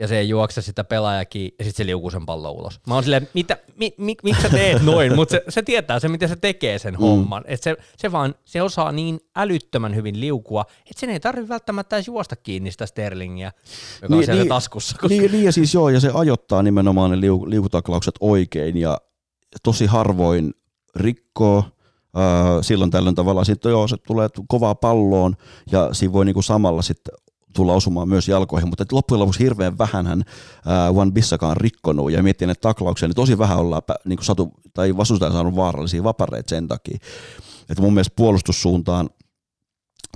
ja 0.00 0.08
se 0.08 0.18
ei 0.18 0.28
juokse 0.28 0.62
sitä 0.62 0.84
pelaajakin 0.84 1.54
ja 1.58 1.64
sitten 1.64 1.84
se 1.84 1.86
liukuu 1.86 2.10
sen 2.10 2.26
pallon 2.26 2.52
ulos. 2.52 2.80
Mä 2.86 2.94
oon 2.94 3.02
silleen, 3.02 3.28
mitä, 3.34 3.56
mi, 3.76 3.94
mi, 3.98 4.16
miksi 4.22 4.42
sä 4.42 4.48
teet 4.48 4.82
noin, 4.92 5.14
mutta 5.14 5.32
se, 5.32 5.42
se, 5.48 5.62
tietää 5.62 5.98
se, 5.98 6.08
miten 6.08 6.28
se 6.28 6.36
tekee 6.36 6.78
sen 6.78 6.94
mm. 6.94 7.00
homman. 7.00 7.44
Et 7.46 7.62
se, 7.62 7.76
se 7.96 8.12
vaan, 8.12 8.34
se 8.44 8.62
osaa 8.62 8.92
niin 8.92 9.20
älyttömän 9.36 9.94
hyvin 9.94 10.20
liukua, 10.20 10.64
että 10.70 11.00
sen 11.00 11.10
ei 11.10 11.20
tarvitse 11.20 11.48
välttämättä 11.48 11.96
edes 11.96 12.06
juosta 12.06 12.36
kiinni 12.36 12.70
sitä 12.70 12.86
Sterlingiä, 12.86 13.52
joka 14.02 14.14
niin, 14.14 14.18
on 14.18 14.24
siellä 14.24 14.42
niin, 14.42 14.48
taskussa. 14.48 14.96
Koska... 15.00 15.08
niin, 15.08 15.32
niin, 15.32 15.44
ja 15.44 15.52
siis 15.52 15.74
joo, 15.74 15.88
ja 15.88 16.00
se 16.00 16.10
ajoittaa 16.14 16.62
nimenomaan 16.62 17.10
ne 17.10 17.20
liu, 17.20 17.50
liukutaklaukset 17.50 18.14
oikein, 18.20 18.76
ja 18.76 18.98
tosi 19.62 19.86
harvoin 19.86 20.54
rikkoo, 20.96 21.64
silloin 22.60 22.90
tällöin 22.90 23.14
tavallaan 23.14 23.46
sitten 23.46 23.70
joo, 23.70 23.88
se 23.88 23.96
tulee 24.06 24.28
kovaa 24.48 24.74
palloon, 24.74 25.36
ja 25.72 25.94
siinä 25.94 26.12
voi 26.12 26.24
niinku 26.24 26.42
samalla 26.42 26.82
sitten 26.82 27.14
tulla 27.54 27.72
osumaan 27.72 28.08
myös 28.08 28.28
jalkoihin, 28.28 28.68
mutta 28.68 28.84
loppujen 28.92 29.20
lopuksi 29.20 29.40
hirveän 29.40 29.78
vähän 29.78 30.06
hän 30.06 30.24
Juan 30.92 31.12
Bissaka 31.12 31.48
on 31.48 31.56
rikkonut 31.56 32.12
ja 32.12 32.22
miettii 32.22 32.46
näitä 32.46 32.60
taklauksia, 32.60 33.08
niin 33.08 33.16
tosi 33.16 33.38
vähän 33.38 33.58
ollaan 33.58 33.82
niin 34.04 34.18
satu, 34.22 34.52
tai 34.74 34.96
vastustaja 34.96 35.32
saanut 35.32 35.56
vaarallisia 35.56 36.04
vapareita 36.04 36.50
sen 36.50 36.68
takia. 36.68 36.98
Että 37.70 37.82
mun 37.82 37.94
mielestä 37.94 38.14
puolustussuuntaan, 38.16 39.10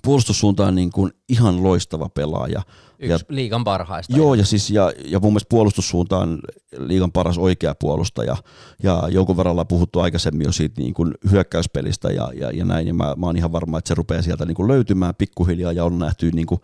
puolustussuuntaan 0.03 0.75
niin 0.75 0.93
kuin 0.93 1.13
ihan 1.29 1.63
loistava 1.63 2.09
pelaaja. 2.09 2.63
Yksi 2.99 3.13
ja, 3.13 3.19
liigan 3.29 3.65
parhaista. 3.65 4.17
Joo, 4.17 4.35
ja, 4.35 4.45
siis, 4.45 4.71
ja, 4.71 4.93
ja 5.05 5.21
mun 5.21 5.33
mielestä 5.33 5.49
puolustussuuntaan 5.49 6.39
liigan 6.79 7.13
paras 7.13 7.39
oikea 7.39 7.75
puolustaja, 7.75 8.37
ja 8.83 9.09
jonkun 9.11 9.37
verran 9.37 9.51
ollaan 9.51 9.67
puhuttu 9.67 10.01
aikaisemmin 10.01 10.45
jo 10.45 10.53
siitä 10.53 10.81
niin 10.81 10.95
kuin 10.95 11.15
hyökkäyspelistä 11.31 12.09
ja, 12.09 12.33
ja, 12.35 12.51
ja 12.51 12.65
näin, 12.65 12.87
ja 12.87 12.95
mä, 12.95 13.15
mä 13.17 13.27
oon 13.27 13.37
ihan 13.37 13.53
varma, 13.53 13.79
että 13.79 13.89
se 13.89 13.95
rupeaa 13.95 14.23
sieltä 14.23 14.45
niin 14.45 14.55
kuin 14.55 14.69
löytymään 14.69 15.15
pikkuhiljaa, 15.15 15.73
ja 15.73 15.85
on 15.85 15.99
nähty, 15.99 16.31
niin 16.31 16.47
kuin, 16.47 16.61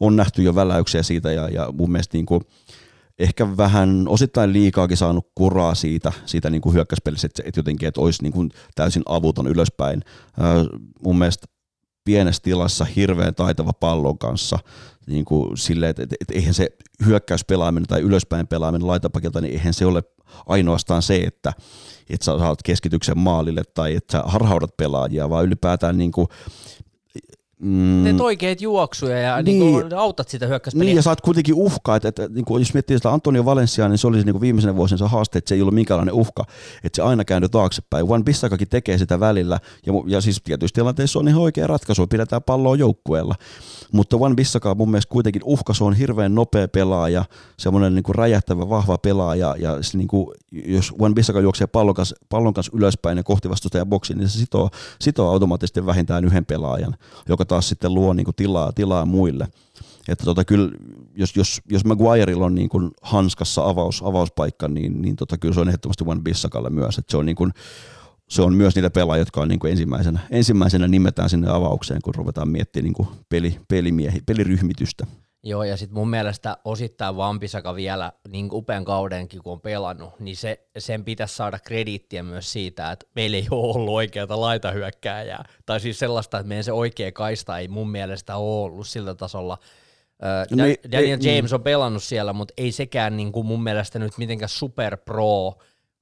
on 0.00 0.16
nähty 0.16 0.42
jo 0.42 0.54
väläyksiä 0.54 1.02
siitä, 1.02 1.32
ja, 1.32 1.48
ja 1.48 1.72
mun 1.72 1.90
mielestä 1.90 2.16
niin 2.16 2.26
kuin, 2.26 2.40
ehkä 3.18 3.56
vähän 3.56 4.04
osittain 4.08 4.52
liikaakin 4.52 4.96
saanut 4.96 5.30
kuraa 5.34 5.74
siitä, 5.74 6.12
siitä 6.26 6.50
niin 6.50 6.60
kuin 6.60 6.74
hyökkäyspelissä, 6.74 7.26
että, 7.26 7.42
että 7.46 7.58
jotenkin 7.58 7.88
että 7.88 8.00
olisi 8.00 8.22
niin 8.22 8.32
kuin 8.32 8.50
täysin 8.74 9.02
avuton 9.06 9.46
ylöspäin. 9.46 10.02
Äh, 10.40 10.66
mun 11.02 11.18
mielestä 11.18 11.46
pienessä 12.08 12.42
tilassa 12.42 12.84
hirveän 12.84 13.34
taitava 13.34 13.72
pallon 13.72 14.18
kanssa, 14.18 14.58
niin 15.06 15.24
kuin 15.24 15.56
silleen, 15.56 15.90
että, 15.90 16.02
että, 16.02 16.16
että 16.20 16.34
eihän 16.34 16.54
se 16.54 16.68
hyökkäyspelaaminen 17.06 17.86
tai 17.86 18.00
ylöspäin 18.00 18.46
pelaaminen 18.46 18.86
laitapakilta, 18.86 19.40
niin 19.40 19.52
eihän 19.52 19.74
se 19.74 19.86
ole 19.86 20.02
ainoastaan 20.46 21.02
se, 21.02 21.16
että, 21.16 21.52
että 22.10 22.24
sä 22.24 22.38
saat 22.38 22.62
keskityksen 22.62 23.18
maalille 23.18 23.62
tai 23.74 23.94
että 23.94 24.12
sä 24.12 24.22
harhaudat 24.26 24.76
pelaajia, 24.76 25.30
vaan 25.30 25.44
ylipäätään 25.44 25.98
niin 25.98 26.12
kuin, 26.12 26.28
Mm. 27.58 28.04
Teet 28.04 28.20
oikeat 28.20 28.60
juoksuja 28.60 29.18
ja 29.18 29.42
niin. 29.42 29.58
Niin 29.58 29.72
kuin 29.72 29.94
autat 29.94 30.28
sitä 30.28 30.46
hyökkäyspeliä. 30.46 30.86
Niin, 30.86 30.96
ja 30.96 31.02
saat 31.02 31.20
kuitenkin 31.20 31.54
uhkaa, 31.54 31.96
että, 31.96 32.08
että, 32.08 32.24
että 32.24 32.34
niin 32.34 32.44
kuin, 32.44 32.60
jos 32.60 32.74
miettii 32.74 32.96
sitä 32.96 33.12
Antonio 33.12 33.44
Valenciaa, 33.44 33.88
niin 33.88 33.98
se 33.98 34.06
oli 34.06 34.16
niin 34.16 34.32
kuin 34.32 34.40
viimeisen 34.40 34.76
vuosinsa 34.76 35.08
haaste, 35.08 35.38
että 35.38 35.48
se 35.48 35.54
ei 35.54 35.60
ollut 35.60 35.74
minkäänlainen 35.74 36.14
uhka, 36.14 36.44
että 36.84 36.96
se 36.96 37.02
aina 37.02 37.24
kääntyi 37.24 37.48
taaksepäin. 37.48 38.06
Juan 38.06 38.24
Bissakakin 38.24 38.68
tekee 38.68 38.98
sitä 38.98 39.20
välillä, 39.20 39.60
ja, 39.86 39.92
ja 40.06 40.20
siis 40.20 40.40
tietyissä 40.44 40.74
tilanteissa 40.74 41.18
on 41.18 41.28
ihan 41.28 41.42
oikea 41.42 41.66
ratkaisu, 41.66 42.06
pidetään 42.06 42.42
palloa 42.42 42.76
joukkueella. 42.76 43.34
Mutta 43.92 44.16
Juan 44.16 44.36
Bissaka 44.36 44.74
mun 44.74 44.90
mielestä 44.90 45.12
kuitenkin 45.12 45.42
uhka, 45.44 45.74
se 45.74 45.84
on 45.84 45.94
hirveän 45.94 46.34
nopea 46.34 46.68
pelaaja, 46.68 47.24
semmoinen 47.56 47.94
niin 47.94 48.02
kuin 48.02 48.14
räjähtävä, 48.14 48.68
vahva 48.68 48.98
pelaaja, 48.98 49.54
ja 49.58 49.82
se, 49.82 49.98
niin 49.98 50.08
kuin, 50.08 50.26
jos 50.52 50.92
Juan 50.98 51.14
Bissaka 51.14 51.40
juoksee 51.40 51.66
pallon 51.66 51.94
kanssa, 51.94 52.16
pallon 52.28 52.54
kanssa 52.54 52.72
ylöspäin 52.74 53.18
ja 53.18 53.24
kohti 53.24 53.50
vastustajan 53.50 53.86
boksiin, 53.86 54.18
niin 54.18 54.28
se 54.28 54.38
sitoo, 54.38 54.70
sitoo 55.00 55.30
automaattisesti 55.30 55.86
vähintään 55.86 56.24
yhden 56.24 56.46
pelaajan, 56.46 56.96
joka 57.28 57.44
taas 57.44 57.68
sitten 57.68 57.94
luo 57.94 58.12
niin 58.12 58.24
kuin 58.24 58.34
tilaa, 58.34 58.72
tilaa 58.72 59.04
muille. 59.04 59.48
Että 60.08 60.24
tota, 60.24 60.44
kyllä, 60.44 60.70
jos, 61.14 61.36
jos, 61.36 61.60
jos 61.70 61.84
Maguirella 61.84 62.46
on 62.46 62.54
niin 62.54 62.68
kuin 62.68 62.90
hanskassa 63.02 63.68
avaus, 63.68 64.02
avauspaikka, 64.04 64.68
niin, 64.68 65.02
niin 65.02 65.16
tota, 65.16 65.38
kyllä 65.38 65.54
se 65.54 65.60
on 65.60 65.68
ehdottomasti 65.68 66.04
Juan 66.04 66.24
Bissakalle 66.24 66.70
myös. 66.70 66.98
Että 66.98 67.10
se 67.10 67.16
on 67.16 67.26
niin 67.26 67.36
kuin, 67.36 67.52
se 68.28 68.42
on 68.42 68.54
myös 68.54 68.74
niitä 68.74 68.90
pelaajia, 68.90 69.20
jotka 69.20 69.40
on 69.40 69.48
niin 69.48 69.58
kuin 69.58 69.70
ensimmäisenä, 69.70 70.20
ensimmäisenä 70.30 70.88
nimetään 70.88 71.30
sinne 71.30 71.50
avaukseen, 71.50 72.02
kun 72.02 72.14
ruvetaan 72.14 72.48
miettimään 72.48 72.84
niin 72.84 72.94
kuin 72.94 73.08
peli, 73.28 73.60
pelimiehi, 73.68 74.20
peliryhmitystä. 74.26 75.06
Joo, 75.42 75.64
ja 75.64 75.76
sitten 75.76 75.98
mun 75.98 76.10
mielestä 76.10 76.56
osittain 76.64 77.16
Vampisaka 77.16 77.74
vielä 77.74 78.12
niin 78.28 78.48
upean 78.52 78.84
kaudenkin, 78.84 79.42
kun 79.42 79.52
on 79.52 79.60
pelannut, 79.60 80.20
niin 80.20 80.36
se, 80.36 80.68
sen 80.78 81.04
pitäisi 81.04 81.36
saada 81.36 81.58
krediittiä 81.58 82.22
myös 82.22 82.52
siitä, 82.52 82.92
että 82.92 83.06
meillä 83.14 83.36
ei 83.36 83.46
ole 83.50 83.74
ollut 83.74 83.94
oikeata 83.94 84.40
laitahyökkääjää. 84.40 85.44
Tai 85.66 85.80
siis 85.80 85.98
sellaista, 85.98 86.38
että 86.38 86.48
meidän 86.48 86.64
se 86.64 86.72
oikea 86.72 87.12
kaista 87.12 87.58
ei 87.58 87.68
mun 87.68 87.90
mielestä 87.90 88.36
ole 88.36 88.64
ollut 88.64 88.86
sillä 88.86 89.14
tasolla. 89.14 89.58
Uh, 90.22 90.56
no, 90.56 90.64
Daniel 90.92 91.18
ei, 91.22 91.36
James 91.36 91.52
on 91.52 91.62
pelannut 91.62 92.02
siellä, 92.02 92.32
mutta 92.32 92.54
ei 92.56 92.72
sekään 92.72 93.16
niin 93.16 93.32
kuin 93.32 93.46
mun 93.46 93.62
mielestä 93.62 93.98
nyt 93.98 94.18
mitenkään 94.18 94.48
super 94.48 94.96
pro 94.96 95.54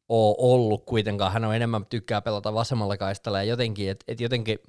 ole 0.09 0.37
ollut 0.39 0.85
kuitenkaan. 0.85 1.33
Hän 1.33 1.45
on 1.45 1.55
enemmän 1.55 1.87
tykkää 1.87 2.21
pelata 2.21 2.55
vasemmalla 2.55 2.97
kaistalla 2.97 3.39
ja 3.39 3.45
jotenkin, 3.45 3.91
että 3.91 4.05
et 4.09 4.21
jotenkin– 4.21 4.59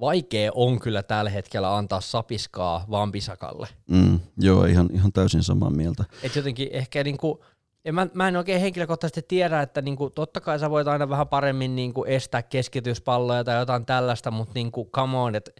vaikea 0.00 0.50
on 0.54 0.80
kyllä 0.80 1.02
tällä 1.02 1.30
hetkellä 1.30 1.76
antaa 1.76 2.00
sapiskaa 2.00 2.84
vaan 2.90 3.12
Pisakalle. 3.12 3.68
Mm, 3.90 4.20
joo, 4.38 4.64
ihan, 4.64 4.88
ihan 4.92 5.12
täysin 5.12 5.42
samaa 5.42 5.70
mieltä. 5.70 6.04
Et 6.22 6.36
jotenkin 6.36 6.68
ehkä 6.72 7.04
niinku, 7.04 7.44
en 7.84 7.94
mä, 7.94 8.06
mä 8.14 8.28
en 8.28 8.36
oikein 8.36 8.60
henkilökohtaisesti 8.60 9.22
tiedä, 9.22 9.62
että 9.62 9.82
niinku, 9.82 10.10
totta 10.10 10.40
kai 10.40 10.58
sä 10.58 10.70
voit 10.70 10.88
aina 10.88 11.08
vähän 11.08 11.28
paremmin 11.28 11.76
niinku 11.76 12.04
estää 12.04 12.42
keskityspalloja 12.42 13.44
tai 13.44 13.58
jotain 13.58 13.86
tällaista, 13.86 14.30
mutta 14.30 14.52
niinku, 14.54 14.88
come 14.92 15.16
on, 15.16 15.34
että 15.34 15.50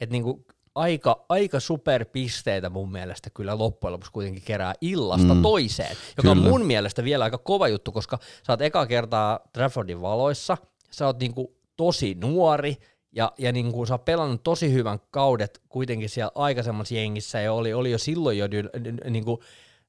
et 0.00 0.10
niinku, 0.10 0.44
aika, 0.74 1.24
aika 1.28 1.60
superpisteitä 1.60 2.70
mun 2.70 2.92
mielestä 2.92 3.30
kyllä 3.30 3.58
loppujen 3.58 3.92
lopuksi 3.92 4.12
kuitenkin 4.12 4.42
kerää 4.42 4.74
illasta 4.80 5.34
mm, 5.34 5.42
toiseen, 5.42 5.96
joka 6.16 6.34
kyllä. 6.34 6.46
on 6.46 6.50
mun 6.50 6.66
mielestä 6.66 7.04
vielä 7.04 7.24
aika 7.24 7.38
kova 7.38 7.68
juttu, 7.68 7.92
koska 7.92 8.18
sä 8.46 8.52
oot 8.52 8.60
eka 8.60 8.86
kertaa 8.86 9.40
Traffordin 9.52 10.02
valoissa, 10.02 10.56
sä 10.90 11.06
oot 11.06 11.18
niinku 11.18 11.56
tosi 11.76 12.14
nuori, 12.14 12.76
ja, 13.12 13.32
ja 13.38 13.52
niin 13.52 13.72
kuin 13.72 13.86
sä 13.86 13.94
oot 13.94 14.04
pelannut 14.04 14.42
tosi 14.42 14.72
hyvän 14.72 15.00
kaudet 15.10 15.60
kuitenkin 15.68 16.08
siellä 16.08 16.32
aikaisemmassa 16.34 16.94
jengissä 16.94 17.40
ja 17.40 17.52
oli, 17.52 17.74
oli 17.74 17.90
jo 17.90 17.98
silloin 17.98 18.38
jo 18.38 18.46
niin 19.10 19.24
kuin, 19.24 19.40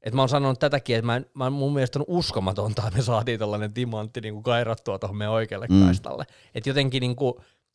että 0.01 0.15
mä 0.15 0.21
oon 0.21 0.29
sanonut 0.29 0.59
tätäkin, 0.59 0.95
että 0.95 1.05
mä, 1.05 1.21
mä 1.33 1.49
mun 1.49 1.73
mielestä 1.73 1.99
on 1.99 2.05
uskomatonta, 2.07 2.83
että 2.87 2.97
me 2.97 3.03
saatiin 3.03 3.39
tällainen 3.39 3.73
timantti 3.73 4.21
niin 4.21 4.33
kuin 4.33 4.43
kairattua 4.43 4.99
tuohon 4.99 5.17
meidän 5.17 5.33
oikealle 5.33 5.67
mm. 5.69 5.85
kaistalle. 5.85 6.25
Että 6.55 6.69
jotenkin 6.69 7.01
niin 7.01 7.15
kuin, 7.15 7.33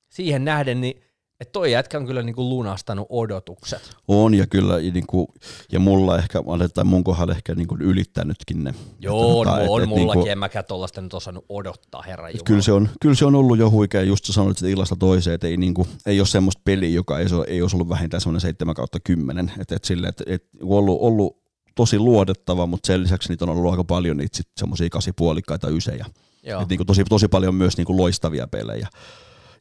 siihen 0.08 0.44
nähden, 0.44 0.80
niin 0.80 1.02
että 1.40 1.52
toi 1.52 1.73
jätkä 1.73 1.98
on 1.98 2.06
kyllä 2.06 2.23
niinku 2.23 2.48
lunastanut 2.48 3.06
odotukset. 3.10 3.97
On 4.09 4.35
ja 4.35 4.47
kyllä, 4.47 4.78
niinku, 4.78 5.35
ja 5.73 5.81
mulla 5.81 6.19
ehkä, 6.19 6.39
tai 6.74 6.85
mun 6.85 7.05
kohdalla 7.05 7.35
ehkä 7.35 7.55
niinku 7.55 7.77
ylittänytkin 7.81 8.65
ne. 8.65 8.74
Joo, 9.01 9.43
että, 9.43 9.55
on, 9.55 9.60
et, 9.62 9.69
on 9.69 9.82
et, 9.82 9.89
mullakin, 9.89 10.19
niinku, 10.19 10.31
en 10.31 10.39
mäkään 10.39 10.65
tuollaista 10.65 11.01
nyt 11.01 11.15
osannut 11.15 11.44
odottaa, 11.48 12.02
herra 12.02 12.31
Jumala. 12.31 12.44
Kyllä 12.44 12.62
se, 12.62 12.73
on, 12.73 12.89
kyllä 13.01 13.15
se 13.15 13.24
on 13.24 13.35
ollut 13.35 13.59
jo 13.59 13.70
huikea, 13.70 14.02
just 14.02 14.24
sä 14.24 14.32
sanoit 14.32 14.59
että 14.59 14.69
illasta 14.69 14.97
toiseen, 14.97 15.35
että 15.35 15.47
ei, 15.47 15.56
niinku, 15.56 15.86
ei 16.06 16.20
ole 16.20 16.27
semmoista 16.27 16.62
peliä, 16.65 16.90
joka 16.90 17.19
ei, 17.19 17.27
ei 17.47 17.62
olisi 17.62 17.77
ollut 17.77 17.89
vähintään 17.89 18.20
semmoinen 18.20 18.40
7 18.40 18.74
kautta 18.74 18.98
10. 19.05 19.52
Että 19.59 19.77
et 19.77 19.85
sille, 19.85 20.09
että 20.09 20.24
et, 20.27 20.44
ollut, 20.62 20.98
ollut 21.01 21.43
tosi 21.74 21.98
luodettava, 21.98 22.66
mutta 22.66 22.86
sen 22.86 23.02
lisäksi 23.02 23.28
niitä 23.28 23.44
on 23.44 23.48
ollut 23.48 23.70
aika 23.70 23.85
paljon 23.85 24.16
niitä 24.16 24.39
semmoisia 24.56 24.89
kasipuolikkaita 24.90 25.69
ysejä. 25.69 26.06
Joo. 26.43 26.62
Et 26.62 26.69
niinku 26.69 26.85
tosi, 26.85 27.05
tosi 27.05 27.28
paljon 27.28 27.55
myös 27.55 27.77
niinku 27.77 27.97
loistavia 27.97 28.47
pelejä. 28.47 28.89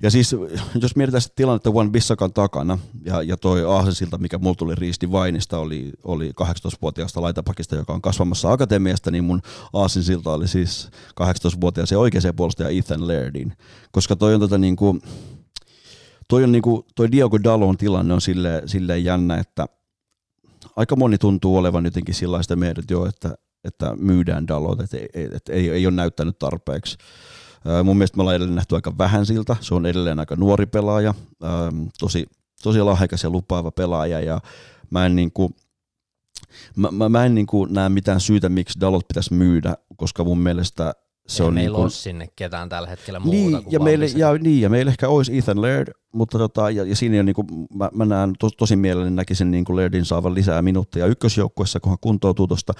Ja 0.03 0.11
siis, 0.11 0.35
jos 0.81 0.95
mietitään 0.95 1.21
sitä 1.21 1.33
tilannetta 1.35 1.69
Juan 1.69 1.91
Bissakan 1.91 2.33
takana, 2.33 2.79
ja, 3.05 3.21
ja 3.21 3.37
toi 3.37 3.65
Aasensilta, 3.65 4.17
mikä 4.17 4.37
mulla 4.37 4.55
tuli 4.55 4.75
Riisti 4.75 5.11
Vainista, 5.11 5.59
oli, 5.59 5.91
oli 6.03 6.31
18-vuotiaasta 6.41 7.21
laitapakista, 7.21 7.75
joka 7.75 7.93
on 7.93 8.01
kasvamassa 8.01 8.51
akatemiasta, 8.51 9.11
niin 9.11 9.23
mun 9.23 9.41
Aasensilta 9.73 10.31
oli 10.31 10.47
siis 10.47 10.89
18-vuotias 11.21 11.91
ja 11.91 11.99
oikeaan 11.99 12.35
puolustaja 12.35 12.69
Ethan 12.69 13.07
Lairdin. 13.07 13.53
Koska 13.91 14.15
toi 14.15 14.33
on 14.33 14.39
tota 14.39 14.57
niinku, 14.57 14.99
toi 16.27 16.43
on 16.43 16.51
niinku, 16.51 16.85
toi 16.95 17.11
Diogo 17.11 17.43
Dalon 17.43 17.77
tilanne 17.77 18.13
on 18.13 18.21
silleen, 18.21 18.69
silleen 18.69 19.03
jännä, 19.03 19.37
että 19.37 19.67
aika 20.75 20.95
moni 20.95 21.17
tuntuu 21.17 21.57
olevan 21.57 21.85
jotenkin 21.85 22.15
sellaista 22.15 22.55
meidät 22.55 22.91
jo, 22.91 23.05
että, 23.05 23.37
että 23.63 23.95
myydään 23.95 24.47
Dalot, 24.47 24.79
että 24.79 24.97
ei, 24.97 25.29
et 25.33 25.49
ei, 25.49 25.69
ei 25.69 25.87
ole 25.87 25.95
näyttänyt 25.95 26.39
tarpeeksi. 26.39 26.97
Mun 27.83 27.97
mielestä 27.97 28.17
me 28.17 28.21
ollaan 28.21 28.35
edelleen 28.35 28.55
nähty 28.55 28.75
aika 28.75 28.97
vähän 28.97 29.25
siltä. 29.25 29.55
Se 29.61 29.75
on 29.75 29.85
edelleen 29.85 30.19
aika 30.19 30.35
nuori 30.35 30.65
pelaaja, 30.65 31.13
tosi, 31.99 32.25
tosi 32.63 32.81
lahjakas 32.81 33.23
ja 33.23 33.29
lupaava 33.29 33.71
pelaaja 33.71 34.19
ja 34.19 34.39
mä 34.89 35.05
en 35.05 35.15
niin 35.15 35.31
kuin, 35.31 35.55
mä, 36.75 36.91
mä, 36.91 37.09
mä 37.09 37.25
en 37.25 37.35
niin 37.35 37.47
kuin 37.47 37.73
näe 37.73 37.89
mitään 37.89 38.19
syytä, 38.19 38.49
miksi 38.49 38.79
Dalot 38.79 39.07
pitäisi 39.07 39.33
myydä, 39.33 39.77
koska 39.97 40.23
mun 40.23 40.39
mielestä 40.39 40.93
se 41.27 41.43
Ei 41.43 41.47
on 41.47 41.53
meillä 41.53 41.67
niin 41.67 41.75
kuin, 41.75 41.83
ole 41.83 41.89
sinne 41.89 42.27
ketään 42.35 42.69
tällä 42.69 42.87
hetkellä 42.87 43.19
muuta 43.19 43.37
niin, 43.37 43.63
kuin 43.63 43.73
ja 43.73 43.79
meille, 43.79 44.05
ja, 44.15 44.33
niin, 44.33 44.61
ja 44.61 44.69
meillä 44.69 44.89
ehkä 44.89 45.09
olisi 45.09 45.37
Ethan 45.37 45.61
Laird, 45.61 45.87
mutta 46.13 46.37
tota, 46.37 46.69
ja, 46.69 46.83
ja 46.83 46.95
siinä 46.95 47.19
on 47.19 47.25
niin 47.25 47.33
kuin, 47.33 47.47
mä, 47.73 47.89
mä 47.93 48.05
näen 48.05 48.33
to, 48.39 48.49
tosi 48.49 48.75
mielelläni 48.75 49.15
näkisin 49.15 49.51
niin 49.51 49.65
kuin 49.65 49.75
Lairdin 49.75 50.05
saavan 50.05 50.33
lisää 50.33 50.61
minuutteja 50.61 51.05
ykkösjoukkuessa, 51.05 51.79
kun 51.79 51.89
hän 51.89 51.97
kuntoutuu 52.01 52.47
tuosta, 52.47 52.73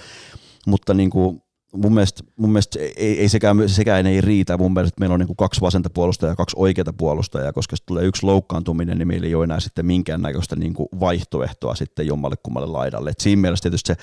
mutta 0.66 0.94
niin 0.94 1.10
kuin, 1.10 1.42
mun 1.74 1.94
mielestä, 1.94 2.22
mun 2.36 2.50
mielestä 2.50 2.78
ei, 2.78 3.20
ei 3.20 3.28
sekään, 3.28 3.68
sekään 3.68 4.06
ei 4.06 4.20
riitä. 4.20 4.56
Mun 4.56 4.72
mielestä 4.72 5.00
meillä 5.00 5.14
on 5.14 5.20
niin 5.20 5.26
kuin 5.26 5.36
kaksi 5.36 5.60
vasenta 5.60 5.90
puolustajaa 5.90 6.32
ja 6.32 6.36
kaksi 6.36 6.56
oikeita 6.58 6.92
puolustajaa, 6.92 7.52
koska 7.52 7.72
jos 7.72 7.82
tulee 7.86 8.04
yksi 8.04 8.26
loukkaantuminen, 8.26 8.98
niin 8.98 9.08
meillä 9.08 9.26
ei 9.26 9.34
ole 9.34 9.44
enää 9.44 9.60
sitten 9.60 9.86
minkäännäköistä 9.86 10.56
niin 10.56 10.74
kuin 10.74 10.88
vaihtoehtoa 11.00 11.74
sitten 11.74 12.06
jommalle 12.06 12.36
kummalle 12.42 12.68
laidalle. 12.68 13.10
Et 13.10 13.20
siinä 13.20 13.42
mielessä 13.42 13.62
tietysti 13.62 13.86
se 13.86 13.96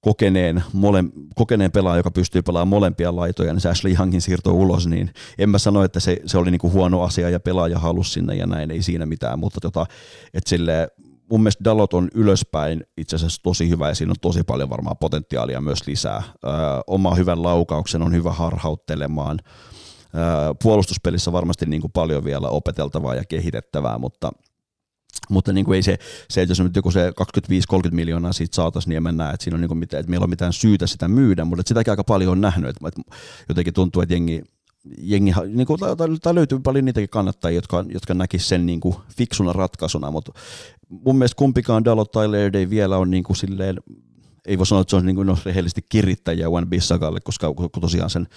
kokeneen, 0.00 0.64
mole, 0.72 1.04
kokeneen 1.34 1.72
pelaaja, 1.72 1.96
joka 1.96 2.10
pystyy 2.10 2.42
pelaamaan 2.42 2.68
molempia 2.68 3.16
laitoja, 3.16 3.52
niin 3.52 3.60
se 3.60 3.68
Ashley 3.68 3.94
Youngin 3.94 4.20
siirto 4.20 4.52
ulos, 4.52 4.86
niin 4.86 5.10
en 5.38 5.50
mä 5.50 5.58
sano, 5.58 5.84
että 5.84 6.00
se, 6.00 6.20
se 6.26 6.38
oli 6.38 6.50
niinku 6.50 6.70
huono 6.70 7.02
asia 7.02 7.30
ja 7.30 7.40
pelaaja 7.40 7.78
halusi 7.78 8.12
sinne 8.12 8.34
ja 8.34 8.46
näin, 8.46 8.70
ei 8.70 8.82
siinä 8.82 9.06
mitään, 9.06 9.38
mutta 9.38 9.60
tota, 9.60 9.86
että 10.34 10.50
sille 10.50 10.88
mun 11.30 11.40
mielestä 11.40 11.64
Dalot 11.64 11.94
on 11.94 12.08
ylöspäin 12.14 12.84
itse 12.96 13.16
asiassa 13.16 13.42
tosi 13.42 13.68
hyvä 13.68 13.88
ja 13.88 13.94
siinä 13.94 14.10
on 14.10 14.16
tosi 14.20 14.42
paljon 14.42 14.70
varmaan 14.70 14.96
potentiaalia 14.96 15.60
myös 15.60 15.86
lisää. 15.86 16.22
Oma 16.86 17.14
hyvän 17.14 17.42
laukauksen 17.42 18.02
on 18.02 18.14
hyvä 18.14 18.32
harhauttelemaan. 18.32 19.38
Puolustuspelissä 20.62 21.32
varmasti 21.32 21.66
niin 21.66 21.80
kuin 21.80 21.92
paljon 21.92 22.24
vielä 22.24 22.48
opeteltavaa 22.48 23.14
ja 23.14 23.24
kehitettävää, 23.24 23.98
mutta 23.98 24.32
mutta 25.30 25.52
niin 25.52 25.64
kuin 25.64 25.76
ei 25.76 25.82
se, 25.82 25.98
se, 26.30 26.42
että 26.42 26.50
jos 26.50 26.60
nyt 26.60 26.76
joku 26.76 26.90
se 26.90 27.10
25-30 27.10 27.90
miljoonaa 27.90 28.32
siitä 28.32 28.56
saataisiin, 28.56 28.90
niin 28.90 29.06
en 29.06 29.16
näe, 29.16 29.34
että, 29.34 29.44
siinä 29.44 29.54
on 29.54 29.60
niin 29.60 29.68
kuin 29.68 29.78
mitään, 29.78 30.00
että 30.00 30.10
meillä 30.10 30.24
on 30.24 30.30
mitään 30.30 30.52
syytä 30.52 30.86
sitä 30.86 31.08
myydä, 31.08 31.44
mutta 31.44 31.62
sitäkin 31.66 31.90
aika 31.90 32.04
paljon 32.04 32.32
on 32.32 32.40
nähnyt, 32.40 32.70
että, 32.70 32.88
että 32.88 33.02
jotenkin 33.48 33.74
tuntuu, 33.74 34.02
että 34.02 34.14
jengi, 34.14 34.42
jengi, 34.98 35.32
niin 35.54 35.66
kuin, 35.66 35.80
tai 36.22 36.34
löytyy 36.34 36.58
paljon 36.60 36.84
niitäkin 36.84 37.08
kannattajia, 37.08 37.56
jotka, 37.56 37.84
jotka 37.88 38.14
näkisivät 38.14 38.48
sen 38.48 38.66
niin 38.66 38.80
kuin 38.80 38.96
fiksuna 39.16 39.52
ratkaisuna, 39.52 40.10
mutta 40.10 40.32
mun 40.88 41.18
mielestä 41.18 41.38
kumpikaan 41.38 41.84
Dalot 41.84 42.12
tai 42.12 42.28
Laird 42.28 42.54
ei 42.54 42.70
vielä 42.70 42.96
ole 42.96 43.06
niin 43.06 43.24
kuin 43.24 43.36
silleen, 43.36 43.76
ei 44.46 44.58
voi 44.58 44.66
sanoa, 44.66 44.80
että 44.80 44.90
se 44.90 44.96
on 44.96 45.06
niin 45.06 45.16
kuin, 45.16 45.36
rehellisesti 45.44 45.86
kirittäjiä 45.88 46.44
Juan 46.44 46.66
Bissakalle, 46.66 47.20
koska 47.20 47.54
tosiaan 47.80 48.10
sen 48.10 48.28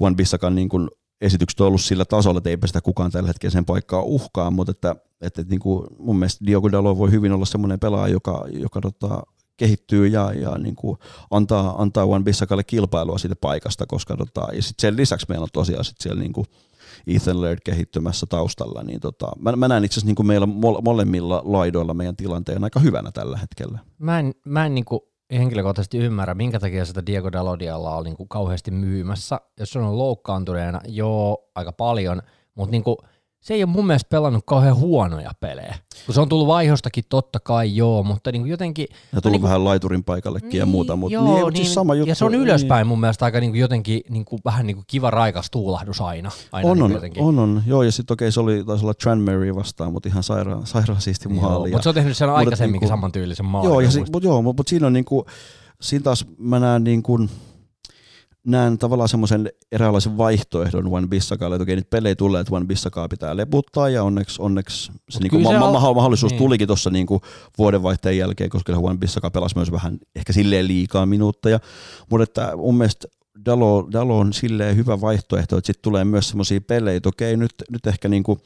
Juan 0.00 0.16
Bissakan 0.16 0.54
niin 0.54 0.68
kuin 0.68 0.88
esitykset 1.20 1.60
on 1.60 1.66
ollut 1.66 1.80
sillä 1.80 2.04
tasolla, 2.04 2.38
että 2.38 2.50
eipä 2.50 2.66
sitä 2.66 2.80
kukaan 2.80 3.10
tällä 3.10 3.26
hetkellä 3.26 3.52
sen 3.52 3.64
paikkaa 3.64 4.02
uhkaa, 4.02 4.50
mutta 4.50 4.70
että, 4.70 4.96
että, 5.20 5.42
niin 5.48 5.60
kuin 5.60 5.86
mun 5.98 6.16
mielestä 6.16 6.46
Diogo 6.46 6.72
Dalo 6.72 6.98
voi 6.98 7.10
hyvin 7.10 7.32
olla 7.32 7.44
semmoinen 7.44 7.80
pelaaja, 7.80 8.12
joka, 8.12 8.44
joka 8.52 8.80
tota, 8.80 9.22
kehittyy 9.56 10.06
ja, 10.06 10.32
ja 10.32 10.58
niin 10.58 10.76
kuin 10.76 10.98
antaa, 11.30 11.82
antaa 11.82 12.04
Juan 12.04 12.24
Bissakalle 12.24 12.64
kilpailua 12.64 13.18
siitä 13.18 13.36
paikasta, 13.36 13.86
koska 13.86 14.16
tota, 14.16 14.48
ja 14.52 14.62
sit 14.62 14.80
sen 14.80 14.96
lisäksi 14.96 15.26
meillä 15.28 15.42
on 15.42 15.48
tosiaan 15.52 15.84
sit 15.84 15.96
siellä 16.00 16.20
niin 16.20 16.32
kuin 16.32 16.46
Ethan 17.06 17.40
Laird 17.42 17.60
kehittymässä 17.64 18.26
taustalla, 18.26 18.82
niin 18.82 19.00
tota, 19.00 19.32
mä, 19.38 19.56
mä 19.56 19.68
näen 19.68 19.84
itse 19.84 20.00
asiassa 20.00 20.14
niin 20.16 20.26
meillä 20.26 20.46
molemmilla 20.82 21.42
laidoilla 21.44 21.94
meidän 21.94 22.16
tilanteen 22.16 22.64
aika 22.64 22.80
hyvänä 22.80 23.12
tällä 23.12 23.38
hetkellä. 23.38 23.78
Mä 23.98 24.18
en, 24.18 24.32
mä 24.44 24.66
en 24.66 24.74
niin 24.74 24.84
henkilökohtaisesti 25.32 25.98
ymmärrä, 25.98 26.34
minkä 26.34 26.60
takia 26.60 26.84
sitä 26.84 27.06
Diego 27.06 27.32
Dalodialla 27.32 27.96
on 27.96 28.04
niin 28.04 28.28
kauheasti 28.28 28.70
myymässä. 28.70 29.40
Jos 29.60 29.70
se 29.70 29.78
on 29.78 29.98
loukkaantuneena, 29.98 30.80
joo, 30.88 31.50
aika 31.54 31.72
paljon, 31.72 32.22
mutta 32.54 32.70
niin 32.70 32.84
kuin– 32.84 32.96
se 33.44 33.54
ei 33.54 33.64
ole 33.64 33.72
mun 33.72 33.86
mielestä 33.86 34.08
pelannut 34.08 34.44
kauhean 34.46 34.76
huonoja 34.76 35.30
pelejä. 35.40 35.74
Kun 36.06 36.14
se 36.14 36.20
on 36.20 36.28
tullut 36.28 36.46
vaihostakin 36.46 37.04
totta 37.08 37.40
kai 37.40 37.76
joo, 37.76 38.02
mutta 38.02 38.32
niin 38.32 38.42
kuin 38.42 38.50
jotenkin... 38.50 38.86
Ja 38.90 39.20
tullut 39.20 39.32
niin 39.32 39.40
kuin, 39.40 39.48
vähän 39.48 39.64
laiturin 39.64 40.04
paikallekin 40.04 40.48
niin, 40.48 40.58
ja 40.58 40.66
muuta, 40.66 40.96
mutta 40.96 41.14
joo, 41.14 41.24
niin, 41.24 41.36
siis 41.36 41.52
niin, 41.52 41.56
siis 41.56 41.74
sama 41.74 41.94
juttu. 41.94 42.08
Ja 42.08 42.14
se 42.14 42.24
on 42.24 42.34
ylöspäin 42.34 42.80
niin. 42.80 42.86
mun 42.86 43.00
mielestä 43.00 43.24
aika 43.24 43.40
niin 43.40 43.50
kuin 43.50 43.60
jotenkin 43.60 44.00
niin 44.08 44.24
kuin, 44.24 44.40
vähän 44.44 44.66
niin 44.66 44.76
kuin 44.76 44.84
kiva 44.86 45.10
raikas 45.10 45.50
tuulahdus 45.50 46.00
aina. 46.00 46.30
aina 46.52 46.70
on, 46.70 46.78
niin 46.78 47.12
on, 47.18 47.28
on, 47.28 47.38
on, 47.38 47.62
joo, 47.66 47.82
ja 47.82 47.92
sitten 47.92 48.14
okei, 48.14 48.26
okay, 48.26 48.32
se 48.32 48.40
oli, 48.40 48.64
taisi 48.64 48.84
olla 48.84 48.94
Tranmere 48.94 49.54
vastaan, 49.54 49.92
mutta 49.92 50.08
ihan 50.08 50.22
sairaan, 50.22 50.66
sairaan 50.66 51.00
siisti 51.00 51.28
maali. 51.28 51.70
Mutta 51.70 51.82
se 51.82 51.88
on 51.88 51.94
tehnyt 51.94 52.16
sen 52.16 52.30
aikaisemminkin 52.30 52.72
niin 52.72 52.90
kuin, 52.90 52.98
samantyylisen 52.98 53.46
maalin. 53.46 53.70
Joo, 53.70 53.80
ja 53.80 53.90
si, 53.90 54.00
mutta 54.00 54.28
joo, 54.28 54.42
mutta 54.42 54.62
siinä 54.66 54.86
on 54.86 54.92
niin 54.92 55.04
kuin, 55.04 55.26
siinä 55.80 56.02
taas 56.02 56.26
mä 56.38 56.60
näen 56.60 56.84
niin 56.84 57.02
kuin, 57.02 57.30
näen 58.46 58.78
tavallaan 58.78 59.08
semmoisen 59.08 59.50
eräänlaisen 59.72 60.18
vaihtoehdon 60.18 60.86
One 60.92 61.06
Bissakalle, 61.06 61.56
että 61.56 61.62
okei 61.62 61.76
nyt 61.76 61.90
pelejä 61.90 62.14
tulee, 62.14 62.40
että 62.40 62.54
One 62.54 62.66
Bissakaa 62.66 63.08
pitää 63.08 63.36
leputtaa 63.36 63.88
ja 63.88 64.02
onneksi, 64.02 64.42
onneksi 64.42 64.92
se, 65.10 65.20
niinku 65.20 65.38
ma- 65.38 65.58
ma- 65.58 65.72
ma- 65.72 65.94
mahdollisuus 65.94 66.32
niin. 66.32 66.38
tulikin 66.38 66.66
tuossa 66.66 66.90
niinku 66.90 67.20
vuodenvaihteen 67.58 68.18
jälkeen, 68.18 68.50
koska 68.50 68.72
One 68.72 68.98
Bissaka 68.98 69.30
pelasi 69.30 69.56
myös 69.56 69.72
vähän 69.72 69.98
ehkä 70.16 70.32
silleen 70.32 70.68
liikaa 70.68 71.06
minuutteja, 71.06 71.60
mutta 72.10 72.22
että 72.22 72.56
mun 72.56 72.78
mielestä 72.78 73.08
Dalo, 73.46 73.88
Dalo 73.92 74.18
on 74.18 74.32
silleen 74.32 74.76
hyvä 74.76 75.00
vaihtoehto, 75.00 75.58
että 75.58 75.66
sitten 75.66 75.82
tulee 75.82 76.04
myös 76.04 76.28
semmoisia 76.28 76.60
pelejä, 76.60 76.96
että 76.96 77.08
okei, 77.08 77.36
nyt, 77.36 77.54
nyt 77.70 77.86
ehkä 77.86 78.08
niinku 78.08 78.38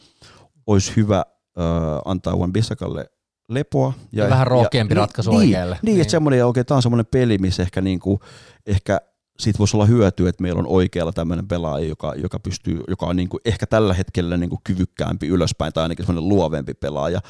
olisi 0.66 0.92
hyvä 0.96 1.18
äh, 1.18 1.64
antaa 2.04 2.32
Juan 2.32 2.52
Bissakalle 2.52 3.10
lepoa. 3.48 3.92
Ja, 4.12 4.24
ja 4.24 4.30
vähän 4.30 4.46
rohkeampi 4.46 4.94
ja, 4.94 5.00
ratkaisu 5.00 5.30
niin, 5.30 5.38
oikealle. 5.38 5.78
Niin, 5.82 5.92
niin. 5.92 6.00
että 6.00 6.10
semmoinen, 6.10 6.46
okei, 6.46 6.64
tämä 6.64 6.76
on 6.76 6.82
semmoinen 6.82 7.06
peli, 7.06 7.38
missä 7.38 7.62
ehkä, 7.62 7.80
niinku, 7.80 8.20
ehkä 8.66 9.00
siitä 9.40 9.58
voisi 9.58 9.76
olla 9.76 9.86
hyötyä, 9.86 10.28
että 10.28 10.42
meillä 10.42 10.58
on 10.58 10.66
oikealla 10.66 11.12
tämmöinen 11.12 11.48
pelaaja, 11.48 11.88
joka, 11.88 12.14
joka, 12.14 12.40
pystyy, 12.40 12.80
joka 12.88 13.06
on 13.06 13.16
niin 13.16 13.28
kuin 13.28 13.40
ehkä 13.44 13.66
tällä 13.66 13.94
hetkellä 13.94 14.36
niin 14.36 14.50
kuin 14.50 14.60
kyvykkäämpi 14.64 15.26
ylöspäin 15.26 15.72
tai 15.72 15.82
ainakin 15.82 16.06
semmoinen 16.06 16.28
luovempi 16.28 16.74
pelaaja. 16.74 17.20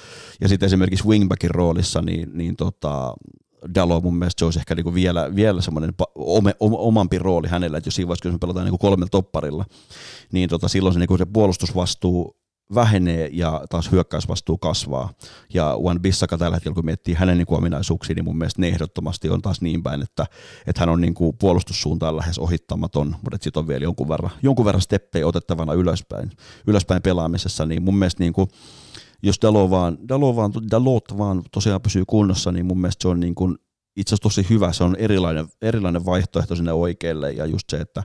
Ja 0.41 0.49
sitten 0.49 0.67
esimerkiksi 0.67 1.09
wingbackin 1.09 1.51
roolissa, 1.51 2.03
niin, 2.03 2.31
niin 2.35 2.57
tota, 2.57 3.15
Dalo 3.75 4.01
mun 4.01 4.15
mielestä 4.17 4.41
se 4.41 4.45
olisi 4.45 4.59
ehkä 4.59 4.75
niinku 4.75 4.95
vielä, 4.95 5.35
vielä 5.35 5.61
semmoinen 5.61 5.95
ome, 6.15 6.55
omampi 6.61 7.19
rooli 7.19 7.49
hänellä, 7.49 7.79
että 7.79 7.89
jos 7.89 7.95
siinä 7.95 8.09
vaiheessa, 8.09 8.23
kun 8.23 8.33
me 8.33 8.39
pelataan 8.39 8.65
niinku 8.65 8.79
kolmella 8.79 9.09
topparilla, 9.11 9.65
niin 10.33 10.49
tota, 10.49 10.69
silloin 10.69 10.93
se, 10.93 10.99
niinku 10.99 11.19
se 11.19 11.27
puolustusvastuu 11.27 12.37
vähenee 12.74 13.31
ja 13.32 13.62
taas 13.70 13.93
hyökkäysvastuu 13.93 14.59
kasvaa. 14.59 15.11
Ja 15.55 15.77
Juan 15.81 16.01
Bissaka 16.01 16.39
tällä 16.39 16.57
hetkellä, 16.57 16.74
kun 16.74 16.85
miettii 16.85 17.15
hänen 17.15 17.39
niin 17.39 17.47
kuin 17.47 17.70
niin 18.09 18.24
mun 18.24 18.39
mielestä 18.39 18.61
ne 18.61 18.69
ehdottomasti 18.69 19.31
on 19.31 19.43
taas 19.43 19.61
niin 19.61 19.82
päin, 19.82 20.03
että, 20.03 20.27
että 20.66 20.81
hän 20.81 20.89
on 20.89 21.01
niin 21.01 21.15
kuin 21.15 21.36
puolustussuuntaan 21.39 22.16
lähes 22.16 22.39
ohittamaton, 22.39 23.16
mutta 23.23 23.39
sitten 23.40 23.61
on 23.61 23.69
vielä 23.69 23.85
jonkun 23.85 24.09
verran, 24.09 24.31
jonkun 24.43 24.65
verran 24.65 24.82
steppejä 24.82 25.27
otettavana 25.27 25.73
ylöspäin, 25.73 26.31
ylöspäin 26.66 27.03
pelaamisessa, 27.03 27.66
niin 27.66 27.82
mun 27.82 27.97
mielestä 27.97 28.23
niin 28.23 28.32
kuin, 28.32 28.49
jos 29.23 29.39
Dalo 29.43 29.70
vaan, 29.70 29.99
Dalo 30.09 30.36
vaan, 30.36 30.53
Dalot 30.70 31.19
vaan 31.19 31.43
tosiaan 31.53 31.81
pysyy 31.81 32.05
kunnossa, 32.07 32.53
niin 32.53 32.66
mun 32.66 32.81
mielestä 32.81 33.03
se 33.03 33.09
on 33.09 33.20
niin 33.20 33.35
kuin 33.35 33.57
itse 33.97 34.15
asiassa 34.15 34.23
tosi 34.23 34.47
hyvä, 34.51 34.73
se 34.73 34.85
on 34.85 34.97
erilainen, 34.97 35.49
erilainen 35.62 36.05
vaihtoehto 36.05 36.57
sinne 36.57 36.73
oikealle 36.73 37.32
ja 37.32 37.47
just 37.47 37.70
se, 37.70 37.77
että 37.77 38.03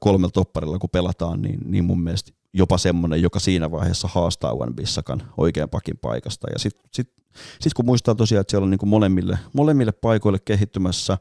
kolmella 0.00 0.32
topparilla 0.32 0.78
kun 0.78 0.90
pelataan, 0.90 1.42
niin, 1.42 1.60
niin 1.64 1.84
mun 1.84 2.00
mielestä 2.00 2.32
semmoinen, 2.76 3.22
joka 3.22 3.38
siinä 3.38 3.70
vaiheessa 3.70 4.08
haastaa 4.08 4.52
Juan 4.52 4.74
Bissakan 4.74 5.22
oikean 5.36 5.68
pakin 5.68 5.98
paikasta. 5.98 6.46
Ja 6.52 6.58
sitten 6.58 6.88
sit, 6.92 7.12
sit 7.60 7.74
kun 7.74 7.84
muistaa 7.84 8.14
tosiaan, 8.14 8.40
että 8.40 8.50
siellä 8.50 8.64
on 8.64 8.70
niin 8.70 8.88
molemmille, 8.88 9.38
molemmille 9.52 9.92
paikoille 9.92 10.38
kehittymässä 10.44 11.18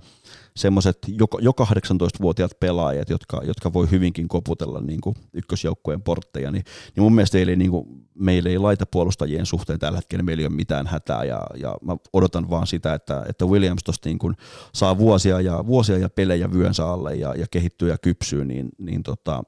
semmoiset 0.55 0.97
jo, 1.07 1.25
jo 1.39 1.51
18-vuotiaat 1.51 2.59
pelaajat, 2.59 3.09
jotka, 3.09 3.41
jotka 3.43 3.73
voi 3.73 3.91
hyvinkin 3.91 4.27
koputella 4.27 4.81
niin 4.81 4.99
ykkösjoukkueen 5.33 6.01
portteja, 6.01 6.51
niin, 6.51 6.63
niin 6.95 7.03
mun 7.03 7.15
mielestä 7.15 7.37
ei, 7.37 7.55
niin 7.55 7.71
kuin, 7.71 8.07
meillä 8.15 8.49
ei 8.49 8.57
laita 8.57 8.85
puolustajien 8.85 9.45
suhteen 9.45 9.79
tällä 9.79 9.97
hetkellä, 9.97 10.23
meillä 10.23 10.41
ei 10.41 10.47
ole 10.47 10.55
mitään 10.55 10.87
hätää, 10.87 11.23
ja, 11.23 11.41
ja 11.55 11.77
mä 11.81 11.97
odotan 12.13 12.49
vaan 12.49 12.67
sitä, 12.67 12.93
että, 12.93 13.25
että 13.29 13.45
Williams 13.45 13.83
tosta 13.83 14.09
niin 14.09 14.19
kuin 14.19 14.35
saa 14.73 14.97
vuosia 14.97 15.41
ja, 15.41 15.65
vuosia 15.65 15.97
ja 15.97 16.09
pelejä 16.09 16.51
vyönsä 16.51 16.87
alle 16.87 17.15
ja, 17.15 17.35
ja 17.35 17.45
kehittyy 17.51 17.89
ja 17.89 17.97
kypsyy, 17.97 18.45
niin, 18.45 18.69
niin 18.77 19.03
tota, 19.03 19.43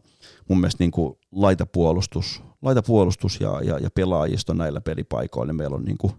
mun 0.49 0.59
mielestä 0.59 0.83
niin 0.83 0.91
kuin 0.91 1.17
laitapuolustus, 1.31 2.43
laitapuolustus 2.61 3.41
ja, 3.41 3.61
ja, 3.61 3.79
ja 3.79 3.89
pelaajisto 3.91 4.53
näillä 4.53 4.81
pelipaikoilla, 4.81 5.47
niin 5.47 5.55
meillä 5.55 5.75
on 5.75 5.85
niin 5.85 5.97
kuin 5.97 6.13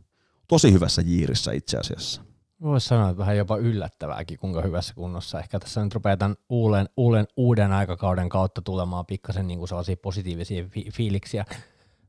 tosi 0.48 0.72
hyvässä 0.72 1.02
jiirissä 1.02 1.52
itse 1.52 1.78
asiassa. 1.78 2.22
Voisi 2.62 2.88
sanoa, 2.88 3.10
että 3.10 3.18
vähän 3.18 3.36
jopa 3.36 3.56
yllättävääkin, 3.56 4.38
kuinka 4.38 4.62
hyvässä 4.62 4.94
kunnossa. 4.94 5.40
Ehkä 5.40 5.58
tässä 5.58 5.84
nyt 5.84 5.94
rupeaa 5.94 6.16
tämän 6.16 6.36
uuden, 6.48 6.88
uuden, 6.96 7.26
uuden 7.36 7.72
aikakauden 7.72 8.28
kautta 8.28 8.62
tulemaan 8.62 9.06
pikkasen 9.06 9.46
niin 9.46 9.58
kuin 9.58 9.68
sellaisia 9.68 9.96
positiivisia 9.96 10.64
fi- 10.68 10.90
fiiliksiä 10.92 11.44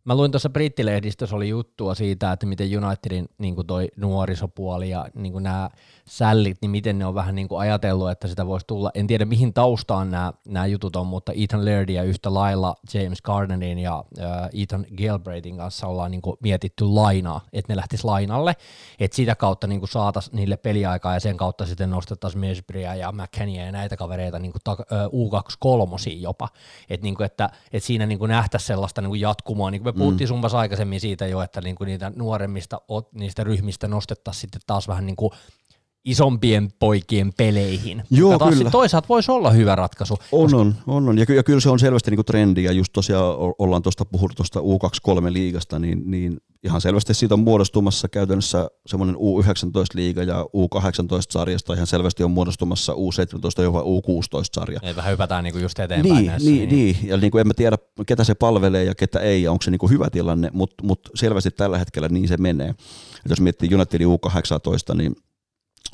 Mä 0.07 0.15
luin 0.15 0.31
tuossa 0.31 0.49
brittilehdistössä 0.49 1.35
oli 1.35 1.49
juttua 1.49 1.95
siitä, 1.95 2.31
että 2.31 2.45
miten 2.45 2.85
Unitedin 2.85 3.29
niin 3.37 3.55
kuin 3.55 3.67
toi 3.67 3.87
nuorisopuoli 3.95 4.89
ja 4.89 5.05
niin 5.13 5.33
kuin 5.33 5.43
nämä 5.43 5.69
sällit, 6.05 6.57
niin 6.61 6.71
miten 6.71 6.99
ne 6.99 7.05
on 7.05 7.15
vähän 7.15 7.35
niin 7.35 7.47
kuin 7.47 7.59
ajatellut, 7.59 8.11
että 8.11 8.27
sitä 8.27 8.47
voisi 8.47 8.67
tulla. 8.67 8.91
En 8.93 9.07
tiedä 9.07 9.25
mihin 9.25 9.53
taustaan 9.53 10.11
nämä, 10.11 10.33
nämä 10.47 10.65
jutut 10.65 10.95
on, 10.95 11.07
mutta 11.07 11.31
Ethan 11.35 11.65
Lairdia 11.65 12.03
yhtä 12.03 12.33
lailla 12.33 12.75
James 12.93 13.21
Garnerin 13.21 13.79
ja 13.79 14.03
äh, 14.21 14.49
Ethan 14.63 14.85
Galbraithin 14.97 15.57
kanssa 15.57 15.87
ollaan 15.87 16.11
niin 16.11 16.21
kuin 16.21 16.37
mietitty 16.43 16.85
lainaa, 16.85 17.41
että 17.53 17.73
ne 17.73 17.77
lähtis 17.77 18.03
lainalle, 18.03 18.55
että 18.99 19.15
sitä 19.15 19.35
kautta 19.35 19.67
niin 19.67 19.87
saataisiin 19.87 20.35
niille 20.35 20.57
peliaikaa 20.57 21.13
ja 21.13 21.19
sen 21.19 21.37
kautta 21.37 21.65
sitten 21.65 21.89
nostettaisiin 21.89 22.39
Mesbria 22.39 22.95
ja 22.95 23.11
McKennia 23.11 23.65
ja 23.65 23.71
näitä 23.71 23.97
kavereita 23.97 24.39
niin 24.39 24.51
kuin 24.51 24.61
ta- 24.63 24.77
U23 25.07 26.11
jopa, 26.17 26.49
että 26.89 27.03
niin 27.03 27.15
kuin, 27.15 27.25
että, 27.25 27.49
että 27.71 27.87
siinä 27.87 28.05
niin 28.05 28.19
nähtäisiin 28.27 28.67
sellaista 28.67 29.01
niin 29.01 29.09
kuin 29.09 29.21
jatkumoa, 29.21 29.71
niin 29.71 29.83
kuin 29.83 29.95
me 29.95 29.96
puhuttiin 29.97 30.27
mm. 30.27 30.29
sun 30.29 30.41
aikaisemmin 30.59 30.99
siitä 30.99 31.27
jo, 31.27 31.41
että 31.41 31.61
niinku 31.61 31.83
niitä 31.83 32.11
nuoremmista 32.15 32.81
niistä 33.11 33.43
ryhmistä 33.43 33.87
nostettaisiin 33.87 34.41
sitten 34.41 34.61
taas 34.67 34.87
vähän 34.87 35.05
niinku 35.05 35.33
isompien 36.05 36.69
poikien 36.79 37.33
peleihin. 37.37 38.03
Joo, 38.09 38.39
taas 38.39 38.55
kyllä. 38.55 38.69
Toisaalta 38.69 39.07
voisi 39.09 39.31
olla 39.31 39.51
hyvä 39.51 39.75
ratkaisu. 39.75 40.17
On, 40.31 40.43
koska... 40.43 40.57
on, 40.57 40.75
on, 40.87 41.09
on. 41.09 41.17
Ja, 41.17 41.25
ky- 41.25 41.35
ja 41.35 41.43
kyllä 41.43 41.59
se 41.59 41.69
on 41.69 41.79
selvästi 41.79 42.11
niin 42.11 42.25
trendi, 42.25 42.63
ja 42.63 42.71
just 42.71 42.93
tosiaan 42.93 43.35
ollaan 43.59 43.81
tuosta 43.81 44.05
puhuttu 44.05 44.35
tuosta 44.35 44.59
U23-liigasta, 44.59 45.79
niin, 45.79 46.11
niin 46.11 46.37
ihan 46.63 46.81
selvästi 46.81 47.13
siitä 47.13 47.33
on 47.33 47.39
muodostumassa 47.39 48.07
käytännössä 48.07 48.69
semmoinen 48.87 49.15
U19-liiga 49.15 50.23
ja 50.23 50.43
U18-sarjasta 50.43 51.73
ihan 51.73 51.87
selvästi 51.87 52.23
on 52.23 52.31
muodostumassa 52.31 52.93
U17 52.93 53.63
jopa 53.63 53.81
U16-sarja. 53.81 54.79
Ei 54.83 54.95
vähän 54.95 55.11
hypätään 55.11 55.43
niinku 55.43 55.59
just 55.59 55.79
eteenpäin 55.79 56.15
niin, 56.15 56.25
näissä. 56.25 56.49
Niin, 56.49 56.69
niin, 56.69 56.95
niin. 56.99 57.09
ja 57.09 57.17
niin 57.17 57.31
kuin 57.31 57.39
en 57.39 57.47
mä 57.47 57.53
tiedä, 57.53 57.77
ketä 58.07 58.23
se 58.23 58.35
palvelee 58.35 58.83
ja 58.83 58.95
ketä 58.95 59.19
ei, 59.19 59.43
ja 59.43 59.51
onko 59.51 59.61
se 59.61 59.71
niin 59.71 59.79
kuin 59.79 59.91
hyvä 59.91 60.09
tilanne, 60.09 60.49
mutta 60.53 60.83
mut 60.83 61.09
selvästi 61.15 61.51
tällä 61.51 61.77
hetkellä 61.77 62.09
niin 62.09 62.27
se 62.27 62.37
menee. 62.37 62.69
Et 62.69 63.29
jos 63.29 63.41
miettii 63.41 63.75
Unitedin 63.75 64.07
U18, 64.07 64.95
niin 64.95 65.15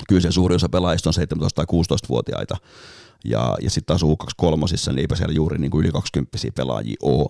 kyllä 0.08 0.20
se 0.20 0.32
suuri 0.32 0.54
osa 0.54 0.68
pelaajista 0.68 1.10
on 1.10 1.46
17- 1.46 1.48
tai 1.54 1.64
16-vuotiaita, 1.72 2.56
ja, 3.24 3.56
ja 3.62 3.70
sitten 3.70 3.86
taas 3.86 4.02
U23, 4.02 4.46
niin 4.86 4.98
eipä 4.98 5.16
siellä 5.16 5.34
juuri 5.34 5.58
niin 5.58 5.70
kuin 5.70 5.84
yli 5.84 5.92
20 5.92 6.38
pelaajia 6.56 6.96
ole. 7.02 7.28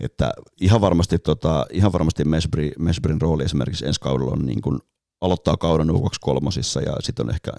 Että 0.00 0.32
ihan 0.60 0.80
varmasti, 0.80 1.18
tota, 1.18 1.66
ihan 1.72 1.92
varmasti 1.92 2.24
Mesbri, 2.24 2.72
Mesbrin 2.78 3.20
rooli 3.20 3.44
esimerkiksi 3.44 3.86
ensi 3.86 4.00
kaudella 4.00 4.32
on 4.32 4.46
niin 4.46 4.62
kuin 4.62 4.78
aloittaa 5.20 5.56
kauden 5.56 5.90
U23 5.90 6.82
ja 6.86 6.96
sitten 7.00 7.26
on 7.26 7.34
ehkä 7.34 7.52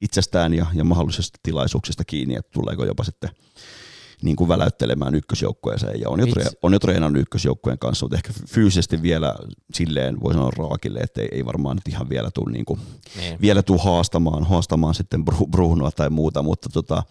itsestään 0.00 0.54
ja, 0.54 0.66
ja 0.74 0.84
mahdollisista 0.84 1.38
tilaisuuksista 1.42 2.04
kiinni, 2.04 2.34
että 2.34 2.50
tuleeko 2.52 2.84
jopa 2.84 3.04
sitten 3.04 3.30
niin 4.22 4.36
kuin 4.36 4.48
väläyttelemään 4.48 5.14
ykkösjoukkueeseen 5.14 6.00
ja 6.00 6.08
on 6.08 6.20
jo, 6.20 6.26
tre, 6.26 6.44
on 6.62 6.72
jo 6.72 6.78
treenannut 6.78 7.22
ykkösjoukkueen 7.22 7.78
kanssa, 7.78 8.04
mutta 8.06 8.16
ehkä 8.16 8.32
fyysisesti 8.48 9.02
vielä 9.02 9.34
silleen 9.74 10.20
voi 10.20 10.32
sanoa 10.32 10.50
raakille, 10.50 10.98
että 10.98 11.22
ei, 11.22 11.28
ei 11.32 11.44
varmaan 11.44 11.76
nyt 11.76 11.88
ihan 11.88 12.08
vielä 12.08 12.30
tule 12.34 12.52
niin 12.52 12.64
kuin, 12.64 12.80
niin. 13.16 13.40
vielä 13.40 13.62
tuu 13.62 13.78
haastamaan, 13.78 14.44
haastamaan 14.44 14.94
sitten 14.94 15.24
Brunoa 15.50 15.90
tai 15.90 16.10
muuta, 16.10 16.42
mutta 16.42 16.68
tota, 16.68 17.02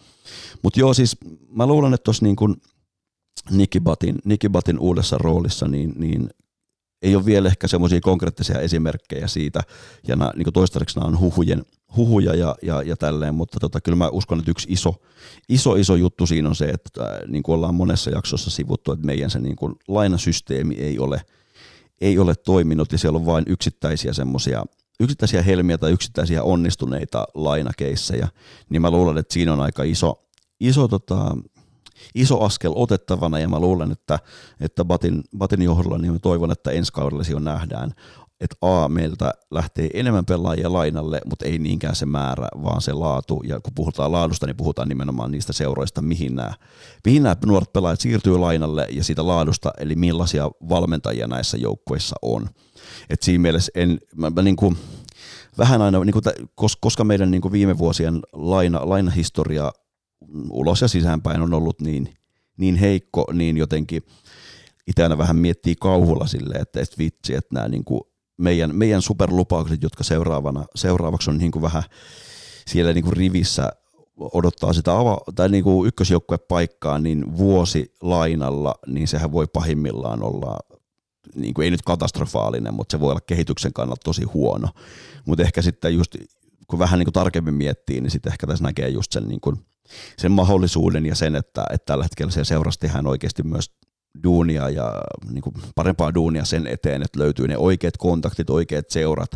mutta 0.62 0.80
joo 0.80 0.94
siis 0.94 1.16
mä 1.50 1.66
luulen, 1.66 1.94
että 1.94 2.04
tuossa 2.04 2.24
niin 2.24 2.36
kuin 2.36 2.56
Nikibatin, 3.50 4.18
Nikibatin 4.24 4.78
uudessa 4.78 5.18
roolissa, 5.18 5.68
niin, 5.68 5.92
niin 5.96 6.30
ei 7.02 7.16
ole 7.16 7.24
vielä 7.24 7.48
ehkä 7.48 7.68
semmoisia 7.68 8.00
konkreettisia 8.00 8.60
esimerkkejä 8.60 9.28
siitä, 9.28 9.60
ja 10.08 10.16
nämä, 10.16 10.32
niin 10.36 10.52
toistaiseksi 10.52 10.98
nämä 10.98 11.08
on 11.08 11.20
huhujen, 11.20 11.64
huhuja 11.96 12.34
ja, 12.34 12.54
ja, 12.62 12.82
ja 12.82 12.96
tälleen, 12.96 13.34
mutta 13.34 13.60
tota, 13.60 13.80
kyllä 13.80 13.96
mä 13.96 14.08
uskon, 14.08 14.38
että 14.38 14.50
yksi 14.50 14.68
iso, 14.70 14.94
iso, 15.48 15.74
iso 15.74 15.96
juttu 15.96 16.26
siinä 16.26 16.48
on 16.48 16.56
se, 16.56 16.64
että 16.64 17.04
äh, 17.04 17.28
niin 17.28 17.42
kuin 17.42 17.54
ollaan 17.54 17.74
monessa 17.74 18.10
jaksossa 18.10 18.50
sivuttu, 18.50 18.92
että 18.92 19.06
meidän 19.06 19.30
se 19.30 19.38
niin 19.38 19.56
kuin 19.56 19.74
lainasysteemi 19.88 20.74
ei 20.74 20.98
ole, 20.98 21.20
ei 22.00 22.18
ole 22.18 22.34
toiminut, 22.34 22.92
ja 22.92 22.98
siellä 22.98 23.18
on 23.18 23.26
vain 23.26 23.44
yksittäisiä 23.48 24.12
semmoisia 24.12 24.64
yksittäisiä 25.00 25.42
helmiä 25.42 25.78
tai 25.78 25.92
yksittäisiä 25.92 26.42
onnistuneita 26.42 27.26
lainakeissejä, 27.34 28.28
niin 28.70 28.82
mä 28.82 28.90
luulen, 28.90 29.18
että 29.18 29.34
siinä 29.34 29.52
on 29.52 29.60
aika 29.60 29.82
iso, 29.82 30.24
iso 30.60 30.88
tota, 30.88 31.36
iso 32.14 32.40
askel 32.40 32.72
otettavana 32.74 33.38
ja 33.38 33.48
mä 33.48 33.60
luulen, 33.60 33.92
että, 33.92 34.18
että 34.60 34.84
Batin, 34.84 35.22
Batin 35.38 35.62
johdolla 35.62 35.98
niin 35.98 36.20
toivon, 36.20 36.50
että 36.52 36.70
ensi 36.70 36.92
kaudella 36.92 37.24
jo 37.30 37.38
nähdään, 37.38 37.94
että 38.42 38.56
A, 38.60 38.88
meiltä 38.88 39.34
lähtee 39.50 39.88
enemmän 39.94 40.24
pelaajia 40.24 40.72
lainalle, 40.72 41.20
mutta 41.26 41.44
ei 41.44 41.58
niinkään 41.58 41.96
se 41.96 42.06
määrä, 42.06 42.48
vaan 42.62 42.82
se 42.82 42.92
laatu. 42.92 43.42
Ja 43.46 43.60
kun 43.60 43.74
puhutaan 43.74 44.12
laadusta, 44.12 44.46
niin 44.46 44.56
puhutaan 44.56 44.88
nimenomaan 44.88 45.30
niistä 45.30 45.52
seuroista, 45.52 46.02
mihin 46.02 46.36
nämä, 46.36 46.54
mihin 47.04 47.22
nämä 47.22 47.36
nuoret 47.46 47.72
pelaajat 47.72 48.00
siirtyy 48.00 48.38
lainalle 48.38 48.86
ja 48.90 49.04
siitä 49.04 49.26
laadusta, 49.26 49.72
eli 49.78 49.94
millaisia 49.94 50.50
valmentajia 50.68 51.26
näissä 51.26 51.56
joukkueissa 51.56 52.16
on. 52.22 52.48
Et 53.10 53.22
siinä 53.22 53.42
mielessä 53.42 53.72
en, 53.74 53.98
mä, 54.16 54.30
mä 54.30 54.42
niin 54.42 54.56
kuin, 54.56 54.76
vähän 55.58 55.82
aina, 55.82 56.04
niin 56.04 56.12
kuin, 56.12 56.74
koska 56.80 57.04
meidän 57.04 57.30
niin 57.30 57.40
kuin 57.40 57.52
viime 57.52 57.78
vuosien 57.78 58.20
laina, 58.32 58.80
lainahistoria 58.82 59.72
ulos 60.50 60.80
ja 60.80 60.88
sisäänpäin 60.88 61.42
on 61.42 61.54
ollut 61.54 61.80
niin, 61.80 62.14
niin 62.56 62.76
heikko, 62.76 63.26
niin 63.32 63.56
jotenkin 63.56 64.02
itse 64.86 65.02
aina 65.02 65.18
vähän 65.18 65.36
miettii 65.36 65.74
kauhulla 65.80 66.26
silleen, 66.26 66.62
että, 66.62 66.80
että 66.80 66.96
vitsi, 66.98 67.34
että 67.34 67.54
nämä 67.54 67.68
niin 67.68 67.84
meidän, 68.36 68.76
meidän 68.76 69.02
superlupaukset, 69.02 69.82
jotka 69.82 70.04
seuraavana, 70.04 70.64
seuraavaksi 70.74 71.30
on 71.30 71.38
niin 71.38 71.52
kuin 71.52 71.62
vähän 71.62 71.82
siellä 72.66 72.92
niin 72.92 73.04
kuin 73.04 73.16
rivissä 73.16 73.72
odottaa 74.16 74.72
sitä 74.72 74.90
ava- 74.90 75.32
tai 75.34 75.48
niin 75.48 75.64
kuin 75.64 75.88
ykkösjoukkuepaikkaa, 75.88 76.98
niin 76.98 77.36
vuosi 77.36 77.94
lainalla, 78.00 78.74
niin 78.86 79.08
sehän 79.08 79.32
voi 79.32 79.46
pahimmillaan 79.52 80.22
olla, 80.22 80.58
niin 81.34 81.54
kuin 81.54 81.64
ei 81.64 81.70
nyt 81.70 81.82
katastrofaalinen, 81.82 82.74
mutta 82.74 82.92
se 82.92 83.00
voi 83.00 83.10
olla 83.10 83.20
kehityksen 83.20 83.72
kannalta 83.72 84.04
tosi 84.04 84.24
huono. 84.24 84.68
Mutta 85.26 85.42
ehkä 85.42 85.62
sitten 85.62 85.94
just, 85.94 86.16
kun 86.66 86.78
vähän 86.78 86.98
niin 86.98 87.06
kuin 87.06 87.12
tarkemmin 87.12 87.54
miettii, 87.54 88.00
niin 88.00 88.10
sitten 88.10 88.32
ehkä 88.32 88.46
tässä 88.46 88.64
näkee 88.64 88.88
just 88.88 89.12
sen 89.12 89.28
niin 89.28 89.40
kuin 89.40 89.56
sen 90.18 90.32
mahdollisuuden 90.32 91.06
ja 91.06 91.14
sen, 91.14 91.36
että, 91.36 91.64
että 91.70 91.86
tällä 91.86 92.04
hetkellä 92.04 92.32
se 92.32 92.44
seurassa 92.44 92.80
tehdään 92.80 93.06
oikeasti 93.06 93.42
myös 93.42 93.70
duunia 94.24 94.70
ja 94.70 95.02
niin 95.30 95.42
kuin 95.42 95.54
parempaa 95.74 96.14
duunia 96.14 96.44
sen 96.44 96.66
eteen, 96.66 97.02
että 97.02 97.18
löytyy 97.18 97.48
ne 97.48 97.58
oikeat 97.58 97.96
kontaktit, 97.96 98.50
oikeat 98.50 98.90
seurat. 98.90 99.30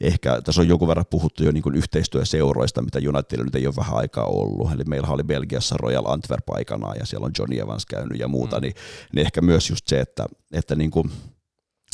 Ehkä 0.00 0.40
tässä 0.40 0.60
on 0.60 0.68
joku 0.68 0.88
verran 0.88 1.04
puhuttu 1.10 1.44
jo 1.44 1.52
niin 1.52 1.62
kuin 1.62 1.74
yhteistyöseuroista, 1.74 2.82
mitä 2.82 2.98
Unitedilla 3.08 3.44
nyt 3.44 3.54
ei 3.54 3.66
ole 3.66 3.76
vähän 3.76 3.96
aikaa 3.96 4.24
ollut. 4.24 4.72
Eli 4.72 4.84
meillä 4.84 5.08
oli 5.08 5.22
Belgiassa 5.22 5.76
Royal 5.78 6.06
Antwerp 6.06 6.50
aikanaan 6.50 6.96
ja 6.98 7.06
siellä 7.06 7.24
on 7.24 7.32
Johnny 7.38 7.58
Evans 7.58 7.86
käynyt 7.86 8.18
ja 8.18 8.28
muuta, 8.28 8.56
mm. 8.56 8.62
niin, 8.62 8.74
niin 9.12 9.26
ehkä 9.26 9.40
myös 9.40 9.70
just 9.70 9.88
se, 9.88 10.00
että, 10.00 10.26
että 10.52 10.76
niin 10.76 10.90
kuin 10.90 11.10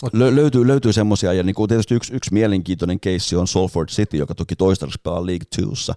Lö- 0.07 0.37
löytyy, 0.37 0.67
löytyy 0.67 0.93
semmoisia, 0.93 1.33
ja 1.33 1.43
niin 1.43 1.55
kuin 1.55 1.69
tietysti 1.69 1.95
yksi, 1.95 2.15
yksi 2.15 2.33
mielenkiintoinen 2.33 3.01
keissi 3.01 3.37
on 3.37 3.49
Salford 3.49 3.89
City, 3.89 4.17
joka 4.17 4.35
toki 4.35 4.57
toistaiseksi 4.57 5.01
pelaa 5.03 5.27
League 5.27 5.47
Twossa, 5.57 5.95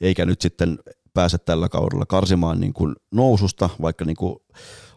eikä 0.00 0.26
nyt 0.26 0.40
sitten 0.40 0.78
pääse 1.14 1.38
tällä 1.38 1.68
kaudella 1.68 2.06
karsimaan 2.06 2.60
niin 2.60 2.72
kuin 2.72 2.96
noususta, 3.10 3.70
vaikka 3.82 4.04
niin 4.04 4.16
kuin 4.16 4.36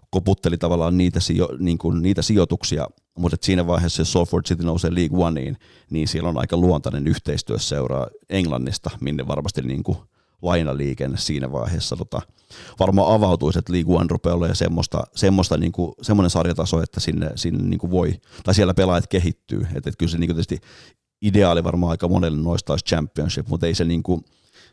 koputteli 0.10 0.58
tavallaan 0.58 0.98
niitä, 0.98 1.20
sijo, 1.20 1.50
niin 1.60 1.78
kuin 1.78 2.02
niitä 2.02 2.22
sijoituksia, 2.22 2.88
mutta 3.18 3.38
siinä 3.42 3.68
vaiheessa, 3.68 4.02
jos 4.02 4.14
Salford 4.14 4.46
City 4.46 4.64
nousee 4.64 4.96
League 4.96 5.26
Oneiin, 5.26 5.58
niin 5.90 6.08
siellä 6.08 6.30
on 6.30 6.38
aika 6.38 6.58
luontainen 6.58 7.08
yhteistyöseura 7.08 8.08
Englannista, 8.30 8.90
minne 9.02 9.28
varmasti 9.28 9.62
niin 9.62 9.84
kuin 9.84 9.98
lainaliikenne 10.42 11.18
siinä 11.18 11.52
vaiheessa 11.52 11.96
tota, 11.96 12.22
varmaan 12.80 13.14
avautuisi, 13.14 13.60
että 13.60 13.74
League 13.74 13.96
One 13.96 14.08
rupeaa 14.10 14.36
olemaan 14.36 14.56
semmoista, 14.56 15.04
semmoista 15.16 15.58
niin 15.58 15.72
kuin, 15.72 15.94
semmoinen 16.02 16.30
sarjataso, 16.30 16.82
että 16.82 17.00
sinne, 17.00 17.32
sinne 17.36 17.64
niin 17.64 17.80
kuin 17.80 17.92
voi, 17.92 18.14
tai 18.44 18.56
siellä 18.56 18.74
pelaajat 18.74 19.08
kehittyy. 19.08 19.62
Että, 19.62 19.78
että 19.78 19.98
kyllä 19.98 20.12
se 20.12 20.18
niin 20.18 20.28
kuin 20.28 20.36
tietysti 20.36 20.60
ideaali 21.22 21.64
varmaan 21.64 21.92
aika 21.92 22.08
monelle 22.08 22.42
noista 22.42 22.74
olisi 22.74 22.86
championship, 22.86 23.48
mutta 23.48 23.68
ei 23.68 23.76
se 23.76 23.84
niin 23.84 24.04
kuin, 24.04 24.26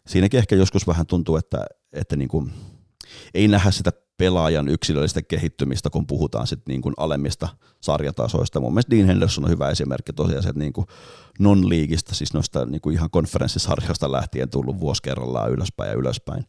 siinäkin 0.06 0.38
ehkä 0.38 0.56
joskus 0.56 0.86
vähän 0.86 1.06
tuntuu, 1.06 1.36
että, 1.36 1.64
että 1.92 2.16
niin 2.16 2.28
kuin, 2.28 2.52
ei 3.34 3.48
nähdä 3.48 3.70
sitä 3.70 3.92
pelaajan 4.20 4.68
yksilöllistä 4.68 5.22
kehittymistä, 5.22 5.90
kun 5.90 6.06
puhutaan 6.06 6.46
sit 6.46 6.60
niin 6.68 6.82
kuin 6.82 6.94
alemmista 6.96 7.48
sarjatasoista. 7.80 8.60
Mun 8.60 8.72
mielestä 8.72 8.96
Dean 8.96 9.06
Henderson 9.06 9.44
on 9.44 9.50
hyvä 9.50 9.70
esimerkki 9.70 10.12
tosiaan, 10.12 10.48
että 10.48 10.58
niin 10.58 10.72
kuin 10.72 10.86
non-liigistä, 11.38 12.14
siis 12.14 12.34
noista 12.34 12.66
niin 12.66 12.80
kuin 12.80 12.94
ihan 12.94 13.10
konferenssisarjoista 13.10 14.12
lähtien 14.12 14.50
tullut 14.50 14.80
vuosi 14.80 15.02
kerrallaan 15.02 15.50
ylöspäin 15.50 15.88
ja 15.88 15.96
ylöspäin. 15.96 16.44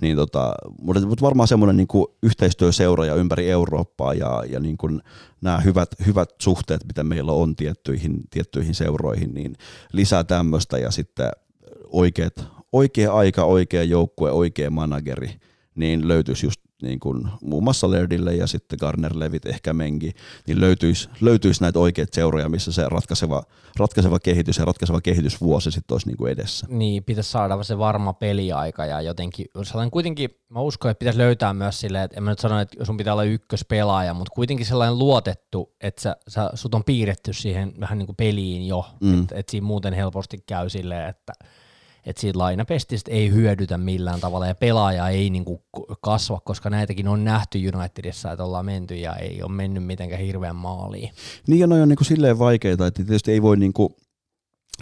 Niin 0.00 0.16
tota, 0.16 0.54
mutta, 0.80 1.00
varmaan 1.20 1.48
semmoinen 1.48 1.76
niin 1.76 1.88
kuin 1.88 2.06
yhteistyöseuroja 2.22 3.14
ympäri 3.14 3.50
Eurooppaa 3.50 4.14
ja, 4.14 4.44
ja 4.50 4.60
niin 4.60 4.76
kuin 4.76 5.02
nämä 5.40 5.60
hyvät, 5.60 5.88
hyvät 6.06 6.30
suhteet, 6.42 6.84
mitä 6.86 7.04
meillä 7.04 7.32
on 7.32 7.56
tiettyihin, 7.56 8.20
tiettyihin 8.30 8.74
seuroihin, 8.74 9.34
niin 9.34 9.56
lisää 9.92 10.24
tämmöistä 10.24 10.78
ja 10.78 10.90
sitten 10.90 11.30
oikeat, 11.84 12.55
oikea 12.72 13.12
aika, 13.12 13.44
oikea 13.44 13.82
joukkue, 13.82 14.30
oikea 14.30 14.70
manageri, 14.70 15.30
niin 15.74 16.08
löytyisi 16.08 16.46
just 16.46 16.60
niin 16.82 17.00
kuin 17.00 17.28
muun 17.42 17.64
muassa 17.64 17.90
Lerdille 17.90 18.34
ja 18.34 18.46
sitten 18.46 18.78
Garner 18.80 19.12
Levit, 19.14 19.46
ehkä 19.46 19.72
Mengi, 19.72 20.12
niin 20.46 20.60
löytyisi, 20.60 21.08
löytyisi 21.20 21.62
näitä 21.62 21.78
oikeita 21.78 22.14
seuroja, 22.14 22.48
missä 22.48 22.72
se 22.72 22.88
ratkaiseva, 22.88 23.42
ratkaiseva 23.78 24.18
kehitys 24.18 24.58
ja 24.58 24.64
ratkaiseva 24.64 25.00
kehitysvuosi 25.00 25.70
sitten 25.70 25.94
olisi 25.94 26.06
niin 26.06 26.16
kuin 26.16 26.32
edessä. 26.32 26.66
Niin, 26.70 27.04
pitäisi 27.04 27.30
saada 27.30 27.62
se 27.62 27.78
varma 27.78 28.12
peliaika 28.12 28.86
ja 28.86 29.00
jotenkin, 29.00 29.46
kuitenkin, 29.90 30.30
mä 30.48 30.60
uskon, 30.60 30.90
että 30.90 30.98
pitäisi 30.98 31.18
löytää 31.18 31.54
myös 31.54 31.80
silleen, 31.80 32.04
että 32.04 32.16
en 32.16 32.22
mä 32.22 32.30
nyt 32.30 32.38
sano, 32.38 32.60
että 32.60 32.84
sun 32.84 32.96
pitää 32.96 33.12
olla 33.14 33.24
ykköspelaaja, 33.24 34.14
mutta 34.14 34.32
kuitenkin 34.34 34.66
sellainen 34.66 34.98
luotettu, 34.98 35.74
että 35.80 36.02
sä, 36.02 36.16
sä, 36.28 36.50
sut 36.54 36.74
on 36.74 36.84
piirretty 36.84 37.32
siihen 37.32 37.74
vähän 37.80 37.98
niin 37.98 38.06
kuin 38.06 38.16
peliin 38.16 38.66
jo, 38.66 38.86
mm. 39.00 39.22
että 39.22 39.34
et 39.34 39.48
siinä 39.48 39.66
muuten 39.66 39.94
helposti 39.94 40.38
käy 40.46 40.68
silleen, 40.68 41.08
että 41.08 41.32
että 42.06 42.20
siitä 42.20 42.38
lainapestistä 42.38 43.10
ei 43.10 43.30
hyödytä 43.30 43.78
millään 43.78 44.20
tavalla 44.20 44.46
ja 44.46 44.54
pelaaja 44.54 45.08
ei 45.08 45.30
niinku 45.30 45.64
kasva, 46.00 46.40
koska 46.40 46.70
näitäkin 46.70 47.08
on 47.08 47.24
nähty 47.24 47.58
Unitedissa, 47.76 48.32
että 48.32 48.44
ollaan 48.44 48.64
menty 48.64 48.94
ja 48.94 49.16
ei 49.16 49.42
ole 49.42 49.52
mennyt 49.52 49.84
mitenkään 49.84 50.22
hirveän 50.22 50.56
maaliin. 50.56 51.10
Niin 51.46 51.60
ja 51.60 51.66
noi 51.66 51.82
on 51.82 51.88
niinku 51.88 52.04
silleen 52.04 52.38
vaikeita, 52.38 52.86
että 52.86 53.04
tietysti 53.04 53.32
ei 53.32 53.42
voi 53.42 53.56
niinku, 53.56 53.96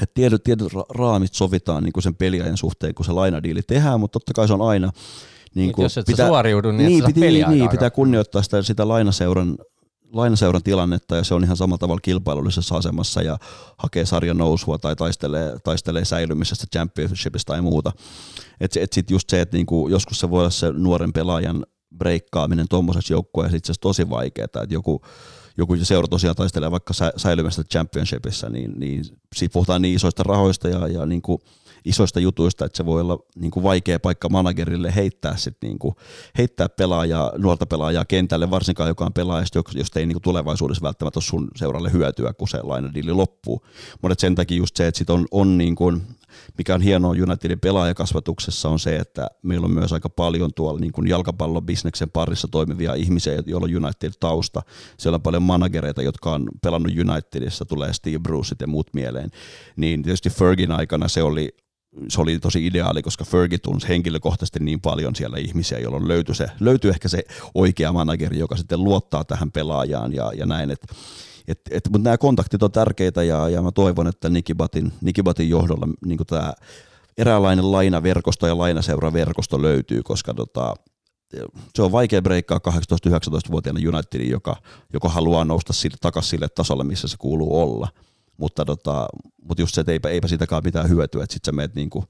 että 0.03 0.15
tietyt, 0.15 0.45
tietyt 0.45 0.69
raamit 0.95 1.35
sovitaan 1.35 1.83
niinku 1.83 2.01
sen 2.01 2.15
peliajan 2.15 2.57
suhteen, 2.57 2.95
kun 2.95 3.05
se 3.05 3.13
lainadiili 3.13 3.63
tehdään, 3.63 4.01
mutta 4.01 4.13
totta 4.13 4.33
kai 4.33 4.49
se 4.49 4.55
on 4.55 4.63
aina 4.63 4.91
niin 5.55 5.73
kuin, 5.73 5.83
jos 5.83 5.99
et 5.99 6.07
pitää, 6.07 6.29
suoriudu, 6.29 6.73
niin, 6.73 6.87
niin, 6.87 7.05
piti, 7.05 7.21
niin 7.21 7.69
pitää 7.69 7.91
kunnioittaa 7.91 8.43
sitä, 8.43 8.63
sitä 8.63 8.89
lainaseuran 8.89 9.57
lainaseuran 10.15 10.63
tilannetta 10.63 11.17
ja 11.17 11.25
se 11.25 11.35
on 11.35 11.45
ihan 11.45 11.57
samalla 11.57 11.79
tavalla 11.79 12.01
kilpailullisessa 12.01 12.77
asemassa 12.77 13.23
ja 13.23 13.39
hakee 13.77 14.07
sarjan 14.07 14.39
nousua 14.39 14.79
tai 14.79 14.97
taistelee, 14.97 15.57
taistelee 15.65 16.05
säilymisestä 16.05 16.67
championshipista 16.73 17.53
tai 17.53 17.63
muuta. 17.63 17.93
Et, 18.61 18.77
et 18.77 18.93
sit 18.93 19.11
just 19.11 19.31
se, 19.31 19.41
että 19.41 19.57
niinku, 19.57 19.89
joskus 19.89 20.21
se 20.21 20.31
voi 20.31 20.41
olla 20.41 20.51
se 20.51 20.73
nuoren 20.73 21.13
pelaajan 21.13 21.67
breikkaaminen 21.99 22.67
tuommoisessa 22.71 23.15
joukkueessa 23.15 23.57
itse 23.57 23.67
asiassa 23.67 23.81
tosi 23.81 24.11
vaikeaa, 24.11 24.45
että 24.45 24.67
joku, 24.69 25.03
joku 25.57 25.77
seura 25.83 26.09
tosiaan 26.09 26.37
taistelee 26.37 26.71
vaikka 26.71 26.95
säilymästä 27.17 27.65
championshipissa, 27.65 28.49
niin, 28.51 28.73
niin 28.81 29.05
siitä 29.35 29.53
puhutaan 29.53 29.83
niin 29.83 29.97
isoista 29.97 30.23
rahoista 30.23 30.69
ja, 30.69 30.89
ja 30.89 31.07
niin 31.07 31.23
kuin 31.23 31.39
isoista 31.85 32.21
jutuista, 32.21 32.65
että 32.65 32.77
se 32.77 32.87
voi 32.87 33.01
olla 33.01 33.19
niin 33.37 33.51
kuin 33.51 33.63
vaikea 33.63 34.01
paikka 34.01 34.29
managerille 34.29 34.95
heittää, 34.95 35.37
sit 35.37 35.57
niin 35.63 35.79
kuin, 35.79 35.95
heittää 36.39 36.69
pelaajaa, 36.69 37.33
nuorta 37.39 37.67
pelaajaa 37.67 38.05
kentälle, 38.05 38.51
varsinkaan 38.51 38.89
joka 38.89 39.05
on 39.05 39.13
pelaaja, 39.13 39.47
josta 39.75 40.01
ei 40.01 40.07
niin 40.07 40.15
kuin 40.15 40.23
tulevaisuudessa 40.23 40.83
välttämättä 40.83 41.19
ole 41.19 41.25
sun 41.25 41.49
seuralle 41.57 41.93
hyötyä, 41.93 42.33
kun 42.33 42.49
se 42.49 42.59
lainadiili 42.63 43.13
loppuu. 43.13 43.67
Mutta 44.03 44.21
sen 44.21 44.35
takia 44.35 44.57
just 44.57 44.77
se, 44.77 44.87
että 44.87 44.99
sit 44.99 45.11
on, 45.11 45.27
on 45.31 45.59
niin 45.59 45.75
kuin, 45.75 46.03
mikä 46.59 46.75
on 46.75 46.81
hienoa 46.81 47.11
Unitedin 47.11 47.61
pelaajakasvatuksessa 47.61 48.69
on 48.69 48.79
se, 48.79 48.97
että 48.97 49.29
meillä 49.43 49.65
on 49.65 49.75
myös 49.75 49.93
aika 49.93 50.09
paljon 50.09 50.55
tuolla 50.55 50.81
niin 50.81 50.93
kuin 50.93 51.09
jalkapallobisneksen 51.09 52.11
parissa 52.11 52.49
toimivia 52.49 52.95
ihmisiä, 52.95 53.43
joilla 53.47 53.67
on 53.67 53.85
United-tausta. 53.85 54.63
Siellä 54.99 55.17
on 55.17 55.23
paljon 55.23 55.43
managereita, 55.43 56.03
jotka 56.03 56.33
on 56.33 56.49
pelannut 56.63 56.93
Unitedissa, 57.09 57.65
tulee 57.65 57.93
Steve 57.93 58.19
Bruceit 58.19 58.61
ja 58.61 58.67
muut 58.67 58.95
mieleen. 58.95 59.31
Niin 59.77 60.03
tietysti 60.03 60.31
Fergin 60.31 60.71
aikana 60.71 61.09
se 61.09 61.23
oli 61.23 61.57
se 62.09 62.21
oli 62.21 62.39
tosi 62.39 62.67
ideaali, 62.67 63.03
koska 63.03 63.25
Fergie 63.25 63.59
tunsi 63.59 63.89
henkilökohtaisesti 63.89 64.59
niin 64.61 64.81
paljon 64.81 65.15
siellä 65.17 65.39
ihmisiä, 65.39 65.79
jolloin 65.79 66.09
löytyi, 66.09 66.35
se, 66.35 66.47
löytyi 66.61 66.91
ehkä 66.91 67.09
se 67.09 67.23
oikea 67.55 67.93
manageri, 67.93 68.39
joka 68.39 68.57
sitten 68.57 68.85
luottaa 68.85 69.25
tähän 69.25 69.51
pelaajaan 69.51 70.13
ja, 70.13 70.33
ja 70.37 70.47
näin. 70.47 70.71
Et, 70.71 70.83
et, 71.49 71.61
et, 71.71 71.89
mutta 71.91 72.05
nämä 72.05 72.19
kontaktit 72.19 72.63
on 72.63 72.73
tärkeitä 72.73 73.23
ja, 73.23 73.49
ja 73.49 73.63
mä 73.63 73.73
toivon, 73.73 74.07
että 74.07 74.29
Nikibatin, 74.29 74.93
Nikibatin 75.01 75.51
johdolla 75.51 75.89
niin 76.05 76.19
tämä 76.27 76.55
eräänlainen 77.19 77.73
lainaverkosto 77.73 78.47
ja 78.47 78.59
lainaseuraverkosto 78.59 79.63
löytyy, 79.63 80.03
koska 80.03 80.35
tota, 80.35 80.75
se 81.75 81.83
on 81.83 81.93
vaikea 81.93 82.23
breikkaa 82.23 82.61
18-19-vuotiaana 82.69 83.81
Unitedin, 83.89 84.31
joka, 84.31 84.57
joka 84.93 85.09
haluaa 85.09 85.45
nousta 85.45 85.73
takaisin 86.01 86.31
sille 86.31 86.49
tasolle, 86.49 86.85
missä 86.85 87.09
se 87.09 87.17
kuuluu 87.19 87.61
olla– 87.61 87.89
mutta, 88.37 88.65
tota, 88.65 89.07
mutta 89.43 89.63
just 89.63 89.75
se, 89.75 89.81
että 89.81 89.93
eipä, 89.93 90.09
eipä 90.09 90.29
siitäkaan 90.29 90.63
mitään 90.65 90.89
hyötyä, 90.89 91.25
että 91.25 91.35
sitten 91.35 91.53
sä 91.53 91.57
meet 91.57 91.75
niin 91.75 91.91
kuin 91.91 92.05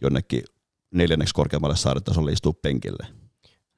jonnekin 0.00 0.42
neljänneksi 0.90 1.34
korkeammalle 1.34 1.76
saaretasolle 1.76 2.32
istuu 2.32 2.52
penkille. 2.52 3.06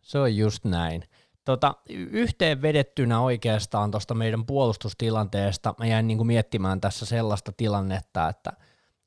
Se 0.00 0.18
on 0.18 0.36
just 0.36 0.64
näin. 0.64 1.04
Tota, 1.44 1.74
yhteen 1.88 2.62
vedettynä 2.62 3.20
oikeastaan 3.20 3.90
tuosta 3.90 4.14
meidän 4.14 4.46
puolustustilanteesta 4.46 5.74
mä 5.78 5.86
jäin 5.86 6.06
niinku 6.06 6.24
miettimään 6.24 6.80
tässä 6.80 7.06
sellaista 7.06 7.52
tilannetta, 7.56 8.28
että, 8.28 8.52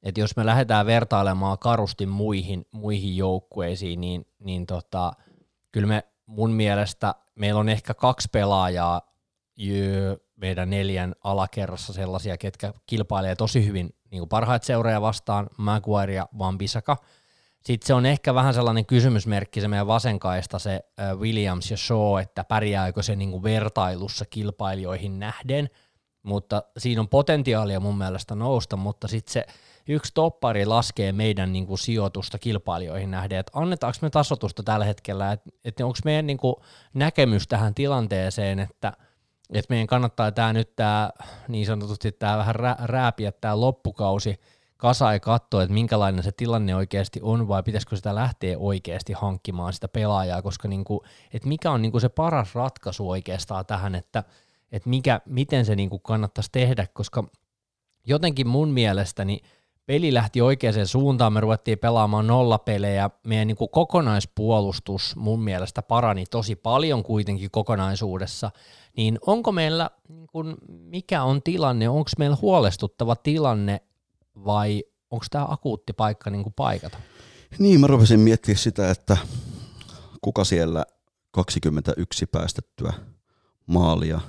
että 0.03 0.19
jos 0.21 0.35
me 0.35 0.45
lähdetään 0.45 0.85
vertailemaan 0.85 1.59
karusti 1.59 2.05
muihin, 2.05 2.65
muihin 2.71 3.17
joukkueisiin, 3.17 4.01
niin, 4.01 4.27
niin 4.39 4.65
tota, 4.65 5.13
kyllä 5.71 5.87
me 5.87 6.03
mun 6.25 6.51
mielestä 6.51 7.15
meillä 7.35 7.59
on 7.59 7.69
ehkä 7.69 7.93
kaksi 7.93 8.27
pelaajaa, 8.31 9.01
meidän 10.35 10.69
neljän 10.69 11.15
alakerrassa 11.23 11.93
sellaisia, 11.93 12.37
ketkä 12.37 12.73
kilpailee 12.85 13.35
tosi 13.35 13.65
hyvin 13.65 13.95
niin 14.11 14.21
kuin 14.21 14.29
parhaat 14.29 14.63
seuraaja 14.63 15.01
vastaan, 15.01 15.49
Maguire 15.57 16.13
ja 16.13 16.29
Van 16.37 16.57
Bissaka. 16.57 16.97
Sitten 17.65 17.87
se 17.87 17.93
on 17.93 18.05
ehkä 18.05 18.33
vähän 18.33 18.53
sellainen 18.53 18.85
kysymysmerkki 18.85 19.61
se 19.61 19.67
meidän 19.67 19.87
vasenkaista 19.87 20.59
se 20.59 20.79
Williams 21.17 21.71
ja 21.71 21.77
Shaw, 21.77 22.19
että 22.21 22.43
pärjääkö 22.43 23.03
se 23.03 23.15
niin 23.15 23.31
kuin 23.31 23.43
vertailussa 23.43 24.25
kilpailijoihin 24.25 25.19
nähden, 25.19 25.69
mutta 26.23 26.63
siinä 26.77 27.01
on 27.01 27.09
potentiaalia 27.09 27.79
mun 27.79 27.97
mielestä 27.97 28.35
nousta, 28.35 28.75
mutta 28.75 29.07
sitten 29.07 29.33
se 29.33 29.45
yksi 29.87 30.11
toppari 30.13 30.65
laskee 30.65 31.11
meidän 31.11 31.53
niin 31.53 31.67
kuin 31.67 31.77
sijoitusta 31.77 32.39
kilpailijoihin 32.39 33.11
nähden, 33.11 33.39
että 33.39 33.51
annetaanko 33.55 33.97
me 34.01 34.09
tasotusta 34.09 34.63
tällä 34.63 34.85
hetkellä, 34.85 35.31
että, 35.31 35.49
että 35.65 35.85
onko 35.85 35.97
meidän 36.05 36.27
niin 36.27 36.37
kuin 36.37 36.55
näkemys 36.93 37.47
tähän 37.47 37.73
tilanteeseen, 37.75 38.59
että– 38.59 38.93
että 39.53 39.73
meidän 39.73 39.87
kannattaa 39.87 40.31
tämä 40.31 40.53
nyt 40.53 40.75
tämä 40.75 41.09
niin 41.47 41.65
sanotusti 41.65 42.11
tämä 42.11 42.37
vähän 42.37 42.55
rääpiä 42.83 43.31
tämä 43.31 43.61
loppukausi 43.61 44.39
kasa 44.77 45.13
ja 45.13 45.19
katsoa, 45.19 45.63
että 45.63 45.73
minkälainen 45.73 46.23
se 46.23 46.31
tilanne 46.31 46.75
oikeasti 46.75 47.19
on 47.23 47.47
vai 47.47 47.63
pitäisikö 47.63 47.95
sitä 47.95 48.15
lähteä 48.15 48.57
oikeasti 48.57 49.13
hankkimaan 49.13 49.73
sitä 49.73 49.87
pelaajaa, 49.87 50.41
koska 50.41 50.67
niinku, 50.67 51.03
että 51.33 51.47
mikä 51.47 51.71
on 51.71 51.81
niinku 51.81 51.99
se 51.99 52.09
paras 52.09 52.55
ratkaisu 52.55 53.09
oikeastaan 53.09 53.65
tähän, 53.65 53.95
että, 53.95 54.23
että 54.71 54.89
mikä, 54.89 55.21
miten 55.25 55.65
se 55.65 55.75
niinku 55.75 55.99
kannattaisi 55.99 56.49
tehdä, 56.51 56.87
koska 56.93 57.23
jotenkin 58.05 58.47
mun 58.47 58.69
mielestäni 58.69 59.41
peli 59.85 60.13
lähti 60.13 60.41
oikeaan 60.41 60.87
suuntaan, 60.87 61.33
me 61.33 61.39
ruvettiin 61.39 61.79
pelaamaan 61.79 62.27
nollapelejä, 62.27 63.09
meidän 63.27 63.47
niin 63.47 63.57
kuin 63.57 63.69
kokonaispuolustus 63.69 65.15
mun 65.15 65.43
mielestä 65.43 65.81
parani 65.81 66.25
tosi 66.25 66.55
paljon 66.55 67.03
kuitenkin 67.03 67.51
kokonaisuudessa, 67.51 68.51
niin 68.97 69.19
onko 69.27 69.51
meillä, 69.51 69.89
niin 70.09 70.27
kuin, 70.27 70.55
mikä 70.67 71.23
on 71.23 71.41
tilanne, 71.41 71.89
onko 71.89 72.09
meillä 72.17 72.37
huolestuttava 72.41 73.15
tilanne 73.15 73.81
vai 74.45 74.83
onko 75.11 75.25
tämä 75.31 75.45
akuutti 75.49 75.93
paikka 75.93 76.29
niin 76.29 76.53
paikata? 76.55 76.97
Niin, 77.59 77.79
mä 77.79 77.87
rupesin 77.87 78.19
miettimään 78.19 78.59
sitä, 78.59 78.91
että 78.91 79.17
kuka 80.21 80.43
siellä 80.43 80.85
21 81.31 82.25
päästettyä 82.25 82.93
maalia 83.65 84.21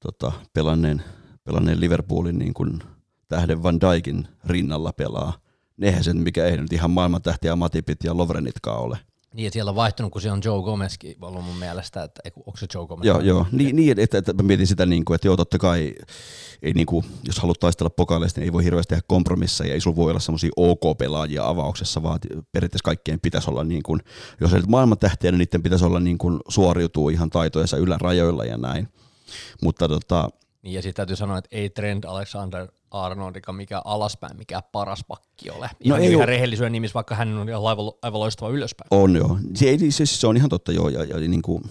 tota, 0.00 0.32
pelanneen, 0.52 1.02
pelanneen 1.44 1.80
Liverpoolin 1.80 2.38
niin 2.38 2.54
kuin 2.54 2.82
tähden 3.28 3.62
Van 3.62 3.80
Dijkin 3.80 4.28
rinnalla 4.44 4.92
pelaa. 4.92 5.32
Nehän 5.76 6.04
sen, 6.04 6.16
mikä 6.16 6.44
ei 6.44 6.56
nyt 6.56 6.72
ihan 6.72 6.90
maailman 6.90 7.22
tähtiä 7.22 7.56
Matipit 7.56 8.04
ja 8.04 8.16
Lovrenitkaan 8.16 8.80
ole. 8.80 8.98
Niin, 9.32 9.52
siellä 9.52 9.68
on 9.68 9.74
vaihtunut, 9.74 10.12
kun 10.12 10.22
se 10.22 10.30
on 10.30 10.40
Joe 10.44 10.62
Gomezkin 10.62 11.16
ollut 11.20 11.44
mun 11.44 11.56
mielestä, 11.56 12.02
että 12.02 12.20
onko 12.36 12.56
se 12.56 12.66
Joe 12.74 12.86
Gomez? 12.86 13.06
Joo, 13.06 13.20
joo. 13.20 13.46
Niin, 13.52 13.76
niin 13.76 13.98
että, 13.98 14.18
että, 14.18 14.32
mä 14.32 14.42
mietin 14.42 14.66
sitä, 14.66 14.86
niin 14.86 15.04
kuin, 15.04 15.14
että 15.14 15.28
joo, 15.28 15.36
totta 15.36 15.58
kai, 15.58 15.94
ei, 16.62 16.72
niin 16.72 16.86
kuin, 16.86 17.04
jos 17.24 17.38
haluat 17.38 17.60
taistella 17.60 17.90
pokaaleista, 17.90 18.40
niin 18.40 18.44
ei 18.44 18.52
voi 18.52 18.64
hirveästi 18.64 18.88
tehdä 18.88 19.02
kompromisseja, 19.06 19.74
ei 19.74 19.80
sulla 19.80 19.96
voi 19.96 20.10
olla 20.10 20.20
semmoisia 20.20 20.50
OK-pelaajia 20.56 21.48
avauksessa, 21.48 22.02
vaan 22.02 22.18
periaatteessa 22.52 22.84
kaikkien 22.84 23.20
pitäisi 23.20 23.50
olla, 23.50 23.64
niin 23.64 23.82
kuin, 23.82 24.00
jos 24.40 24.54
ei 24.54 24.62
maailman 24.68 24.98
tähtiä, 24.98 25.30
niin 25.30 25.38
niiden 25.38 25.62
pitäisi 25.62 25.84
olla 25.84 26.00
niin 26.00 26.18
kuin, 26.18 26.40
suoriutuu 26.48 27.08
ihan 27.08 27.30
taitojensa 27.30 27.76
ylärajoilla 27.76 28.44
ja 28.44 28.56
näin. 28.56 28.88
Mutta 29.62 29.88
tota, 29.88 30.30
niin 30.62 30.74
ja 30.74 30.82
sitten 30.82 30.94
täytyy 30.94 31.16
sanoa, 31.16 31.38
että 31.38 31.48
ei 31.52 31.70
Trent 31.70 32.04
Alexander 32.04 32.68
Arnoldika 32.90 33.52
mikä 33.52 33.82
alaspäin, 33.84 34.36
mikä 34.36 34.62
paras 34.72 35.04
pakki 35.08 35.50
ole. 35.50 35.66
No 35.66 35.76
ihan, 35.80 35.98
no 35.98 36.04
ei 36.04 36.12
ihan 36.12 36.28
rehellisyyden 36.28 36.72
nimissä, 36.72 36.94
vaikka 36.94 37.14
hän 37.14 37.38
on 37.38 37.48
ihan 37.48 37.64
aivan, 37.64 37.92
aivan 38.02 38.20
loistava 38.20 38.50
ylöspäin. 38.50 38.88
On 38.90 39.16
joo. 39.16 39.38
Se, 39.54 39.76
se, 39.90 40.06
se 40.06 40.26
on 40.26 40.36
ihan 40.36 40.48
totta 40.48 40.72
joo. 40.72 40.88
Ja, 40.88 41.04
ja, 41.04 41.16
niin 41.16 41.42
kuin, 41.42 41.62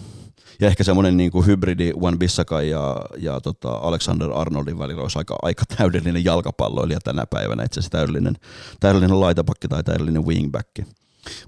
ja 0.60 0.68
ehkä 0.68 0.84
semmoinen 0.84 1.18
niin 1.18 1.32
kuin 1.32 1.46
hybridi 1.46 1.94
Juan 2.00 2.20
Bissaka 2.20 2.62
ja, 2.62 2.96
ja 3.18 3.42
tota 3.42 3.72
Alexander 3.72 4.32
Arnoldin 4.34 4.80
välillä 4.80 5.02
olisi 5.02 5.18
aika, 5.18 5.36
aika 5.42 5.64
täydellinen 5.78 6.26
jalkapalloilija 6.26 7.00
tänä 7.00 7.26
päivänä. 7.26 7.64
Itse 7.64 7.80
asiassa 7.80 7.92
täydellinen, 7.92 8.36
täydellinen 8.80 9.20
laitapakki 9.20 9.68
tai 9.68 9.84
täydellinen 9.84 10.26
wingback. 10.26 10.70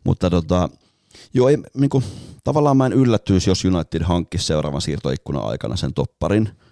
Mutta 0.04 0.30
tota, 0.30 0.70
joo, 1.34 1.50
ei, 1.50 1.58
niin 1.78 1.90
kuin, 1.90 2.04
tavallaan 2.44 2.78
mä 2.78 2.86
en 2.86 2.94
yllättyisi, 2.94 3.50
jos 3.50 3.66
United 3.66 4.04
hankkisi 4.04 4.46
seuraavan 4.46 4.82
siirtoikkunan 4.82 5.46
aikana 5.46 5.76
sen 5.76 5.94
topparin– 5.94 6.50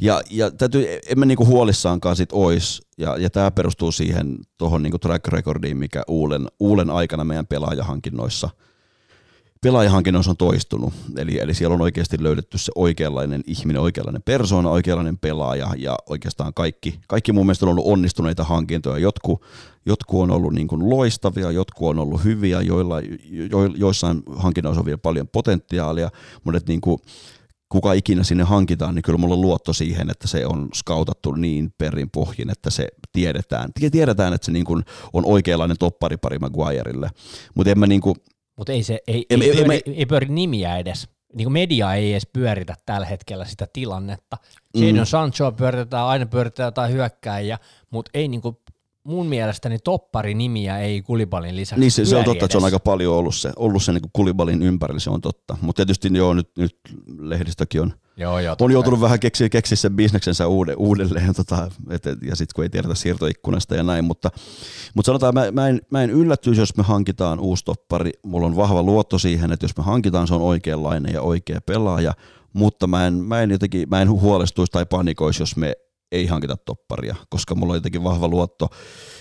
ja, 0.00 0.20
ja 0.30 0.50
täytyy, 0.50 0.86
en 1.06 1.18
mä 1.18 1.24
niinku 1.24 1.46
huolissaankaan 1.46 2.16
sit 2.16 2.30
ois, 2.32 2.82
ja, 2.98 3.16
ja 3.16 3.30
tämä 3.30 3.50
perustuu 3.50 3.92
siihen 3.92 4.38
tuohon 4.58 4.82
niinku 4.82 4.98
track 4.98 5.28
recordiin, 5.28 5.76
mikä 5.76 6.02
Uulen, 6.08 6.46
Uulen 6.60 6.90
aikana 6.90 7.24
meidän 7.24 7.46
pelaajahankinnoissa, 7.46 8.50
pelaajahankinnoissa 9.62 10.30
on 10.30 10.36
toistunut. 10.36 10.92
Eli, 11.16 11.38
eli 11.38 11.54
siellä 11.54 11.74
on 11.74 11.80
oikeasti 11.80 12.22
löydetty 12.22 12.58
se 12.58 12.72
oikeanlainen 12.74 13.42
ihminen, 13.46 13.82
oikeanlainen 13.82 14.22
persoona, 14.22 14.70
oikeanlainen 14.70 15.18
pelaaja, 15.18 15.68
ja 15.76 15.96
oikeastaan 16.08 16.54
kaikki, 16.54 17.00
kaikki 17.08 17.32
mun 17.32 17.46
mielestä 17.46 17.66
on 17.66 17.70
ollut 17.70 17.86
onnistuneita 17.86 18.44
hankintoja. 18.44 18.98
Jotkut, 18.98 19.42
jotkut 19.86 20.20
on 20.20 20.30
ollut 20.30 20.52
niin 20.52 20.68
kuin 20.68 20.90
loistavia, 20.90 21.50
jotkut 21.50 21.88
on 21.88 21.98
ollut 21.98 22.24
hyviä, 22.24 22.60
joilla, 22.60 23.00
jo, 23.30 23.64
joissain 23.76 24.22
hankinnoissa 24.36 24.80
on 24.80 24.86
vielä 24.86 24.98
paljon 24.98 25.28
potentiaalia, 25.28 26.10
mutta 26.44 26.60
niin 26.68 26.80
kuin, 26.80 26.98
kuka 27.72 27.92
ikinä 27.92 28.24
sinne 28.24 28.44
hankitaan, 28.44 28.94
niin 28.94 29.02
kyllä 29.02 29.18
mulla 29.18 29.34
on 29.34 29.40
luotto 29.40 29.72
siihen, 29.72 30.10
että 30.10 30.28
se 30.28 30.46
on 30.46 30.68
skautattu 30.74 31.32
niin 31.32 31.70
perin 31.78 32.10
pohjin, 32.10 32.50
että 32.50 32.70
se 32.70 32.88
tiedetään. 33.12 33.70
Tiedetään, 33.92 34.32
että 34.32 34.44
se 34.44 34.52
niin 34.52 34.64
kuin 34.64 34.82
on 35.12 35.24
oikeanlainen 35.26 35.76
pari 36.20 36.38
Maguirelle. 36.38 37.10
Mutta 37.54 37.70
en 37.70 37.78
mä 37.78 37.86
niin 37.86 38.00
kuin, 38.00 38.16
Mut 38.58 38.68
ei, 38.68 38.82
se, 38.82 38.98
ei, 39.06 39.26
ei, 39.30 39.50
ei, 39.50 39.56
pyöri, 39.56 39.80
ei 39.86 40.06
pyöri 40.06 40.26
nimiä 40.28 40.76
edes. 40.76 41.08
Niin 41.34 41.44
kuin 41.44 41.52
media 41.52 41.94
ei 41.94 42.12
edes 42.12 42.26
pyöritä 42.32 42.74
tällä 42.86 43.06
hetkellä 43.06 43.44
sitä 43.44 43.66
tilannetta. 43.72 44.36
Jadon 44.74 44.98
mm. 44.98 45.04
Sanchoa 45.04 45.52
pyöritetään, 45.52 46.06
aina 46.06 46.26
pyöritetään 46.26 46.66
jotain 46.66 46.92
hyökkääjiä, 46.92 47.58
mutta 47.90 48.10
ei 48.14 48.28
niin 48.28 48.40
kuin 48.40 48.56
mun 49.04 49.26
mielestäni 49.26 49.78
topparinimiä 49.78 50.78
ei 50.78 51.02
Kulibalin 51.02 51.56
lisäksi 51.56 51.80
Niin 51.80 51.90
se, 51.90 52.04
se 52.04 52.16
on 52.16 52.24
totta, 52.24 52.32
edes. 52.38 52.44
että 52.44 52.52
se 52.52 52.58
on 52.58 52.64
aika 52.64 52.78
paljon 52.78 53.14
ollut 53.14 53.34
se, 53.34 53.52
ollut 53.56 53.82
se 53.82 53.92
niin 53.92 54.02
Kulibalin 54.12 54.62
ympärillä, 54.62 55.00
se 55.00 55.10
on 55.10 55.20
totta. 55.20 55.56
Mutta 55.60 55.80
tietysti 55.80 56.08
joo, 56.12 56.34
nyt, 56.34 56.50
nyt 56.58 56.76
lehdistökin 57.18 57.80
on, 57.80 57.92
joo, 58.16 58.38
joo, 58.38 58.56
on 58.60 58.72
joutunut 58.72 59.00
vähän 59.00 59.20
keksiä, 59.20 59.48
keksiä 59.48 59.76
sen 59.76 59.96
bisneksensä 59.96 60.46
uude, 60.46 60.74
uudelleen, 60.74 61.34
tota, 61.46 61.70
et, 61.90 62.04
ja 62.04 62.36
sitten 62.36 62.54
kun 62.54 62.64
ei 62.64 62.70
tiedetä 62.70 62.94
siirtoikkunasta 62.94 63.74
ja 63.74 63.82
näin, 63.82 64.04
mutta, 64.04 64.30
mutta 64.94 65.06
sanotaan, 65.06 65.34
mä, 65.34 65.50
mä, 65.50 65.68
en, 65.68 65.80
mä 65.90 66.02
en 66.02 66.10
yllättyisi, 66.10 66.60
jos 66.60 66.76
me 66.76 66.82
hankitaan 66.82 67.40
uusi 67.40 67.64
toppari, 67.64 68.10
mulla 68.22 68.46
on 68.46 68.56
vahva 68.56 68.82
luotto 68.82 69.18
siihen, 69.18 69.52
että 69.52 69.64
jos 69.64 69.76
me 69.76 69.82
hankitaan, 69.82 70.28
se 70.28 70.34
on 70.34 70.42
oikeanlainen 70.42 71.14
ja 71.14 71.22
oikea 71.22 71.60
pelaaja, 71.60 72.14
mutta 72.52 72.86
mä 72.86 73.06
en, 73.06 73.14
mä 73.14 73.42
en 73.42 73.50
jotenkin, 73.50 73.88
mä 73.88 74.02
en 74.02 74.10
huolestuisi 74.10 74.72
tai 74.72 74.86
panikoisi, 74.86 75.42
jos 75.42 75.56
me 75.56 75.72
ei 76.12 76.26
hankita 76.26 76.56
topparia, 76.56 77.16
koska 77.28 77.54
mulla 77.54 77.72
on 77.72 77.76
jotenkin 77.76 78.04
vahva 78.04 78.28
luotto. 78.28 78.68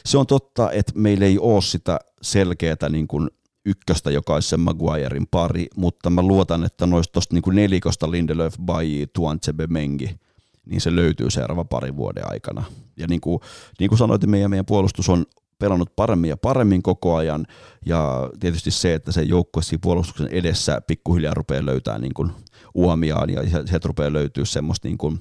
Se 0.06 0.18
on 0.18 0.28
totta, 0.28 0.72
että 0.72 0.92
meillä 0.96 1.26
ei 1.26 1.40
ole 1.40 1.62
sitä 1.62 2.00
selkeää 2.22 2.90
niin 2.90 3.08
kuin 3.08 3.30
ykköstä, 3.66 4.12
joka 4.12 4.34
olisi 4.34 4.50
sen 4.50 4.60
Maguirein 4.60 5.28
pari, 5.32 5.68
mutta 5.76 6.10
mä 6.10 6.22
luotan, 6.22 6.64
että 6.64 6.86
noista 6.86 7.12
tuosta 7.12 7.36
niin 7.36 7.56
nelikosta 7.56 8.12
Lindelöf, 8.12 8.56
Bayi, 8.66 9.08
Tuantsebe, 9.14 9.68
Mengi, 9.68 10.20
niin 10.66 10.82
se 10.82 10.96
löytyy 10.96 11.30
seuraava 11.30 11.66
parin 11.66 11.98
vuoden 11.98 12.32
aikana. 12.32 12.64
Ja 12.98 13.08
niin 13.08 13.22
kuin, 13.22 13.40
niin 13.80 13.90
kuin 13.90 14.00
sanoit, 14.00 14.26
meidän, 14.26 14.50
meidän 14.50 14.66
puolustus 14.66 15.10
on 15.10 15.26
pelannut 15.60 15.96
paremmin 15.96 16.30
ja 16.30 16.38
paremmin 16.38 16.82
koko 16.82 17.16
ajan, 17.16 17.46
ja 17.86 18.30
tietysti 18.40 18.72
se, 18.72 18.94
että 18.94 19.12
se 19.12 19.22
joukkue 19.22 19.64
siinä 19.64 19.80
puolustuksen 19.82 20.28
edessä 20.28 20.82
pikkuhiljaa 20.88 21.34
rupeaa 21.34 21.66
löytää 21.66 22.00
niin 22.00 22.14
kuin 22.14 22.32
uomiaan, 22.74 23.30
ja 23.30 23.42
sieltä 23.48 23.88
rupeaa 23.88 24.14
löytyä 24.14 24.46
semmoista 24.46 24.88
niin 24.88 24.98
kuin, 24.98 25.20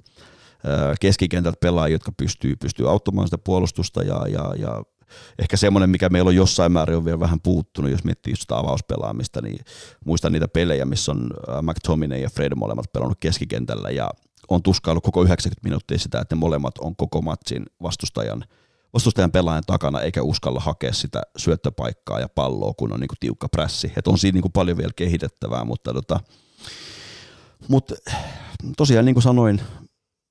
keskikentältä 1.00 1.58
pelaajia, 1.60 1.94
jotka 1.94 2.12
pystyy, 2.16 2.56
pystyy 2.56 2.90
auttamaan 2.90 3.26
sitä 3.26 3.38
puolustusta 3.38 4.02
ja, 4.02 4.26
ja, 4.28 4.54
ja 4.58 4.82
ehkä 5.38 5.56
semmoinen, 5.56 5.90
mikä 5.90 6.08
meillä 6.08 6.28
on 6.28 6.36
jossain 6.36 6.72
määrin 6.72 6.96
on 6.96 7.04
vielä 7.04 7.20
vähän 7.20 7.40
puuttunut, 7.40 7.90
jos 7.90 8.04
miettii 8.04 8.36
sitä 8.36 8.58
avauspelaamista, 8.58 9.42
niin 9.42 9.58
muistan 10.04 10.32
niitä 10.32 10.48
pelejä, 10.48 10.84
missä 10.84 11.12
on 11.12 11.30
McTominay 11.62 12.18
ja 12.18 12.30
Fred 12.30 12.54
molemmat 12.54 12.92
pelannut 12.92 13.18
keskikentällä 13.20 13.90
ja 13.90 14.10
on 14.48 14.62
tuskaillut 14.62 15.04
koko 15.04 15.22
90 15.22 15.60
minuuttia 15.64 15.98
sitä, 15.98 16.20
että 16.20 16.34
ne 16.34 16.38
molemmat 16.38 16.78
on 16.78 16.96
koko 16.96 17.22
matsin 17.22 17.62
vastustajan, 17.82 18.44
vastustajan 18.92 19.32
pelaajan 19.32 19.62
takana 19.66 20.00
eikä 20.00 20.22
uskalla 20.22 20.60
hakea 20.60 20.92
sitä 20.92 21.22
syöttöpaikkaa 21.36 22.20
ja 22.20 22.28
palloa, 22.28 22.74
kun 22.76 22.92
on 22.92 23.00
niin 23.00 23.08
kuin 23.08 23.18
tiukka 23.20 23.48
prässi. 23.48 23.92
Et 23.96 24.08
on 24.08 24.18
siinä 24.18 24.36
niin 24.36 24.42
kuin 24.42 24.52
paljon 24.52 24.76
vielä 24.76 24.92
kehitettävää, 24.96 25.64
mutta 25.64 25.92
tota, 25.92 26.20
mutta 27.68 27.94
tosiaan 28.76 29.04
niin 29.04 29.14
kuin 29.14 29.22
sanoin, 29.22 29.60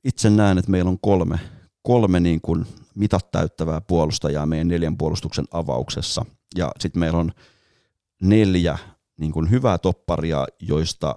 itse 0.03 0.29
näen, 0.29 0.57
että 0.57 0.71
meillä 0.71 0.89
on 0.89 0.99
kolme, 0.99 1.39
kolme 1.81 2.19
niin 2.19 2.41
kuin 2.41 2.65
mitat 2.95 3.31
täyttävää 3.31 3.81
puolustajaa 3.81 4.45
meidän 4.45 4.67
neljän 4.67 4.97
puolustuksen 4.97 5.45
avauksessa. 5.51 6.25
Ja 6.57 6.71
sitten 6.79 6.99
meillä 6.99 7.19
on 7.19 7.31
neljä 8.21 8.77
niin 9.19 9.31
kuin 9.31 9.49
hyvää 9.49 9.77
topparia, 9.77 10.47
joista 10.59 11.15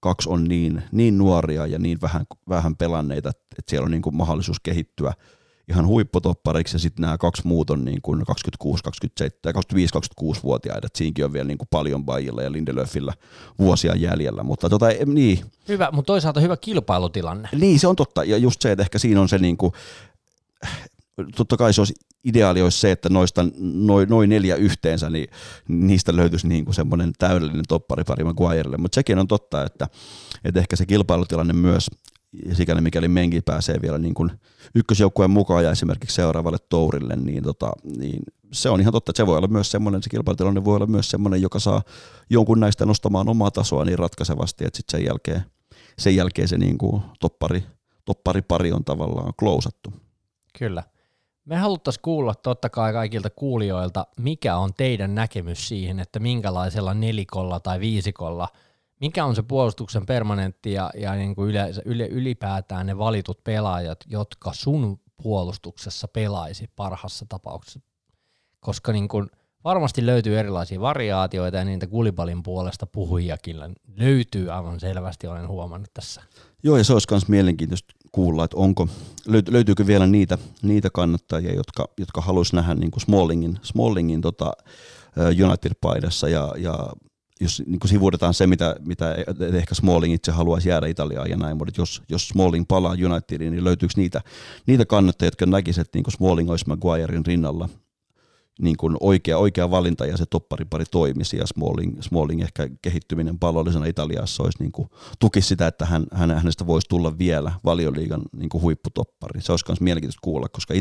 kaksi 0.00 0.28
on 0.28 0.44
niin, 0.44 0.82
niin 0.92 1.18
nuoria 1.18 1.66
ja 1.66 1.78
niin 1.78 2.00
vähän, 2.00 2.26
vähän 2.48 2.76
pelanneita, 2.76 3.28
että 3.28 3.70
siellä 3.70 3.84
on 3.84 3.90
niin 3.90 4.02
kuin 4.02 4.16
mahdollisuus 4.16 4.60
kehittyä– 4.60 5.12
ihan 5.68 5.86
huipputoppariksi 5.86 6.74
ja 6.74 6.78
sitten 6.78 7.02
nämä 7.02 7.18
kaksi 7.18 7.42
muut 7.44 7.70
on 7.70 7.84
niin 7.84 8.02
kuin 8.02 8.24
26, 8.24 8.82
27, 8.82 9.54
25, 9.54 9.94
26-vuotiaita. 10.22 10.88
Siinkin 10.94 11.24
on 11.24 11.32
vielä 11.32 11.48
niin 11.48 11.58
kuin 11.58 11.68
paljon 11.70 12.04
Bajilla 12.04 12.42
ja 12.42 12.52
Lindelöfillä 12.52 13.12
vuosia 13.58 13.94
jäljellä. 13.96 14.42
Mutta 14.42 14.70
tota, 14.70 14.86
niin. 15.06 15.44
Hyvä, 15.68 15.88
mutta 15.92 16.06
toisaalta 16.06 16.40
hyvä 16.40 16.56
kilpailutilanne. 16.56 17.48
Niin, 17.52 17.80
se 17.80 17.86
on 17.86 17.96
totta. 17.96 18.24
Ja 18.24 18.36
just 18.36 18.62
se, 18.62 18.72
että 18.72 18.82
ehkä 18.82 18.98
siinä 18.98 19.20
on 19.20 19.28
se 19.28 19.38
niin 19.38 19.56
kuin, 19.56 19.72
totta 21.36 21.56
kai 21.56 21.72
se 21.72 21.80
olisi 21.80 21.94
ideaali 22.24 22.62
olisi 22.62 22.80
se, 22.80 22.90
että 22.90 23.08
noista 23.08 23.44
noin 23.60 24.08
noi 24.08 24.26
neljä 24.26 24.56
yhteensä, 24.56 25.10
niin 25.10 25.28
niistä 25.68 26.16
löytyisi 26.16 26.48
niin 26.48 26.64
kuin 26.64 26.74
semmoinen 26.74 27.12
täydellinen 27.18 27.64
toppari 27.68 28.04
pari 28.04 28.24
Maguirelle. 28.24 28.76
Mutta 28.76 28.94
sekin 28.94 29.18
on 29.18 29.28
totta, 29.28 29.64
että, 29.64 29.88
että 30.44 30.60
ehkä 30.60 30.76
se 30.76 30.86
kilpailutilanne 30.86 31.52
myös 31.52 31.90
sikäli 32.52 32.80
mikäli 32.80 33.08
Menki 33.08 33.40
pääsee 33.40 33.76
vielä 33.82 33.98
niin 33.98 34.14
kuin 34.14 34.30
ykkösjoukkueen 34.74 35.30
mukaan 35.30 35.64
ja 35.64 35.70
esimerkiksi 35.70 36.14
seuraavalle 36.14 36.58
tourille, 36.68 37.16
niin, 37.16 37.42
tota, 37.42 37.72
niin 37.96 38.22
se 38.52 38.70
on 38.70 38.80
ihan 38.80 38.92
totta, 38.92 39.10
että 39.10 39.22
se 39.22 39.26
voi 39.26 39.36
olla 39.36 39.48
myös 39.48 39.70
semmoinen, 39.70 40.02
se 40.02 40.10
kilpailutilanne 40.10 40.64
voi 40.64 40.76
olla 40.76 40.86
myös 40.86 41.10
semmoinen, 41.10 41.42
joka 41.42 41.58
saa 41.58 41.82
jonkun 42.30 42.60
näistä 42.60 42.86
nostamaan 42.86 43.28
omaa 43.28 43.50
tasoa 43.50 43.84
niin 43.84 43.98
ratkaisevasti, 43.98 44.64
että 44.64 44.76
sitten 44.76 44.98
sen 44.98 45.06
jälkeen, 45.06 45.42
sen 45.98 46.16
jälkeen 46.16 46.48
se 46.48 46.58
niin 46.58 46.78
kuin 46.78 47.02
toppari, 47.20 47.64
toppari 48.04 48.42
pari 48.42 48.72
on 48.72 48.84
tavallaan 48.84 49.32
klousattu. 49.38 49.92
Kyllä. 50.58 50.82
Me 51.44 51.56
haluttaisiin 51.56 52.02
kuulla 52.02 52.34
totta 52.34 52.70
kai 52.70 52.92
kaikilta 52.92 53.30
kuulijoilta, 53.30 54.06
mikä 54.20 54.56
on 54.56 54.74
teidän 54.74 55.14
näkemys 55.14 55.68
siihen, 55.68 56.00
että 56.00 56.18
minkälaisella 56.18 56.94
nelikolla 56.94 57.60
tai 57.60 57.80
viisikolla– 57.80 58.48
mikä 59.00 59.24
on 59.24 59.36
se 59.36 59.42
puolustuksen 59.42 60.06
permanentti 60.06 60.72
ja, 60.72 60.90
ja 60.94 61.14
niin 61.14 61.34
kuin 61.34 61.50
yleensä, 61.50 61.82
yle, 61.84 62.06
ylipäätään 62.06 62.86
ne 62.86 62.98
valitut 62.98 63.44
pelaajat, 63.44 63.98
jotka 64.06 64.52
sun 64.52 65.00
puolustuksessa 65.22 66.08
pelaisi 66.08 66.70
parhassa 66.76 67.26
tapauksessa, 67.28 67.80
koska 68.60 68.92
niin 68.92 69.08
kuin 69.08 69.30
varmasti 69.64 70.06
löytyy 70.06 70.38
erilaisia 70.38 70.80
variaatioita 70.80 71.56
ja 71.56 71.64
niitä 71.64 71.86
kulipalin 71.86 72.42
puolesta 72.42 72.86
puhujakin 72.86 73.56
löytyy 73.96 74.52
aivan 74.52 74.80
selvästi, 74.80 75.26
olen 75.26 75.48
huomannut 75.48 75.90
tässä. 75.94 76.22
Joo, 76.62 76.76
ja 76.76 76.84
se 76.84 76.92
olisi 76.92 77.08
myös 77.10 77.28
mielenkiintoista 77.28 77.94
kuulla, 78.12 78.44
että 78.44 78.56
onko, 78.56 78.88
löytyykö 79.26 79.86
vielä 79.86 80.06
niitä, 80.06 80.38
niitä 80.62 80.88
kannattajia, 80.92 81.54
jotka, 81.54 81.88
jotka 81.98 82.20
haluaisi 82.20 82.56
nähdä 82.56 82.74
niin 82.74 82.90
kuin 82.90 83.00
Smallingin, 83.00 83.58
Smallingin 83.62 84.20
tota, 84.20 84.52
United-paidassa 85.46 86.28
ja, 86.28 86.54
ja 86.56 86.92
jos 87.40 87.62
niin 87.66 87.80
kuin 87.80 87.88
sivuudetaan 87.88 88.34
se, 88.34 88.46
mitä, 88.46 88.76
mitä 88.84 89.16
ehkä 89.54 89.74
Smalling 89.74 90.14
itse 90.14 90.32
haluaisi 90.32 90.68
jäädä 90.68 90.86
Italiaan 90.86 91.30
ja 91.30 91.36
näin, 91.36 91.56
mutta 91.56 91.80
jos, 91.80 92.02
jos 92.08 92.28
Smalling 92.28 92.64
palaa 92.68 92.96
Unitediin, 93.06 93.52
niin 93.52 93.64
löytyykö 93.64 93.94
niitä, 93.96 94.20
niitä 94.66 94.86
kannattajia, 94.86 95.26
jotka 95.26 95.46
näkisivät, 95.46 95.86
että 95.86 95.96
niin 95.98 96.04
kuin 96.04 96.14
Smalling 96.14 96.50
olisi 96.50 96.68
Maguirein 96.68 97.26
rinnalla 97.26 97.68
niin 98.60 98.76
kuin 98.76 98.96
oikea, 99.00 99.38
oikea 99.38 99.70
valinta 99.70 100.06
ja 100.06 100.16
se 100.16 100.26
topparipari 100.26 100.84
toimisi 100.90 101.36
ja 101.36 101.46
Smalling, 101.46 102.02
Smalling 102.02 102.42
ehkä 102.42 102.68
kehittyminen 102.82 103.38
pallollisena 103.38 103.86
Italiassa 103.86 104.42
olisi 104.42 104.58
niin 104.62 104.72
kuin, 104.72 104.88
tuki 105.18 105.40
sitä, 105.40 105.66
että 105.66 105.86
hän, 105.86 106.06
hän, 106.12 106.30
hänestä 106.30 106.66
voisi 106.66 106.88
tulla 106.88 107.18
vielä 107.18 107.52
valioliigan 107.64 108.22
niin 108.36 108.48
kuin 108.48 108.62
huipputoppari. 108.62 109.40
Se 109.40 109.52
olisi 109.52 109.64
myös 109.68 109.80
mielenkiintoista 109.80 110.20
kuulla, 110.22 110.48
koska 110.48 110.74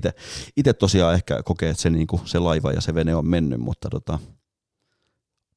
itse 0.58 0.74
tosiaan 0.74 1.14
ehkä 1.14 1.44
kokee, 1.44 1.70
että 1.70 1.82
se, 1.82 1.90
niin 1.90 2.08
kuin, 2.08 2.22
se 2.26 2.40
laiva 2.40 2.72
ja 2.72 2.82
se 2.82 2.96
vene 2.96 3.16
on 3.16 3.28
mennyt, 3.28 3.60
mutta 3.60 3.90
tota, 3.90 4.20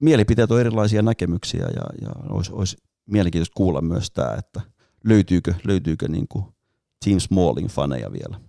mielipiteet 0.00 0.50
on 0.50 0.60
erilaisia 0.60 1.02
näkemyksiä 1.02 1.64
ja, 1.64 1.82
ja 2.02 2.10
olisi, 2.28 2.52
olisi 2.52 2.76
mielenkiintoista 3.06 3.54
kuulla 3.56 3.80
myös 3.80 4.10
tämä, 4.10 4.34
että 4.38 4.60
löytyykö, 5.04 5.54
löytyykö 5.64 6.08
niin 6.08 6.28
kuin 6.28 6.44
Team 7.04 7.20
Smalling 7.20 7.68
faneja 7.68 8.12
vielä. 8.12 8.40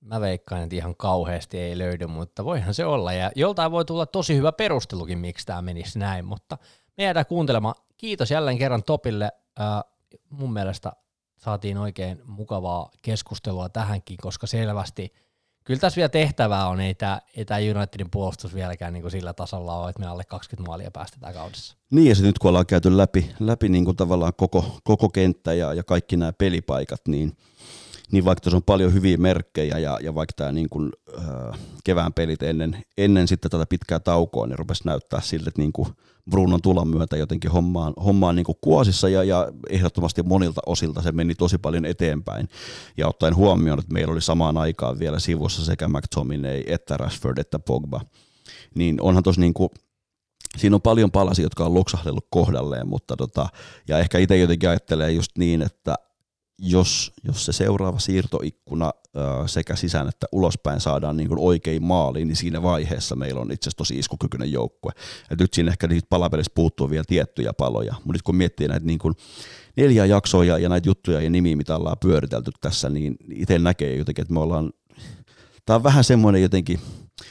Mä 0.00 0.20
veikkaan, 0.20 0.62
että 0.62 0.76
ihan 0.76 0.96
kauheasti 0.96 1.58
ei 1.58 1.78
löydy, 1.78 2.06
mutta 2.06 2.44
voihan 2.44 2.74
se 2.74 2.84
olla. 2.84 3.12
Ja 3.12 3.30
joltain 3.36 3.72
voi 3.72 3.84
tulla 3.84 4.06
tosi 4.06 4.36
hyvä 4.36 4.52
perustelukin, 4.52 5.18
miksi 5.18 5.46
tämä 5.46 5.62
menisi 5.62 5.98
näin, 5.98 6.24
mutta 6.24 6.58
me 6.96 7.04
jäädään 7.04 7.26
kuuntelemaan. 7.26 7.74
Kiitos 7.96 8.30
jälleen 8.30 8.58
kerran 8.58 8.82
Topille. 8.82 9.32
Äh, 9.60 9.66
mun 10.30 10.52
mielestä 10.52 10.92
saatiin 11.36 11.78
oikein 11.78 12.20
mukavaa 12.24 12.90
keskustelua 13.02 13.68
tähänkin, 13.68 14.16
koska 14.22 14.46
selvästi– 14.46 15.12
kyllä 15.70 15.80
tässä 15.80 15.96
vielä 15.96 16.08
tehtävää 16.08 16.68
on, 16.68 16.80
ei 16.80 16.94
tämä, 16.94 17.20
Unitedin 17.76 18.10
puolustus 18.10 18.54
vieläkään 18.54 18.92
niin 18.92 19.02
kuin 19.02 19.10
sillä 19.10 19.32
tasolla 19.32 19.76
ole, 19.76 19.90
että 19.90 20.00
me 20.00 20.06
alle 20.06 20.24
20 20.24 20.68
maalia 20.70 20.90
päästetään 20.90 21.34
kaudessa. 21.34 21.76
Niin 21.90 22.08
ja 22.08 22.14
se 22.14 22.22
nyt 22.22 22.38
kun 22.38 22.48
ollaan 22.48 22.66
käyty 22.66 22.96
läpi, 22.96 23.30
läpi 23.40 23.68
niin 23.68 23.84
kuin 23.84 23.96
tavallaan 23.96 24.32
koko, 24.36 24.78
koko 24.84 25.08
kenttä 25.08 25.54
ja, 25.54 25.74
ja 25.74 25.84
kaikki 25.84 26.16
nämä 26.16 26.32
pelipaikat, 26.32 27.00
niin, 27.08 27.36
niin 28.12 28.24
vaikka 28.24 28.40
tässä 28.40 28.56
on 28.56 28.62
paljon 28.62 28.94
hyviä 28.94 29.16
merkkejä 29.16 29.78
ja, 29.78 29.98
ja 30.02 30.14
vaikka 30.14 30.32
tämä 30.36 30.52
niin 30.52 30.68
kuin, 30.68 30.92
äh, 31.18 31.58
kevään 31.84 32.12
pelit 32.12 32.42
ennen, 32.42 32.84
ennen 32.98 33.28
sitten 33.28 33.50
tätä 33.50 33.66
pitkää 33.66 34.00
taukoa, 34.00 34.46
niin 34.46 34.58
rupesi 34.58 34.86
näyttää 34.86 35.20
siltä, 35.20 35.48
että 35.48 35.62
niin 35.62 35.72
kuin 35.72 35.88
Brunon 36.30 36.62
tulon 36.62 36.88
myötä 36.88 37.16
jotenkin 37.16 37.50
hommaan, 37.50 37.94
hommaan 38.04 38.36
niin 38.36 38.44
kuin 38.44 38.58
kuosissa 38.60 39.08
ja, 39.08 39.24
ja 39.24 39.52
ehdottomasti 39.70 40.22
monilta 40.22 40.60
osilta 40.66 41.02
se 41.02 41.12
meni 41.12 41.34
tosi 41.34 41.58
paljon 41.58 41.84
eteenpäin. 41.84 42.48
Ja 42.96 43.08
ottaen 43.08 43.36
huomioon, 43.36 43.78
että 43.78 43.92
meillä 43.92 44.12
oli 44.12 44.20
samaan 44.20 44.56
aikaan 44.56 44.98
vielä 44.98 45.18
sivussa 45.18 45.64
sekä 45.64 45.88
McTominay 45.88 46.62
että 46.66 46.96
Rashford 46.96 47.38
että 47.38 47.58
Pogba, 47.58 48.00
niin 48.74 49.00
onhan 49.00 49.22
tuossa 49.22 49.40
niin 49.40 49.54
kuin, 49.54 49.68
siinä 50.58 50.76
on 50.76 50.82
paljon 50.82 51.10
palasia, 51.10 51.42
jotka 51.42 51.64
on 51.64 51.74
loksahdellut 51.74 52.26
kohdalleen, 52.30 52.88
mutta 52.88 53.16
tota, 53.16 53.48
ja 53.88 53.98
ehkä 53.98 54.18
itse 54.18 54.38
jotenkin 54.38 54.68
ajattelee 54.68 55.12
just 55.12 55.30
niin, 55.38 55.62
että 55.62 55.94
jos, 56.62 57.12
jos 57.24 57.44
se 57.44 57.52
seuraava 57.52 57.98
siirtoikkuna 57.98 58.92
sekä 59.46 59.76
sisään 59.76 60.08
että 60.08 60.26
ulospäin 60.32 60.80
saadaan 60.80 61.16
niin 61.16 61.28
kuin 61.28 61.40
oikein 61.40 61.82
maaliin, 61.82 62.28
niin 62.28 62.36
siinä 62.36 62.62
vaiheessa 62.62 63.16
meillä 63.16 63.40
on 63.40 63.52
itse 63.52 63.64
asiassa 63.64 63.76
tosi 63.76 63.98
iskukykyinen 63.98 64.52
joukkue. 64.52 64.92
Et 65.30 65.40
nyt 65.40 65.54
siinä 65.54 65.70
ehkä 65.70 65.88
palapelissä 66.08 66.52
puuttuu 66.54 66.90
vielä 66.90 67.04
tiettyjä 67.08 67.52
paloja, 67.52 67.94
mutta 67.94 68.12
nyt 68.12 68.22
kun 68.22 68.36
miettii 68.36 68.68
näitä 68.68 68.86
niin 68.86 68.98
kuin 68.98 69.14
neljä 69.76 70.04
jaksoa 70.04 70.44
ja, 70.44 70.58
ja 70.58 70.68
näitä 70.68 70.88
juttuja 70.88 71.20
ja 71.20 71.30
nimiä, 71.30 71.56
mitä 71.56 71.76
ollaan 71.76 71.96
pyöritelty 72.00 72.50
tässä, 72.60 72.90
niin 72.90 73.16
itse 73.34 73.58
näkee 73.58 73.96
jotenkin, 73.96 74.22
että 74.22 74.34
me 74.34 74.40
ollaan, 74.40 74.72
tämä 75.66 75.74
on 75.76 75.82
vähän 75.82 76.04
semmoinen 76.04 76.42
jotenkin, 76.42 76.80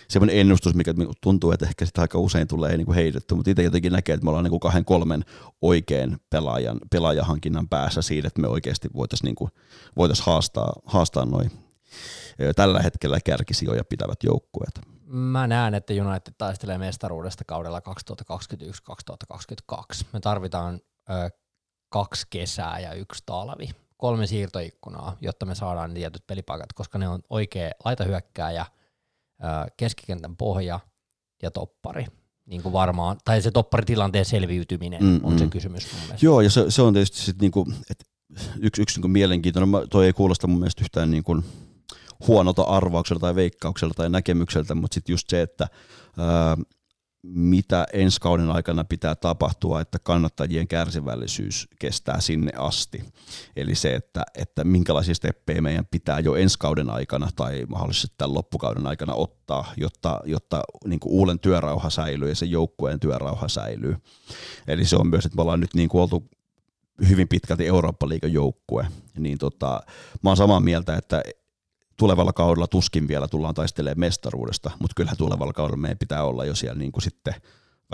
semmoinen 0.07 0.37
ennustus, 0.37 0.75
mikä 0.75 0.93
tuntuu, 1.21 1.51
että 1.51 1.65
ehkä 1.65 1.85
sitä 1.85 2.01
aika 2.01 2.19
usein 2.19 2.47
tulee 2.47 2.77
niin 2.77 2.85
kuin 2.85 2.95
heitetty, 2.95 3.35
mutta 3.35 3.51
itse 3.51 3.63
jotenkin 3.63 3.91
näkee, 3.91 4.13
että 4.13 4.23
me 4.23 4.29
ollaan 4.29 4.43
niin 4.43 4.49
kuin 4.49 4.59
kahden 4.59 4.85
kolmen 4.85 5.25
oikein 5.61 6.17
pelaajan, 6.29 6.79
pelaajahankinnan 6.91 7.69
päässä 7.69 8.01
siitä, 8.01 8.27
että 8.27 8.41
me 8.41 8.47
oikeasti 8.47 8.89
voitaisiin 8.95 9.25
niin 9.25 9.35
kuin, 9.35 9.51
voitais 9.97 10.21
haastaa, 10.21 10.73
haastaa 10.85 11.25
noin 11.25 11.51
tällä 12.55 12.81
hetkellä 12.81 13.19
kärkisijoja 13.25 13.83
pitävät 13.83 14.23
joukkueet. 14.23 14.79
Mä 15.05 15.47
näen, 15.47 15.73
että 15.73 15.93
United 15.93 16.33
taistelee 16.37 16.77
mestaruudesta 16.77 17.43
kaudella 17.45 17.81
2021-2022. 19.73 20.05
Me 20.13 20.19
tarvitaan 20.19 20.81
ö, 21.09 21.29
kaksi 21.89 22.27
kesää 22.29 22.79
ja 22.79 22.93
yksi 22.93 23.23
talvi. 23.25 23.69
Kolme 23.97 24.27
siirtoikkunaa, 24.27 25.17
jotta 25.21 25.45
me 25.45 25.55
saadaan 25.55 25.93
tietyt 25.93 26.27
pelipaikat, 26.27 26.73
koska 26.73 26.97
ne 26.97 27.07
on 27.07 27.21
oikea 27.29 27.71
laitahyökkääjä– 27.85 28.65
keskikentän 29.77 30.37
pohja 30.37 30.79
ja 31.43 31.51
toppari. 31.51 32.05
Niin 32.45 32.63
kuin 32.63 32.73
varmaan, 32.73 33.17
tai 33.25 33.41
se 33.41 33.51
topparitilanteen 33.51 34.25
selviytyminen 34.25 35.03
mm, 35.03 35.19
on 35.23 35.33
mm. 35.33 35.39
se 35.39 35.47
kysymys 35.47 35.91
mun 35.93 36.01
mielestä. 36.01 36.25
Joo, 36.25 36.41
ja 36.41 36.49
se, 36.49 36.65
se 36.71 36.81
on 36.81 36.93
tietysti 36.93 37.17
sit 37.17 37.41
niinku, 37.41 37.67
et 37.89 38.05
yksi, 38.59 38.81
yksi 38.81 38.97
niinku 38.97 39.07
mielenkiintoinen, 39.07 39.89
toi 39.89 40.05
ei 40.05 40.13
kuulosta 40.13 40.47
mun 40.47 40.59
mielestä 40.59 40.81
yhtään 40.81 41.11
niinku 41.11 41.43
huonolta 42.27 42.61
arvaukselta 42.61 43.19
tai 43.19 43.35
veikkaukselta 43.35 43.93
tai 43.93 44.09
näkemykseltä, 44.09 44.75
mutta 44.75 44.95
sitten 44.95 45.13
just 45.13 45.29
se, 45.29 45.41
että 45.41 45.67
ää, 46.17 46.57
mitä 47.23 47.87
ensi 47.93 48.21
kauden 48.21 48.51
aikana 48.51 48.83
pitää 48.83 49.15
tapahtua, 49.15 49.81
että 49.81 49.99
kannattajien 50.03 50.67
kärsivällisyys 50.67 51.67
kestää 51.79 52.21
sinne 52.21 52.51
asti. 52.57 53.03
Eli 53.55 53.75
se, 53.75 53.95
että, 53.95 54.23
että 54.35 54.63
minkälaisia 54.63 55.15
steppejä 55.15 55.61
meidän 55.61 55.85
pitää 55.91 56.19
jo 56.19 56.35
ensi 56.35 56.59
kauden 56.59 56.89
aikana 56.89 57.29
tai 57.35 57.65
mahdollisesti 57.69 58.15
tämän 58.17 58.33
loppukauden 58.33 58.87
aikana 58.87 59.13
ottaa, 59.13 59.73
jotta, 59.77 60.19
jotta 60.25 60.61
niin 60.85 60.99
kuin 60.99 61.13
uuden 61.13 61.39
työrauha 61.39 61.89
säilyy 61.89 62.29
ja 62.29 62.35
se 62.35 62.45
joukkueen 62.45 62.99
työrauha 62.99 63.47
säilyy. 63.47 63.95
Eli 64.67 64.85
se 64.85 64.95
on 64.95 65.07
myös, 65.07 65.25
että 65.25 65.35
me 65.35 65.41
ollaan 65.41 65.59
nyt 65.59 65.73
niin 65.73 65.89
kuin 65.89 66.01
oltu 66.01 66.29
hyvin 67.09 67.27
pitkälti 67.27 67.67
Eurooppa-liigan 67.67 68.33
joukkue, 68.33 68.87
niin 69.17 69.37
tota, 69.37 69.81
mä 70.23 70.29
oon 70.29 70.37
samaa 70.37 70.59
mieltä, 70.59 70.95
että 70.95 71.21
tulevalla 71.99 72.33
kaudella 72.33 72.67
tuskin 72.67 73.07
vielä 73.07 73.27
tullaan 73.27 73.55
taistelemaan 73.55 73.99
mestaruudesta, 73.99 74.71
mutta 74.79 74.93
kyllähän 74.95 75.17
tulevalla 75.17 75.53
kaudella 75.53 75.77
meidän 75.77 75.97
pitää 75.97 76.23
olla 76.23 76.45
jo 76.45 76.55
siellä 76.55 76.79
niin 76.79 76.91
kuin 76.91 77.03
sitten 77.03 77.33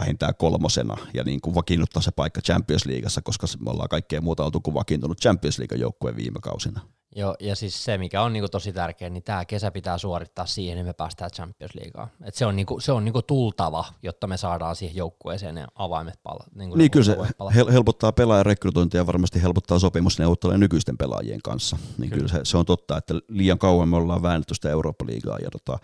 vähintään 0.01 0.35
kolmosena 0.35 0.97
ja 1.13 1.23
niin 1.23 1.41
kuin 1.41 1.55
vakiinnuttaa 1.55 2.01
se 2.01 2.11
paikka 2.11 2.41
Champions 2.41 2.85
Leagueassa, 2.85 3.21
koska 3.21 3.47
me 3.59 3.69
ollaan 3.69 3.89
kaikkea 3.89 4.21
muuta 4.21 4.45
oltu 4.45 4.61
kuin 4.61 4.73
vakiintunut 4.73 5.21
Champions 5.21 5.59
League 5.59 5.77
joukkue 5.77 6.15
viime 6.15 6.39
kausina. 6.41 6.81
Joo, 7.17 7.35
ja 7.39 7.55
siis 7.55 7.83
se, 7.83 7.97
mikä 7.97 8.21
on 8.21 8.33
niinku 8.33 8.49
tosi 8.49 8.73
tärkeä, 8.73 9.09
niin 9.09 9.23
tämä 9.23 9.45
kesä 9.45 9.71
pitää 9.71 9.97
suorittaa 9.97 10.45
siihen, 10.45 10.77
että 10.77 10.89
me 10.89 10.93
päästään 10.93 11.31
Champions 11.31 11.75
Leagueaan. 11.75 12.09
Et 12.23 12.35
se 12.35 12.45
on, 12.45 12.55
niinku, 12.55 12.79
se 12.79 12.91
on 12.91 13.05
niinku 13.05 13.21
tultava, 13.21 13.85
jotta 14.03 14.27
me 14.27 14.37
saadaan 14.37 14.75
siihen 14.75 14.95
joukkueeseen 14.95 15.55
ne 15.55 15.67
avaimet 15.75 16.19
pallat. 16.23 16.47
Niinku 16.55 16.75
niin, 16.75 16.91
kyllä 16.91 17.05
se 17.05 17.17
hel- 17.55 17.71
helpottaa 17.71 18.11
pelaajan 18.11 18.45
rekrytointia 18.45 19.01
ja 19.01 19.07
varmasti 19.07 19.41
helpottaa 19.41 19.79
sopimusneuvotteluja 19.79 20.57
nykyisten 20.57 20.97
pelaajien 20.97 21.41
kanssa. 21.43 21.77
Niin 21.97 22.09
kyllä, 22.09 22.27
kyllä 22.27 22.43
se, 22.43 22.49
se, 22.49 22.57
on 22.57 22.65
totta, 22.65 22.97
että 22.97 23.13
liian 23.27 23.59
kauan 23.59 23.89
me 23.89 23.95
ollaan 23.95 24.21
väännetty 24.21 24.55
sitä 24.55 24.69
Eurooppa-liigaa 24.69 25.39
ja 25.39 25.49
tota, 25.51 25.79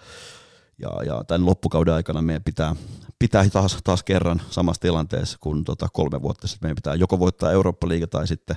ja, 0.82 1.03
ja 1.06 1.24
tämän 1.24 1.45
loppukauden 1.45 1.94
aikana 1.94 2.22
meidän 2.22 2.44
pitää, 2.44 2.76
pitää 3.20 3.49
taas, 3.49 3.78
taas 3.84 4.03
kerran 4.03 4.41
samassa 4.49 4.82
tilanteessa 4.82 5.38
kuin 5.41 5.64
tota 5.64 5.88
kolme 5.94 6.22
vuotta 6.22 6.48
sitten. 6.48 6.68
Meidän 6.68 6.76
pitää 6.76 6.95
joko 6.95 7.20
voittaa 7.20 7.52
Eurooppa-liiga 7.52 8.08
tai 8.08 8.28
sitten 8.28 8.56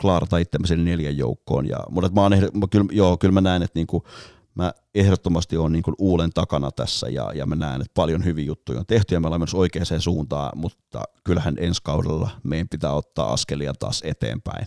klaarata 0.00 0.38
itsemme 0.38 0.76
neljän 0.76 1.16
joukkoon. 1.16 1.68
Ja, 1.68 1.78
mutta 1.90 2.10
mä, 2.14 2.20
oon, 2.20 2.32
mä, 2.32 2.66
kyllä, 2.70 2.86
joo, 2.90 3.16
kyllä 3.16 3.32
mä 3.32 3.40
näen, 3.40 3.62
että 3.62 3.78
niinku, 3.78 4.04
mä 4.54 4.72
ehdottomasti 4.94 5.56
on 5.56 5.72
niin 5.72 5.82
Uulen 5.98 6.30
takana 6.30 6.70
tässä 6.70 7.08
ja, 7.08 7.32
ja 7.34 7.46
mä 7.46 7.56
näen, 7.56 7.80
että 7.80 7.92
paljon 7.94 8.24
hyviä 8.24 8.44
juttuja 8.44 8.78
on 8.78 8.86
tehty 8.86 9.14
ja 9.14 9.20
me 9.20 9.26
ollaan 9.26 9.40
myös 9.40 9.54
oikeaan 9.54 10.00
suuntaan, 10.00 10.58
mutta 10.58 11.02
kyllähän 11.24 11.54
ensi 11.58 11.80
kaudella 11.84 12.30
meidän 12.42 12.68
pitää 12.68 12.92
ottaa 12.92 13.32
askelia 13.32 13.74
taas 13.74 14.02
eteenpäin. 14.04 14.66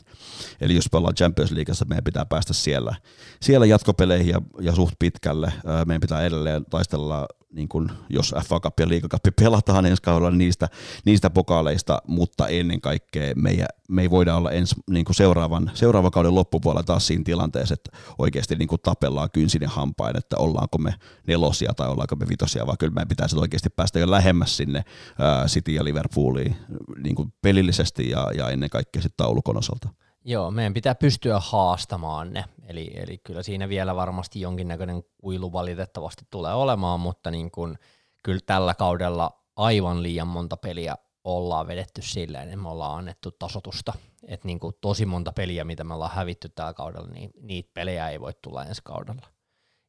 Eli 0.62 0.76
jos 0.76 0.91
me 0.91 0.98
ollaan 0.98 1.16
Champions 1.16 1.52
Leagueassa, 1.52 1.86
meidän 1.86 2.03
pitää 2.03 2.26
päästä 2.26 2.53
siellä, 2.53 2.95
siellä 3.41 3.66
jatkopeleihin 3.66 4.28
ja, 4.30 4.41
ja 4.62 4.76
suht 4.76 4.94
pitkälle. 4.99 5.53
Meidän 5.86 6.02
pitää 6.02 6.26
edelleen 6.26 6.66
taistella 6.70 7.28
niin 7.56 7.69
kun, 7.69 7.91
jos 8.10 8.36
FA 8.48 8.60
Cup 8.60 8.80
ja 8.80 8.88
Liiga 8.88 9.07
Cup 9.07 9.22
pelataan 9.41 9.86
ensi 9.86 10.02
kaudella 10.02 10.32
niistä, 10.32 10.69
niistä 11.06 11.30
pokaaleista, 11.30 12.02
mutta 12.07 12.48
ennen 12.48 12.82
kaikkea 12.82 13.34
me 13.36 13.65
me 13.90 14.02
ei 14.02 14.10
voida 14.10 14.36
olla 14.36 14.52
ensi, 14.52 14.76
niin 14.90 15.06
kuin 15.06 15.15
seuraavan, 15.15 15.72
seuraavan 15.73 16.11
kauden 16.11 16.36
loppupuolella 16.36 16.84
taas 16.84 17.07
siinä 17.07 17.23
tilanteessa, 17.23 17.73
että 17.73 17.98
oikeasti 18.18 18.56
niin 18.56 18.68
kuin 18.68 18.82
tapellaan 18.82 19.30
kynsin 19.34 19.61
ja 19.61 19.69
hampain, 19.69 20.18
että 20.18 20.38
ollaanko 20.38 20.77
me 20.77 20.94
nelosia 21.27 21.73
tai 21.73 21.90
ollaanko 21.90 22.15
me 22.15 22.27
vitosia, 22.30 22.65
vaan 22.68 22.77
kyllä 22.77 22.94
meidän 22.94 23.07
pitäisi 23.07 23.40
oikeasti 23.40 23.69
päästä 23.69 23.99
jo 23.99 24.11
lähemmäs 24.11 24.57
sinne 24.57 24.84
ää, 25.19 25.45
City 25.45 25.72
ja 25.72 25.84
Liverpooliin 25.84 26.56
niin 27.03 27.15
kuin 27.15 27.34
pelillisesti 27.41 28.10
ja, 28.10 28.32
ja 28.38 28.49
ennen 28.49 28.69
kaikkea 28.69 29.02
sitten 29.02 29.18
taulukon 29.18 29.57
osalta. 29.57 29.90
Joo, 30.27 30.52
meidän 30.52 30.73
pitää 30.73 30.95
pystyä 30.95 31.39
haastamaan 31.39 32.34
ne. 32.34 32.45
Eli, 32.68 32.91
eli 32.95 33.18
kyllä 33.18 33.43
siinä 33.43 33.69
vielä 33.69 33.95
varmasti 33.95 34.41
jonkinnäköinen 34.41 35.03
kuilu 35.18 35.53
valitettavasti 35.53 36.27
tulee 36.30 36.53
olemaan, 36.53 36.99
mutta 36.99 37.31
niin 37.31 37.52
kun, 37.52 37.77
kyllä 38.23 38.39
tällä 38.45 38.73
kaudella 38.73 39.43
aivan 39.56 40.03
liian 40.03 40.27
monta 40.27 40.57
peliä 40.57 40.95
ollaan 41.23 41.68
vedetty 41.68 42.02
silleen, 42.02 42.43
että 42.43 42.57
me 42.57 42.69
ollaan 42.69 42.97
annettu 42.97 43.31
tasotusta. 43.31 43.93
Että 44.27 44.47
niin 44.47 44.60
kuin 44.60 44.73
tosi 44.81 45.06
monta 45.06 45.31
peliä, 45.31 45.64
mitä 45.64 45.84
me 45.84 45.93
ollaan 45.93 46.15
hävitty 46.15 46.49
tällä 46.49 46.73
kaudella, 46.73 47.07
niin 47.07 47.31
niitä 47.41 47.69
pelejä 47.73 48.10
ei 48.10 48.22
voi 48.22 48.34
tulla 48.41 48.65
ensi 48.65 48.81
kaudella. 48.84 49.27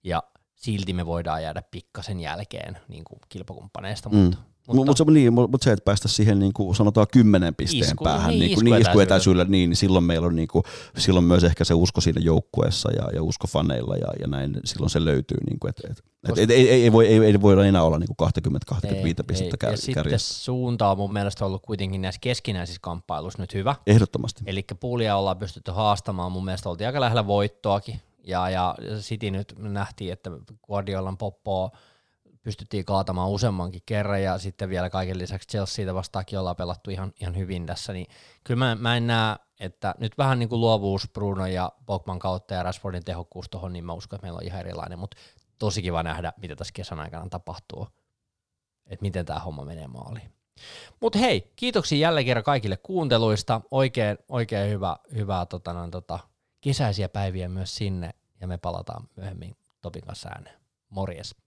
Ja 0.05 0.23
silti 0.55 0.93
me 0.93 1.07
voidaan 1.07 1.43
jäädä 1.43 1.63
pikkasen 1.71 2.21
jälkeen 2.21 2.79
niin 2.89 3.05
kuin 3.05 3.21
kilpakumppaneista, 3.29 4.09
mm. 4.09 4.17
mutta 4.17 4.39
mutta 4.67 4.91
mut 4.91 4.97
se, 4.97 5.05
niin, 5.05 5.33
mut 5.33 5.63
se, 5.63 5.73
että 5.73 5.85
päästä 5.85 6.09
siihen 6.09 6.39
niin 6.39 6.53
kuin 6.53 6.75
sanotaan 6.75 7.07
kymmenen 7.13 7.55
pisteen 7.55 7.83
Isku, 7.83 8.05
päähän, 8.05 8.31
niin, 8.31 8.41
niin, 8.41 8.51
isku 8.51 8.61
niin, 8.61 8.73
niin 8.73 8.83
iskuetäisyydellä, 8.83 9.45
niin, 9.45 9.71
niin 9.71 9.77
silloin 9.77 10.05
meillä 10.05 10.27
on 10.27 10.37
niin 10.37 10.49
kuin, 10.49 10.65
silloin 10.99 11.25
myös 11.25 11.45
ehkä 11.45 11.65
se 11.65 11.75
usko 11.75 12.01
siinä 12.01 12.21
joukkueessa 12.21 12.93
ja, 12.93 13.11
ja 13.15 13.23
usko 13.23 13.47
faneilla 13.47 13.97
ja, 13.97 14.09
ja 14.21 14.27
näin, 14.27 14.57
silloin 14.65 14.91
se 14.91 15.05
löytyy. 15.05 15.39
Niin 15.47 15.59
kuin, 15.59 15.71
et, 15.71 15.91
et, 15.91 16.05
et, 16.29 16.39
et, 16.39 16.51
ei, 16.51 16.71
ei, 16.71 16.83
ei, 16.83 16.93
voi, 16.93 17.07
ei, 17.07 17.19
ei 17.19 17.41
voida 17.41 17.65
enää 17.65 17.83
olla 17.83 17.99
niin 17.99 18.09
20-25 18.73 19.25
pistettä 19.27 19.57
kär, 19.57 19.73
Ja 19.73 19.77
sitten 19.77 20.19
suunta 20.19 20.91
on 20.91 20.99
mun 20.99 21.13
mielestä 21.13 21.47
ollut 21.47 21.63
kuitenkin 21.63 22.03
näissä 22.03 22.19
keskinäisissä 22.21 22.81
kamppailuissa 22.83 23.43
nyt 23.43 23.55
hyvä. 23.55 23.75
Ehdottomasti. 23.87 24.43
Eli 24.47 24.65
Poolia 24.81 25.17
ollaan 25.17 25.39
pystytty 25.39 25.71
haastamaan, 25.71 26.33
mun 26.33 26.45
mielestä 26.45 26.69
oltiin 26.69 26.87
aika 26.87 27.01
lähellä 27.01 27.27
voittoakin. 27.27 28.01
Ja, 28.27 28.51
ja 28.51 28.75
City 29.01 29.31
nyt 29.31 29.55
nähtiin, 29.59 30.13
että 30.13 30.31
Guardiolan 30.67 31.19
poppoa 31.19 31.71
pystyttiin 32.47 32.85
kaatamaan 32.85 33.31
useammankin 33.31 33.83
kerran 33.87 34.23
ja 34.23 34.39
sitten 34.39 34.69
vielä 34.69 34.91
kaiken 34.91 35.19
lisäksi 35.19 35.49
Chelseaitä 35.49 35.95
vastaakin 35.95 36.39
ollaan 36.39 36.57
pelattu 36.57 36.91
ihan, 36.91 37.13
ihan 37.21 37.37
hyvin 37.37 37.67
tässä, 37.67 37.93
niin 37.93 38.07
kyllä 38.45 38.59
mä, 38.59 38.75
mä 38.75 38.97
en 38.97 39.07
näe, 39.07 39.37
että 39.61 39.95
nyt 39.99 40.19
vähän 40.19 40.39
niin 40.39 40.49
kuin 40.49 40.61
luovuus 40.61 41.09
Bruno 41.13 41.47
ja 41.47 41.73
Pogman 41.87 42.19
kautta 42.19 42.55
ja 42.55 42.63
Rashfordin 42.63 43.05
tehokkuus 43.05 43.49
tuohon, 43.51 43.73
niin 43.73 43.85
mä 43.85 43.93
uskon, 43.93 44.17
että 44.17 44.25
meillä 44.25 44.37
on 44.37 44.45
ihan 44.45 44.61
erilainen, 44.61 44.99
mutta 44.99 45.17
tosi 45.59 45.83
kiva 45.83 46.03
nähdä, 46.03 46.33
mitä 46.37 46.57
tässä 46.57 46.73
kesän 46.75 47.01
aikana 47.01 47.29
tapahtuu, 47.29 47.89
että 48.87 49.03
miten 49.03 49.27
tämä 49.27 49.41
homma 49.41 49.65
menee 49.65 49.87
maaliin. 49.87 50.33
Mutta 51.01 51.19
hei, 51.19 51.53
kiitoksia 51.57 51.99
jälleen 51.99 52.27
kerran 52.27 52.45
kaikille 52.45 52.77
kuunteluista, 52.77 53.61
oikein, 53.71 54.19
oikein 54.29 54.71
hyvä, 54.71 54.97
hyvää 55.15 55.47
tota, 55.47 55.89
tota, 55.91 56.19
kesäisiä 56.61 57.09
päiviä 57.09 57.49
myös 57.49 57.77
sinne, 57.77 58.11
ja 58.41 58.47
me 58.47 58.59
palataan 58.59 59.09
myöhemmin 59.17 59.57
Topin 59.83 60.03
kanssa 60.03 60.29
ääneen. 60.29 60.61
Morjes! 60.91 61.46